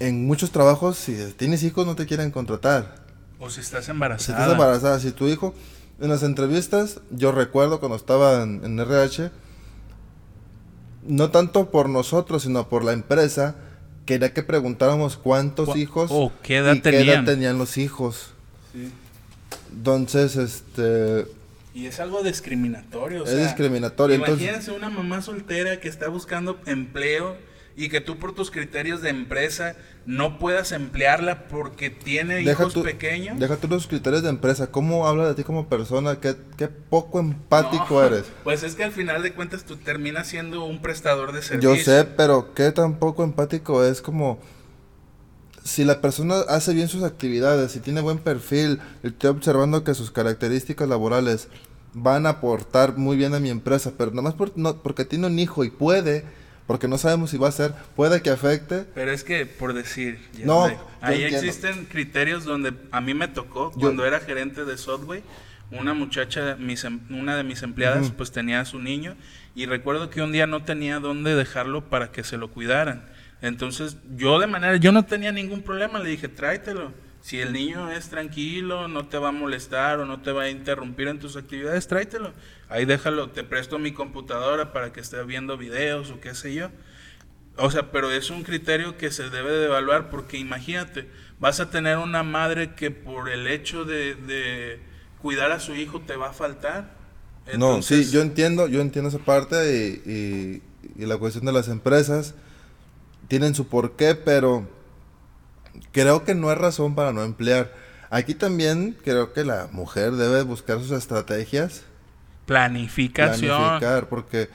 en 0.00 0.26
muchos 0.26 0.50
trabajos, 0.50 0.98
si 0.98 1.14
tienes 1.36 1.62
hijos, 1.62 1.86
no 1.86 1.96
te 1.96 2.06
quieren 2.06 2.30
contratar. 2.30 3.06
O 3.38 3.48
si 3.50 3.60
estás 3.60 3.84
Si 3.86 3.90
embarazada. 3.90 4.38
estás 4.38 4.52
embarazada, 4.52 5.00
si 5.00 5.12
tu 5.12 5.26
hijo, 5.28 5.54
en 6.00 6.08
las 6.10 6.22
entrevistas, 6.22 7.00
yo 7.10 7.32
recuerdo 7.32 7.80
cuando 7.80 7.96
estaba 7.96 8.42
en, 8.42 8.64
en 8.64 8.78
RH, 8.78 9.30
no 11.06 11.30
tanto 11.30 11.70
por 11.70 11.88
nosotros, 11.88 12.42
sino 12.42 12.68
por 12.68 12.84
la 12.84 12.92
empresa, 12.92 13.56
quería 14.04 14.32
que 14.32 14.42
preguntáramos 14.42 15.16
cuántos 15.16 15.70
Cu- 15.70 15.76
hijos 15.76 16.10
o 16.12 16.32
qué 16.42 16.56
edad 16.58 16.74
y 16.74 16.80
qué 16.80 16.88
edad 16.90 16.98
tenían. 16.98 17.24
tenían 17.24 17.58
los 17.58 17.78
hijos. 17.78 18.30
Sí. 18.72 18.90
Entonces, 19.72 20.36
este, 20.36 21.26
Y 21.74 21.86
es 21.86 22.00
algo 22.00 22.22
discriminatorio. 22.22 23.22
o 23.22 23.24
es 23.24 23.30
sea, 23.30 23.42
discriminatorio. 23.44 24.16
Entonces, 24.16 24.42
Imagínense 24.42 24.72
una 24.72 24.90
mamá 24.90 25.22
soltera 25.22 25.80
que 25.80 25.88
está 25.88 26.08
buscando 26.08 26.58
empleo 26.66 27.36
y 27.76 27.90
que 27.90 28.00
tú 28.00 28.18
por 28.18 28.34
tus 28.34 28.50
criterios 28.50 29.02
de 29.02 29.10
empresa 29.10 29.76
no 30.06 30.38
puedas 30.38 30.72
emplearla 30.72 31.46
porque 31.48 31.90
tiene 31.90 32.36
deja 32.36 32.50
hijos 32.62 32.74
pequeños. 32.74 33.38
deja 33.38 33.56
tú 33.56 33.68
los 33.68 33.86
criterios 33.86 34.22
de 34.22 34.30
empresa. 34.30 34.70
¿Cómo 34.70 35.06
habla 35.06 35.28
de 35.28 35.34
ti 35.34 35.44
como 35.44 35.68
persona? 35.68 36.18
¿Qué, 36.20 36.36
qué 36.56 36.68
poco 36.68 37.20
empático 37.20 37.86
No, 37.90 38.02
eres? 38.06 38.24
Pues 38.44 38.62
es 38.62 38.74
que 38.74 38.84
al 38.84 38.92
final 38.92 39.22
de 39.22 39.32
cuentas 39.34 39.64
tú 39.64 39.76
terminas 39.76 40.26
siendo 40.26 40.64
un 40.64 40.80
prestador 40.80 41.32
de 41.32 41.42
servicio. 41.42 41.74
Yo 41.74 41.82
sé, 41.82 42.04
pero 42.04 42.54
qué 42.54 42.72
tan 42.72 42.98
poco 42.98 43.24
empático 43.24 43.84
es 43.84 44.00
como 44.00 44.40
si 45.66 45.84
la 45.84 46.00
persona 46.00 46.36
hace 46.48 46.72
bien 46.72 46.88
sus 46.88 47.02
actividades, 47.02 47.72
si 47.72 47.80
tiene 47.80 48.00
buen 48.00 48.18
perfil, 48.18 48.80
estoy 49.02 49.30
observando 49.30 49.84
que 49.84 49.94
sus 49.94 50.10
características 50.10 50.88
laborales 50.88 51.48
van 51.92 52.26
a 52.26 52.30
aportar 52.30 52.96
muy 52.96 53.16
bien 53.16 53.34
a 53.34 53.40
mi 53.40 53.50
empresa, 53.50 53.92
pero 53.98 54.10
nada 54.10 54.22
más 54.22 54.34
por, 54.34 54.52
no, 54.56 54.82
porque 54.82 55.04
tiene 55.04 55.26
un 55.26 55.38
hijo 55.38 55.64
y 55.64 55.70
puede, 55.70 56.24
porque 56.66 56.88
no 56.88 56.98
sabemos 56.98 57.30
si 57.30 57.38
va 57.38 57.48
a 57.48 57.52
ser, 57.52 57.72
puede 57.94 58.22
que 58.22 58.30
afecte. 58.30 58.84
Pero 58.94 59.10
es 59.12 59.22
que, 59.24 59.46
por 59.46 59.72
decir, 59.72 60.18
ya 60.36 60.46
No, 60.46 60.68
yo 60.68 60.78
ahí 61.00 61.22
existen 61.24 61.84
criterios 61.86 62.44
donde 62.44 62.72
a 62.90 63.00
mí 63.00 63.14
me 63.14 63.28
tocó, 63.28 63.72
Yo- 63.74 63.80
cuando 63.80 64.04
era 64.04 64.20
gerente 64.20 64.64
de 64.64 64.76
Subway, 64.76 65.22
una 65.70 65.94
muchacha, 65.94 66.56
mis 66.56 66.84
em- 66.84 67.00
una 67.10 67.36
de 67.36 67.42
mis 67.44 67.62
empleadas, 67.62 68.10
pues 68.16 68.30
tenía 68.32 68.60
a 68.60 68.64
su 68.64 68.78
niño 68.80 69.16
y 69.54 69.66
recuerdo 69.66 70.10
que 70.10 70.22
un 70.22 70.30
día 70.32 70.46
no 70.46 70.62
tenía 70.64 71.00
dónde 71.00 71.34
dejarlo 71.34 71.88
para 71.88 72.12
que 72.12 72.22
se 72.24 72.36
lo 72.36 72.48
cuidaran. 72.50 73.04
Entonces 73.42 73.96
yo 74.16 74.38
de 74.38 74.46
manera, 74.46 74.76
yo 74.76 74.92
no 74.92 75.04
tenía 75.04 75.32
ningún 75.32 75.62
problema, 75.62 75.98
le 75.98 76.08
dije, 76.10 76.28
tráetelo. 76.28 76.92
Si 77.26 77.40
el 77.40 77.52
niño 77.52 77.90
es 77.90 78.08
tranquilo, 78.08 78.86
no 78.86 79.08
te 79.08 79.18
va 79.18 79.28
a 79.30 79.32
molestar 79.32 79.98
o 79.98 80.06
no 80.06 80.22
te 80.22 80.30
va 80.30 80.44
a 80.44 80.48
interrumpir 80.50 81.08
en 81.08 81.18
tus 81.18 81.36
actividades, 81.36 81.88
tráetelo. 81.88 82.32
Ahí 82.68 82.84
déjalo, 82.84 83.30
te 83.30 83.42
presto 83.42 83.78
mi 83.80 83.92
computadora 83.92 84.72
para 84.72 84.92
que 84.92 85.00
esté 85.00 85.22
viendo 85.24 85.56
videos 85.56 86.10
o 86.12 86.20
qué 86.20 86.34
sé 86.36 86.54
yo. 86.54 86.70
O 87.56 87.70
sea, 87.70 87.90
pero 87.92 88.10
es 88.12 88.30
un 88.30 88.44
criterio 88.44 88.98
que 88.98 89.10
se 89.10 89.30
debe 89.30 89.50
de 89.52 89.66
evaluar 89.66 90.10
porque 90.10 90.38
imagínate, 90.38 91.08
vas 91.40 91.60
a 91.60 91.70
tener 91.70 91.98
una 91.98 92.22
madre 92.22 92.74
que 92.74 92.90
por 92.92 93.30
el 93.30 93.48
hecho 93.48 93.84
de, 93.84 94.14
de 94.14 94.80
cuidar 95.22 95.52
a 95.52 95.60
su 95.60 95.74
hijo 95.74 96.02
te 96.02 96.16
va 96.16 96.30
a 96.30 96.34
faltar. 96.34 96.96
no, 97.52 97.82
sí, 97.82 98.10
yo 98.10 98.20
entiendo, 98.22 98.66
yo 98.68 98.80
entiendo 98.80 99.08
esa 99.08 99.18
parte 99.18 100.02
y, 100.04 100.10
y- 100.10 100.62
y 101.02 101.06
la 101.06 101.18
cuestión 101.18 101.44
de 101.44 101.52
las 101.52 101.68
empresas 101.68 102.34
tienen 103.28 103.54
su 103.54 103.68
porqué, 103.68 104.14
pero 104.14 104.68
creo 105.92 106.24
que 106.24 106.34
no 106.34 106.50
es 106.52 106.58
razón 106.58 106.94
para 106.94 107.12
no 107.12 107.22
emplear. 107.22 107.72
Aquí 108.10 108.34
también 108.34 108.96
creo 109.04 109.32
que 109.32 109.44
la 109.44 109.68
mujer 109.72 110.12
debe 110.12 110.42
buscar 110.42 110.78
sus 110.78 110.92
estrategias, 110.92 111.82
Planificación. 112.46 113.56
planificar, 113.56 114.08
porque 114.08 114.48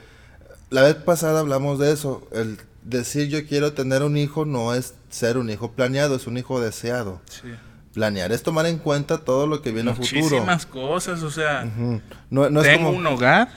la 0.70 0.82
vez 0.84 0.96
pasada 0.96 1.42
hablamos 1.42 1.78
de 1.80 1.92
eso, 1.92 2.26
el 2.32 2.58
decir 2.84 3.28
yo 3.28 3.46
quiero 3.46 3.74
tener 3.74 4.02
un 4.04 4.16
hijo 4.18 4.46
no 4.46 4.74
es 4.74 4.96
ser 5.10 5.38
un 5.38 5.50
hijo 5.50 5.74
planeado, 5.74 6.16
es 6.16 6.26
un 6.28 6.38
hijo 6.38 6.62
deseado. 6.62 7.22
Sí. 7.30 7.50
Planear 7.94 8.32
es 8.32 8.42
tomar 8.42 8.66
en 8.68 8.78
cuenta 8.78 9.18
todo 9.18 9.46
lo 9.48 9.62
que 9.62 9.72
viene 9.74 9.92
a 9.92 9.96
futuro. 9.96 10.22
Muchísimas 10.22 10.66
cosas, 10.66 11.22
o 11.24 11.30
sea, 11.30 11.66
Ujú. 11.66 12.02
No, 12.30 12.50
no 12.50 12.62
es 12.62 12.68
tengo 12.68 12.86
como... 12.88 12.98
un 13.00 13.06
hogar, 13.08 13.50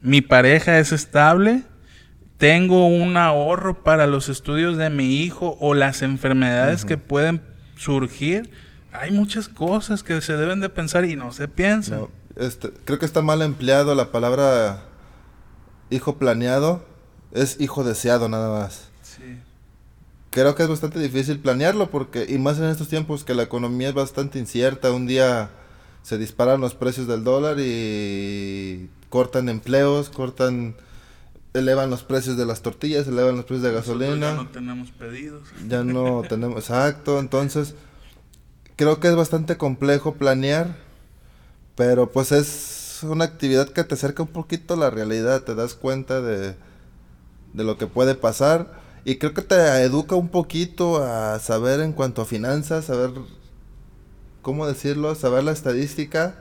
mi 0.00 0.22
pareja 0.22 0.78
es 0.78 0.92
estable, 0.92 1.62
tengo 2.38 2.86
un 2.86 3.16
ahorro 3.16 3.82
para 3.82 4.06
los 4.06 4.28
estudios 4.28 4.76
de 4.76 4.90
mi 4.90 5.22
hijo 5.22 5.56
o 5.60 5.74
las 5.74 6.02
enfermedades 6.02 6.84
que 6.84 6.98
pueden 6.98 7.42
surgir. 7.76 8.50
Hay 8.92 9.10
muchas 9.10 9.48
cosas 9.48 10.02
que 10.02 10.20
se 10.20 10.36
deben 10.36 10.60
de 10.60 10.68
pensar 10.68 11.04
y 11.04 11.16
no 11.16 11.32
se 11.32 11.48
piensan. 11.48 12.00
No, 12.00 12.10
este, 12.36 12.70
creo 12.84 12.98
que 12.98 13.06
está 13.06 13.22
mal 13.22 13.42
empleado 13.42 13.94
la 13.94 14.12
palabra 14.12 14.84
hijo 15.90 16.16
planeado. 16.16 16.84
Es 17.32 17.60
hijo 17.60 17.84
deseado 17.84 18.28
nada 18.28 18.58
más. 18.58 18.88
Sí. 19.02 19.38
Creo 20.30 20.54
que 20.54 20.62
es 20.62 20.68
bastante 20.68 20.98
difícil 20.98 21.38
planearlo 21.38 21.90
porque, 21.90 22.26
y 22.28 22.38
más 22.38 22.58
en 22.58 22.64
estos 22.64 22.88
tiempos 22.88 23.24
que 23.24 23.34
la 23.34 23.42
economía 23.42 23.88
es 23.88 23.94
bastante 23.94 24.38
incierta, 24.38 24.92
un 24.92 25.06
día 25.06 25.50
se 26.02 26.18
disparan 26.18 26.60
los 26.60 26.74
precios 26.74 27.06
del 27.06 27.24
dólar 27.24 27.56
y 27.58 28.90
cortan 29.08 29.48
empleos, 29.48 30.08
cortan, 30.08 30.76
elevan 31.58 31.90
los 31.90 32.02
precios 32.02 32.36
de 32.36 32.46
las 32.46 32.62
tortillas, 32.62 33.06
elevan 33.06 33.36
los 33.36 33.44
precios 33.44 33.62
de 33.62 33.72
Nosotros 33.72 33.98
gasolina. 33.98 34.30
ya 34.30 34.34
no 34.34 34.48
tenemos 34.48 34.90
pedidos. 34.92 35.48
Ya 35.68 35.84
no 35.84 36.22
tenemos, 36.28 36.58
exacto, 36.58 37.18
entonces 37.18 37.74
creo 38.76 39.00
que 39.00 39.08
es 39.08 39.16
bastante 39.16 39.56
complejo 39.56 40.14
planear, 40.14 40.76
pero 41.74 42.10
pues 42.10 42.32
es 42.32 43.00
una 43.02 43.24
actividad 43.24 43.68
que 43.68 43.84
te 43.84 43.94
acerca 43.94 44.22
un 44.22 44.28
poquito 44.28 44.74
a 44.74 44.76
la 44.76 44.90
realidad, 44.90 45.42
te 45.42 45.54
das 45.54 45.74
cuenta 45.74 46.20
de, 46.20 46.56
de 47.52 47.64
lo 47.64 47.78
que 47.78 47.86
puede 47.86 48.14
pasar 48.14 48.80
y 49.04 49.16
creo 49.16 49.34
que 49.34 49.42
te 49.42 49.54
educa 49.82 50.16
un 50.16 50.28
poquito 50.28 51.02
a 51.02 51.38
saber 51.38 51.80
en 51.80 51.92
cuanto 51.92 52.22
a 52.22 52.26
finanzas, 52.26 52.86
saber 52.86 53.10
cómo 54.42 54.66
decirlo, 54.66 55.14
saber 55.14 55.44
la 55.44 55.52
estadística, 55.52 56.40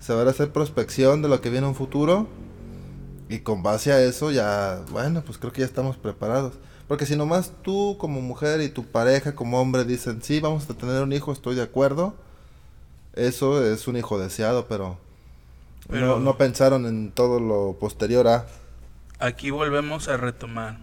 saber 0.00 0.28
hacer 0.28 0.52
prospección 0.52 1.22
de 1.22 1.28
lo 1.28 1.40
que 1.40 1.50
viene 1.50 1.66
en 1.66 1.70
un 1.70 1.74
futuro 1.74 2.28
y 3.28 3.40
con 3.40 3.62
base 3.62 3.92
a 3.92 4.00
eso 4.02 4.30
ya, 4.30 4.82
bueno, 4.90 5.22
pues 5.22 5.38
creo 5.38 5.52
que 5.52 5.60
ya 5.60 5.66
estamos 5.66 5.96
preparados. 5.96 6.54
Porque 6.86 7.04
si 7.04 7.16
nomás 7.16 7.52
tú 7.62 7.96
como 7.98 8.20
mujer 8.22 8.60
y 8.62 8.70
tu 8.70 8.84
pareja 8.84 9.34
como 9.34 9.60
hombre 9.60 9.84
dicen, 9.84 10.22
sí, 10.22 10.40
vamos 10.40 10.68
a 10.70 10.74
tener 10.74 11.02
un 11.02 11.12
hijo, 11.12 11.32
estoy 11.32 11.54
de 11.54 11.62
acuerdo, 11.62 12.14
eso 13.14 13.62
es 13.64 13.86
un 13.88 13.96
hijo 13.96 14.18
deseado, 14.18 14.66
pero, 14.68 14.98
Pero- 15.88 16.06
no, 16.06 16.18
no 16.20 16.38
pensaron 16.38 16.86
en 16.86 17.10
todo 17.12 17.40
lo 17.40 17.76
posterior 17.78 18.26
a... 18.28 18.46
Aquí 19.18 19.50
volvemos 19.50 20.08
a 20.08 20.16
retomar. 20.16 20.78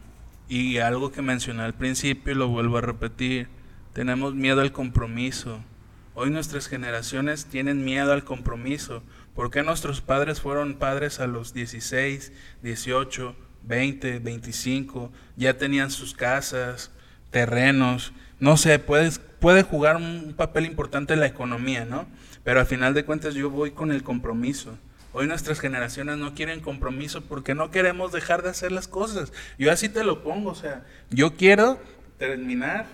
Y 0.47 0.77
algo 0.77 1.11
que 1.11 1.23
mencioné 1.23 1.63
al 1.63 1.73
principio 1.73 2.33
y 2.33 2.35
lo 2.35 2.49
vuelvo 2.49 2.77
a 2.77 2.81
repetir. 2.81 3.47
Tenemos 3.93 4.35
miedo 4.35 4.61
al 4.61 4.71
compromiso. 4.71 5.59
Hoy 6.13 6.29
nuestras 6.29 6.67
generaciones 6.67 7.45
tienen 7.45 7.83
miedo 7.83 8.11
al 8.13 8.23
compromiso. 8.23 9.01
¿Por 9.35 9.51
qué 9.51 9.63
nuestros 9.63 9.99
padres 9.99 10.39
fueron 10.39 10.75
padres 10.75 11.19
a 11.19 11.27
los 11.27 11.53
16, 11.53 12.31
18, 12.63 13.35
20, 13.63 14.19
25? 14.19 15.11
Ya 15.35 15.57
tenían 15.57 15.91
sus 15.91 16.13
casas, 16.13 16.91
terrenos. 17.31 18.13
No 18.39 18.55
sé, 18.55 18.79
puedes, 18.79 19.19
puede 19.19 19.63
jugar 19.63 19.97
un 19.97 20.35
papel 20.37 20.65
importante 20.65 21.13
en 21.13 21.19
la 21.19 21.25
economía, 21.25 21.83
¿no? 21.83 22.07
Pero 22.45 22.61
al 22.61 22.65
final 22.65 22.93
de 22.93 23.03
cuentas 23.03 23.33
yo 23.33 23.49
voy 23.49 23.71
con 23.71 23.91
el 23.91 24.03
compromiso. 24.03 24.77
Hoy 25.11 25.27
nuestras 25.27 25.59
generaciones 25.59 26.17
no 26.17 26.33
quieren 26.33 26.61
compromiso 26.61 27.19
porque 27.19 27.55
no 27.55 27.71
queremos 27.71 28.13
dejar 28.13 28.41
de 28.41 28.51
hacer 28.51 28.71
las 28.71 28.87
cosas. 28.87 29.33
Yo 29.57 29.69
así 29.69 29.89
te 29.89 30.05
lo 30.05 30.23
pongo, 30.23 30.51
o 30.51 30.55
sea, 30.55 30.85
yo 31.09 31.35
quiero 31.35 31.77
terminar, 32.17 32.85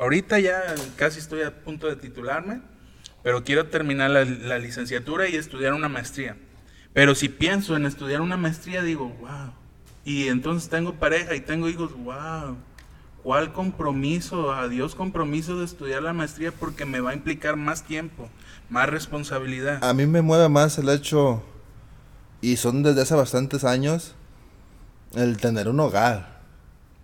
ahorita 0.00 0.40
ya 0.40 0.62
casi 0.96 1.20
estoy 1.20 1.42
a 1.42 1.62
punto 1.62 1.86
de 1.86 1.94
titularme, 1.94 2.60
pero 3.26 3.42
quiero 3.42 3.66
terminar 3.66 4.08
la, 4.10 4.24
la 4.24 4.60
licenciatura 4.60 5.28
y 5.28 5.34
estudiar 5.34 5.72
una 5.74 5.88
maestría. 5.88 6.36
Pero 6.92 7.16
si 7.16 7.28
pienso 7.28 7.74
en 7.74 7.84
estudiar 7.84 8.20
una 8.20 8.36
maestría, 8.36 8.82
digo, 8.82 9.08
wow. 9.18 9.52
Y 10.04 10.28
entonces 10.28 10.70
tengo 10.70 10.94
pareja 10.94 11.34
y 11.34 11.40
tengo 11.40 11.68
hijos, 11.68 11.90
wow. 12.04 12.56
¿Cuál 13.24 13.52
compromiso? 13.52 14.52
Adiós 14.52 14.94
compromiso 14.94 15.58
de 15.58 15.64
estudiar 15.64 16.04
la 16.04 16.12
maestría 16.12 16.52
porque 16.52 16.84
me 16.84 17.00
va 17.00 17.10
a 17.10 17.14
implicar 17.14 17.56
más 17.56 17.82
tiempo, 17.82 18.30
más 18.70 18.88
responsabilidad. 18.88 19.82
A 19.82 19.92
mí 19.92 20.06
me 20.06 20.22
mueve 20.22 20.48
más 20.48 20.78
el 20.78 20.88
hecho, 20.88 21.42
y 22.40 22.58
son 22.58 22.84
desde 22.84 23.02
hace 23.02 23.16
bastantes 23.16 23.64
años, 23.64 24.14
el 25.16 25.36
tener 25.38 25.66
un 25.66 25.80
hogar. 25.80 26.42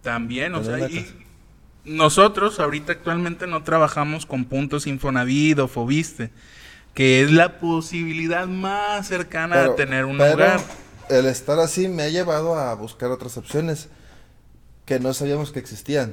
También, 0.03 0.55
o 0.55 0.63
sea, 0.63 0.89
y. 0.89 1.22
nosotros 1.85 2.61
ahorita 2.61 2.93
actualmente 2.93 3.47
no 3.47 3.63
trabajamos 3.63 4.27
con 4.27 4.45
puntos 4.45 4.87
Infonavit 4.87 5.59
o 5.59 5.69
Fobiste, 5.69 6.31
que 6.95 7.23
es 7.23 7.31
la 7.33 7.59
posibilidad 7.59 8.47
más 8.47 9.09
cercana 9.09 9.57
Pero- 9.57 9.73
a 9.73 9.77
tener 9.77 10.05
un 10.05 10.19
pero 10.19 10.35
hogar. 10.35 10.61
El 11.09 11.27
estar 11.27 11.59
así 11.59 11.89
me 11.89 12.05
ha 12.05 12.09
llevado 12.09 12.55
a 12.55 12.75
buscar 12.75 13.11
otras 13.11 13.37
opciones 13.37 13.89
que 14.87 15.01
no 15.01 15.13
sabíamos 15.13 15.51
que 15.53 15.59
existían. 15.59 16.13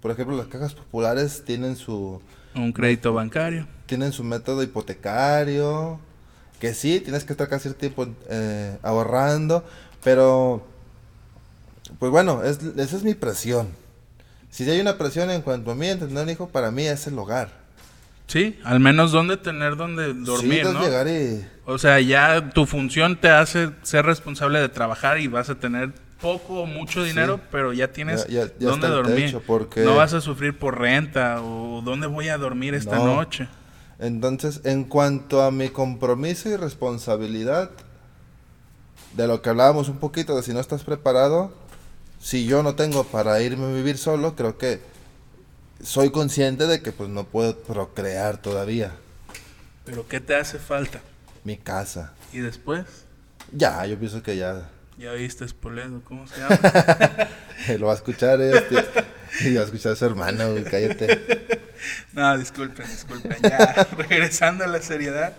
Por 0.00 0.10
ejemplo, 0.10 0.36
las 0.36 0.48
cajas 0.48 0.74
populares 0.74 1.44
tienen 1.44 1.76
su 1.76 2.20
Un 2.54 2.72
crédito 2.72 3.12
bancario. 3.14 3.66
tienen 3.86 4.12
su 4.12 4.24
método 4.24 4.62
hipotecario, 4.62 6.00
que 6.58 6.74
sí, 6.74 7.00
tienes 7.00 7.24
que 7.24 7.32
estar 7.32 7.48
casi 7.48 7.68
el 7.68 7.74
tiempo 7.76 8.06
eh, 8.28 8.76
ahorrando, 8.82 9.64
pero 10.02 10.66
pues 11.98 12.10
bueno, 12.10 12.42
es, 12.42 12.58
esa 12.76 12.96
es 12.96 13.04
mi 13.04 13.14
presión. 13.14 13.68
Si 14.52 14.68
hay 14.70 14.78
una 14.80 14.96
presión 14.98 15.30
en 15.30 15.42
cuanto 15.42 15.70
a 15.72 15.74
mí, 15.74 15.88
en 15.88 15.98
tener 15.98 16.22
un 16.22 16.28
hijo, 16.30 16.48
para 16.48 16.70
mí 16.70 16.86
es 16.86 17.06
el 17.08 17.18
hogar. 17.18 17.48
Sí, 18.28 18.60
al 18.64 18.78
menos 18.80 19.10
donde 19.10 19.36
tener 19.38 19.76
donde 19.76 20.14
dormir, 20.14 20.64
sí, 20.66 20.72
¿no? 20.72 20.80
llegar 20.84 21.08
y... 21.08 21.44
O 21.64 21.78
sea, 21.78 21.98
ya 22.00 22.50
tu 22.50 22.66
función 22.66 23.20
te 23.20 23.28
hace 23.30 23.70
ser 23.82 24.04
responsable 24.06 24.60
de 24.60 24.68
trabajar 24.68 25.18
y 25.18 25.26
vas 25.26 25.50
a 25.50 25.54
tener 25.56 25.92
poco 26.20 26.60
o 26.62 26.66
mucho 26.66 27.02
dinero, 27.02 27.40
pero 27.50 27.72
ya 27.72 27.88
tienes 27.92 28.26
Ya- 28.28 28.44
ya- 28.46 28.52
ya 28.58 28.68
dónde 28.68 28.88
dormir. 28.88 29.36
porque- 29.46 29.80
No 29.80 29.96
vas 29.96 30.12
a 30.14 30.20
sufrir 30.20 30.56
por 30.58 30.78
renta 30.78 31.42
o 31.42 31.80
dónde 31.82 32.06
voy 32.06 32.28
a 32.28 32.38
dormir 32.38 32.74
esta 32.74 32.96
No. 32.96 33.06
noche. 33.16 33.48
Entonces, 33.98 34.60
en 34.64 34.84
cuanto 34.84 35.42
a 35.42 35.50
mi 35.50 35.68
compromiso 35.70 36.48
y 36.50 36.56
responsabilidad, 36.56 37.70
de 39.16 39.26
lo 39.26 39.42
que 39.42 39.50
hablábamos 39.50 39.88
un 39.88 39.98
poquito, 39.98 40.36
de 40.36 40.42
si 40.42 40.52
no 40.52 40.60
estás 40.60 40.84
preparado, 40.84 41.52
si 42.22 42.46
yo 42.46 42.62
no 42.62 42.74
tengo 42.76 43.04
para 43.04 43.40
irme 43.42 43.66
a 43.66 43.74
vivir 43.74 43.98
solo, 43.98 44.36
creo 44.36 44.56
que 44.56 44.80
soy 45.82 46.10
consciente 46.10 46.66
de 46.68 46.80
que 46.80 46.92
pues 46.92 47.10
no 47.10 47.24
puedo 47.24 47.58
procrear 47.58 48.38
todavía 48.40 48.92
Pero 49.84 50.06
¿qué 50.06 50.20
te 50.20 50.36
hace 50.36 50.58
falta? 50.58 51.00
mi 51.44 51.56
casa. 51.56 52.12
Y 52.32 52.38
después, 52.38 52.86
Ya, 53.50 53.84
yo 53.86 53.98
pienso 53.98 54.22
que 54.22 54.36
ya 54.36 54.70
ya 54.96 55.12
viste 55.12 55.48
Spoleto, 55.48 56.00
¿cómo 56.04 56.26
se 56.28 56.36
llama? 56.40 56.56
lo 57.78 57.86
va 57.86 57.92
a 57.92 57.96
escuchar 57.96 58.40
este 58.40 58.76
y 59.40 59.54
va 59.54 59.62
a 59.62 59.64
escuchar 59.64 59.92
a 59.92 59.96
su 59.96 60.04
hermano, 60.04 60.52
güey, 60.52 60.64
cállate. 60.64 61.60
No, 62.12 62.38
disculpen, 62.38 62.86
disculpen. 62.86 63.36
Ya, 63.42 63.88
regresando 63.98 64.62
a 64.62 64.68
la 64.68 64.80
seriedad. 64.80 65.32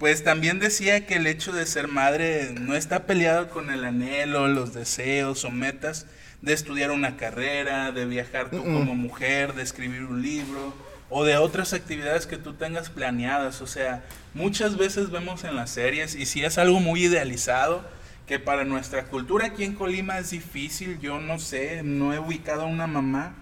Pues 0.00 0.24
también 0.24 0.60
decía 0.60 1.04
que 1.04 1.16
el 1.16 1.26
hecho 1.26 1.52
de 1.52 1.66
ser 1.66 1.86
madre 1.86 2.54
no 2.58 2.74
está 2.74 3.04
peleado 3.04 3.50
con 3.50 3.68
el 3.68 3.84
anhelo, 3.84 4.48
los 4.48 4.72
deseos 4.72 5.44
o 5.44 5.50
metas 5.50 6.06
de 6.40 6.54
estudiar 6.54 6.90
una 6.90 7.18
carrera, 7.18 7.92
de 7.92 8.06
viajar 8.06 8.48
tú 8.48 8.64
como 8.64 8.94
mujer, 8.94 9.52
de 9.52 9.62
escribir 9.62 10.04
un 10.04 10.22
libro 10.22 10.72
o 11.10 11.24
de 11.24 11.36
otras 11.36 11.74
actividades 11.74 12.26
que 12.26 12.38
tú 12.38 12.54
tengas 12.54 12.88
planeadas. 12.88 13.60
O 13.60 13.66
sea, 13.66 14.02
muchas 14.32 14.78
veces 14.78 15.10
vemos 15.10 15.44
en 15.44 15.54
las 15.54 15.68
series 15.68 16.14
y 16.14 16.24
si 16.24 16.42
es 16.42 16.56
algo 16.56 16.80
muy 16.80 17.04
idealizado, 17.04 17.84
que 18.26 18.38
para 18.38 18.64
nuestra 18.64 19.04
cultura 19.04 19.48
aquí 19.48 19.64
en 19.64 19.74
Colima 19.74 20.18
es 20.18 20.30
difícil, 20.30 20.98
yo 21.00 21.20
no 21.20 21.38
sé, 21.38 21.82
no 21.82 22.14
he 22.14 22.18
ubicado 22.18 22.62
a 22.62 22.66
una 22.68 22.86
mamá 22.86 23.34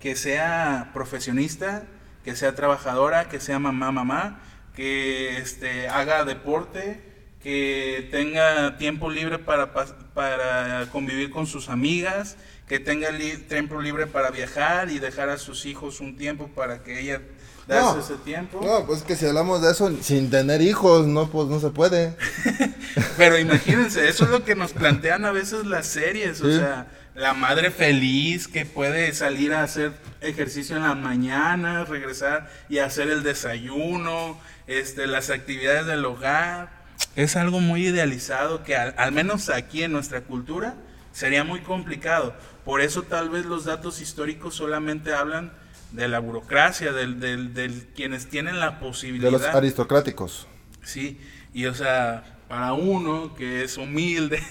que 0.00 0.16
sea 0.16 0.92
profesionista, 0.94 1.82
que 2.24 2.34
sea 2.36 2.54
trabajadora, 2.54 3.28
que 3.28 3.38
sea 3.38 3.58
mamá, 3.58 3.92
mamá, 3.92 4.40
que 4.80 5.36
este, 5.36 5.88
haga 5.88 6.24
deporte, 6.24 7.02
que 7.42 8.08
tenga 8.10 8.78
tiempo 8.78 9.10
libre 9.10 9.38
para, 9.38 9.74
para 10.14 10.86
convivir 10.90 11.28
con 11.28 11.46
sus 11.46 11.68
amigas, 11.68 12.38
que 12.66 12.80
tenga 12.80 13.10
tiempo 13.46 13.78
libre 13.82 14.06
para 14.06 14.30
viajar 14.30 14.90
y 14.90 14.98
dejar 14.98 15.28
a 15.28 15.36
sus 15.36 15.66
hijos 15.66 16.00
un 16.00 16.16
tiempo 16.16 16.48
para 16.48 16.82
que 16.82 16.98
ella 16.98 17.20
darse 17.66 17.94
No. 17.96 18.00
ese 18.00 18.14
tiempo. 18.24 18.60
No, 18.62 18.86
pues 18.86 19.02
que 19.02 19.16
si 19.16 19.26
hablamos 19.26 19.62
de 19.62 19.70
eso 19.70 19.90
sin 20.02 20.30
tener 20.30 20.60
hijos, 20.62 21.06
no 21.06 21.28
pues 21.30 21.48
no 21.48 21.60
se 21.60 21.70
puede. 21.70 22.16
Pero 23.16 23.38
imagínense, 23.38 24.08
eso 24.08 24.24
es 24.24 24.30
lo 24.30 24.44
que 24.44 24.54
nos 24.54 24.72
plantean 24.72 25.24
a 25.24 25.32
veces 25.32 25.66
las 25.66 25.86
series, 25.86 26.40
o 26.40 26.50
Sí. 26.50 26.58
sea, 26.58 26.86
la 27.14 27.34
madre 27.34 27.70
feliz 27.70 28.48
que 28.48 28.64
puede 28.64 29.12
salir 29.14 29.52
a 29.52 29.62
hacer 29.62 29.92
ejercicio 30.20 30.76
en 30.76 30.82
la 30.84 30.94
mañana, 30.94 31.84
regresar 31.84 32.48
y 32.68 32.78
hacer 32.78 33.08
el 33.10 33.22
desayuno, 33.22 34.38
este, 34.66 35.06
las 35.06 35.30
actividades 35.30 35.86
del 35.86 36.04
hogar. 36.04 36.70
Es 37.16 37.36
algo 37.36 37.60
muy 37.60 37.86
idealizado 37.88 38.62
que 38.62 38.76
al, 38.76 38.94
al 38.96 39.12
menos 39.12 39.48
aquí 39.50 39.82
en 39.82 39.92
nuestra 39.92 40.20
cultura 40.22 40.74
sería 41.12 41.44
muy 41.44 41.60
complicado. 41.60 42.34
Por 42.64 42.80
eso 42.80 43.02
tal 43.02 43.28
vez 43.30 43.44
los 43.46 43.64
datos 43.64 44.00
históricos 44.00 44.54
solamente 44.54 45.12
hablan 45.12 45.52
de 45.92 46.08
la 46.08 46.18
burocracia, 46.20 46.92
del, 46.92 47.20
del, 47.20 47.54
del 47.54 47.86
quienes 47.94 48.28
tienen 48.28 48.60
la 48.60 48.72
De 48.72 48.76
posibilidad. 48.78 49.30
los 49.30 49.42
aristocráticos. 49.42 50.46
Sí, 50.82 51.20
y 51.52 51.66
o 51.66 51.74
sea, 51.74 52.38
para 52.48 52.72
uno 52.72 53.34
que 53.34 53.64
es 53.64 53.76
humilde, 53.76 54.42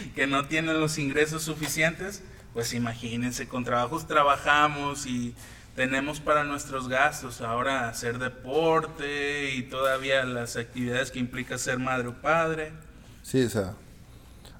que 0.14 0.26
no 0.26 0.46
tiene 0.46 0.74
los 0.74 0.98
ingresos 0.98 1.42
suficientes, 1.42 2.22
pues 2.52 2.74
imagínense, 2.74 3.46
con 3.48 3.64
trabajos 3.64 4.06
trabajamos 4.06 5.06
y 5.06 5.34
tenemos 5.76 6.20
para 6.20 6.44
nuestros 6.44 6.88
gastos 6.88 7.40
ahora 7.40 7.88
hacer 7.88 8.18
deporte 8.18 9.54
y 9.54 9.62
todavía 9.62 10.24
las 10.24 10.56
actividades 10.56 11.10
que 11.10 11.20
implica 11.20 11.56
ser 11.58 11.78
madre 11.78 12.08
o 12.08 12.20
padre. 12.20 12.72
Sí, 13.22 13.44
o 13.44 13.50
sea, 13.50 13.74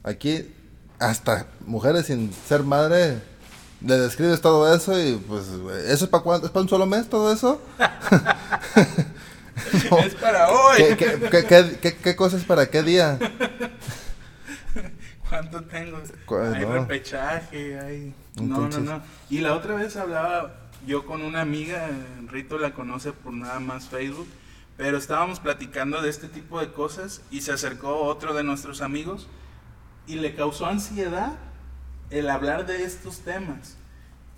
aquí 0.04 0.54
hasta 0.98 1.48
mujeres 1.66 2.06
sin 2.06 2.32
ser 2.32 2.62
madre 2.62 3.18
le 3.82 3.96
describes 3.98 4.40
todo 4.40 4.72
eso 4.74 4.98
y 5.00 5.16
pues 5.16 5.44
eso 5.86 6.04
es 6.04 6.10
para 6.10 6.22
cuánto, 6.22 6.46
es 6.46 6.52
para 6.52 6.62
un 6.62 6.68
solo 6.68 6.86
mes 6.86 7.08
todo 7.08 7.32
eso. 7.32 7.60
No. 9.90 9.98
Es 9.98 10.14
para 10.14 10.48
hoy. 10.50 10.76
¿Qué, 10.78 10.96
qué, 10.96 11.28
qué, 11.30 11.44
qué- 11.46 11.78
qué- 11.80 11.96
qué 11.96 12.16
cosa 12.16 12.36
es 12.38 12.44
para 12.44 12.70
qué 12.70 12.82
día? 12.82 13.18
¿Cuánto 15.28 15.62
tengo? 15.64 15.98
Hay 15.98 16.60
No. 16.62 16.72
repechaje, 16.72 17.78
hay... 17.78 18.14
No, 18.40 18.68
no, 18.68 18.78
no. 18.80 19.02
Y 19.28 19.38
la 19.38 19.54
otra 19.54 19.74
vez 19.74 19.96
hablaba 19.96 20.54
yo 20.86 21.06
con 21.06 21.22
una 21.22 21.40
amiga, 21.42 21.88
Rito 22.28 22.58
la 22.58 22.72
conoce 22.72 23.12
por 23.12 23.32
nada 23.32 23.60
más 23.60 23.88
Facebook, 23.88 24.26
pero 24.76 24.96
estábamos 24.98 25.38
platicando 25.40 26.00
de 26.02 26.08
este 26.08 26.28
tipo 26.28 26.58
de 26.58 26.72
cosas 26.72 27.20
y 27.30 27.42
se 27.42 27.52
acercó 27.52 27.96
otro 28.02 28.34
de 28.34 28.42
nuestros 28.42 28.80
amigos 28.80 29.28
y 30.06 30.16
le 30.16 30.34
causó 30.34 30.66
ansiedad 30.66 31.32
el 32.10 32.28
hablar 32.28 32.66
de 32.66 32.84
estos 32.84 33.20
temas. 33.20 33.76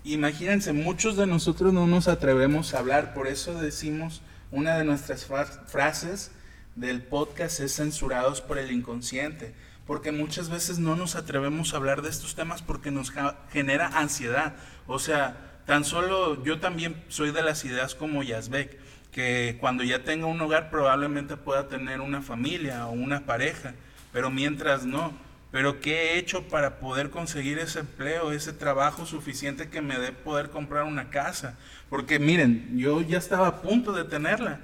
Imagínense, 0.05 0.73
muchos 0.73 1.16
de 1.16 1.27
nosotros 1.27 1.73
no 1.73 1.87
nos 1.87 2.09
atrevemos 2.09 2.75
a 2.75 2.79
hablar, 2.81 3.14
por 3.14 3.29
eso 3.29 3.61
decimos 3.61 4.20
una 4.51 4.77
de 4.77 4.85
nuestras 4.85 5.25
fra- 5.25 5.47
frases 5.47 6.33
del 6.75 7.03
podcast 7.03 7.61
es 7.61 7.75
censurados 7.77 8.41
por 8.41 8.59
el 8.59 8.73
inconsciente, 8.73 9.55
porque 9.87 10.11
muchas 10.12 10.49
veces 10.49 10.79
no 10.79 10.97
nos 10.97 11.14
atrevemos 11.16 11.73
a 11.73 11.77
hablar 11.77 12.03
de 12.03 12.09
estos 12.11 12.35
temas 12.35 12.62
porque 12.62 12.91
nos 12.91 13.12
genera 13.53 13.89
ansiedad. 13.99 14.55
O 14.87 14.99
sea, 14.99 15.37
tan 15.66 15.85
solo 15.85 16.43
yo 16.45 16.59
también 16.61 17.03
soy 17.09 17.31
de 17.31 17.43
las 17.43 17.64
ideas 17.64 17.95
como 17.95 18.23
Yazbek, 18.23 18.79
que 19.12 19.59
cuando 19.61 19.85
ya 19.85 20.03
tenga 20.05 20.27
un 20.27 20.41
hogar 20.41 20.70
probablemente 20.70 21.37
pueda 21.37 21.68
tener 21.68 22.01
una 22.01 22.23
familia 22.23 22.87
o 22.87 22.93
una 22.93 23.20
pareja, 23.27 23.75
pero 24.12 24.31
mientras 24.31 24.85
no. 24.85 25.12
Pero 25.53 25.81
¿qué 25.81 26.15
he 26.15 26.19
hecho 26.19 26.49
para 26.49 26.81
poder 26.81 27.11
conseguir 27.11 27.59
ese 27.59 27.81
empleo, 27.81 28.33
ese 28.33 28.55
trabajo 28.55 29.05
suficiente 29.05 29.69
que 29.69 29.83
me 29.83 29.99
dé 29.99 30.11
poder 30.11 30.49
comprar 30.49 30.85
una 30.85 31.11
casa? 31.11 31.59
Porque 31.91 32.19
miren, 32.19 32.79
yo 32.79 33.03
ya 33.03 33.19
estaba 33.19 33.49
a 33.49 33.61
punto 33.61 33.93
de 33.93 34.05
tenerla, 34.05 34.61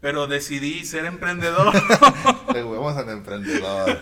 pero 0.00 0.28
decidí 0.28 0.84
ser 0.84 1.06
emprendedor. 1.06 1.74
Le 2.54 2.62
huevos 2.62 2.96
al 2.96 3.08
emprendedor. 3.08 3.98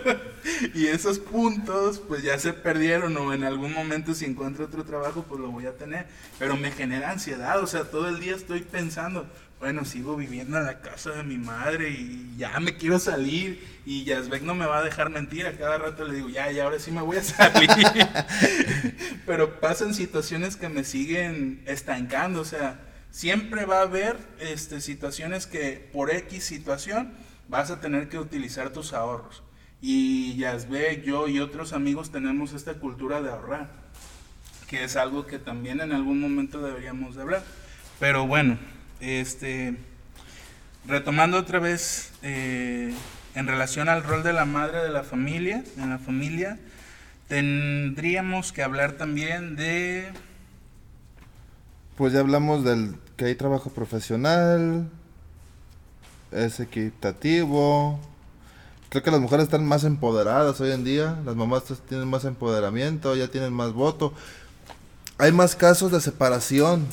y 0.74 0.88
esos 0.88 1.18
puntos 1.18 2.00
pues 2.06 2.22
ya 2.22 2.38
se 2.38 2.52
perdieron 2.52 3.16
o 3.16 3.32
en 3.32 3.44
algún 3.44 3.72
momento 3.72 4.12
si 4.12 4.26
encuentro 4.26 4.66
otro 4.66 4.84
trabajo 4.84 5.24
pues 5.26 5.40
lo 5.40 5.50
voy 5.50 5.64
a 5.64 5.78
tener. 5.78 6.06
Pero 6.38 6.58
me 6.58 6.70
genera 6.70 7.12
ansiedad, 7.12 7.62
o 7.62 7.66
sea, 7.66 7.84
todo 7.84 8.10
el 8.10 8.20
día 8.20 8.36
estoy 8.36 8.60
pensando, 8.60 9.26
bueno, 9.58 9.84
sigo 9.84 10.16
viviendo 10.16 10.58
en 10.58 10.66
la 10.66 10.80
casa 10.80 11.10
de 11.10 11.22
mi 11.22 11.38
madre 11.38 11.90
y 11.90 12.34
ya 12.36 12.60
me 12.60 12.76
quiero 12.76 12.98
salir 12.98 13.64
y 13.86 14.04
Yazbek 14.04 14.42
no 14.42 14.54
me 14.54 14.66
va 14.66 14.78
a 14.78 14.82
dejar 14.82 15.10
mentir, 15.10 15.46
a 15.46 15.52
cada 15.52 15.78
rato 15.78 16.04
le 16.04 16.16
digo, 16.16 16.28
ya, 16.28 16.50
ya, 16.50 16.64
ahora 16.64 16.78
sí 16.78 16.90
me 16.90 17.00
voy 17.00 17.16
a 17.16 17.22
salir. 17.22 17.70
Pero 19.26 19.60
pasan 19.60 19.94
situaciones 19.94 20.56
que 20.56 20.68
me 20.68 20.84
siguen 20.84 21.62
estancando, 21.66 22.40
o 22.40 22.44
sea, 22.44 22.80
siempre 23.10 23.64
va 23.64 23.78
a 23.78 23.82
haber 23.82 24.18
este, 24.40 24.80
situaciones 24.80 25.46
que 25.46 25.88
por 25.92 26.10
X 26.10 26.44
situación 26.44 27.14
vas 27.48 27.70
a 27.70 27.80
tener 27.80 28.08
que 28.08 28.18
utilizar 28.18 28.70
tus 28.70 28.92
ahorros. 28.92 29.42
Y 29.80 30.36
Yazbek, 30.36 31.02
yo 31.02 31.28
y 31.28 31.40
otros 31.40 31.72
amigos 31.72 32.10
tenemos 32.10 32.52
esta 32.52 32.74
cultura 32.74 33.22
de 33.22 33.30
ahorrar, 33.30 33.70
que 34.68 34.84
es 34.84 34.96
algo 34.96 35.26
que 35.26 35.38
también 35.38 35.80
en 35.80 35.92
algún 35.92 36.20
momento 36.20 36.60
deberíamos 36.60 37.14
de 37.14 37.22
hablar. 37.22 37.44
Pero 38.00 38.26
bueno, 38.26 38.58
este, 39.00 39.76
retomando 40.86 41.38
otra 41.38 41.58
vez 41.58 42.12
eh, 42.22 42.94
en 43.34 43.46
relación 43.46 43.88
al 43.88 44.02
rol 44.02 44.22
de 44.22 44.32
la 44.32 44.44
madre 44.44 44.82
de 44.82 44.90
la 44.90 45.02
familia, 45.02 45.62
en 45.76 45.90
la 45.90 45.98
familia, 45.98 46.58
tendríamos 47.28 48.52
que 48.52 48.62
hablar 48.62 48.92
también 48.92 49.56
de 49.56 50.12
Pues 51.96 52.12
ya 52.12 52.20
hablamos 52.20 52.64
del 52.64 52.96
que 53.16 53.26
hay 53.26 53.34
trabajo 53.34 53.70
profesional, 53.70 54.88
es 56.30 56.60
equitativo. 56.60 57.98
Creo 58.88 59.02
que 59.02 59.10
las 59.10 59.20
mujeres 59.20 59.44
están 59.44 59.66
más 59.66 59.84
empoderadas 59.84 60.60
hoy 60.60 60.70
en 60.70 60.84
día, 60.84 61.18
las 61.24 61.34
mamás 61.34 61.64
tienen 61.88 62.08
más 62.08 62.24
empoderamiento, 62.24 63.16
ya 63.16 63.28
tienen 63.28 63.52
más 63.52 63.72
voto. 63.72 64.12
Hay 65.18 65.32
más 65.32 65.56
casos 65.56 65.90
de 65.90 66.00
separación. 66.00 66.86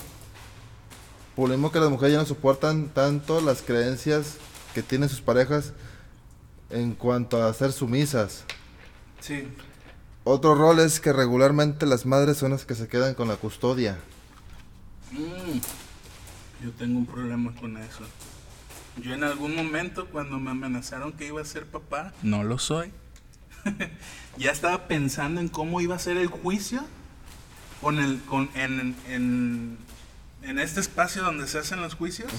Por 1.35 1.49
lo 1.49 1.55
mismo 1.55 1.71
que 1.71 1.79
las 1.79 1.89
mujeres 1.89 2.13
ya 2.13 2.19
no 2.19 2.25
soportan 2.25 2.89
tanto 2.89 3.41
las 3.41 3.61
creencias 3.61 4.37
que 4.73 4.83
tienen 4.83 5.09
sus 5.09 5.21
parejas 5.21 5.73
en 6.69 6.93
cuanto 6.93 7.43
a 7.43 7.53
ser 7.53 7.71
sumisas. 7.71 8.43
sí, 9.19 9.47
Otro 10.23 10.55
rol 10.55 10.79
es 10.79 10.99
que 10.99 11.11
regularmente 11.13 11.85
las 11.85 12.05
madres 12.05 12.37
son 12.37 12.51
las 12.51 12.65
que 12.65 12.75
se 12.75 12.87
quedan 12.87 13.13
con 13.15 13.27
la 13.27 13.35
custodia. 13.35 13.97
Mm, 15.11 15.59
yo 16.63 16.71
tengo 16.71 16.97
un 16.99 17.05
problema 17.05 17.53
con 17.55 17.77
eso. 17.77 18.03
Yo 19.01 19.13
en 19.13 19.23
algún 19.23 19.55
momento 19.55 20.07
cuando 20.07 20.39
me 20.39 20.51
amenazaron 20.51 21.13
que 21.13 21.27
iba 21.27 21.41
a 21.41 21.45
ser 21.45 21.65
papá, 21.65 22.13
no 22.21 22.43
lo 22.43 22.59
soy. 22.59 22.91
ya 24.37 24.51
estaba 24.51 24.87
pensando 24.87 25.41
en 25.41 25.49
cómo 25.49 25.81
iba 25.81 25.95
a 25.95 25.99
ser 25.99 26.17
el 26.17 26.27
juicio 26.27 26.83
con 27.81 27.99
el, 27.99 28.21
con, 28.21 28.49
en, 28.55 28.95
en, 29.07 29.77
en 30.43 30.59
este 30.59 30.79
espacio 30.79 31.23
donde 31.23 31.47
se 31.47 31.59
hacen 31.59 31.81
los 31.81 31.95
juicios. 31.95 32.31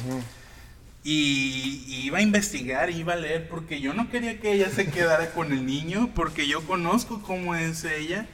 Y, 1.03 1.85
y 1.87 2.07
iba 2.07 2.19
a 2.19 2.23
investigar, 2.23 2.91
iba 2.91 3.13
a 3.13 3.17
leer, 3.17 3.49
porque 3.49 3.81
yo 3.81 3.93
no 3.93 4.11
quería 4.11 4.41
que 4.41 4.53
ella 4.53 4.71
se 4.71 4.91
quedara 4.91 5.31
con 5.31 5.53
el 5.53 5.67
niño, 5.67 6.11
porque 6.15 6.47
yo 6.47 6.63
conozco 6.63 7.21
cómo 7.23 7.55
es 7.55 7.85
ella. 7.85 8.27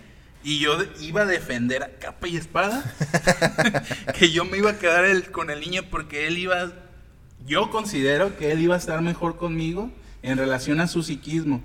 Y 0.42 0.58
yo 0.58 0.78
iba 1.00 1.22
a 1.22 1.26
defender 1.26 1.82
a 1.82 1.98
capa 1.98 2.26
y 2.26 2.36
espada 2.36 2.82
que 4.18 4.30
yo 4.30 4.46
me 4.46 4.56
iba 4.56 4.70
a 4.70 4.78
quedar 4.78 5.04
el, 5.04 5.30
con 5.30 5.50
el 5.50 5.60
niño 5.60 5.82
porque 5.90 6.26
él 6.26 6.38
iba, 6.38 6.72
yo 7.46 7.70
considero 7.70 8.38
que 8.38 8.50
él 8.50 8.60
iba 8.60 8.74
a 8.74 8.78
estar 8.78 9.02
mejor 9.02 9.36
conmigo 9.36 9.90
en 10.22 10.38
relación 10.38 10.80
a 10.80 10.86
su 10.86 11.02
psiquismo. 11.02 11.60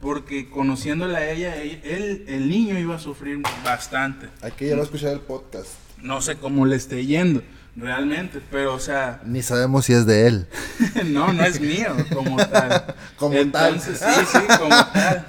Porque 0.00 0.48
conociéndola 0.48 1.18
a 1.18 1.30
ella, 1.30 1.56
él, 1.56 2.24
el 2.26 2.48
niño 2.48 2.78
iba 2.78 2.94
a 2.94 2.98
sufrir 3.00 3.42
bastante. 3.64 4.28
Aquí 4.40 4.66
ya 4.66 4.76
va 4.76 4.82
a 4.82 4.84
escuchar 4.84 5.12
el 5.12 5.20
podcast. 5.20 5.89
No 6.02 6.20
sé 6.20 6.36
cómo 6.36 6.66
le 6.66 6.76
esté 6.76 7.04
yendo, 7.06 7.42
realmente, 7.76 8.40
pero 8.50 8.74
o 8.74 8.80
sea... 8.80 9.20
Ni 9.24 9.42
sabemos 9.42 9.84
si 9.84 9.92
es 9.92 10.06
de 10.06 10.26
él. 10.26 10.46
no, 11.06 11.32
no 11.32 11.44
es 11.44 11.60
mío, 11.60 11.94
como 12.12 12.36
tal. 12.36 12.94
como 13.16 13.34
entonces, 13.34 14.00
tal. 14.00 14.26
Sí, 14.26 14.32
sí, 14.32 14.58
como 14.58 14.70
tal. 14.92 15.26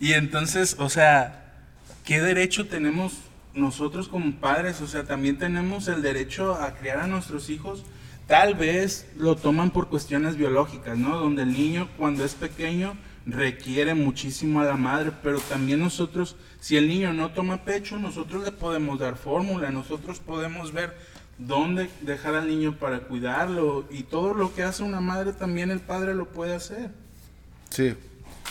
Y 0.00 0.12
entonces, 0.12 0.76
o 0.78 0.88
sea, 0.88 1.52
¿qué 2.04 2.20
derecho 2.20 2.66
tenemos 2.66 3.14
nosotros 3.54 4.08
como 4.08 4.32
padres? 4.40 4.80
O 4.80 4.86
sea, 4.86 5.04
también 5.04 5.38
tenemos 5.38 5.88
el 5.88 6.02
derecho 6.02 6.54
a 6.54 6.74
criar 6.74 7.00
a 7.00 7.06
nuestros 7.06 7.50
hijos. 7.50 7.84
Tal 8.26 8.54
vez 8.54 9.06
lo 9.16 9.36
toman 9.36 9.70
por 9.70 9.88
cuestiones 9.88 10.36
biológicas, 10.36 10.98
¿no? 10.98 11.16
Donde 11.16 11.42
el 11.42 11.52
niño 11.52 11.88
cuando 11.96 12.24
es 12.24 12.34
pequeño 12.34 12.96
requiere 13.26 13.94
muchísimo 13.94 14.60
a 14.60 14.64
la 14.64 14.76
madre, 14.76 15.12
pero 15.22 15.40
también 15.40 15.80
nosotros, 15.80 16.36
si 16.60 16.76
el 16.76 16.86
niño 16.88 17.12
no 17.12 17.32
toma 17.32 17.64
pecho, 17.64 17.98
nosotros 17.98 18.44
le 18.44 18.52
podemos 18.52 18.98
dar 19.00 19.16
fórmula, 19.16 19.70
nosotros 19.70 20.20
podemos 20.20 20.72
ver 20.72 20.96
dónde 21.38 21.90
dejar 22.02 22.34
al 22.36 22.48
niño 22.48 22.76
para 22.78 23.00
cuidarlo 23.00 23.84
y 23.90 24.04
todo 24.04 24.32
lo 24.32 24.54
que 24.54 24.62
hace 24.62 24.82
una 24.84 25.00
madre 25.00 25.32
también 25.32 25.70
el 25.70 25.80
padre 25.80 26.14
lo 26.14 26.26
puede 26.28 26.54
hacer. 26.54 26.90
Sí. 27.70 27.94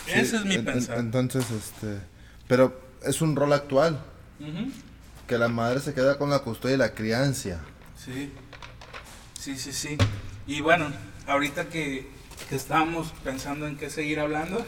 Ese 0.06 0.26
sí, 0.26 0.36
es 0.36 0.44
mi 0.44 0.54
en- 0.56 0.64
pensar. 0.64 0.98
Entonces, 0.98 1.50
este, 1.50 1.98
pero 2.46 2.78
es 3.02 3.22
un 3.22 3.34
rol 3.34 3.52
actual, 3.54 3.98
que 5.26 5.38
la 5.38 5.48
madre 5.48 5.80
se 5.80 5.94
queda 5.94 6.18
con 6.18 6.30
la 6.30 6.40
custodia 6.40 6.74
y 6.74 6.78
la 6.78 6.92
crianza. 6.94 7.60
Sí, 7.96 8.30
sí, 9.40 9.56
sí, 9.56 9.72
sí. 9.72 9.96
Y 10.46 10.60
bueno, 10.60 10.86
ahorita 11.26 11.64
que, 11.70 12.08
que 12.48 12.56
estábamos 12.56 13.12
pensando 13.24 13.66
en 13.66 13.76
qué 13.76 13.90
seguir 13.90 14.20
hablando, 14.20 14.64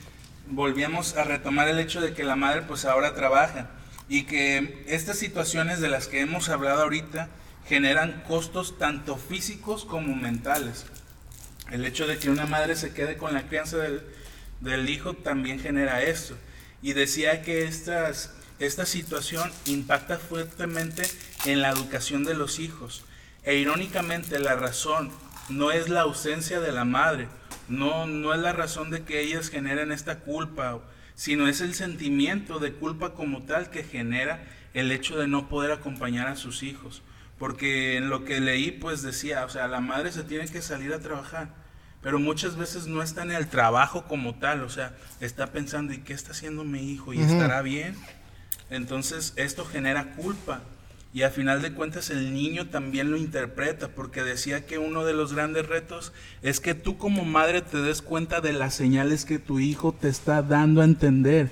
volvíamos 0.48 1.16
a 1.16 1.24
retomar 1.24 1.68
el 1.68 1.78
hecho 1.78 2.00
de 2.00 2.12
que 2.12 2.24
la 2.24 2.36
madre 2.36 2.62
pues 2.62 2.84
ahora 2.84 3.14
trabaja 3.14 3.70
y 4.08 4.24
que 4.24 4.84
estas 4.88 5.18
situaciones 5.18 5.80
de 5.80 5.88
las 5.88 6.08
que 6.08 6.20
hemos 6.20 6.48
hablado 6.48 6.82
ahorita 6.82 7.28
generan 7.68 8.24
costos 8.26 8.78
tanto 8.78 9.16
físicos 9.16 9.84
como 9.84 10.16
mentales. 10.16 10.86
El 11.70 11.84
hecho 11.86 12.08
de 12.08 12.18
que 12.18 12.30
una 12.30 12.46
madre 12.46 12.74
se 12.74 12.92
quede 12.92 13.16
con 13.16 13.32
la 13.32 13.46
crianza 13.46 13.76
del, 13.76 14.02
del 14.60 14.90
hijo 14.90 15.14
también 15.14 15.60
genera 15.60 16.02
esto. 16.02 16.36
Y 16.82 16.94
decía 16.94 17.42
que 17.42 17.64
estas, 17.64 18.32
esta 18.58 18.86
situación 18.86 19.52
impacta 19.66 20.18
fuertemente 20.18 21.04
en 21.44 21.60
la 21.60 21.70
educación 21.70 22.24
de 22.24 22.34
los 22.34 22.58
hijos. 22.58 23.04
E 23.44 23.54
irónicamente 23.54 24.40
la 24.40 24.56
razón 24.56 25.12
no 25.50 25.70
es 25.70 25.88
la 25.88 26.02
ausencia 26.02 26.60
de 26.60 26.72
la 26.72 26.84
madre, 26.84 27.28
no, 27.68 28.06
no 28.06 28.34
es 28.34 28.40
la 28.40 28.52
razón 28.52 28.90
de 28.90 29.02
que 29.02 29.20
ellas 29.20 29.48
generen 29.48 29.92
esta 29.92 30.20
culpa, 30.20 30.80
sino 31.14 31.48
es 31.48 31.60
el 31.60 31.74
sentimiento 31.74 32.58
de 32.58 32.72
culpa 32.72 33.14
como 33.14 33.42
tal 33.42 33.70
que 33.70 33.84
genera 33.84 34.42
el 34.74 34.90
hecho 34.92 35.18
de 35.18 35.28
no 35.28 35.48
poder 35.48 35.72
acompañar 35.72 36.28
a 36.28 36.36
sus 36.36 36.62
hijos. 36.62 37.02
Porque 37.38 37.96
en 37.96 38.10
lo 38.10 38.24
que 38.24 38.40
leí, 38.40 38.70
pues 38.70 39.02
decía, 39.02 39.44
o 39.44 39.48
sea, 39.48 39.66
la 39.66 39.80
madre 39.80 40.12
se 40.12 40.24
tiene 40.24 40.46
que 40.48 40.60
salir 40.60 40.92
a 40.92 41.00
trabajar, 41.00 41.48
pero 42.02 42.18
muchas 42.18 42.56
veces 42.56 42.86
no 42.86 43.02
está 43.02 43.22
en 43.22 43.32
el 43.32 43.48
trabajo 43.48 44.04
como 44.04 44.34
tal, 44.34 44.62
o 44.62 44.68
sea, 44.68 44.94
está 45.20 45.46
pensando, 45.48 45.92
¿y 45.92 45.98
qué 45.98 46.12
está 46.12 46.32
haciendo 46.32 46.64
mi 46.64 46.90
hijo? 46.92 47.14
¿Y 47.14 47.20
estará 47.20 47.62
bien? 47.62 47.96
Entonces, 48.68 49.32
esto 49.36 49.64
genera 49.64 50.12
culpa. 50.14 50.62
Y 51.12 51.22
a 51.22 51.30
final 51.30 51.60
de 51.60 51.72
cuentas 51.72 52.10
el 52.10 52.32
niño 52.32 52.68
también 52.68 53.10
lo 53.10 53.16
interpreta, 53.16 53.88
porque 53.88 54.22
decía 54.22 54.64
que 54.64 54.78
uno 54.78 55.04
de 55.04 55.12
los 55.12 55.32
grandes 55.34 55.66
retos 55.66 56.12
es 56.42 56.60
que 56.60 56.74
tú 56.74 56.98
como 56.98 57.24
madre 57.24 57.62
te 57.62 57.78
des 57.78 58.00
cuenta 58.00 58.40
de 58.40 58.52
las 58.52 58.74
señales 58.74 59.24
que 59.24 59.40
tu 59.40 59.58
hijo 59.58 59.92
te 59.92 60.08
está 60.08 60.42
dando 60.42 60.82
a 60.82 60.84
entender. 60.84 61.50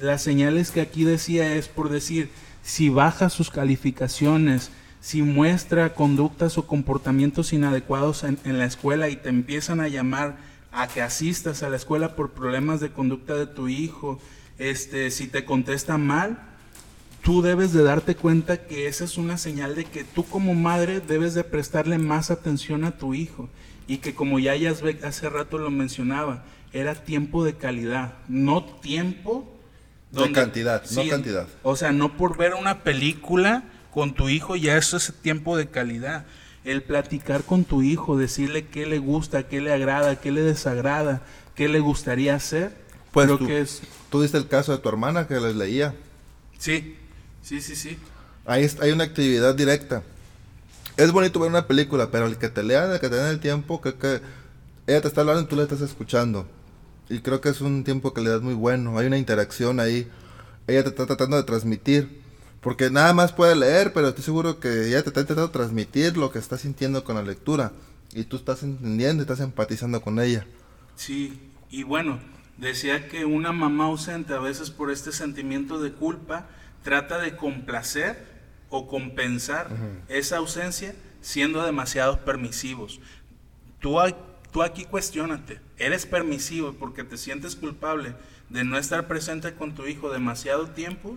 Las 0.00 0.22
señales 0.22 0.70
que 0.70 0.80
aquí 0.80 1.02
decía 1.04 1.54
es 1.54 1.66
por 1.66 1.88
decir, 1.88 2.30
si 2.62 2.88
baja 2.88 3.30
sus 3.30 3.50
calificaciones, 3.50 4.70
si 5.00 5.22
muestra 5.22 5.94
conductas 5.94 6.56
o 6.56 6.66
comportamientos 6.66 7.52
inadecuados 7.52 8.22
en, 8.22 8.38
en 8.44 8.58
la 8.58 8.64
escuela 8.64 9.08
y 9.08 9.16
te 9.16 9.28
empiezan 9.28 9.80
a 9.80 9.88
llamar 9.88 10.36
a 10.70 10.86
que 10.88 11.02
asistas 11.02 11.62
a 11.62 11.68
la 11.68 11.76
escuela 11.76 12.14
por 12.14 12.30
problemas 12.30 12.80
de 12.80 12.90
conducta 12.90 13.34
de 13.34 13.46
tu 13.46 13.68
hijo, 13.68 14.20
este, 14.58 15.10
si 15.10 15.26
te 15.26 15.44
contesta 15.44 15.98
mal, 15.98 16.53
tú 17.24 17.42
debes 17.42 17.72
de 17.72 17.82
darte 17.84 18.16
cuenta 18.16 18.66
que 18.66 18.88
esa 18.88 19.04
es 19.04 19.18
una 19.18 19.38
señal 19.38 19.74
de 19.76 19.86
que 19.86 20.04
tú 20.04 20.28
como 20.28 20.54
madre 20.54 21.00
debes 21.00 21.34
de 21.34 21.44
prestarle 21.44 21.98
más 21.98 22.30
atención 22.30 22.84
a 22.84 22.98
tu 22.98 23.14
hijo 23.14 23.50
y 23.88 23.98
que 23.98 24.14
como 24.14 24.38
ya 24.40 24.56
Yazbek 24.56 25.04
hace 25.04 25.30
rato 25.30 25.58
lo 25.58 25.70
mencionaba, 25.72 26.44
era 26.72 27.04
tiempo 27.04 27.44
de 27.44 27.56
calidad, 27.56 28.14
no 28.28 28.64
tiempo 28.64 29.50
De 30.12 30.32
cantidad, 30.32 30.82
no 30.90 31.06
cantidad. 31.08 31.48
O 31.62 31.76
sea, 31.76 31.92
no 31.92 32.16
por 32.16 32.36
ver 32.36 32.54
una 32.54 32.84
película 32.84 33.64
con 33.90 34.14
tu 34.14 34.28
hijo 34.28 34.56
ya 34.56 34.76
eso 34.76 34.96
es 34.96 35.14
tiempo 35.22 35.56
de 35.56 35.68
calidad. 35.70 36.26
El 36.64 36.82
platicar 36.84 37.44
con 37.44 37.64
tu 37.64 37.82
hijo, 37.82 38.16
decirle 38.16 38.68
qué 38.68 38.86
le 38.86 38.98
gusta, 38.98 39.48
qué 39.48 39.60
le 39.60 39.72
agrada, 39.72 40.20
qué 40.20 40.32
le 40.32 40.42
desagrada, 40.42 41.22
qué 41.56 41.68
le 41.68 41.80
gustaría 41.80 42.34
hacer, 42.36 42.76
Pues 43.12 43.26
creo 43.26 43.38
tú, 43.38 43.46
que 43.46 43.60
es 43.60 43.82
tú 44.10 44.22
diste 44.22 44.38
el 44.38 44.48
caso 44.48 44.72
de 44.72 44.78
tu 44.78 44.88
hermana 44.90 45.26
que 45.26 45.40
les 45.40 45.56
leía. 45.56 45.94
sí, 46.58 46.96
sí, 47.44 47.60
sí, 47.60 47.76
sí. 47.76 47.98
Ahí 48.46 48.68
hay 48.80 48.90
una 48.90 49.04
actividad 49.04 49.54
directa. 49.54 50.02
Es 50.96 51.12
bonito 51.12 51.40
ver 51.40 51.50
una 51.50 51.66
película, 51.66 52.10
pero 52.10 52.26
el 52.26 52.38
que 52.38 52.48
te 52.48 52.62
lean, 52.62 52.90
el 52.90 53.00
que 53.00 53.08
te 53.08 53.16
den 53.16 53.26
el 53.26 53.40
tiempo, 53.40 53.80
creo 53.80 53.98
que 53.98 54.20
ella 54.86 55.00
te 55.00 55.08
está 55.08 55.20
hablando 55.22 55.42
y 55.42 55.46
tú 55.46 55.56
le 55.56 55.62
estás 55.62 55.80
escuchando. 55.80 56.46
Y 57.08 57.20
creo 57.20 57.40
que 57.40 57.48
es 57.48 57.60
un 57.60 57.84
tiempo 57.84 58.10
de 58.10 58.14
calidad 58.14 58.40
muy 58.40 58.54
bueno. 58.54 58.98
Hay 58.98 59.06
una 59.06 59.18
interacción 59.18 59.80
ahí. 59.80 60.08
Ella 60.66 60.82
te 60.82 60.90
está 60.90 61.06
tratando 61.06 61.36
de 61.36 61.42
transmitir. 61.42 62.22
Porque 62.60 62.90
nada 62.90 63.12
más 63.12 63.32
puede 63.32 63.54
leer, 63.56 63.92
pero 63.92 64.08
estoy 64.08 64.24
seguro 64.24 64.58
que 64.58 64.88
ella 64.88 65.02
te 65.02 65.10
está 65.10 65.20
intentando 65.20 65.50
transmitir 65.50 66.16
lo 66.16 66.32
que 66.32 66.38
está 66.38 66.56
sintiendo 66.56 67.04
con 67.04 67.16
la 67.16 67.22
lectura. 67.22 67.72
Y 68.14 68.24
tú 68.24 68.36
estás 68.36 68.62
entendiendo 68.62 69.22
y 69.22 69.24
estás 69.24 69.40
empatizando 69.40 70.00
con 70.00 70.18
ella. 70.18 70.46
Sí, 70.96 71.38
y 71.70 71.82
bueno, 71.82 72.20
decía 72.56 73.08
que 73.08 73.24
una 73.24 73.52
mamá 73.52 73.86
ausente 73.86 74.32
a 74.32 74.38
veces 74.38 74.70
por 74.70 74.90
este 74.90 75.12
sentimiento 75.12 75.80
de 75.80 75.92
culpa 75.92 76.46
trata 76.84 77.18
de 77.18 77.34
complacer 77.34 78.16
o 78.68 78.86
compensar 78.86 79.68
esa 80.08 80.36
ausencia 80.36 80.94
siendo 81.20 81.64
demasiado 81.64 82.24
permisivos. 82.24 83.00
Tú 83.80 83.98
aquí 84.62 84.84
cuestionate, 84.84 85.60
¿eres 85.78 86.06
permisivo 86.06 86.74
porque 86.74 87.02
te 87.02 87.16
sientes 87.16 87.56
culpable 87.56 88.14
de 88.50 88.62
no 88.62 88.78
estar 88.78 89.08
presente 89.08 89.54
con 89.54 89.74
tu 89.74 89.86
hijo 89.86 90.12
demasiado 90.12 90.68
tiempo? 90.68 91.16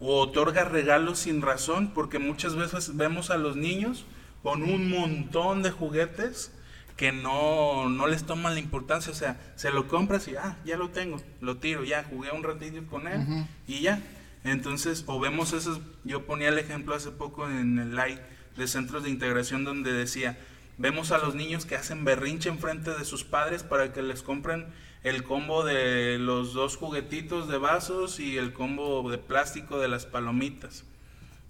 ¿O 0.00 0.20
otorgas 0.20 0.70
regalos 0.70 1.18
sin 1.18 1.42
razón? 1.42 1.92
Porque 1.92 2.18
muchas 2.18 2.54
veces 2.54 2.96
vemos 2.96 3.30
a 3.30 3.36
los 3.36 3.56
niños 3.56 4.06
con 4.42 4.62
un 4.62 4.90
montón 4.90 5.62
de 5.62 5.70
juguetes 5.70 6.52
que 6.96 7.12
no, 7.12 7.88
no 7.88 8.06
les 8.06 8.24
toman 8.24 8.54
la 8.54 8.60
importancia. 8.60 9.10
O 9.10 9.14
sea, 9.14 9.40
se 9.56 9.70
lo 9.70 9.88
compras 9.88 10.28
y, 10.28 10.36
ah, 10.36 10.56
ya 10.64 10.76
lo 10.76 10.90
tengo, 10.90 11.20
lo 11.40 11.56
tiro, 11.56 11.84
ya 11.84 12.04
jugué 12.04 12.30
un 12.30 12.42
ratito 12.42 12.84
con 12.88 13.08
él 13.08 13.46
y 13.66 13.80
ya. 13.80 14.00
Entonces, 14.46 15.04
o 15.06 15.18
vemos 15.20 15.52
esos, 15.52 15.80
yo 16.04 16.24
ponía 16.26 16.48
el 16.48 16.58
ejemplo 16.58 16.94
hace 16.94 17.10
poco 17.10 17.48
en 17.48 17.78
el 17.78 17.90
live 17.96 18.20
de 18.56 18.66
centros 18.68 19.02
de 19.02 19.10
integración 19.10 19.64
donde 19.64 19.92
decía, 19.92 20.38
vemos 20.78 21.10
a 21.10 21.18
los 21.18 21.34
niños 21.34 21.66
que 21.66 21.74
hacen 21.76 22.04
berrinche 22.04 22.48
enfrente 22.48 22.90
de 22.92 23.04
sus 23.04 23.24
padres 23.24 23.62
para 23.62 23.92
que 23.92 24.02
les 24.02 24.22
compren 24.22 24.66
el 25.02 25.22
combo 25.24 25.64
de 25.64 26.18
los 26.18 26.52
dos 26.52 26.76
juguetitos 26.76 27.48
de 27.48 27.58
vasos 27.58 28.18
y 28.20 28.38
el 28.38 28.52
combo 28.52 29.10
de 29.10 29.18
plástico 29.18 29.78
de 29.78 29.88
las 29.88 30.06
palomitas. 30.06 30.84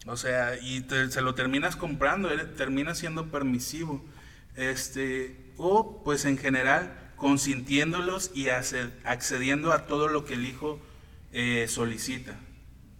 O 0.06 0.16
sea, 0.16 0.56
y 0.60 0.82
te- 0.82 1.10
se 1.10 1.20
lo 1.20 1.34
terminas 1.34 1.74
comprando, 1.76 2.28
terminas 2.56 2.98
siendo 2.98 3.26
permisivo. 3.26 4.04
Este, 4.56 5.36
o 5.58 6.02
pues 6.04 6.24
en 6.24 6.38
general 6.38 6.96
consintiéndolos 7.16 8.30
y 8.34 8.44
acced- 8.46 8.90
accediendo 9.04 9.72
a 9.72 9.86
todo 9.86 10.08
lo 10.08 10.24
que 10.24 10.34
el 10.34 10.46
hijo 10.46 10.80
eh, 11.32 11.66
solicita. 11.68 12.38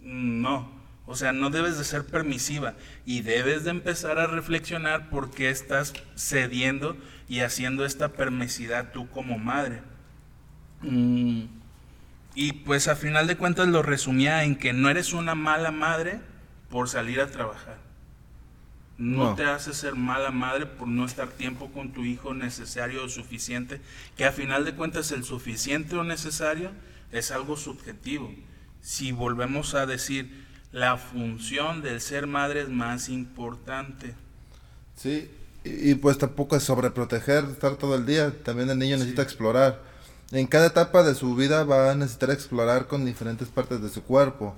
No, 0.07 0.71
O 1.05 1.15
sea, 1.15 1.33
no 1.33 1.49
debes 1.49 1.77
de 1.77 1.83
ser 1.83 2.05
permisiva 2.05 2.75
y 3.05 3.21
debes 3.21 3.65
de 3.65 3.71
empezar 3.71 4.19
a 4.19 4.27
reflexionar 4.27 5.09
por 5.09 5.31
qué 5.31 5.49
estás 5.49 5.93
cediendo 6.15 6.95
y 7.27 7.41
haciendo 7.41 7.85
esta 7.85 8.13
permisidad 8.13 8.93
tú 8.93 9.09
como 9.09 9.37
madre. 9.37 9.81
Mm, 10.81 11.43
y 12.35 12.53
pues 12.53 12.87
a 12.87 12.95
final 12.95 13.27
de 13.27 13.35
cuentas 13.35 13.67
lo 13.67 13.83
resumía 13.83 14.45
en 14.45 14.55
que 14.55 14.71
no 14.71 14.89
eres 14.89 15.11
una 15.11 15.35
mala 15.35 15.71
madre 15.71 16.21
por 16.69 16.87
salir 16.87 17.19
a 17.19 17.27
trabajar. 17.27 17.77
No, 18.97 19.35
te 19.35 19.43
hace 19.43 19.73
ser 19.73 19.95
mala 19.95 20.31
madre 20.31 20.65
por 20.65 20.87
no 20.87 21.05
estar 21.05 21.27
tiempo 21.27 21.69
con 21.71 21.91
tu 21.91 22.05
hijo 22.05 22.33
necesario 22.33 23.03
o 23.03 23.09
suficiente, 23.09 23.81
que 24.15 24.25
a 24.25 24.31
final 24.31 24.63
de 24.63 24.73
cuentas 24.73 25.11
el 25.11 25.25
suficiente 25.25 25.97
o 25.97 26.03
necesario 26.05 26.71
es 27.11 27.31
algo 27.31 27.57
subjetivo. 27.57 28.33
Si 28.81 29.11
volvemos 29.11 29.73
a 29.75 29.85
decir, 29.85 30.45
la 30.71 30.97
función 30.97 31.81
del 31.81 32.01
ser 32.01 32.27
madre 32.27 32.61
es 32.61 32.69
más 32.69 33.09
importante. 33.09 34.15
Sí, 34.95 35.29
y, 35.63 35.95
pues 35.95 36.17
tampoco 36.17 36.55
es 36.55 36.63
sobreproteger, 36.63 37.45
estar 37.45 37.75
todo 37.75 37.95
el 37.95 38.05
día, 38.05 38.33
también 38.43 38.69
el 38.69 38.79
niño 38.79 38.97
necesita 38.97 39.21
explorar. 39.21 39.81
En 40.31 40.47
cada 40.47 40.67
etapa 40.67 41.03
de 41.03 41.15
su 41.15 41.35
vida 41.35 41.63
va 41.63 41.91
a 41.91 41.95
necesitar 41.95 42.31
explorar 42.31 42.87
con 42.87 43.05
diferentes 43.05 43.47
partes 43.47 43.81
de 43.81 43.89
su 43.89 44.03
cuerpo. 44.03 44.55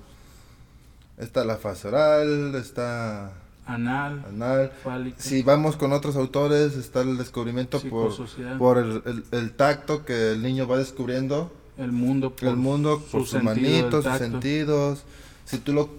Está 1.18 1.44
la 1.46 1.58
fase 1.58 1.90
oral, 1.90 2.56
está 2.56 3.34
anal, 3.66 4.26
anal. 4.28 4.72
Si 5.18 5.44
vamos 5.44 5.76
con 5.76 5.94
otros 5.94 6.16
autores, 6.16 6.76
está 6.76 7.02
el 7.02 7.18
descubrimiento 7.18 7.82
por, 7.82 8.14
por 8.58 8.78
el, 8.78 9.24
el, 9.32 9.52
tacto 9.52 10.06
que 10.06 10.32
el 10.32 10.42
niño 10.42 10.68
va 10.68 10.78
descubriendo. 10.78 11.52
El 11.80 11.92
mundo 11.92 12.36
por, 12.36 12.50
el 12.50 12.58
mundo 12.58 13.02
por 13.12 13.26
sus 13.26 13.42
manitos, 13.42 14.04
sus 14.04 14.18
sentidos. 14.18 15.04
Si 15.46 15.58
tú 15.58 15.74
lo 15.74 15.90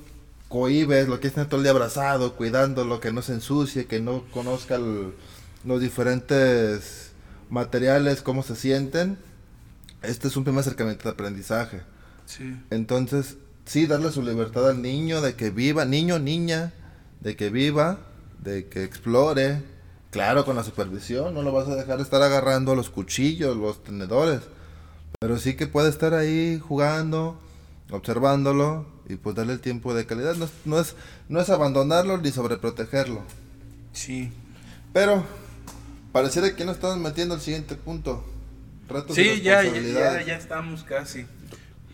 cohibes, 0.49 1.09
lo 1.09 1.21
que 1.21 1.29
es 1.29 1.35
todo 1.35 1.57
el 1.57 1.63
día 1.63 1.73
abrazado, 1.73 2.37
cuidándolo, 2.37 3.01
que 3.01 3.13
no 3.13 3.23
se 3.23 3.33
ensucie, 3.33 3.87
que 3.87 4.01
no 4.01 4.25
conozca 4.33 4.79
los 5.65 5.81
diferentes 5.81 7.13
materiales, 7.49 8.21
cómo 8.21 8.43
se 8.43 8.57
sienten. 8.57 9.17
Este 10.03 10.29
es 10.29 10.37
un 10.37 10.45
primer 10.45 10.61
acercamiento 10.61 11.05
de 11.05 11.11
aprendizaje. 11.11 11.83
Sí. 12.27 12.57
Entonces, 12.71 13.37
sí, 13.65 13.87
darle 13.87 14.13
su 14.13 14.23
libertad 14.23 14.69
al 14.69 14.83
niño 14.83 15.21
de 15.21 15.35
que 15.35 15.51
viva, 15.51 15.85
niño, 15.85 16.19
niña, 16.19 16.73
de 17.21 17.37
que 17.37 17.51
viva, 17.51 17.99
de 18.43 18.69
que 18.69 18.85
explore, 18.85 19.63
claro, 20.11 20.45
con 20.45 20.57
la 20.57 20.65
supervisión, 20.65 21.35
no 21.35 21.43
lo 21.43 21.53
vas 21.53 21.69
a 21.69 21.77
dejar 21.77 22.01
estar 22.01 22.23
agarrando 22.23 22.75
los 22.75 22.91
cuchillos, 22.91 23.57
los 23.57 23.83
tenedores, 23.83 24.41
pero 25.21 25.39
sí 25.39 25.55
que 25.55 25.67
puede 25.67 25.91
estar 25.91 26.15
ahí 26.15 26.59
jugando, 26.67 27.39
observándolo 27.91 28.87
y 29.07 29.17
pues 29.17 29.37
darle 29.37 29.53
el 29.53 29.61
tiempo 29.61 29.93
de 29.93 30.07
calidad, 30.07 30.35
no, 30.65 30.81
es, 30.81 30.95
no 31.29 31.41
es 31.43 31.51
abandonarlo 31.51 32.17
ni 32.17 32.33
sobreprotegerlo. 32.33 33.21
Sí. 33.93 34.33
Pero 34.95 35.27
pareciera 36.13 36.57
que 36.57 36.65
no 36.65 36.73
estamos 36.73 36.97
metiendo 36.97 37.35
el 37.35 37.43
siguiente 37.43 37.75
punto. 37.75 38.25
Retos 38.89 39.15
sí, 39.15 39.43
ya, 39.43 39.63
ya, 39.63 40.23
ya, 40.23 40.37
estamos 40.37 40.85
casi. 40.85 41.27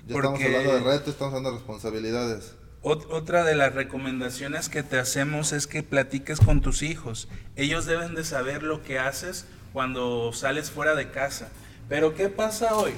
Ya 0.06 0.14
estamos 0.14 0.40
hablando 0.40 0.74
de 0.74 0.80
retos, 0.82 1.08
estamos 1.08 1.34
hablando 1.34 1.50
de 1.50 1.56
responsabilidades. 1.56 2.54
Otra 2.82 3.42
de 3.42 3.56
las 3.56 3.74
recomendaciones 3.74 4.68
que 4.68 4.84
te 4.84 5.00
hacemos 5.00 5.52
es 5.52 5.66
que 5.66 5.82
platiques 5.82 6.38
con 6.38 6.60
tus 6.60 6.84
hijos. 6.84 7.26
Ellos 7.56 7.86
deben 7.86 8.14
de 8.14 8.22
saber 8.22 8.62
lo 8.62 8.84
que 8.84 9.00
haces 9.00 9.46
cuando 9.72 10.32
sales 10.32 10.70
fuera 10.70 10.94
de 10.94 11.10
casa. 11.10 11.48
Pero 11.88 12.14
¿qué 12.14 12.28
pasa 12.28 12.76
hoy? 12.76 12.92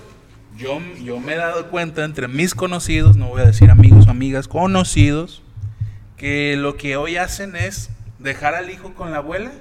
Yo, 0.57 0.81
yo 1.03 1.21
me 1.21 1.35
he 1.35 1.37
dado 1.37 1.71
cuenta 1.71 2.05
entre 2.05 2.27
mis 2.27 2.55
conocidos, 2.55 3.17
no 3.17 3.29
voy 3.29 3.43
a 3.43 3.47
decir 3.47 3.71
amigos 3.71 4.09
o 4.09 4.11
amigas, 4.11 4.49
conocidos, 4.49 5.43
que 6.17 6.57
lo 6.57 6.77
que 6.77 6.97
hoy 6.97 7.17
hacen 7.17 7.55
es 7.55 7.91
dejar 8.19 8.55
al 8.55 8.71
hijo 8.71 8.95
con 8.95 9.13
la 9.13 9.19
abuela 9.19 9.53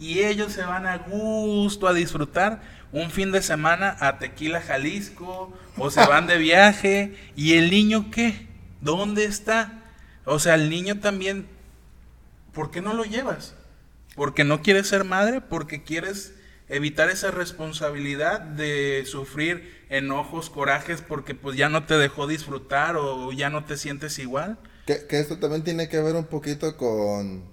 y 0.00 0.20
ellos 0.20 0.52
se 0.52 0.62
van 0.62 0.86
a 0.86 0.98
gusto 0.98 1.86
a 1.86 1.94
disfrutar 1.94 2.62
un 2.92 3.10
fin 3.10 3.32
de 3.32 3.42
semana 3.42 3.96
a 4.00 4.18
Tequila, 4.18 4.60
Jalisco, 4.60 5.52
o 5.76 5.90
se 5.90 6.04
van 6.06 6.26
de 6.26 6.38
viaje 6.38 7.16
y 7.36 7.54
el 7.54 7.70
niño 7.70 8.10
qué? 8.10 8.46
¿Dónde 8.80 9.24
está? 9.24 9.82
O 10.24 10.38
sea, 10.38 10.54
el 10.54 10.70
niño 10.70 11.00
también, 11.00 11.46
¿por 12.52 12.70
qué 12.70 12.80
no 12.80 12.94
lo 12.94 13.04
llevas? 13.04 13.54
¿Porque 14.14 14.44
no 14.44 14.62
quieres 14.62 14.88
ser 14.88 15.04
madre? 15.04 15.40
¿Porque 15.40 15.82
quieres 15.82 16.33
evitar 16.68 17.10
esa 17.10 17.30
responsabilidad 17.30 18.40
de 18.40 19.04
sufrir 19.06 19.84
enojos, 19.88 20.50
corajes, 20.50 21.02
porque 21.02 21.34
pues 21.34 21.56
ya 21.56 21.68
no 21.68 21.84
te 21.86 21.94
dejó 21.94 22.26
disfrutar 22.26 22.96
o 22.96 23.32
ya 23.32 23.50
no 23.50 23.64
te 23.64 23.76
sientes 23.76 24.18
igual? 24.18 24.58
Que, 24.86 25.06
que 25.06 25.20
esto 25.20 25.38
también 25.38 25.64
tiene 25.64 25.88
que 25.88 26.00
ver 26.00 26.14
un 26.14 26.26
poquito 26.26 26.76
con, 26.76 27.44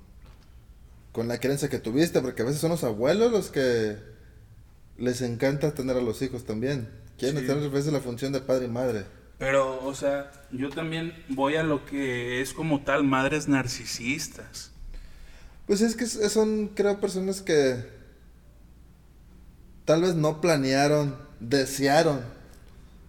con 1.11 1.27
la 1.27 1.39
creencia 1.39 1.69
que 1.69 1.79
tuviste, 1.79 2.21
porque 2.21 2.41
a 2.41 2.45
veces 2.45 2.61
son 2.61 2.71
los 2.71 2.83
abuelos 2.83 3.31
los 3.31 3.51
que 3.51 3.97
les 4.97 5.21
encanta 5.21 5.73
tener 5.73 5.97
a 5.97 6.01
los 6.01 6.21
hijos 6.21 6.45
también. 6.45 6.89
Quieren 7.17 7.45
tener 7.45 7.63
a 7.63 7.67
veces 7.67 7.93
la 7.93 7.99
función 7.99 8.33
de 8.33 8.41
padre 8.41 8.65
y 8.65 8.69
madre. 8.69 9.05
Pero, 9.37 9.83
o 9.85 9.95
sea, 9.95 10.31
yo 10.51 10.69
también 10.69 11.13
voy 11.29 11.55
a 11.55 11.63
lo 11.63 11.85
que 11.85 12.41
es 12.41 12.53
como 12.53 12.81
tal 12.83 13.03
madres 13.03 13.47
narcisistas. 13.47 14.71
Pues 15.67 15.81
es 15.81 15.95
que 15.95 16.05
son, 16.05 16.69
creo, 16.69 16.99
personas 16.99 17.41
que 17.41 18.00
tal 19.91 20.03
vez 20.03 20.15
no 20.15 20.39
planearon, 20.39 21.17
desearon, 21.41 22.21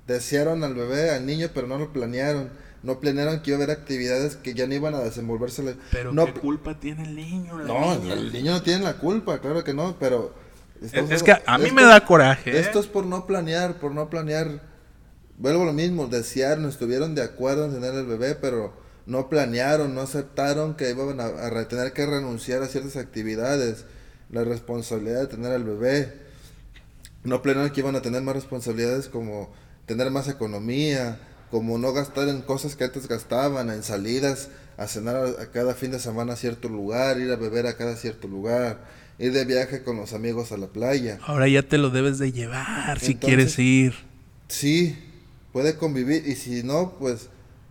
desearon 0.08 0.64
al 0.64 0.74
bebé, 0.74 1.10
al 1.10 1.24
niño, 1.24 1.48
pero 1.54 1.68
no 1.68 1.78
lo 1.78 1.92
planearon. 1.92 2.50
No 2.82 2.98
planearon 2.98 3.40
que 3.40 3.52
iba 3.52 3.60
a 3.60 3.62
haber 3.62 3.70
actividades 3.70 4.34
que 4.34 4.52
ya 4.54 4.66
no 4.66 4.74
iban 4.74 4.92
a 4.96 4.98
desenvolverse. 4.98 5.76
Pero 5.92 6.12
no, 6.12 6.26
¿qué 6.26 6.32
culpa 6.32 6.80
tiene 6.80 7.04
el 7.04 7.14
niño? 7.14 7.56
no, 7.56 7.92
el 7.92 8.32
niño 8.32 8.50
no 8.50 8.62
tiene 8.62 8.82
la 8.82 8.94
culpa, 8.94 9.38
claro 9.38 9.62
que 9.62 9.72
no, 9.72 9.94
pero... 10.00 10.34
Es, 10.82 11.22
que 11.22 11.40
a 11.46 11.58
mí 11.58 11.70
me 11.70 11.84
da 11.84 12.04
coraje. 12.04 12.50
¿eh? 12.50 12.58
Esto 12.58 12.80
es 12.80 12.88
por 12.88 13.06
no 13.06 13.28
planear, 13.28 13.74
por 13.74 13.92
no 13.92 14.10
planear 14.10 14.60
vuelvo 15.38 15.62
a 15.62 15.66
lo 15.66 15.72
mismo, 15.72 16.08
desearon, 16.08 16.66
estuvieron 16.66 17.14
de 17.14 17.22
acuerdo 17.22 17.66
en 17.66 17.74
tener 17.74 17.94
el 17.94 18.06
bebé, 18.06 18.34
pero 18.34 18.72
no 19.06 19.28
planearon, 19.28 19.94
no 19.94 20.00
aceptaron 20.00 20.74
que 20.74 20.90
iban 20.90 21.20
a, 21.20 21.68
tener 21.68 21.92
que 21.92 22.06
renunciar 22.06 22.60
a 22.64 22.66
ciertas 22.66 22.96
actividades, 22.96 23.84
la 24.30 24.42
responsabilidad 24.42 25.20
de 25.20 25.26
tener 25.28 25.52
al 25.52 25.62
bebé. 25.62 26.21
No 27.24 27.42
planearon 27.42 27.70
que 27.70 27.80
iban 27.80 27.96
a 27.96 28.02
tener 28.02 28.22
más 28.22 28.34
responsabilidades 28.34 29.08
como 29.08 29.52
tener 29.86 30.10
más 30.10 30.28
economía, 30.28 31.18
como 31.50 31.78
no 31.78 31.92
gastar 31.92 32.28
en 32.28 32.40
cosas 32.40 32.76
que 32.76 32.84
antes 32.84 33.08
gastaban, 33.08 33.70
en 33.70 33.82
salidas, 33.82 34.48
a 34.76 34.86
cenar 34.86 35.16
a, 35.38 35.50
cada 35.50 35.74
fin 35.74 35.90
de 35.90 35.98
semana 35.98 36.32
a 36.32 36.36
cierto 36.36 36.68
lugar, 36.68 37.20
ir 37.20 37.30
a 37.30 37.36
beber 37.36 37.66
a 37.66 37.76
cada 37.76 37.94
cierto 37.96 38.26
lugar, 38.26 38.84
ir 39.18 39.32
de 39.32 39.44
viaje 39.44 39.82
con 39.82 39.96
los 39.96 40.14
amigos 40.14 40.50
a 40.52 40.56
la 40.56 40.68
playa. 40.68 41.18
Ahora 41.22 41.46
ya 41.48 41.62
te 41.62 41.78
lo 41.78 41.90
debes 41.90 42.18
de 42.18 42.32
llevar 42.32 42.98
si 43.00 43.16
quieres 43.16 43.58
ir. 43.58 43.94
Sí, 44.48 44.96
puede 45.52 45.76
convivir 45.76 46.26
y 46.26 46.36
si 46.36 46.62
no, 46.62 46.94
pues 46.98 47.28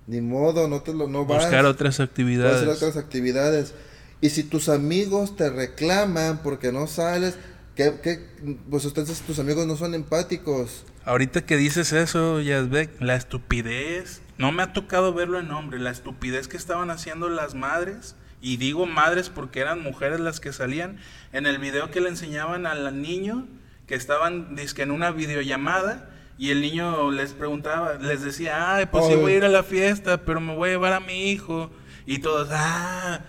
ni 0.07 0.21
modo, 0.21 0.67
no 0.67 0.81
te 0.81 0.93
lo 0.93 1.07
no 1.07 1.25
vas. 1.25 1.43
Buscar 1.43 1.65
otras 1.65 1.99
actividades. 1.99 2.57
Hacer 2.57 2.69
otras 2.69 2.97
actividades. 2.97 3.73
Y 4.19 4.29
si 4.29 4.43
tus 4.43 4.69
amigos 4.69 5.35
te 5.35 5.49
reclaman 5.49 6.41
porque 6.43 6.71
no 6.71 6.85
sales, 6.85 7.35
que, 7.81 7.99
que 8.01 8.57
pues 8.69 8.85
entonces 8.85 9.21
tus 9.21 9.39
amigos 9.39 9.65
no 9.65 9.75
son 9.75 9.93
empáticos. 9.93 10.85
Ahorita 11.05 11.45
que 11.45 11.57
dices 11.57 11.93
eso, 11.93 12.41
Yazbek, 12.41 13.01
la 13.01 13.15
estupidez, 13.15 14.21
no 14.37 14.51
me 14.51 14.63
ha 14.63 14.73
tocado 14.73 15.13
verlo 15.13 15.39
en 15.39 15.47
nombre, 15.47 15.79
la 15.79 15.89
estupidez 15.89 16.47
que 16.47 16.57
estaban 16.57 16.91
haciendo 16.91 17.29
las 17.29 17.55
madres, 17.55 18.15
y 18.41 18.57
digo 18.57 18.85
madres 18.85 19.29
porque 19.29 19.59
eran 19.59 19.81
mujeres 19.81 20.19
las 20.19 20.39
que 20.39 20.53
salían, 20.53 20.99
en 21.33 21.45
el 21.45 21.57
video 21.57 21.89
que 21.91 22.01
le 22.01 22.09
enseñaban 22.09 22.65
al 22.65 23.01
niño, 23.01 23.47
que 23.87 23.95
estaban 23.95 24.55
dizque 24.55 24.83
en 24.83 24.91
una 24.91 25.11
videollamada, 25.11 26.09
y 26.37 26.49
el 26.49 26.61
niño 26.61 27.11
les 27.11 27.33
preguntaba, 27.33 27.95
les 27.95 28.23
decía, 28.23 28.75
ay, 28.75 28.87
pues 28.87 29.05
sí 29.05 29.15
voy 29.15 29.33
a 29.33 29.37
ir 29.37 29.45
a 29.45 29.49
la 29.49 29.63
fiesta, 29.63 30.25
pero 30.25 30.39
me 30.39 30.55
voy 30.55 30.69
a 30.69 30.71
llevar 30.71 30.93
a 30.93 30.99
mi 30.99 31.29
hijo. 31.29 31.69
Y 32.07 32.17
todos, 32.17 32.49
ah, 32.51 33.21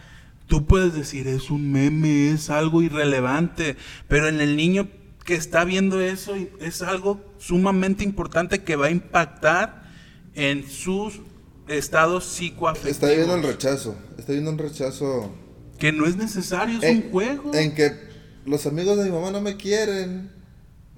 tú 0.53 0.67
puedes 0.67 0.93
decir, 0.93 1.29
es 1.29 1.51
un 1.51 1.73
meme, 1.73 2.31
es 2.31 2.51
algo 2.51 2.83
irrelevante. 2.83 3.75
Pero 4.07 4.29
en 4.29 4.43
el 4.43 4.55
niño 4.55 4.87
que 5.25 5.35
está 5.35 5.65
viendo 5.65 6.03
eso, 6.03 6.35
es 6.61 6.83
algo 6.83 7.25
sumamente 7.39 8.05
importante 8.05 8.63
que 8.63 8.77
va 8.77 8.89
a 8.89 8.91
impactar 8.91 9.91
en 10.35 10.69
sus 10.69 11.23
estados 11.69 12.27
psicoafectivos. 12.27 12.97
Está 12.97 13.09
viendo 13.09 13.35
el 13.35 13.43
rechazo, 13.45 13.97
está 14.19 14.33
viendo 14.33 14.51
un 14.51 14.59
rechazo. 14.59 15.35
Que 15.79 15.91
no 15.91 16.05
es 16.05 16.17
necesario, 16.17 16.79
es 16.83 16.97
un 16.97 17.11
juego. 17.11 17.55
En 17.55 17.75
que 17.75 17.91
los 18.45 18.67
amigos 18.67 18.99
de 18.99 19.05
mi 19.05 19.11
mamá 19.11 19.31
no 19.31 19.41
me 19.41 19.57
quieren. 19.57 20.31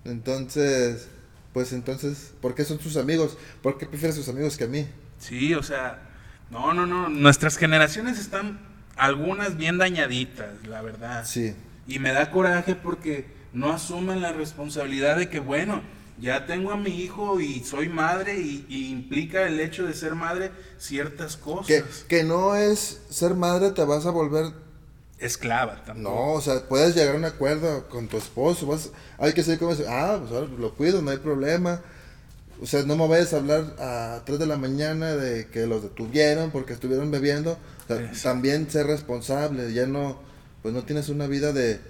Entonces 0.04 1.06
pues 1.52 1.72
entonces, 1.72 2.34
¿por 2.40 2.56
qué 2.56 2.64
son 2.64 2.80
sus 2.80 2.96
amigos? 2.96 3.38
¿Por 3.62 3.78
qué 3.78 3.86
prefieres 3.86 4.16
sus 4.16 4.28
amigos 4.28 4.56
que 4.56 4.64
a 4.64 4.66
mí? 4.66 4.84
Sí, 5.20 5.54
o 5.54 5.62
sea, 5.62 6.10
no, 6.50 6.74
no, 6.74 6.86
no, 6.86 7.08
nuestras 7.08 7.56
generaciones 7.56 8.18
están 8.18 8.73
algunas 8.96 9.56
bien 9.56 9.78
dañaditas, 9.78 10.66
la 10.66 10.82
verdad. 10.82 11.24
Sí. 11.24 11.54
Y 11.86 11.98
me 11.98 12.12
da 12.12 12.30
coraje 12.30 12.74
porque 12.74 13.26
no 13.52 13.72
asumen 13.72 14.22
la 14.22 14.32
responsabilidad 14.32 15.16
de 15.16 15.28
que, 15.28 15.40
bueno, 15.40 15.82
ya 16.20 16.46
tengo 16.46 16.70
a 16.70 16.76
mi 16.76 16.90
hijo 17.02 17.40
y 17.40 17.60
soy 17.64 17.88
madre 17.88 18.38
y, 18.38 18.66
y 18.68 18.88
implica 18.90 19.46
el 19.46 19.60
hecho 19.60 19.86
de 19.86 19.94
ser 19.94 20.14
madre 20.14 20.50
ciertas 20.78 21.36
cosas. 21.36 21.66
Que, 21.66 21.84
que 22.08 22.24
no 22.24 22.54
es 22.56 23.02
ser 23.10 23.34
madre, 23.34 23.70
te 23.72 23.84
vas 23.84 24.06
a 24.06 24.10
volver 24.10 24.64
Esclava 25.18 25.82
tampoco. 25.84 25.98
No, 26.00 26.32
o 26.32 26.40
sea, 26.40 26.60
puedes 26.68 26.94
llegar 26.94 27.14
a 27.14 27.18
un 27.18 27.24
acuerdo 27.24 27.88
con 27.88 28.08
tu 28.08 28.16
esposo. 28.16 28.66
Vas, 28.66 28.90
hay 29.18 29.32
que 29.32 29.42
ser 29.42 29.58
como, 29.58 29.72
ah, 29.88 30.18
pues 30.20 30.32
ahora 30.32 30.48
lo 30.58 30.74
cuido, 30.74 31.02
no 31.02 31.10
hay 31.10 31.18
problema. 31.18 31.80
O 32.60 32.66
sea, 32.66 32.82
no 32.82 32.96
me 32.96 33.08
vayas 33.08 33.32
a 33.32 33.36
hablar 33.36 33.76
a 33.78 34.22
3 34.24 34.38
de 34.38 34.46
la 34.46 34.56
mañana 34.56 35.14
de 35.14 35.48
que 35.48 35.66
los 35.66 35.82
detuvieron 35.82 36.50
porque 36.50 36.72
estuvieron 36.72 37.10
bebiendo. 37.10 37.56
También 38.22 38.70
ser 38.70 38.86
responsable. 38.86 39.72
Ya 39.72 39.86
no, 39.86 40.20
pues 40.62 40.74
no 40.74 40.82
tienes 40.82 41.08
una 41.08 41.26
vida 41.26 41.52
de, 41.52 41.80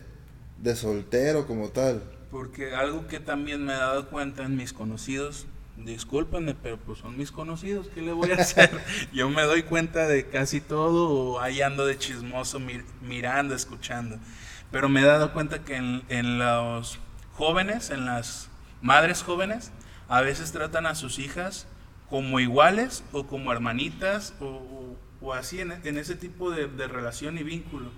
de 0.58 0.76
soltero 0.76 1.46
como 1.46 1.68
tal. 1.68 2.02
Porque 2.30 2.74
algo 2.74 3.06
que 3.06 3.20
también 3.20 3.64
me 3.64 3.72
he 3.74 3.76
dado 3.76 4.08
cuenta 4.08 4.42
en 4.44 4.56
mis 4.56 4.72
conocidos, 4.72 5.46
discúlpenme, 5.76 6.54
pero 6.54 6.78
pues 6.78 6.98
son 6.98 7.16
mis 7.16 7.30
conocidos, 7.30 7.88
¿qué 7.94 8.02
le 8.02 8.12
voy 8.12 8.32
a 8.32 8.34
hacer? 8.40 8.70
Yo 9.12 9.28
me 9.30 9.42
doy 9.42 9.62
cuenta 9.62 10.08
de 10.08 10.26
casi 10.26 10.60
todo 10.60 11.10
o 11.10 11.40
ahí 11.40 11.62
ando 11.62 11.86
de 11.86 11.96
chismoso 11.98 12.58
mir- 12.58 12.84
mirando, 13.02 13.54
escuchando. 13.54 14.18
Pero 14.72 14.88
me 14.88 15.00
he 15.02 15.04
dado 15.04 15.32
cuenta 15.32 15.60
que 15.64 15.76
en, 15.76 16.02
en 16.08 16.38
los 16.40 16.98
jóvenes, 17.34 17.90
en 17.90 18.04
las 18.06 18.48
madres 18.82 19.22
jóvenes, 19.22 19.70
a 20.08 20.20
veces 20.20 20.50
tratan 20.52 20.86
a 20.86 20.94
sus 20.96 21.18
hijas 21.20 21.66
como 22.10 22.40
iguales 22.40 23.04
o 23.12 23.26
como 23.26 23.52
hermanitas 23.52 24.34
o, 24.40 24.44
o- 25.24 25.32
así 25.34 25.60
en, 25.60 25.72
en 25.72 25.98
ese 25.98 26.14
tipo 26.14 26.50
de, 26.50 26.66
de 26.68 26.86
relación 26.88 27.38
y 27.38 27.42
vínculo. 27.42 27.90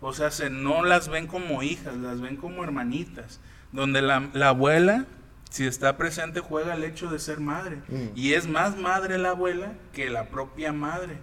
O 0.00 0.12
sea, 0.12 0.30
se, 0.30 0.50
no 0.50 0.84
las 0.84 1.08
ven 1.08 1.26
como 1.26 1.62
hijas, 1.62 1.96
las 1.96 2.20
ven 2.20 2.36
como 2.36 2.62
hermanitas, 2.62 3.40
donde 3.72 4.02
la, 4.02 4.28
la 4.34 4.48
abuela, 4.48 5.06
si 5.50 5.66
está 5.66 5.96
presente, 5.96 6.40
juega 6.40 6.74
el 6.74 6.84
hecho 6.84 7.10
de 7.10 7.18
ser 7.18 7.40
madre. 7.40 7.76
Mm. 7.88 8.08
Y 8.14 8.34
es 8.34 8.46
más 8.46 8.76
madre 8.76 9.18
la 9.18 9.30
abuela 9.30 9.72
que 9.92 10.10
la 10.10 10.28
propia 10.28 10.72
madre. 10.72 11.16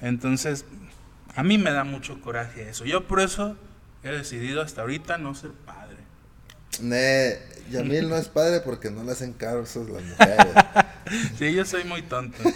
Entonces, 0.00 0.64
a 1.34 1.42
mí 1.42 1.58
me 1.58 1.72
da 1.72 1.82
mucho 1.84 2.20
coraje 2.20 2.68
eso. 2.68 2.84
Yo 2.84 3.06
por 3.08 3.20
eso 3.20 3.56
he 4.04 4.10
decidido 4.10 4.62
hasta 4.62 4.82
ahorita 4.82 5.18
no 5.18 5.34
ser 5.34 5.50
padre. 5.50 5.96
Ne, 6.80 7.38
Yamil 7.70 8.08
no 8.08 8.16
es 8.16 8.28
padre 8.38 8.60
porque 8.60 8.90
no 8.90 9.02
le 9.02 9.12
hacen 9.12 9.32
caso 9.32 9.86
las 9.88 10.02
mujeres. 10.04 10.54
Sí, 11.38 11.52
yo 11.52 11.64
soy 11.64 11.84
muy 11.84 12.02
tonto. 12.02 12.38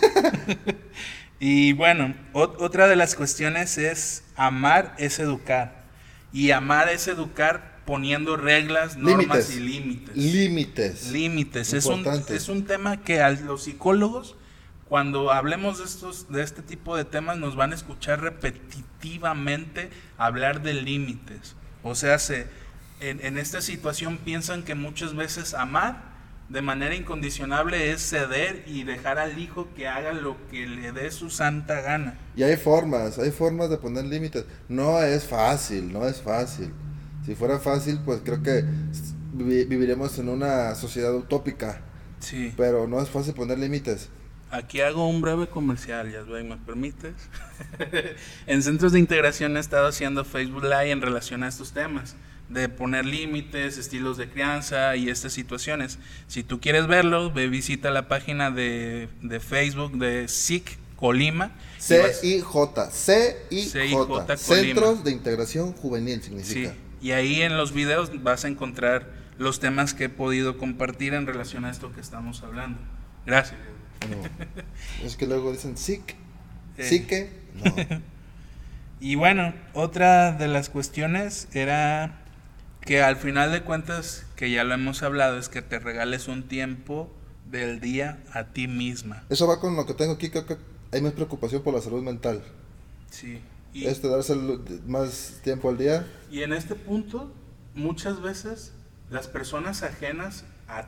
y 1.40 1.72
bueno, 1.72 2.14
ot- 2.32 2.56
otra 2.58 2.88
de 2.88 2.96
las 2.96 3.14
cuestiones 3.14 3.78
es 3.78 4.24
amar 4.36 4.94
es 4.98 5.18
educar. 5.18 5.84
Y 6.32 6.50
amar 6.50 6.88
es 6.88 7.08
educar 7.08 7.78
poniendo 7.86 8.36
reglas, 8.36 8.96
normas 8.98 9.48
Límites. 9.48 9.56
y 9.56 9.60
límites. 9.60 10.16
Límites. 10.16 11.10
límites. 11.12 11.72
Es 11.72 11.86
un, 11.86 12.04
es 12.28 12.48
un 12.50 12.64
tema 12.66 12.98
que 13.02 13.22
a 13.22 13.30
los 13.30 13.62
psicólogos, 13.64 14.36
cuando 14.88 15.32
hablemos 15.32 15.78
de, 15.78 15.84
estos, 15.84 16.30
de 16.30 16.42
este 16.42 16.60
tipo 16.62 16.96
de 16.96 17.04
temas, 17.06 17.38
nos 17.38 17.56
van 17.56 17.72
a 17.72 17.74
escuchar 17.76 18.20
repetitivamente 18.20 19.90
hablar 20.16 20.62
de 20.62 20.74
límites. 20.74 21.54
O 21.82 21.94
sea, 21.94 22.18
se, 22.18 22.46
en, 23.00 23.24
en 23.24 23.38
esta 23.38 23.60
situación 23.62 24.18
piensan 24.18 24.62
que 24.64 24.74
muchas 24.74 25.14
veces 25.14 25.54
amar 25.54 26.02
de 26.48 26.62
manera 26.62 26.94
incondicionable 26.94 27.90
es 27.92 28.00
ceder 28.08 28.64
y 28.66 28.84
dejar 28.84 29.18
al 29.18 29.38
hijo 29.38 29.68
que 29.76 29.86
haga 29.88 30.12
lo 30.12 30.36
que 30.50 30.66
le 30.66 30.92
dé 30.92 31.10
su 31.10 31.28
santa 31.30 31.80
gana. 31.82 32.18
Y 32.36 32.42
hay 32.42 32.56
formas, 32.56 33.18
hay 33.18 33.30
formas 33.30 33.68
de 33.70 33.76
poner 33.78 34.04
límites. 34.06 34.44
No 34.68 35.02
es 35.02 35.24
fácil, 35.24 35.92
no 35.92 36.06
es 36.08 36.22
fácil. 36.22 36.72
Si 37.26 37.34
fuera 37.34 37.58
fácil, 37.58 38.00
pues 38.04 38.22
creo 38.24 38.42
que 38.42 38.64
vi- 39.34 39.64
viviremos 39.64 40.18
en 40.18 40.30
una 40.30 40.74
sociedad 40.74 41.14
utópica. 41.14 41.82
Sí. 42.20 42.52
Pero 42.56 42.88
no 42.88 43.00
es 43.02 43.08
fácil 43.10 43.34
poner 43.34 43.58
límites. 43.58 44.08
Aquí 44.50 44.80
hago 44.80 45.06
un 45.06 45.20
breve 45.20 45.46
comercial, 45.48 46.10
Yasbay, 46.10 46.42
¿me 46.44 46.56
permites? 46.56 47.12
en 48.46 48.62
centros 48.62 48.92
de 48.92 48.98
integración 48.98 49.56
he 49.56 49.60
estado 49.60 49.86
haciendo 49.88 50.24
Facebook 50.24 50.62
Live 50.64 50.90
en 50.90 51.02
relación 51.02 51.42
a 51.42 51.48
estos 51.48 51.72
temas, 51.72 52.16
de 52.48 52.68
poner 52.68 53.04
límites, 53.04 53.76
estilos 53.76 54.16
de 54.16 54.28
crianza 54.28 54.96
y 54.96 55.10
estas 55.10 55.32
situaciones. 55.32 55.98
Si 56.28 56.42
tú 56.42 56.60
quieres 56.60 56.86
verlo, 56.86 57.32
ve 57.32 57.48
visita 57.48 57.90
la 57.90 58.08
página 58.08 58.50
de, 58.50 59.08
de 59.22 59.40
Facebook 59.40 59.98
de 59.98 60.28
SIC 60.28 60.78
Colima. 60.96 61.52
C-I-J. 61.78 62.90
C-I-J. 62.90 64.36
Centros 64.36 65.04
de 65.04 65.10
Integración 65.12 65.72
Juvenil 65.72 66.20
Sí, 66.22 66.28
significa. 66.28 66.74
y 67.00 67.12
ahí 67.12 67.42
en 67.42 67.56
los 67.56 67.72
videos 67.72 68.22
vas 68.22 68.44
a 68.44 68.48
encontrar 68.48 69.06
los 69.38 69.60
temas 69.60 69.94
que 69.94 70.04
he 70.04 70.08
podido 70.08 70.58
compartir 70.58 71.14
en 71.14 71.26
relación 71.26 71.64
a 71.64 71.70
esto 71.70 71.92
que 71.92 72.00
estamos 72.00 72.42
hablando. 72.42 72.80
Gracias. 73.26 73.60
No. 74.10 74.16
Es 75.04 75.16
que 75.16 75.26
luego 75.26 75.52
dicen 75.52 75.76
SIC. 75.76 76.16
Eh. 76.78 77.30
No. 77.54 77.74
Y 79.00 79.14
bueno, 79.14 79.54
otra 79.74 80.32
de 80.32 80.48
las 80.48 80.70
cuestiones 80.70 81.46
era 81.52 82.18
que 82.88 83.02
al 83.02 83.16
final 83.16 83.52
de 83.52 83.60
cuentas, 83.64 84.24
que 84.34 84.50
ya 84.50 84.64
lo 84.64 84.72
hemos 84.72 85.02
hablado, 85.02 85.38
es 85.38 85.50
que 85.50 85.60
te 85.60 85.78
regales 85.78 86.26
un 86.26 86.48
tiempo 86.48 87.10
del 87.50 87.80
día 87.80 88.18
a 88.32 88.44
ti 88.44 88.66
misma. 88.66 89.24
Eso 89.28 89.46
va 89.46 89.60
con 89.60 89.76
lo 89.76 89.84
que 89.84 89.92
tengo 89.92 90.14
aquí. 90.14 90.30
Creo 90.30 90.46
que 90.46 90.56
hay 90.90 91.02
más 91.02 91.12
preocupación 91.12 91.62
por 91.62 91.74
la 91.74 91.82
salud 91.82 92.02
mental. 92.02 92.42
Sí. 93.10 93.40
Y, 93.74 93.84
Este, 93.84 94.08
darse 94.08 94.34
más 94.86 95.38
tiempo 95.44 95.68
al 95.68 95.76
día. 95.76 96.06
y 96.30 96.42
en 96.42 96.54
este 96.54 96.74
punto, 96.74 97.30
muchas 97.74 98.22
veces 98.22 98.72
las 99.10 99.28
personas 99.28 99.82
ajenas 99.82 100.44
a 100.66 100.86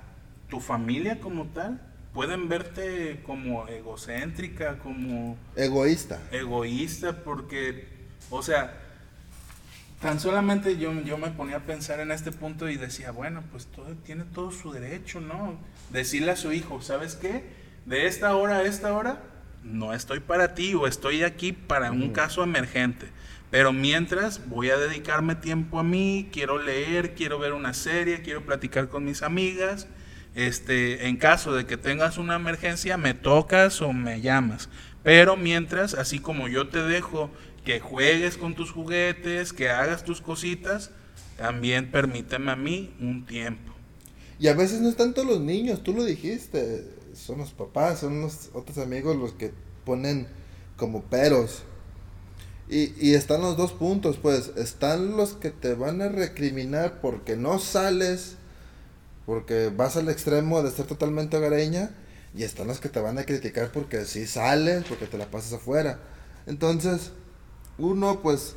tu 0.48 0.60
familia 0.60 1.20
como 1.20 1.48
tal 1.48 1.82
pueden 2.14 2.48
verte 2.48 3.22
como 3.26 3.68
egocéntrica, 3.68 4.78
como 4.78 5.36
Egoísta. 5.54 6.18
egoísta 6.32 7.22
porque, 7.22 7.86
o 8.30 8.42
sea, 8.42 8.74
tan 10.00 10.18
solamente 10.18 10.78
yo, 10.78 10.92
yo 11.02 11.18
me 11.18 11.28
ponía 11.28 11.56
a 11.56 11.60
pensar 11.60 12.00
en 12.00 12.10
este 12.10 12.32
punto 12.32 12.68
y 12.68 12.76
decía, 12.76 13.10
bueno, 13.10 13.42
pues 13.50 13.66
todo, 13.66 13.94
tiene 14.04 14.24
todo 14.24 14.50
su 14.50 14.72
derecho, 14.72 15.20
¿no? 15.20 15.58
Decirle 15.90 16.32
a 16.32 16.36
su 16.36 16.52
hijo, 16.52 16.80
¿sabes 16.80 17.16
qué? 17.16 17.44
De 17.84 18.06
esta 18.06 18.34
hora 18.34 18.58
a 18.58 18.62
esta 18.62 18.92
hora, 18.92 19.20
no 19.62 19.92
estoy 19.92 20.20
para 20.20 20.54
ti 20.54 20.74
o 20.74 20.86
estoy 20.86 21.22
aquí 21.22 21.52
para 21.52 21.92
un 21.92 22.04
Ujú. 22.04 22.12
caso 22.12 22.42
emergente. 22.42 23.08
Pero 23.50 23.72
mientras 23.72 24.48
voy 24.48 24.70
a 24.70 24.76
dedicarme 24.78 25.34
tiempo 25.34 25.78
a 25.80 25.82
mí, 25.82 26.28
quiero 26.32 26.62
leer, 26.62 27.14
quiero 27.14 27.38
ver 27.38 27.52
una 27.52 27.74
serie, 27.74 28.22
quiero 28.22 28.44
platicar 28.46 28.88
con 28.88 29.04
mis 29.04 29.22
amigas. 29.22 29.86
Este, 30.34 31.08
en 31.08 31.16
caso 31.16 31.52
de 31.52 31.66
que 31.66 31.76
tengas 31.76 32.16
una 32.16 32.36
emergencia, 32.36 32.96
me 32.96 33.12
tocas 33.12 33.82
o 33.82 33.92
me 33.92 34.20
llamas. 34.20 34.68
Pero 35.02 35.36
mientras, 35.36 35.94
así 35.94 36.20
como 36.20 36.46
yo 36.46 36.68
te 36.68 36.82
dejo 36.82 37.30
que 37.64 37.80
juegues 37.80 38.36
con 38.36 38.54
tus 38.54 38.70
juguetes, 38.70 39.52
que 39.52 39.70
hagas 39.70 40.04
tus 40.04 40.20
cositas, 40.20 40.90
también 41.36 41.90
permíteme 41.90 42.52
a 42.52 42.56
mí 42.56 42.94
un 43.00 43.26
tiempo. 43.26 43.72
Y 44.38 44.48
a 44.48 44.54
veces 44.54 44.80
no 44.80 44.88
es 44.88 44.96
tanto 44.96 45.22
los 45.22 45.40
niños, 45.40 45.82
tú 45.82 45.92
lo 45.92 46.04
dijiste. 46.04 46.86
Son 47.14 47.38
los 47.38 47.50
papás, 47.50 48.00
son 48.00 48.22
los 48.22 48.50
otros 48.54 48.78
amigos 48.78 49.16
los 49.16 49.32
que 49.32 49.52
ponen 49.84 50.28
como 50.76 51.02
peros. 51.02 51.62
Y, 52.68 52.94
y 52.98 53.14
están 53.14 53.42
los 53.42 53.58
dos 53.58 53.72
puntos, 53.72 54.16
pues. 54.16 54.52
Están 54.56 55.16
los 55.16 55.34
que 55.34 55.50
te 55.50 55.74
van 55.74 56.00
a 56.00 56.08
recriminar 56.08 57.00
porque 57.02 57.36
no 57.36 57.58
sales, 57.58 58.36
porque 59.26 59.70
vas 59.76 59.96
al 59.98 60.08
extremo 60.08 60.62
de 60.62 60.70
ser 60.70 60.86
totalmente 60.86 61.36
hogareña. 61.36 61.90
Y 62.34 62.44
están 62.44 62.68
los 62.68 62.80
que 62.80 62.88
te 62.88 63.00
van 63.00 63.18
a 63.18 63.24
criticar 63.24 63.72
porque 63.72 64.06
sí 64.06 64.26
sales, 64.26 64.84
porque 64.88 65.06
te 65.06 65.18
la 65.18 65.30
pasas 65.30 65.52
afuera. 65.52 66.00
Entonces, 66.46 67.12
uno 67.80 68.20
pues 68.20 68.54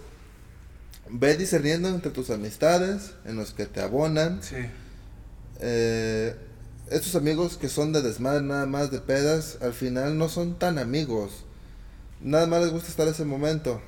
ve 1.10 1.38
discerniendo 1.38 1.90
entre 1.90 2.12
tus 2.12 2.30
amistades, 2.30 3.14
en 3.26 3.36
los 3.36 3.54
que 3.54 3.66
te 3.66 3.82
abonan. 3.82 4.42
Sí. 4.42 4.56
Eh, 5.60 6.36
estos 6.90 7.16
amigos 7.16 7.58
que 7.58 7.70
son 7.70 7.94
de 7.94 8.02
desmadre 8.02 8.42
nada 8.42 8.66
más 8.66 8.92
de 8.92 9.00
pedas, 9.00 9.58
al 9.62 9.74
final 9.74 10.18
no 10.18 10.30
son 10.30 10.60
tan 10.60 10.78
amigos. 10.78 11.46
Nada 12.22 12.48
más 12.48 12.62
les 12.62 12.72
gusta 12.72 12.90
estar 12.90 13.08
ese 13.08 13.26
momento. 13.26 13.82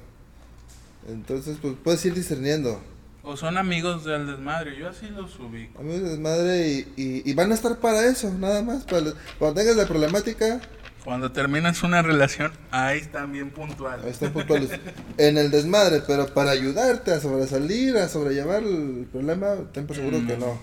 Entonces, 1.07 1.57
pues 1.62 1.76
puedes 1.84 2.03
ir 2.06 2.14
discerniendo. 2.14 2.82
O 3.24 3.36
son 3.36 3.57
amigos 3.57 4.06
del 4.06 4.28
desmadre, 4.28 4.78
yo 4.78 4.90
así 4.90 5.07
los 5.07 5.40
ubico. 5.40 5.80
Amigos 5.80 6.02
de 6.02 6.10
desmadre 6.10 6.68
y, 6.68 6.94
y, 6.95 7.30
y 7.30 7.34
van 7.34 7.52
a 7.52 7.56
estar 7.56 7.80
para 7.80 8.06
eso, 8.06 8.32
nada 8.34 8.62
más. 8.62 8.84
Para, 8.84 9.14
cuando 9.40 9.60
tengas 9.60 9.76
la 9.76 9.88
problemática, 9.88 10.62
Cuando 11.06 11.32
terminas 11.32 11.84
una 11.84 12.02
relación, 12.02 12.52
ahí 12.72 12.98
están 12.99 13.32
bien 13.32 13.52
puntuales. 13.52 14.03
ahí 14.06 14.11
están 14.11 14.34
puntuales. 14.34 14.72
en 15.18 15.38
el 15.38 15.52
desmadre, 15.52 16.02
pero 16.06 16.26
para 16.34 16.52
ayudarte 16.52 17.14
a 17.14 17.19
sobresalir, 17.22 17.95
a 17.98 18.10
sobrellevar 18.10 18.64
el 18.64 19.07
problema, 19.11 19.56
ten 19.72 19.86
por 19.88 19.95
seguro 19.95 20.18
que 20.27 20.36
Mm. 20.36 20.40
no. 20.40 20.60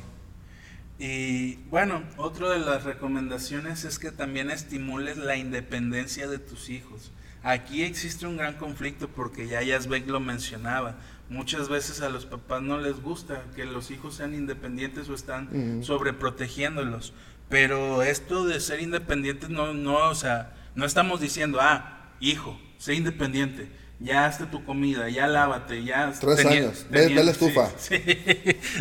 Y 0.98 1.54
bueno, 1.70 2.02
otra 2.16 2.50
de 2.50 2.58
las 2.58 2.84
recomendaciones 2.84 3.84
es 3.84 3.98
que 3.98 4.10
también 4.12 4.50
estimules 4.50 5.16
la 5.16 5.36
independencia 5.36 6.28
de 6.28 6.38
tus 6.38 6.68
hijos. 6.70 7.10
Aquí 7.42 7.82
existe 7.82 8.26
un 8.26 8.36
gran 8.36 8.54
conflicto 8.54 9.08
porque 9.08 9.48
ya 9.48 9.62
Yazbek 9.62 10.06
lo 10.06 10.20
mencionaba. 10.20 10.96
Muchas 11.28 11.68
veces 11.68 12.02
a 12.02 12.08
los 12.08 12.26
papás 12.26 12.62
no 12.62 12.78
les 12.78 13.00
gusta 13.00 13.42
que 13.56 13.64
los 13.64 13.90
hijos 13.90 14.14
sean 14.16 14.34
independientes 14.34 15.08
o 15.08 15.14
están 15.14 15.48
Ujú. 15.48 15.84
sobreprotegiéndolos. 15.84 17.14
Pero 17.52 18.02
esto 18.02 18.46
de 18.46 18.60
ser 18.60 18.80
independientes 18.80 19.50
no, 19.50 19.74
no, 19.74 20.08
o 20.08 20.14
sea, 20.14 20.54
no 20.74 20.86
estamos 20.86 21.20
diciendo, 21.20 21.58
ah, 21.60 22.08
hijo, 22.18 22.58
sé 22.78 22.94
independiente, 22.94 23.68
ya 24.00 24.24
hazte 24.24 24.46
tu 24.46 24.64
comida, 24.64 25.10
ya 25.10 25.26
lávate, 25.26 25.84
ya... 25.84 26.14
Tres 26.18 26.46
años, 26.46 26.86
ve, 26.88 27.10
la 27.10 27.20
estufa. 27.30 27.68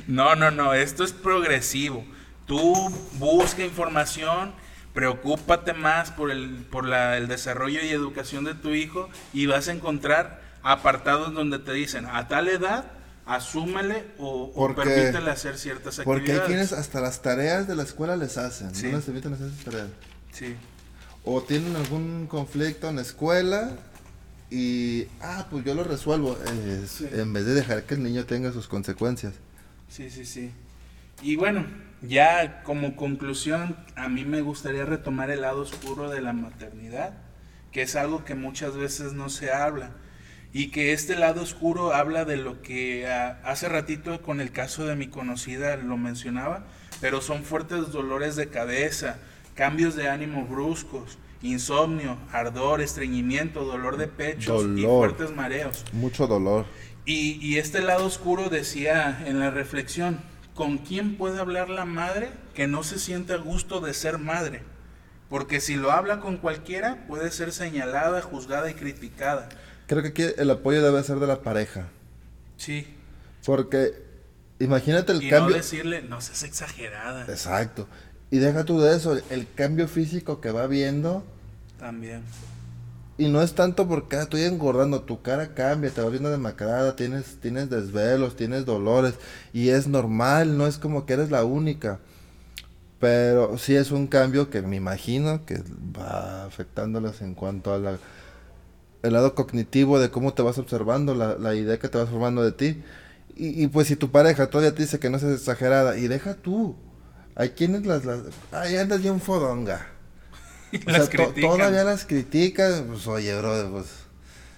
No, 0.08 0.36
no, 0.38 0.52
no, 0.52 0.74
esto 0.74 1.04
es 1.04 1.12
progresivo. 1.12 2.06
Tú 2.46 2.74
busca 3.16 3.62
información, 3.62 4.54
preocúpate 4.94 5.74
más 5.74 6.12
por, 6.12 6.32
el, 6.32 6.66
por 6.72 6.88
la, 6.88 7.18
el 7.18 7.28
desarrollo 7.28 7.82
y 7.84 7.90
educación 7.90 8.46
de 8.46 8.54
tu 8.54 8.70
hijo 8.70 9.10
y 9.34 9.48
vas 9.48 9.68
a 9.68 9.74
encontrar 9.74 10.42
apartados 10.64 11.34
donde 11.34 11.60
te 11.60 11.74
dicen, 11.74 12.06
a 12.06 12.30
tal 12.30 12.48
edad 12.48 12.86
asúmele 13.26 14.06
o, 14.18 14.52
o 14.56 14.76
permítele 14.76 15.30
hacer 15.30 15.58
ciertas 15.58 16.00
actividades. 16.00 16.06
Porque 16.06 16.32
hay 16.34 16.40
quienes 16.48 16.74
hasta 16.74 17.02
las 17.02 17.22
tareas 17.22 17.68
de 17.68 17.76
la 17.76 17.84
escuela 17.84 18.16
les 18.16 18.38
hacen, 18.38 18.72
no 18.72 18.98
les 18.98 19.06
permiten 19.06 19.34
hacer 19.34 19.50
sus 19.50 19.64
tareas. 19.64 19.88
Sí. 20.32 20.56
O 21.24 21.42
tienen 21.42 21.76
algún 21.76 22.28
conflicto 22.28 22.90
en 22.90 22.96
la 22.98 23.04
escuela 23.04 23.78
y, 24.50 25.08
ah, 25.22 25.48
pues 25.50 25.64
yo 25.64 25.74
lo 25.76 25.84
resuelvo, 25.84 26.38
en 26.46 27.34
vez 27.34 27.46
de 27.46 27.54
dejar 27.54 27.84
que 27.84 27.94
el 27.94 28.04
niño 28.04 28.26
tenga 28.26 28.52
sus 28.52 28.68
consecuencias. 28.68 29.34
Sí, 29.88 30.10
sí, 30.10 30.26
sí. 30.26 30.52
Y 31.22 31.36
bueno, 31.36 31.66
ya 32.02 32.64
como 32.64 32.96
conclusión, 32.96 33.78
a 33.96 34.10
mí 34.10 34.26
me 34.26 34.42
gustaría 34.42 34.86
retomar 34.86 35.30
el 35.30 35.42
lado 35.42 35.62
oscuro 35.62 36.10
de 36.10 36.22
la 36.22 36.34
maternidad, 36.34 37.14
que 37.72 37.84
es 37.84 37.96
algo 37.96 38.26
que 38.26 38.36
muchas 38.36 38.76
veces 38.76 39.14
no 39.14 39.30
se 39.30 39.52
habla 39.52 39.92
y 40.54 40.68
que 40.68 40.94
este 40.94 41.16
lado 41.16 41.42
oscuro 41.42 41.94
habla 41.94 42.26
de 42.26 42.38
lo 42.38 42.62
que 42.62 43.08
ah, 43.08 43.40
hace 43.44 43.70
ratito 43.70 44.22
con 44.22 44.42
el 44.42 44.52
caso 44.52 44.86
de 44.86 44.96
mi 44.96 45.08
conocida 45.08 45.78
lo 45.78 45.98
mencionaba, 45.98 46.66
pero 47.00 47.22
son 47.22 47.44
fuertes 47.44 47.92
dolores 47.92 48.36
de 48.36 48.50
cabeza, 48.50 49.18
cambios 49.56 49.96
de 49.96 50.10
ánimo 50.10 50.46
bruscos, 50.46 51.18
insomnio, 51.42 52.18
ardor, 52.32 52.82
estreñimiento, 52.82 53.64
dolor 53.64 53.98
de 53.98 54.08
pecho 54.08 54.68
y 54.78 54.84
fuertes 54.84 55.32
mareos. 55.34 55.86
Mucho 55.94 56.28
dolor. 56.28 56.66
Y, 57.06 57.40
y 57.42 57.58
este 57.58 57.82
lado 57.82 58.06
oscuro 58.06 58.50
decía 58.50 59.24
en 59.26 59.40
la 59.40 59.50
reflexión, 59.50 60.20
¿con 60.54 60.78
quién 60.80 61.18
puede 61.18 61.40
hablar 61.40 61.70
la 61.70 61.86
madre 61.86 62.30
que 62.54 62.68
no 62.68 62.84
se 62.84 63.00
siente 63.00 63.34
a 63.34 63.38
gusto 63.38 63.80
de 63.80 63.94
ser 63.94 64.18
madre? 64.18 64.62
Porque 65.30 65.62
si 65.62 65.76
lo 65.76 65.94
habla 65.94 66.20
con 66.20 66.36
cualquiera, 66.36 67.06
puede 67.08 67.32
ser 67.32 67.54
señalada, 67.54 68.22
juzgada 68.22 68.70
y 68.70 68.74
criticada. 68.74 69.48
Creo 69.92 70.04
que 70.04 70.08
aquí 70.08 70.24
el 70.38 70.50
apoyo 70.50 70.82
debe 70.82 71.04
ser 71.04 71.20
de 71.20 71.28
la 71.28 71.42
pareja. 71.42 71.90
Sí. 72.56 72.88
Porque 73.46 73.92
imagínate 74.58 75.12
el 75.12 75.22
y 75.22 75.30
cambio. 75.30 75.50
no 75.50 75.58
decirle, 75.58 76.02
no 76.02 76.22
seas 76.22 76.44
exagerada. 76.44 77.26
Exacto. 77.26 77.90
Y 78.30 78.38
deja 78.38 78.64
tú 78.64 78.80
de 78.80 78.96
eso, 78.96 79.20
el 79.30 79.48
cambio 79.54 79.90
físico 79.90 80.40
que 80.40 80.50
va 80.50 80.66
viendo. 80.68 81.26
También. 81.78 82.22
Y 83.18 83.28
no 83.28 83.42
es 83.42 83.54
tanto 83.54 83.86
porque 83.86 84.16
ah, 84.16 84.22
estoy 84.22 84.44
engordando, 84.44 85.02
tu 85.02 85.22
cara 85.22 85.54
cambia, 85.54 85.90
te 85.90 86.02
va 86.02 86.08
viendo 86.08 86.30
demacrada, 86.30 86.96
tienes, 86.96 87.42
tienes 87.42 87.70
desvelos, 87.70 88.38
tienes 88.38 88.66
dolores. 88.66 89.16
Y 89.52 89.72
es 89.72 89.88
normal, 89.88 90.58
no 90.58 90.68
es 90.68 90.78
como 90.78 91.06
que 91.06 91.16
eres 91.16 91.32
la 91.32 91.44
única. 91.44 92.00
Pero 93.02 93.58
sí 93.58 93.76
es 93.76 93.92
un 93.92 94.08
cambio 94.08 94.50
que 94.50 94.62
me 94.62 94.78
imagino 94.78 95.46
que 95.46 95.62
va 95.94 96.46
afectándoles 96.46 97.20
en 97.22 97.36
cuanto 97.36 97.74
a 97.74 97.78
la 97.78 97.98
el 99.04 99.14
lado 99.14 99.36
cognitivo 99.36 100.00
de 100.00 100.10
cómo 100.12 100.34
te 100.34 100.42
vas 100.42 100.58
observando, 100.58 101.16
la, 101.16 101.36
la 101.38 101.56
idea 101.56 101.80
que 101.80 101.90
te 101.90 101.98
vas 101.98 102.10
formando 102.10 102.44
de 102.44 102.52
ti. 102.52 102.84
Y, 103.36 103.64
y, 103.64 103.68
pues 103.68 103.88
si 103.88 103.96
tu 103.96 104.12
pareja 104.12 104.50
todavía 104.50 104.76
te 104.76 104.84
dice 104.84 105.00
que 105.00 105.10
no 105.10 105.20
seas 105.20 105.34
exagerada, 105.34 105.98
y 105.98 106.08
deja 106.08 106.36
tú. 106.36 106.76
Hay 107.36 107.50
quienes 107.52 107.86
las... 107.86 108.06
las 108.06 108.22
ahí 108.52 108.76
andas 108.76 109.02
bien 109.02 109.20
fodonga. 109.22 109.88
O 110.88 110.90
sea, 110.90 111.10
to, 111.10 111.34
todavía 111.34 111.84
las 111.84 112.06
criticas. 112.06 112.84
Pues 112.88 113.06
oye, 113.08 113.38
bro, 113.38 113.72
pues... 113.72 113.88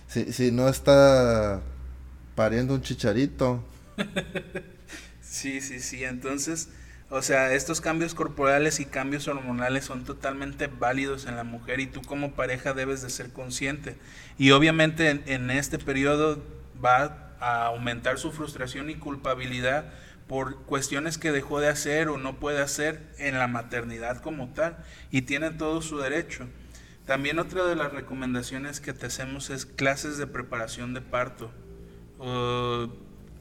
Si, 0.08 0.32
si 0.32 0.52
no 0.52 0.70
está 0.70 1.62
pariendo 2.36 2.76
un 2.76 2.82
chicharito. 2.84 3.64
sí, 5.22 5.60
sí, 5.60 5.80
sí. 5.80 6.04
Entonces 6.04 6.70
o 7.16 7.22
sea, 7.22 7.54
estos 7.54 7.80
cambios 7.80 8.16
corporales 8.16 8.80
y 8.80 8.86
cambios 8.86 9.28
hormonales 9.28 9.86
son 9.86 10.04
totalmente 10.04 10.66
válidos 10.66 11.28
en 11.28 11.36
la 11.36 11.44
mujer 11.44 11.80
y 11.80 11.86
tú 11.86 12.02
como 12.02 12.34
pareja 12.34 12.74
debes 12.74 13.04
de 13.04 13.12
ser 13.12 13.32
consciente. 13.32 13.98
Y 14.40 14.50
obviamente 14.50 15.22
en, 15.28 15.52
este 15.52 15.78
periodo 15.78 16.44
va 16.84 17.36
a 17.40 17.68
aumentar 17.68 18.18
su 18.18 18.32
frustración 18.32 18.90
y 18.90 18.96
culpabilidad 18.96 19.94
por 20.28 20.64
cuestiones 20.64 21.20
que 21.20 21.32
dejó 21.32 21.60
de 21.60 21.68
hacer 21.68 22.10
o 22.10 22.18
no 22.18 22.40
puede 22.40 22.64
hacer 22.64 23.04
en 23.20 23.38
la 23.38 23.48
maternidad 23.48 24.20
como 24.20 24.52
tal 24.52 24.78
y 25.12 25.22
tiene 25.22 25.52
todo 25.52 25.84
su 25.84 26.00
derecho. 26.00 26.48
También 27.06 27.38
otra 27.38 27.66
de 27.66 27.76
las 27.76 27.94
recomendaciones 27.94 28.80
que 28.80 28.92
te 28.92 29.06
hacemos 29.06 29.52
es 29.52 29.68
clases 29.68 30.18
de 30.18 30.26
preparación 30.26 30.96
de 30.96 31.02
parto. 31.02 31.52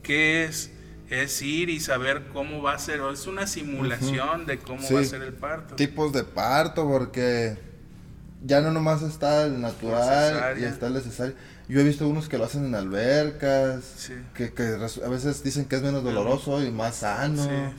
¿Qué 0.03 0.45
es? 0.45 0.73
Es 1.13 1.43
ir 1.43 1.69
y 1.69 1.79
saber 1.79 2.29
cómo 2.33 2.63
va 2.63 2.73
a 2.73 2.79
ser, 2.79 3.03
es 3.13 3.27
una 3.27 3.47
simulación 3.47 4.47
de 4.47 4.59
cómo 4.59 4.81
va 4.91 5.01
a 5.01 5.05
ser 5.05 5.21
el 5.21 5.35
parto. 5.35 5.77
Tipos 5.77 6.11
de 6.15 6.25
parto, 6.25 6.89
porque 6.89 7.59
ya 8.43 8.63
no 8.63 8.73
nomás 8.73 9.03
está 9.03 9.45
el 9.45 9.61
natural 9.61 10.59
y 10.59 10.65
está 10.65 10.87
el 10.87 10.95
necesario. 10.95 11.35
Yo 11.69 11.81
he 11.81 11.85
visto 11.85 12.09
unos 12.09 12.31
que 12.31 12.39
lo 12.39 12.45
hacen 12.45 12.65
en 12.65 12.75
albercas, 12.75 14.11
que, 14.35 14.55
que, 14.55 14.63
a 14.63 15.09
veces 15.09 15.45
dicen 15.45 15.67
que 15.67 15.77
es 15.77 15.83
menos 15.83 16.03
doloroso 16.03 16.65
y 16.65 16.71
más 16.71 16.97
sano. 16.97 17.75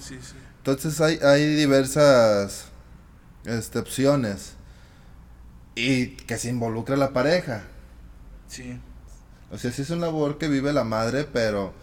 Entonces 0.57 1.01
hay, 1.01 1.17
hay 1.23 1.55
diversas 1.55 2.65
este, 3.45 3.79
opciones 3.79 4.53
y 5.73 6.09
que 6.09 6.37
se 6.37 6.49
involucra 6.49 6.95
la 6.97 7.13
pareja. 7.13 7.63
Sí. 8.47 8.79
O 9.51 9.57
sea, 9.57 9.71
sí 9.71 9.81
es 9.81 9.89
una 9.89 10.05
labor 10.05 10.37
que 10.37 10.47
vive 10.47 10.71
la 10.71 10.83
madre, 10.83 11.27
pero 11.31 11.73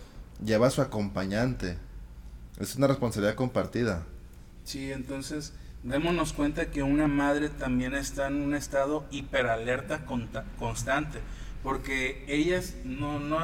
lleva 0.45 0.69
a 0.69 0.71
su 0.71 0.83
acompañante. 0.83 1.79
Es 2.59 2.77
una 2.77 2.87
responsabilidad 2.87 3.35
compartida. 3.35 4.07
Sí, 4.65 4.93
entonces 4.93 5.53
démonos 5.83 6.33
cuenta 6.33 6.71
que 6.71 6.83
una 6.83 7.07
madre 7.07 7.49
también 7.49 7.95
está 7.95 8.27
en 8.27 8.43
un 8.43 8.55
estado 8.55 9.07
hiperalerta 9.11 10.05
constante, 10.59 11.21
porque 11.63 12.25
ellas 12.29 12.75
no, 12.85 13.19
no 13.19 13.39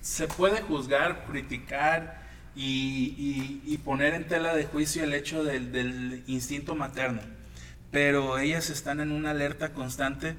se 0.00 0.26
puede 0.26 0.62
juzgar, 0.62 1.26
criticar 1.26 2.20
y, 2.56 3.60
y, 3.64 3.78
poner 3.78 4.14
en 4.14 4.26
tela 4.26 4.54
de 4.54 4.64
juicio 4.64 5.04
el 5.04 5.14
hecho 5.14 5.44
del, 5.44 5.70
del 5.70 6.24
instinto 6.26 6.74
materno, 6.74 7.20
pero 7.92 8.38
ellas 8.38 8.70
están 8.70 8.98
en 9.00 9.12
una 9.12 9.30
alerta 9.30 9.72
constante 9.72 10.34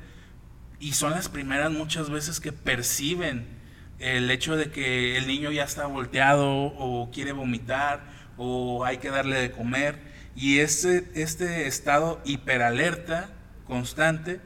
y 0.79 0.93
son 0.93 1.11
las 1.11 1.29
primeras 1.29 1.71
muchas 1.71 2.09
veces 2.09 2.41
que 2.41 2.51
perciben 2.51 3.60
el 4.01 4.29
hecho 4.31 4.57
de 4.57 4.71
que 4.71 5.17
el 5.17 5.27
niño 5.27 5.51
ya 5.51 5.63
está 5.63 5.85
volteado 5.85 6.49
o 6.49 7.11
quiere 7.11 7.31
vomitar 7.31 8.03
o 8.37 8.83
hay 8.83 8.97
que 8.97 9.09
darle 9.09 9.39
de 9.39 9.51
comer 9.51 9.99
y 10.35 10.59
este, 10.59 11.09
este 11.13 11.67
estado 11.67 12.21
hiperalerta 12.25 13.29
constante 13.67 14.39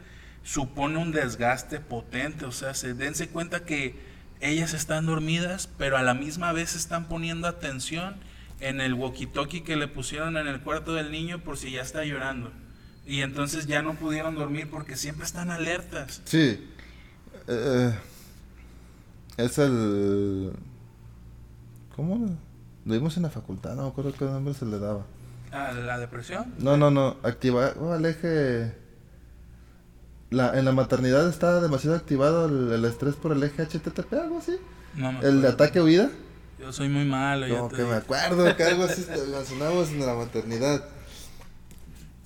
supone 0.43 0.97
un 0.97 1.11
desgaste 1.11 1.79
potente, 1.79 2.45
o 2.45 2.51
sea, 2.51 2.73
se 2.73 2.93
dense 2.93 3.29
cuenta 3.29 3.65
que 3.65 3.95
ellas 4.41 4.73
están 4.73 5.05
dormidas, 5.05 5.69
pero 5.77 5.97
a 5.97 6.03
la 6.03 6.13
misma 6.13 6.51
vez 6.51 6.75
están 6.75 7.07
poniendo 7.07 7.47
atención 7.47 8.17
en 8.59 8.81
el 8.81 8.93
walkie-talkie 8.93 9.63
que 9.63 9.75
le 9.75 9.87
pusieron 9.87 10.37
en 10.37 10.47
el 10.47 10.61
cuarto 10.61 10.93
del 10.93 11.11
niño 11.11 11.39
por 11.39 11.57
si 11.57 11.71
ya 11.71 11.81
está 11.81 12.03
llorando. 12.03 12.51
Y 13.07 13.21
entonces 13.21 13.67
ya 13.67 13.81
no 13.81 13.95
pudieron 13.95 14.35
dormir 14.35 14.69
porque 14.69 14.95
siempre 14.95 15.25
están 15.25 15.49
alertas. 15.49 16.21
Sí. 16.25 16.67
Eh, 17.47 17.93
es 19.37 19.57
el. 19.57 20.51
¿Cómo? 21.95 22.37
Lo 22.85 22.93
vimos 22.93 23.17
en 23.17 23.23
la 23.23 23.29
facultad, 23.29 23.75
no 23.75 23.83
me 23.83 23.87
acuerdo 23.89 24.13
qué 24.13 24.25
nombre 24.25 24.53
se 24.53 24.65
le 24.65 24.79
daba. 24.79 25.05
¿A 25.51 25.71
la 25.71 25.97
depresión? 25.97 26.53
No, 26.59 26.77
no, 26.77 26.91
no. 26.91 27.17
Activa. 27.23 27.73
Oh, 27.79 27.95
el 27.95 28.05
eje. 28.05 28.73
La, 30.29 30.57
en 30.57 30.65
la 30.65 30.71
maternidad 30.71 31.29
está 31.29 31.61
demasiado 31.61 31.95
activado 31.95 32.45
el, 32.47 32.83
estrés 32.83 33.15
por 33.15 33.31
el 33.31 33.43
eje 33.43 33.63
HTTP, 33.63 34.13
algo 34.13 34.39
así. 34.39 34.57
No 34.95 35.13
me 35.13 35.19
El 35.19 35.41
de 35.41 35.47
ataque 35.47 35.81
huida. 35.81 36.09
Yo 36.59 36.73
soy 36.73 36.89
muy 36.89 37.05
malo. 37.05 37.47
Como 37.47 37.69
que 37.69 37.83
me 37.83 37.95
acuerdo 37.95 38.55
que 38.55 38.63
algo 38.63 38.83
así 38.83 39.05
mencionamos 39.31 39.89
en 39.91 40.05
la 40.05 40.15
maternidad. 40.15 40.83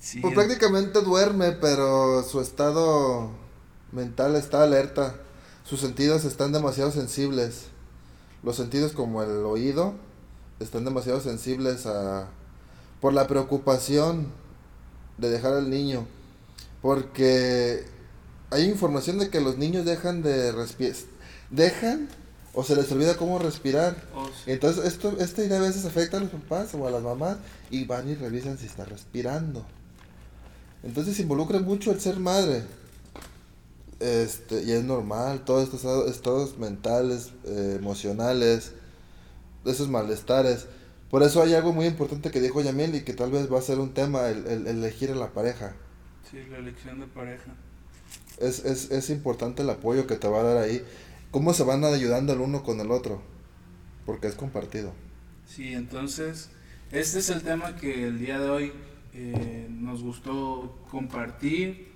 Sí, 0.00 0.20
pues 0.20 0.34
prácticamente 0.34 1.02
duerme, 1.02 1.52
pero 1.52 2.22
su 2.22 2.40
estado 2.40 3.30
mental 3.92 4.34
está 4.34 4.62
alerta. 4.62 5.14
Sus 5.70 5.78
sentidos 5.78 6.24
están 6.24 6.50
demasiado 6.50 6.90
sensibles. 6.90 7.66
Los 8.42 8.56
sentidos 8.56 8.90
como 8.90 9.22
el 9.22 9.44
oído 9.44 9.94
están 10.58 10.84
demasiado 10.84 11.20
sensibles 11.20 11.86
a 11.86 12.26
por 13.00 13.12
la 13.12 13.28
preocupación 13.28 14.26
de 15.18 15.30
dejar 15.30 15.52
al 15.52 15.70
niño. 15.70 16.08
Porque 16.82 17.84
hay 18.50 18.64
información 18.64 19.20
de 19.20 19.30
que 19.30 19.40
los 19.40 19.58
niños 19.58 19.84
dejan 19.84 20.22
de 20.22 20.50
respirar. 20.50 20.96
Dejan 21.50 22.08
o 22.52 22.64
se 22.64 22.74
les 22.74 22.90
olvida 22.90 23.16
cómo 23.16 23.38
respirar. 23.38 23.94
O 24.16 24.26
sí. 24.26 24.32
Entonces, 24.50 24.84
esto, 24.84 25.14
esta 25.20 25.44
idea 25.44 25.58
a 25.58 25.62
veces 25.62 25.84
afecta 25.84 26.16
a 26.16 26.20
los 26.20 26.30
papás 26.30 26.74
o 26.74 26.84
a 26.84 26.90
las 26.90 27.02
mamás 27.04 27.36
y 27.70 27.84
van 27.84 28.10
y 28.10 28.16
revisan 28.16 28.58
si 28.58 28.66
está 28.66 28.84
respirando. 28.84 29.64
Entonces, 30.82 31.20
involucra 31.20 31.60
mucho 31.60 31.92
el 31.92 32.00
ser 32.00 32.18
madre. 32.18 32.64
Este, 34.00 34.62
y 34.64 34.72
es 34.72 34.84
normal, 34.84 35.44
todos 35.44 35.64
estos 35.64 36.08
estados, 36.10 36.58
mentales, 36.58 37.32
eh, 37.44 37.76
emocionales, 37.78 38.72
esos 39.64 39.88
malestares. 39.88 40.66
Por 41.10 41.22
eso 41.22 41.42
hay 41.42 41.54
algo 41.54 41.72
muy 41.72 41.86
importante 41.86 42.30
que 42.30 42.40
dijo 42.40 42.60
Yamil 42.62 42.94
y 42.96 43.02
que 43.04 43.14
tal 43.14 43.30
vez 43.32 43.52
va 43.52 43.58
a 43.58 43.62
ser 43.62 43.78
un 43.80 43.94
tema, 43.94 44.28
el, 44.28 44.46
el- 44.46 44.66
el 44.66 44.78
elegir 44.78 45.10
a 45.12 45.14
la 45.16 45.32
pareja. 45.32 45.74
Sí, 46.30 46.38
la 46.50 46.58
elección 46.58 47.00
de 47.00 47.06
pareja. 47.08 47.54
Es, 48.38 48.64
es, 48.64 48.90
es 48.90 49.10
importante 49.10 49.62
el 49.62 49.70
apoyo 49.70 50.06
que 50.06 50.16
te 50.16 50.28
va 50.28 50.40
a 50.40 50.42
dar 50.42 50.56
ahí. 50.58 50.84
Cómo 51.30 51.54
se 51.54 51.62
van 51.64 51.84
ayudando 51.84 52.32
el 52.32 52.40
uno 52.40 52.62
con 52.64 52.80
el 52.80 52.90
otro. 52.90 53.22
Porque 54.06 54.28
es 54.28 54.34
compartido. 54.34 54.92
Sí, 55.46 55.72
entonces, 55.72 56.50
este 56.92 57.18
es 57.18 57.30
el 57.30 57.42
tema 57.42 57.76
que 57.76 58.06
el 58.06 58.18
día 58.18 58.38
de 58.38 58.48
hoy 58.50 58.72
eh, 59.14 59.66
nos 59.70 60.02
gustó 60.02 60.78
compartir. 60.90 61.89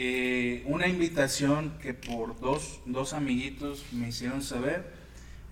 Eh, 0.00 0.62
una 0.66 0.86
invitación 0.86 1.76
que 1.82 1.92
por 1.92 2.38
dos, 2.38 2.78
dos 2.86 3.14
amiguitos 3.14 3.84
me 3.90 4.10
hicieron 4.10 4.42
saber 4.42 4.84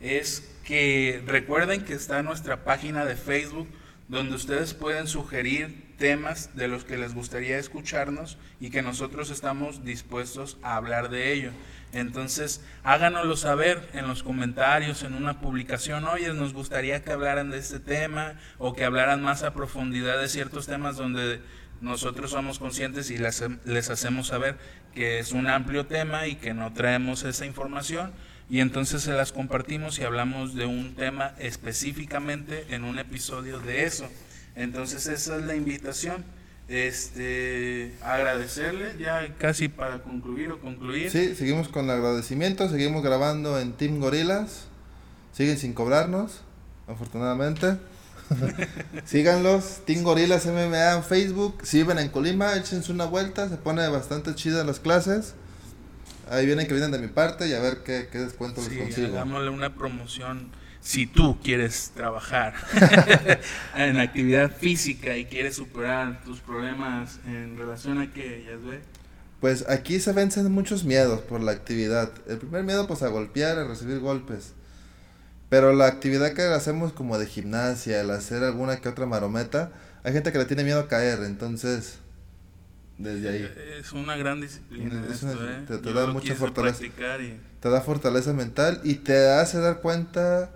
es 0.01 0.55
que 0.65 1.21
recuerden 1.27 1.85
que 1.85 1.95
está 1.95 2.23
nuestra 2.23 2.63
página 2.63 3.05
de 3.05 3.17
Facebook 3.17 3.67
donde 4.07 4.37
ustedes 4.37 4.73
pueden 4.73 5.09
sugerir 5.09 5.97
temas 5.99 6.55
de 6.55 6.69
los 6.69 6.85
que 6.85 6.97
les 6.97 7.13
gustaría 7.13 7.59
escucharnos 7.59 8.39
y 8.61 8.71
que 8.71 8.83
nosotros 8.83 9.31
estamos 9.31 9.85
dispuestos 9.85 10.59
a 10.63 10.77
hablar 10.77 11.09
de 11.09 11.33
ello. 11.33 11.51
Entonces, 11.93 12.65
háganoslo 12.85 13.37
saber 13.37 13.89
en 13.95 14.07
los 14.07 14.23
comentarios, 14.23 15.03
en 15.03 15.15
una 15.15 15.41
publicación, 15.41 16.05
oye, 16.05 16.33
nos 16.35 16.53
gustaría 16.53 17.03
que 17.03 17.11
hablaran 17.11 17.51
de 17.51 17.59
este 17.59 17.81
tema 17.81 18.35
o 18.59 18.75
que 18.75 18.85
hablaran 18.85 19.23
más 19.23 19.43
a 19.43 19.55
profundidad 19.55 20.21
de 20.21 20.29
ciertos 20.29 20.67
temas 20.67 20.97
donde 20.97 21.41
nosotros 21.81 22.31
somos 22.31 22.59
conscientes 22.59 23.11
y 23.11 23.19
les, 23.19 23.43
les 23.65 23.91
hacemos 23.91 24.29
saber 24.29 24.57
que 24.95 25.19
es 25.19 25.33
un 25.33 25.47
amplio 25.47 25.87
tema 25.87 26.27
y 26.27 26.37
que 26.37 26.55
no 26.55 26.73
traemos 26.73 27.25
esa 27.25 27.47
información 27.47 28.13
y 28.49 28.61
entonces 28.61 29.03
se 29.03 29.13
las 29.13 29.33
compartimos 29.33 29.99
y 29.99 30.05
hablamos 30.05 30.55
de 30.55 30.67
un 30.67 30.95
tema 30.95 31.35
específicamente 31.39 32.67
en 32.71 32.85
un 32.85 32.99
episodio 32.99 33.59
de 33.59 33.85
eso. 33.85 34.07
Entonces 34.55 35.07
esa 35.07 35.37
es 35.37 35.43
la 35.45 35.57
invitación. 35.57 36.25
Este, 36.69 37.95
agradecerle 38.03 38.97
ya 38.99 39.35
casi 39.39 39.69
para 39.69 40.03
concluir 40.03 40.51
o 40.51 40.61
concluir. 40.61 41.11
Sí, 41.11 41.35
seguimos 41.37 41.69
con 41.69 41.89
agradecimiento, 41.91 42.69
seguimos 42.69 43.03
grabando 43.03 43.59
en 43.61 43.73
Team 43.73 44.01
Gorilas. 44.01 44.67
Siguen 45.33 45.59
sin 45.59 45.75
cobrarnos, 45.75 46.43
afortunadamente. 46.89 47.77
Síganlos, 49.05 49.83
Team 49.85 50.03
Gorilas 50.03 50.47
MMA 50.47 50.93
en 50.95 51.05
Facebook. 51.05 51.61
Si 51.65 51.79
viven 51.79 51.99
en 51.99 52.09
Colima, 52.09 52.55
échense 52.57 52.93
una 52.93 53.05
vuelta, 53.05 53.49
se 53.49 53.57
pone 53.57 53.87
bastante 53.89 54.35
chida 54.35 54.65
las 54.65 54.81
clases. 54.81 55.35
Ahí 56.29 56.45
vienen 56.47 56.67
que 56.67 56.73
vienen 56.75 56.91
de 56.91 56.99
mi 56.99 57.09
parte 57.09 57.47
y 57.49 57.53
a 57.55 57.61
ver 57.61 57.83
qué, 57.85 58.09
qué 58.11 58.19
descuento 58.19 58.61
Sí, 58.61 58.71
les 58.71 58.79
consigo. 58.79 59.09
hagámosle 59.09 59.51
una 59.51 59.75
promoción. 59.75 60.51
Si 60.81 61.07
tú 61.07 61.39
quieres 61.43 61.93
trabajar 61.95 62.55
en 63.77 63.99
actividad 63.99 64.51
física 64.53 65.17
y 65.17 65.25
quieres 65.27 65.57
superar 65.57 66.23
tus 66.25 66.41
problemas 66.41 67.19
en 67.27 67.57
relación 67.59 68.01
a 68.01 68.13
que, 68.13 68.45
ya 68.45 68.57
ves, 68.57 68.81
Pues 69.41 69.69
aquí 69.69 69.99
se 70.01 70.13
vencen 70.13 70.51
muchos 70.53 70.85
miedos 70.85 71.21
por 71.23 71.41
la 71.43 71.53
actividad. 71.53 72.13
El 72.29 72.39
primer 72.39 72.65
miedo 72.65 72.87
pues 72.87 73.03
a 73.03 73.09
golpear, 73.09 73.59
a 73.59 73.65
recibir 73.67 73.99
golpes. 74.01 74.53
Pero 75.49 75.73
la 75.73 75.87
actividad 75.87 76.33
que 76.33 76.43
hacemos 76.43 76.93
como 76.93 77.19
de 77.19 77.27
gimnasia, 77.27 78.01
el 78.01 78.11
hacer 78.11 78.43
alguna 78.43 78.79
que 78.79 78.89
otra 78.89 79.07
marometa, 79.07 79.71
hay 80.03 80.13
gente 80.13 80.33
que 80.33 80.39
le 80.39 80.45
tiene 80.45 80.65
miedo 80.65 80.81
a 80.81 80.89
caer, 80.89 81.21
entonces 81.23 81.99
desde 82.99 83.29
ahí 83.29 83.53
es 83.79 83.93
una 83.93 84.17
gran 84.17 84.41
disciplina 84.41 85.05
Es 85.07 85.23
esto, 85.23 85.27
una- 85.39 85.59
¿eh? 85.59 85.65
te- 85.69 85.93
da 85.93 86.07
mucha 86.07 86.35
fortaleza. 86.35 86.85
y 86.85 86.91
te 87.61 87.69
da 87.69 87.81
fortaleza 87.81 88.33
mental 88.33 88.81
y 88.85 88.95
te 88.97 89.31
hace 89.33 89.59
dar 89.59 89.81
cuenta, 89.81 90.51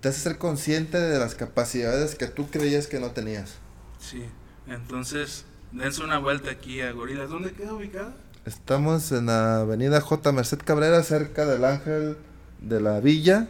te 0.00 0.08
hace 0.08 0.20
ser 0.20 0.38
consciente 0.38 0.98
de 0.98 1.18
las 1.18 1.34
capacidades 1.34 2.14
que 2.14 2.26
tú 2.26 2.48
creías 2.50 2.86
que 2.86 3.00
no 3.00 3.10
tenías. 3.10 3.54
sí. 4.00 4.24
Entonces, 4.66 5.44
dense 5.72 6.02
una 6.02 6.16
vuelta 6.18 6.50
aquí 6.50 6.80
a 6.80 6.90
Gorilas. 6.92 7.28
¿Dónde 7.28 7.52
queda 7.52 7.74
ubicada? 7.74 8.14
Estamos 8.46 9.12
en 9.12 9.26
la 9.26 9.60
avenida 9.60 10.00
J. 10.00 10.32
Merced 10.32 10.56
Cabrera, 10.64 11.02
cerca 11.02 11.44
del 11.44 11.66
Ángel 11.66 12.16
de 12.62 12.80
la 12.80 12.98
Villa, 13.00 13.46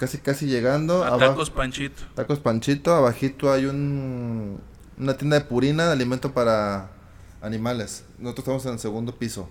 casi 0.00 0.18
casi 0.18 0.46
llegando. 0.46 1.04
A 1.04 1.18
Tacos 1.18 1.50
Panchito. 1.50 2.02
Tacos 2.14 2.40
Panchito, 2.40 2.94
abajito 2.94 3.52
hay 3.52 3.66
un 3.66 4.58
una 4.98 5.16
tienda 5.16 5.38
de 5.38 5.44
purina 5.44 5.86
de 5.86 5.92
alimento 5.92 6.32
para 6.32 6.90
animales. 7.42 8.04
Nosotros 8.18 8.44
estamos 8.44 8.66
en 8.66 8.72
el 8.72 8.78
segundo 8.78 9.14
piso. 9.14 9.48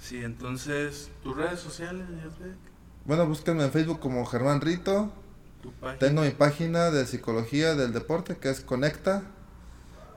Sí, 0.00 0.22
entonces, 0.22 1.10
tus 1.22 1.36
redes 1.36 1.60
sociales, 1.60 2.06
Bueno, 3.04 3.26
búsquenme 3.26 3.64
en 3.64 3.70
Facebook 3.70 4.00
como 4.00 4.26
Germán 4.26 4.60
Rito. 4.60 5.12
tu 5.62 5.72
página. 5.72 5.98
Tengo 5.98 6.22
mi 6.22 6.30
página 6.30 6.90
de 6.90 7.06
psicología 7.06 7.74
del 7.74 7.92
deporte 7.92 8.36
que 8.36 8.50
es 8.50 8.60
Conecta. 8.60 9.22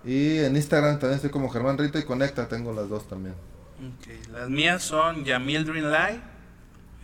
Y 0.04 0.40
en 0.40 0.56
Instagram 0.56 1.00
también 1.00 1.16
estoy 1.16 1.30
como 1.32 1.50
Germán 1.50 1.78
Rito 1.78 2.00
y 2.00 2.04
Conecta, 2.04 2.48
tengo 2.48 2.74
las 2.74 2.90
dos 2.90 3.08
también. 3.08 3.36
Ok, 3.78 4.32
Las 4.32 4.50
mías 4.50 4.84
son 4.84 5.24
Yamil 5.24 5.66
Dream 5.66 5.86
Light, 5.92 6.22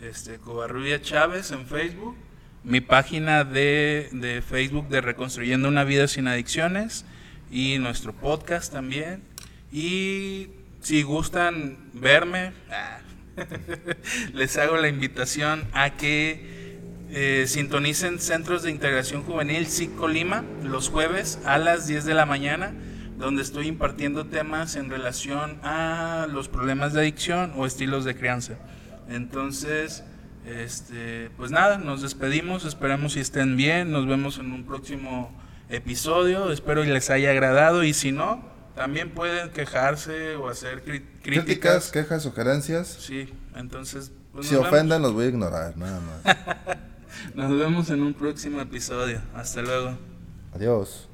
este, 0.00 0.38
Covarrubia 0.38 1.00
Chávez 1.00 1.52
en 1.52 1.66
Facebook, 1.66 2.16
mi 2.64 2.80
página 2.80 3.44
de, 3.44 4.08
de 4.12 4.42
Facebook 4.42 4.88
de 4.88 5.02
Reconstruyendo 5.02 5.68
una 5.68 5.84
Vida 5.84 6.08
Sin 6.08 6.26
Adicciones 6.26 7.04
y 7.50 7.78
nuestro 7.78 8.12
podcast 8.14 8.72
también. 8.72 9.22
Y 9.70 10.48
si 10.80 11.02
gustan 11.02 11.76
verme, 11.92 12.52
ah, 12.70 12.98
les 14.32 14.56
hago 14.56 14.76
la 14.76 14.88
invitación 14.88 15.64
a 15.72 15.90
que 15.90 16.78
eh, 17.10 17.44
sintonicen 17.46 18.18
Centros 18.18 18.62
de 18.62 18.70
Integración 18.70 19.22
Juvenil 19.22 19.66
Cico 19.66 20.08
Lima 20.08 20.42
los 20.62 20.88
jueves 20.88 21.38
a 21.44 21.58
las 21.58 21.86
10 21.86 22.06
de 22.06 22.14
la 22.14 22.24
mañana, 22.24 22.72
donde 23.18 23.42
estoy 23.42 23.68
impartiendo 23.68 24.26
temas 24.26 24.74
en 24.74 24.88
relación 24.88 25.58
a 25.62 26.26
los 26.30 26.48
problemas 26.48 26.94
de 26.94 27.00
adicción 27.00 27.52
o 27.56 27.66
estilos 27.66 28.04
de 28.04 28.16
crianza. 28.16 28.54
Entonces, 29.08 30.02
este, 30.46 31.30
pues 31.36 31.50
nada, 31.50 31.78
nos 31.78 32.02
despedimos, 32.02 32.64
esperamos 32.64 33.14
si 33.14 33.20
estén 33.20 33.56
bien, 33.56 33.90
nos 33.90 34.06
vemos 34.06 34.38
en 34.38 34.52
un 34.52 34.64
próximo 34.64 35.32
episodio, 35.68 36.50
espero 36.52 36.84
y 36.84 36.88
les 36.88 37.10
haya 37.10 37.30
agradado 37.30 37.84
y 37.84 37.94
si 37.94 38.12
no, 38.12 38.44
también 38.74 39.10
pueden 39.10 39.50
quejarse 39.50 40.36
o 40.36 40.48
hacer 40.48 40.82
Críticas, 40.82 41.22
críticas. 41.22 41.92
quejas, 41.92 42.22
sugerencias. 42.22 42.88
Sí, 43.00 43.32
entonces 43.54 44.12
pues 44.32 44.48
Si 44.48 44.54
nos, 44.54 44.66
ofenden 44.66 45.00
los 45.00 45.12
voy 45.12 45.26
a 45.26 45.28
ignorar, 45.28 45.76
nada 45.76 46.00
más. 46.00 46.36
nos 47.34 47.56
vemos 47.56 47.88
en 47.90 48.02
un 48.02 48.14
próximo 48.14 48.60
episodio. 48.60 49.20
Hasta 49.34 49.62
luego. 49.62 49.96
Adiós. 50.52 51.08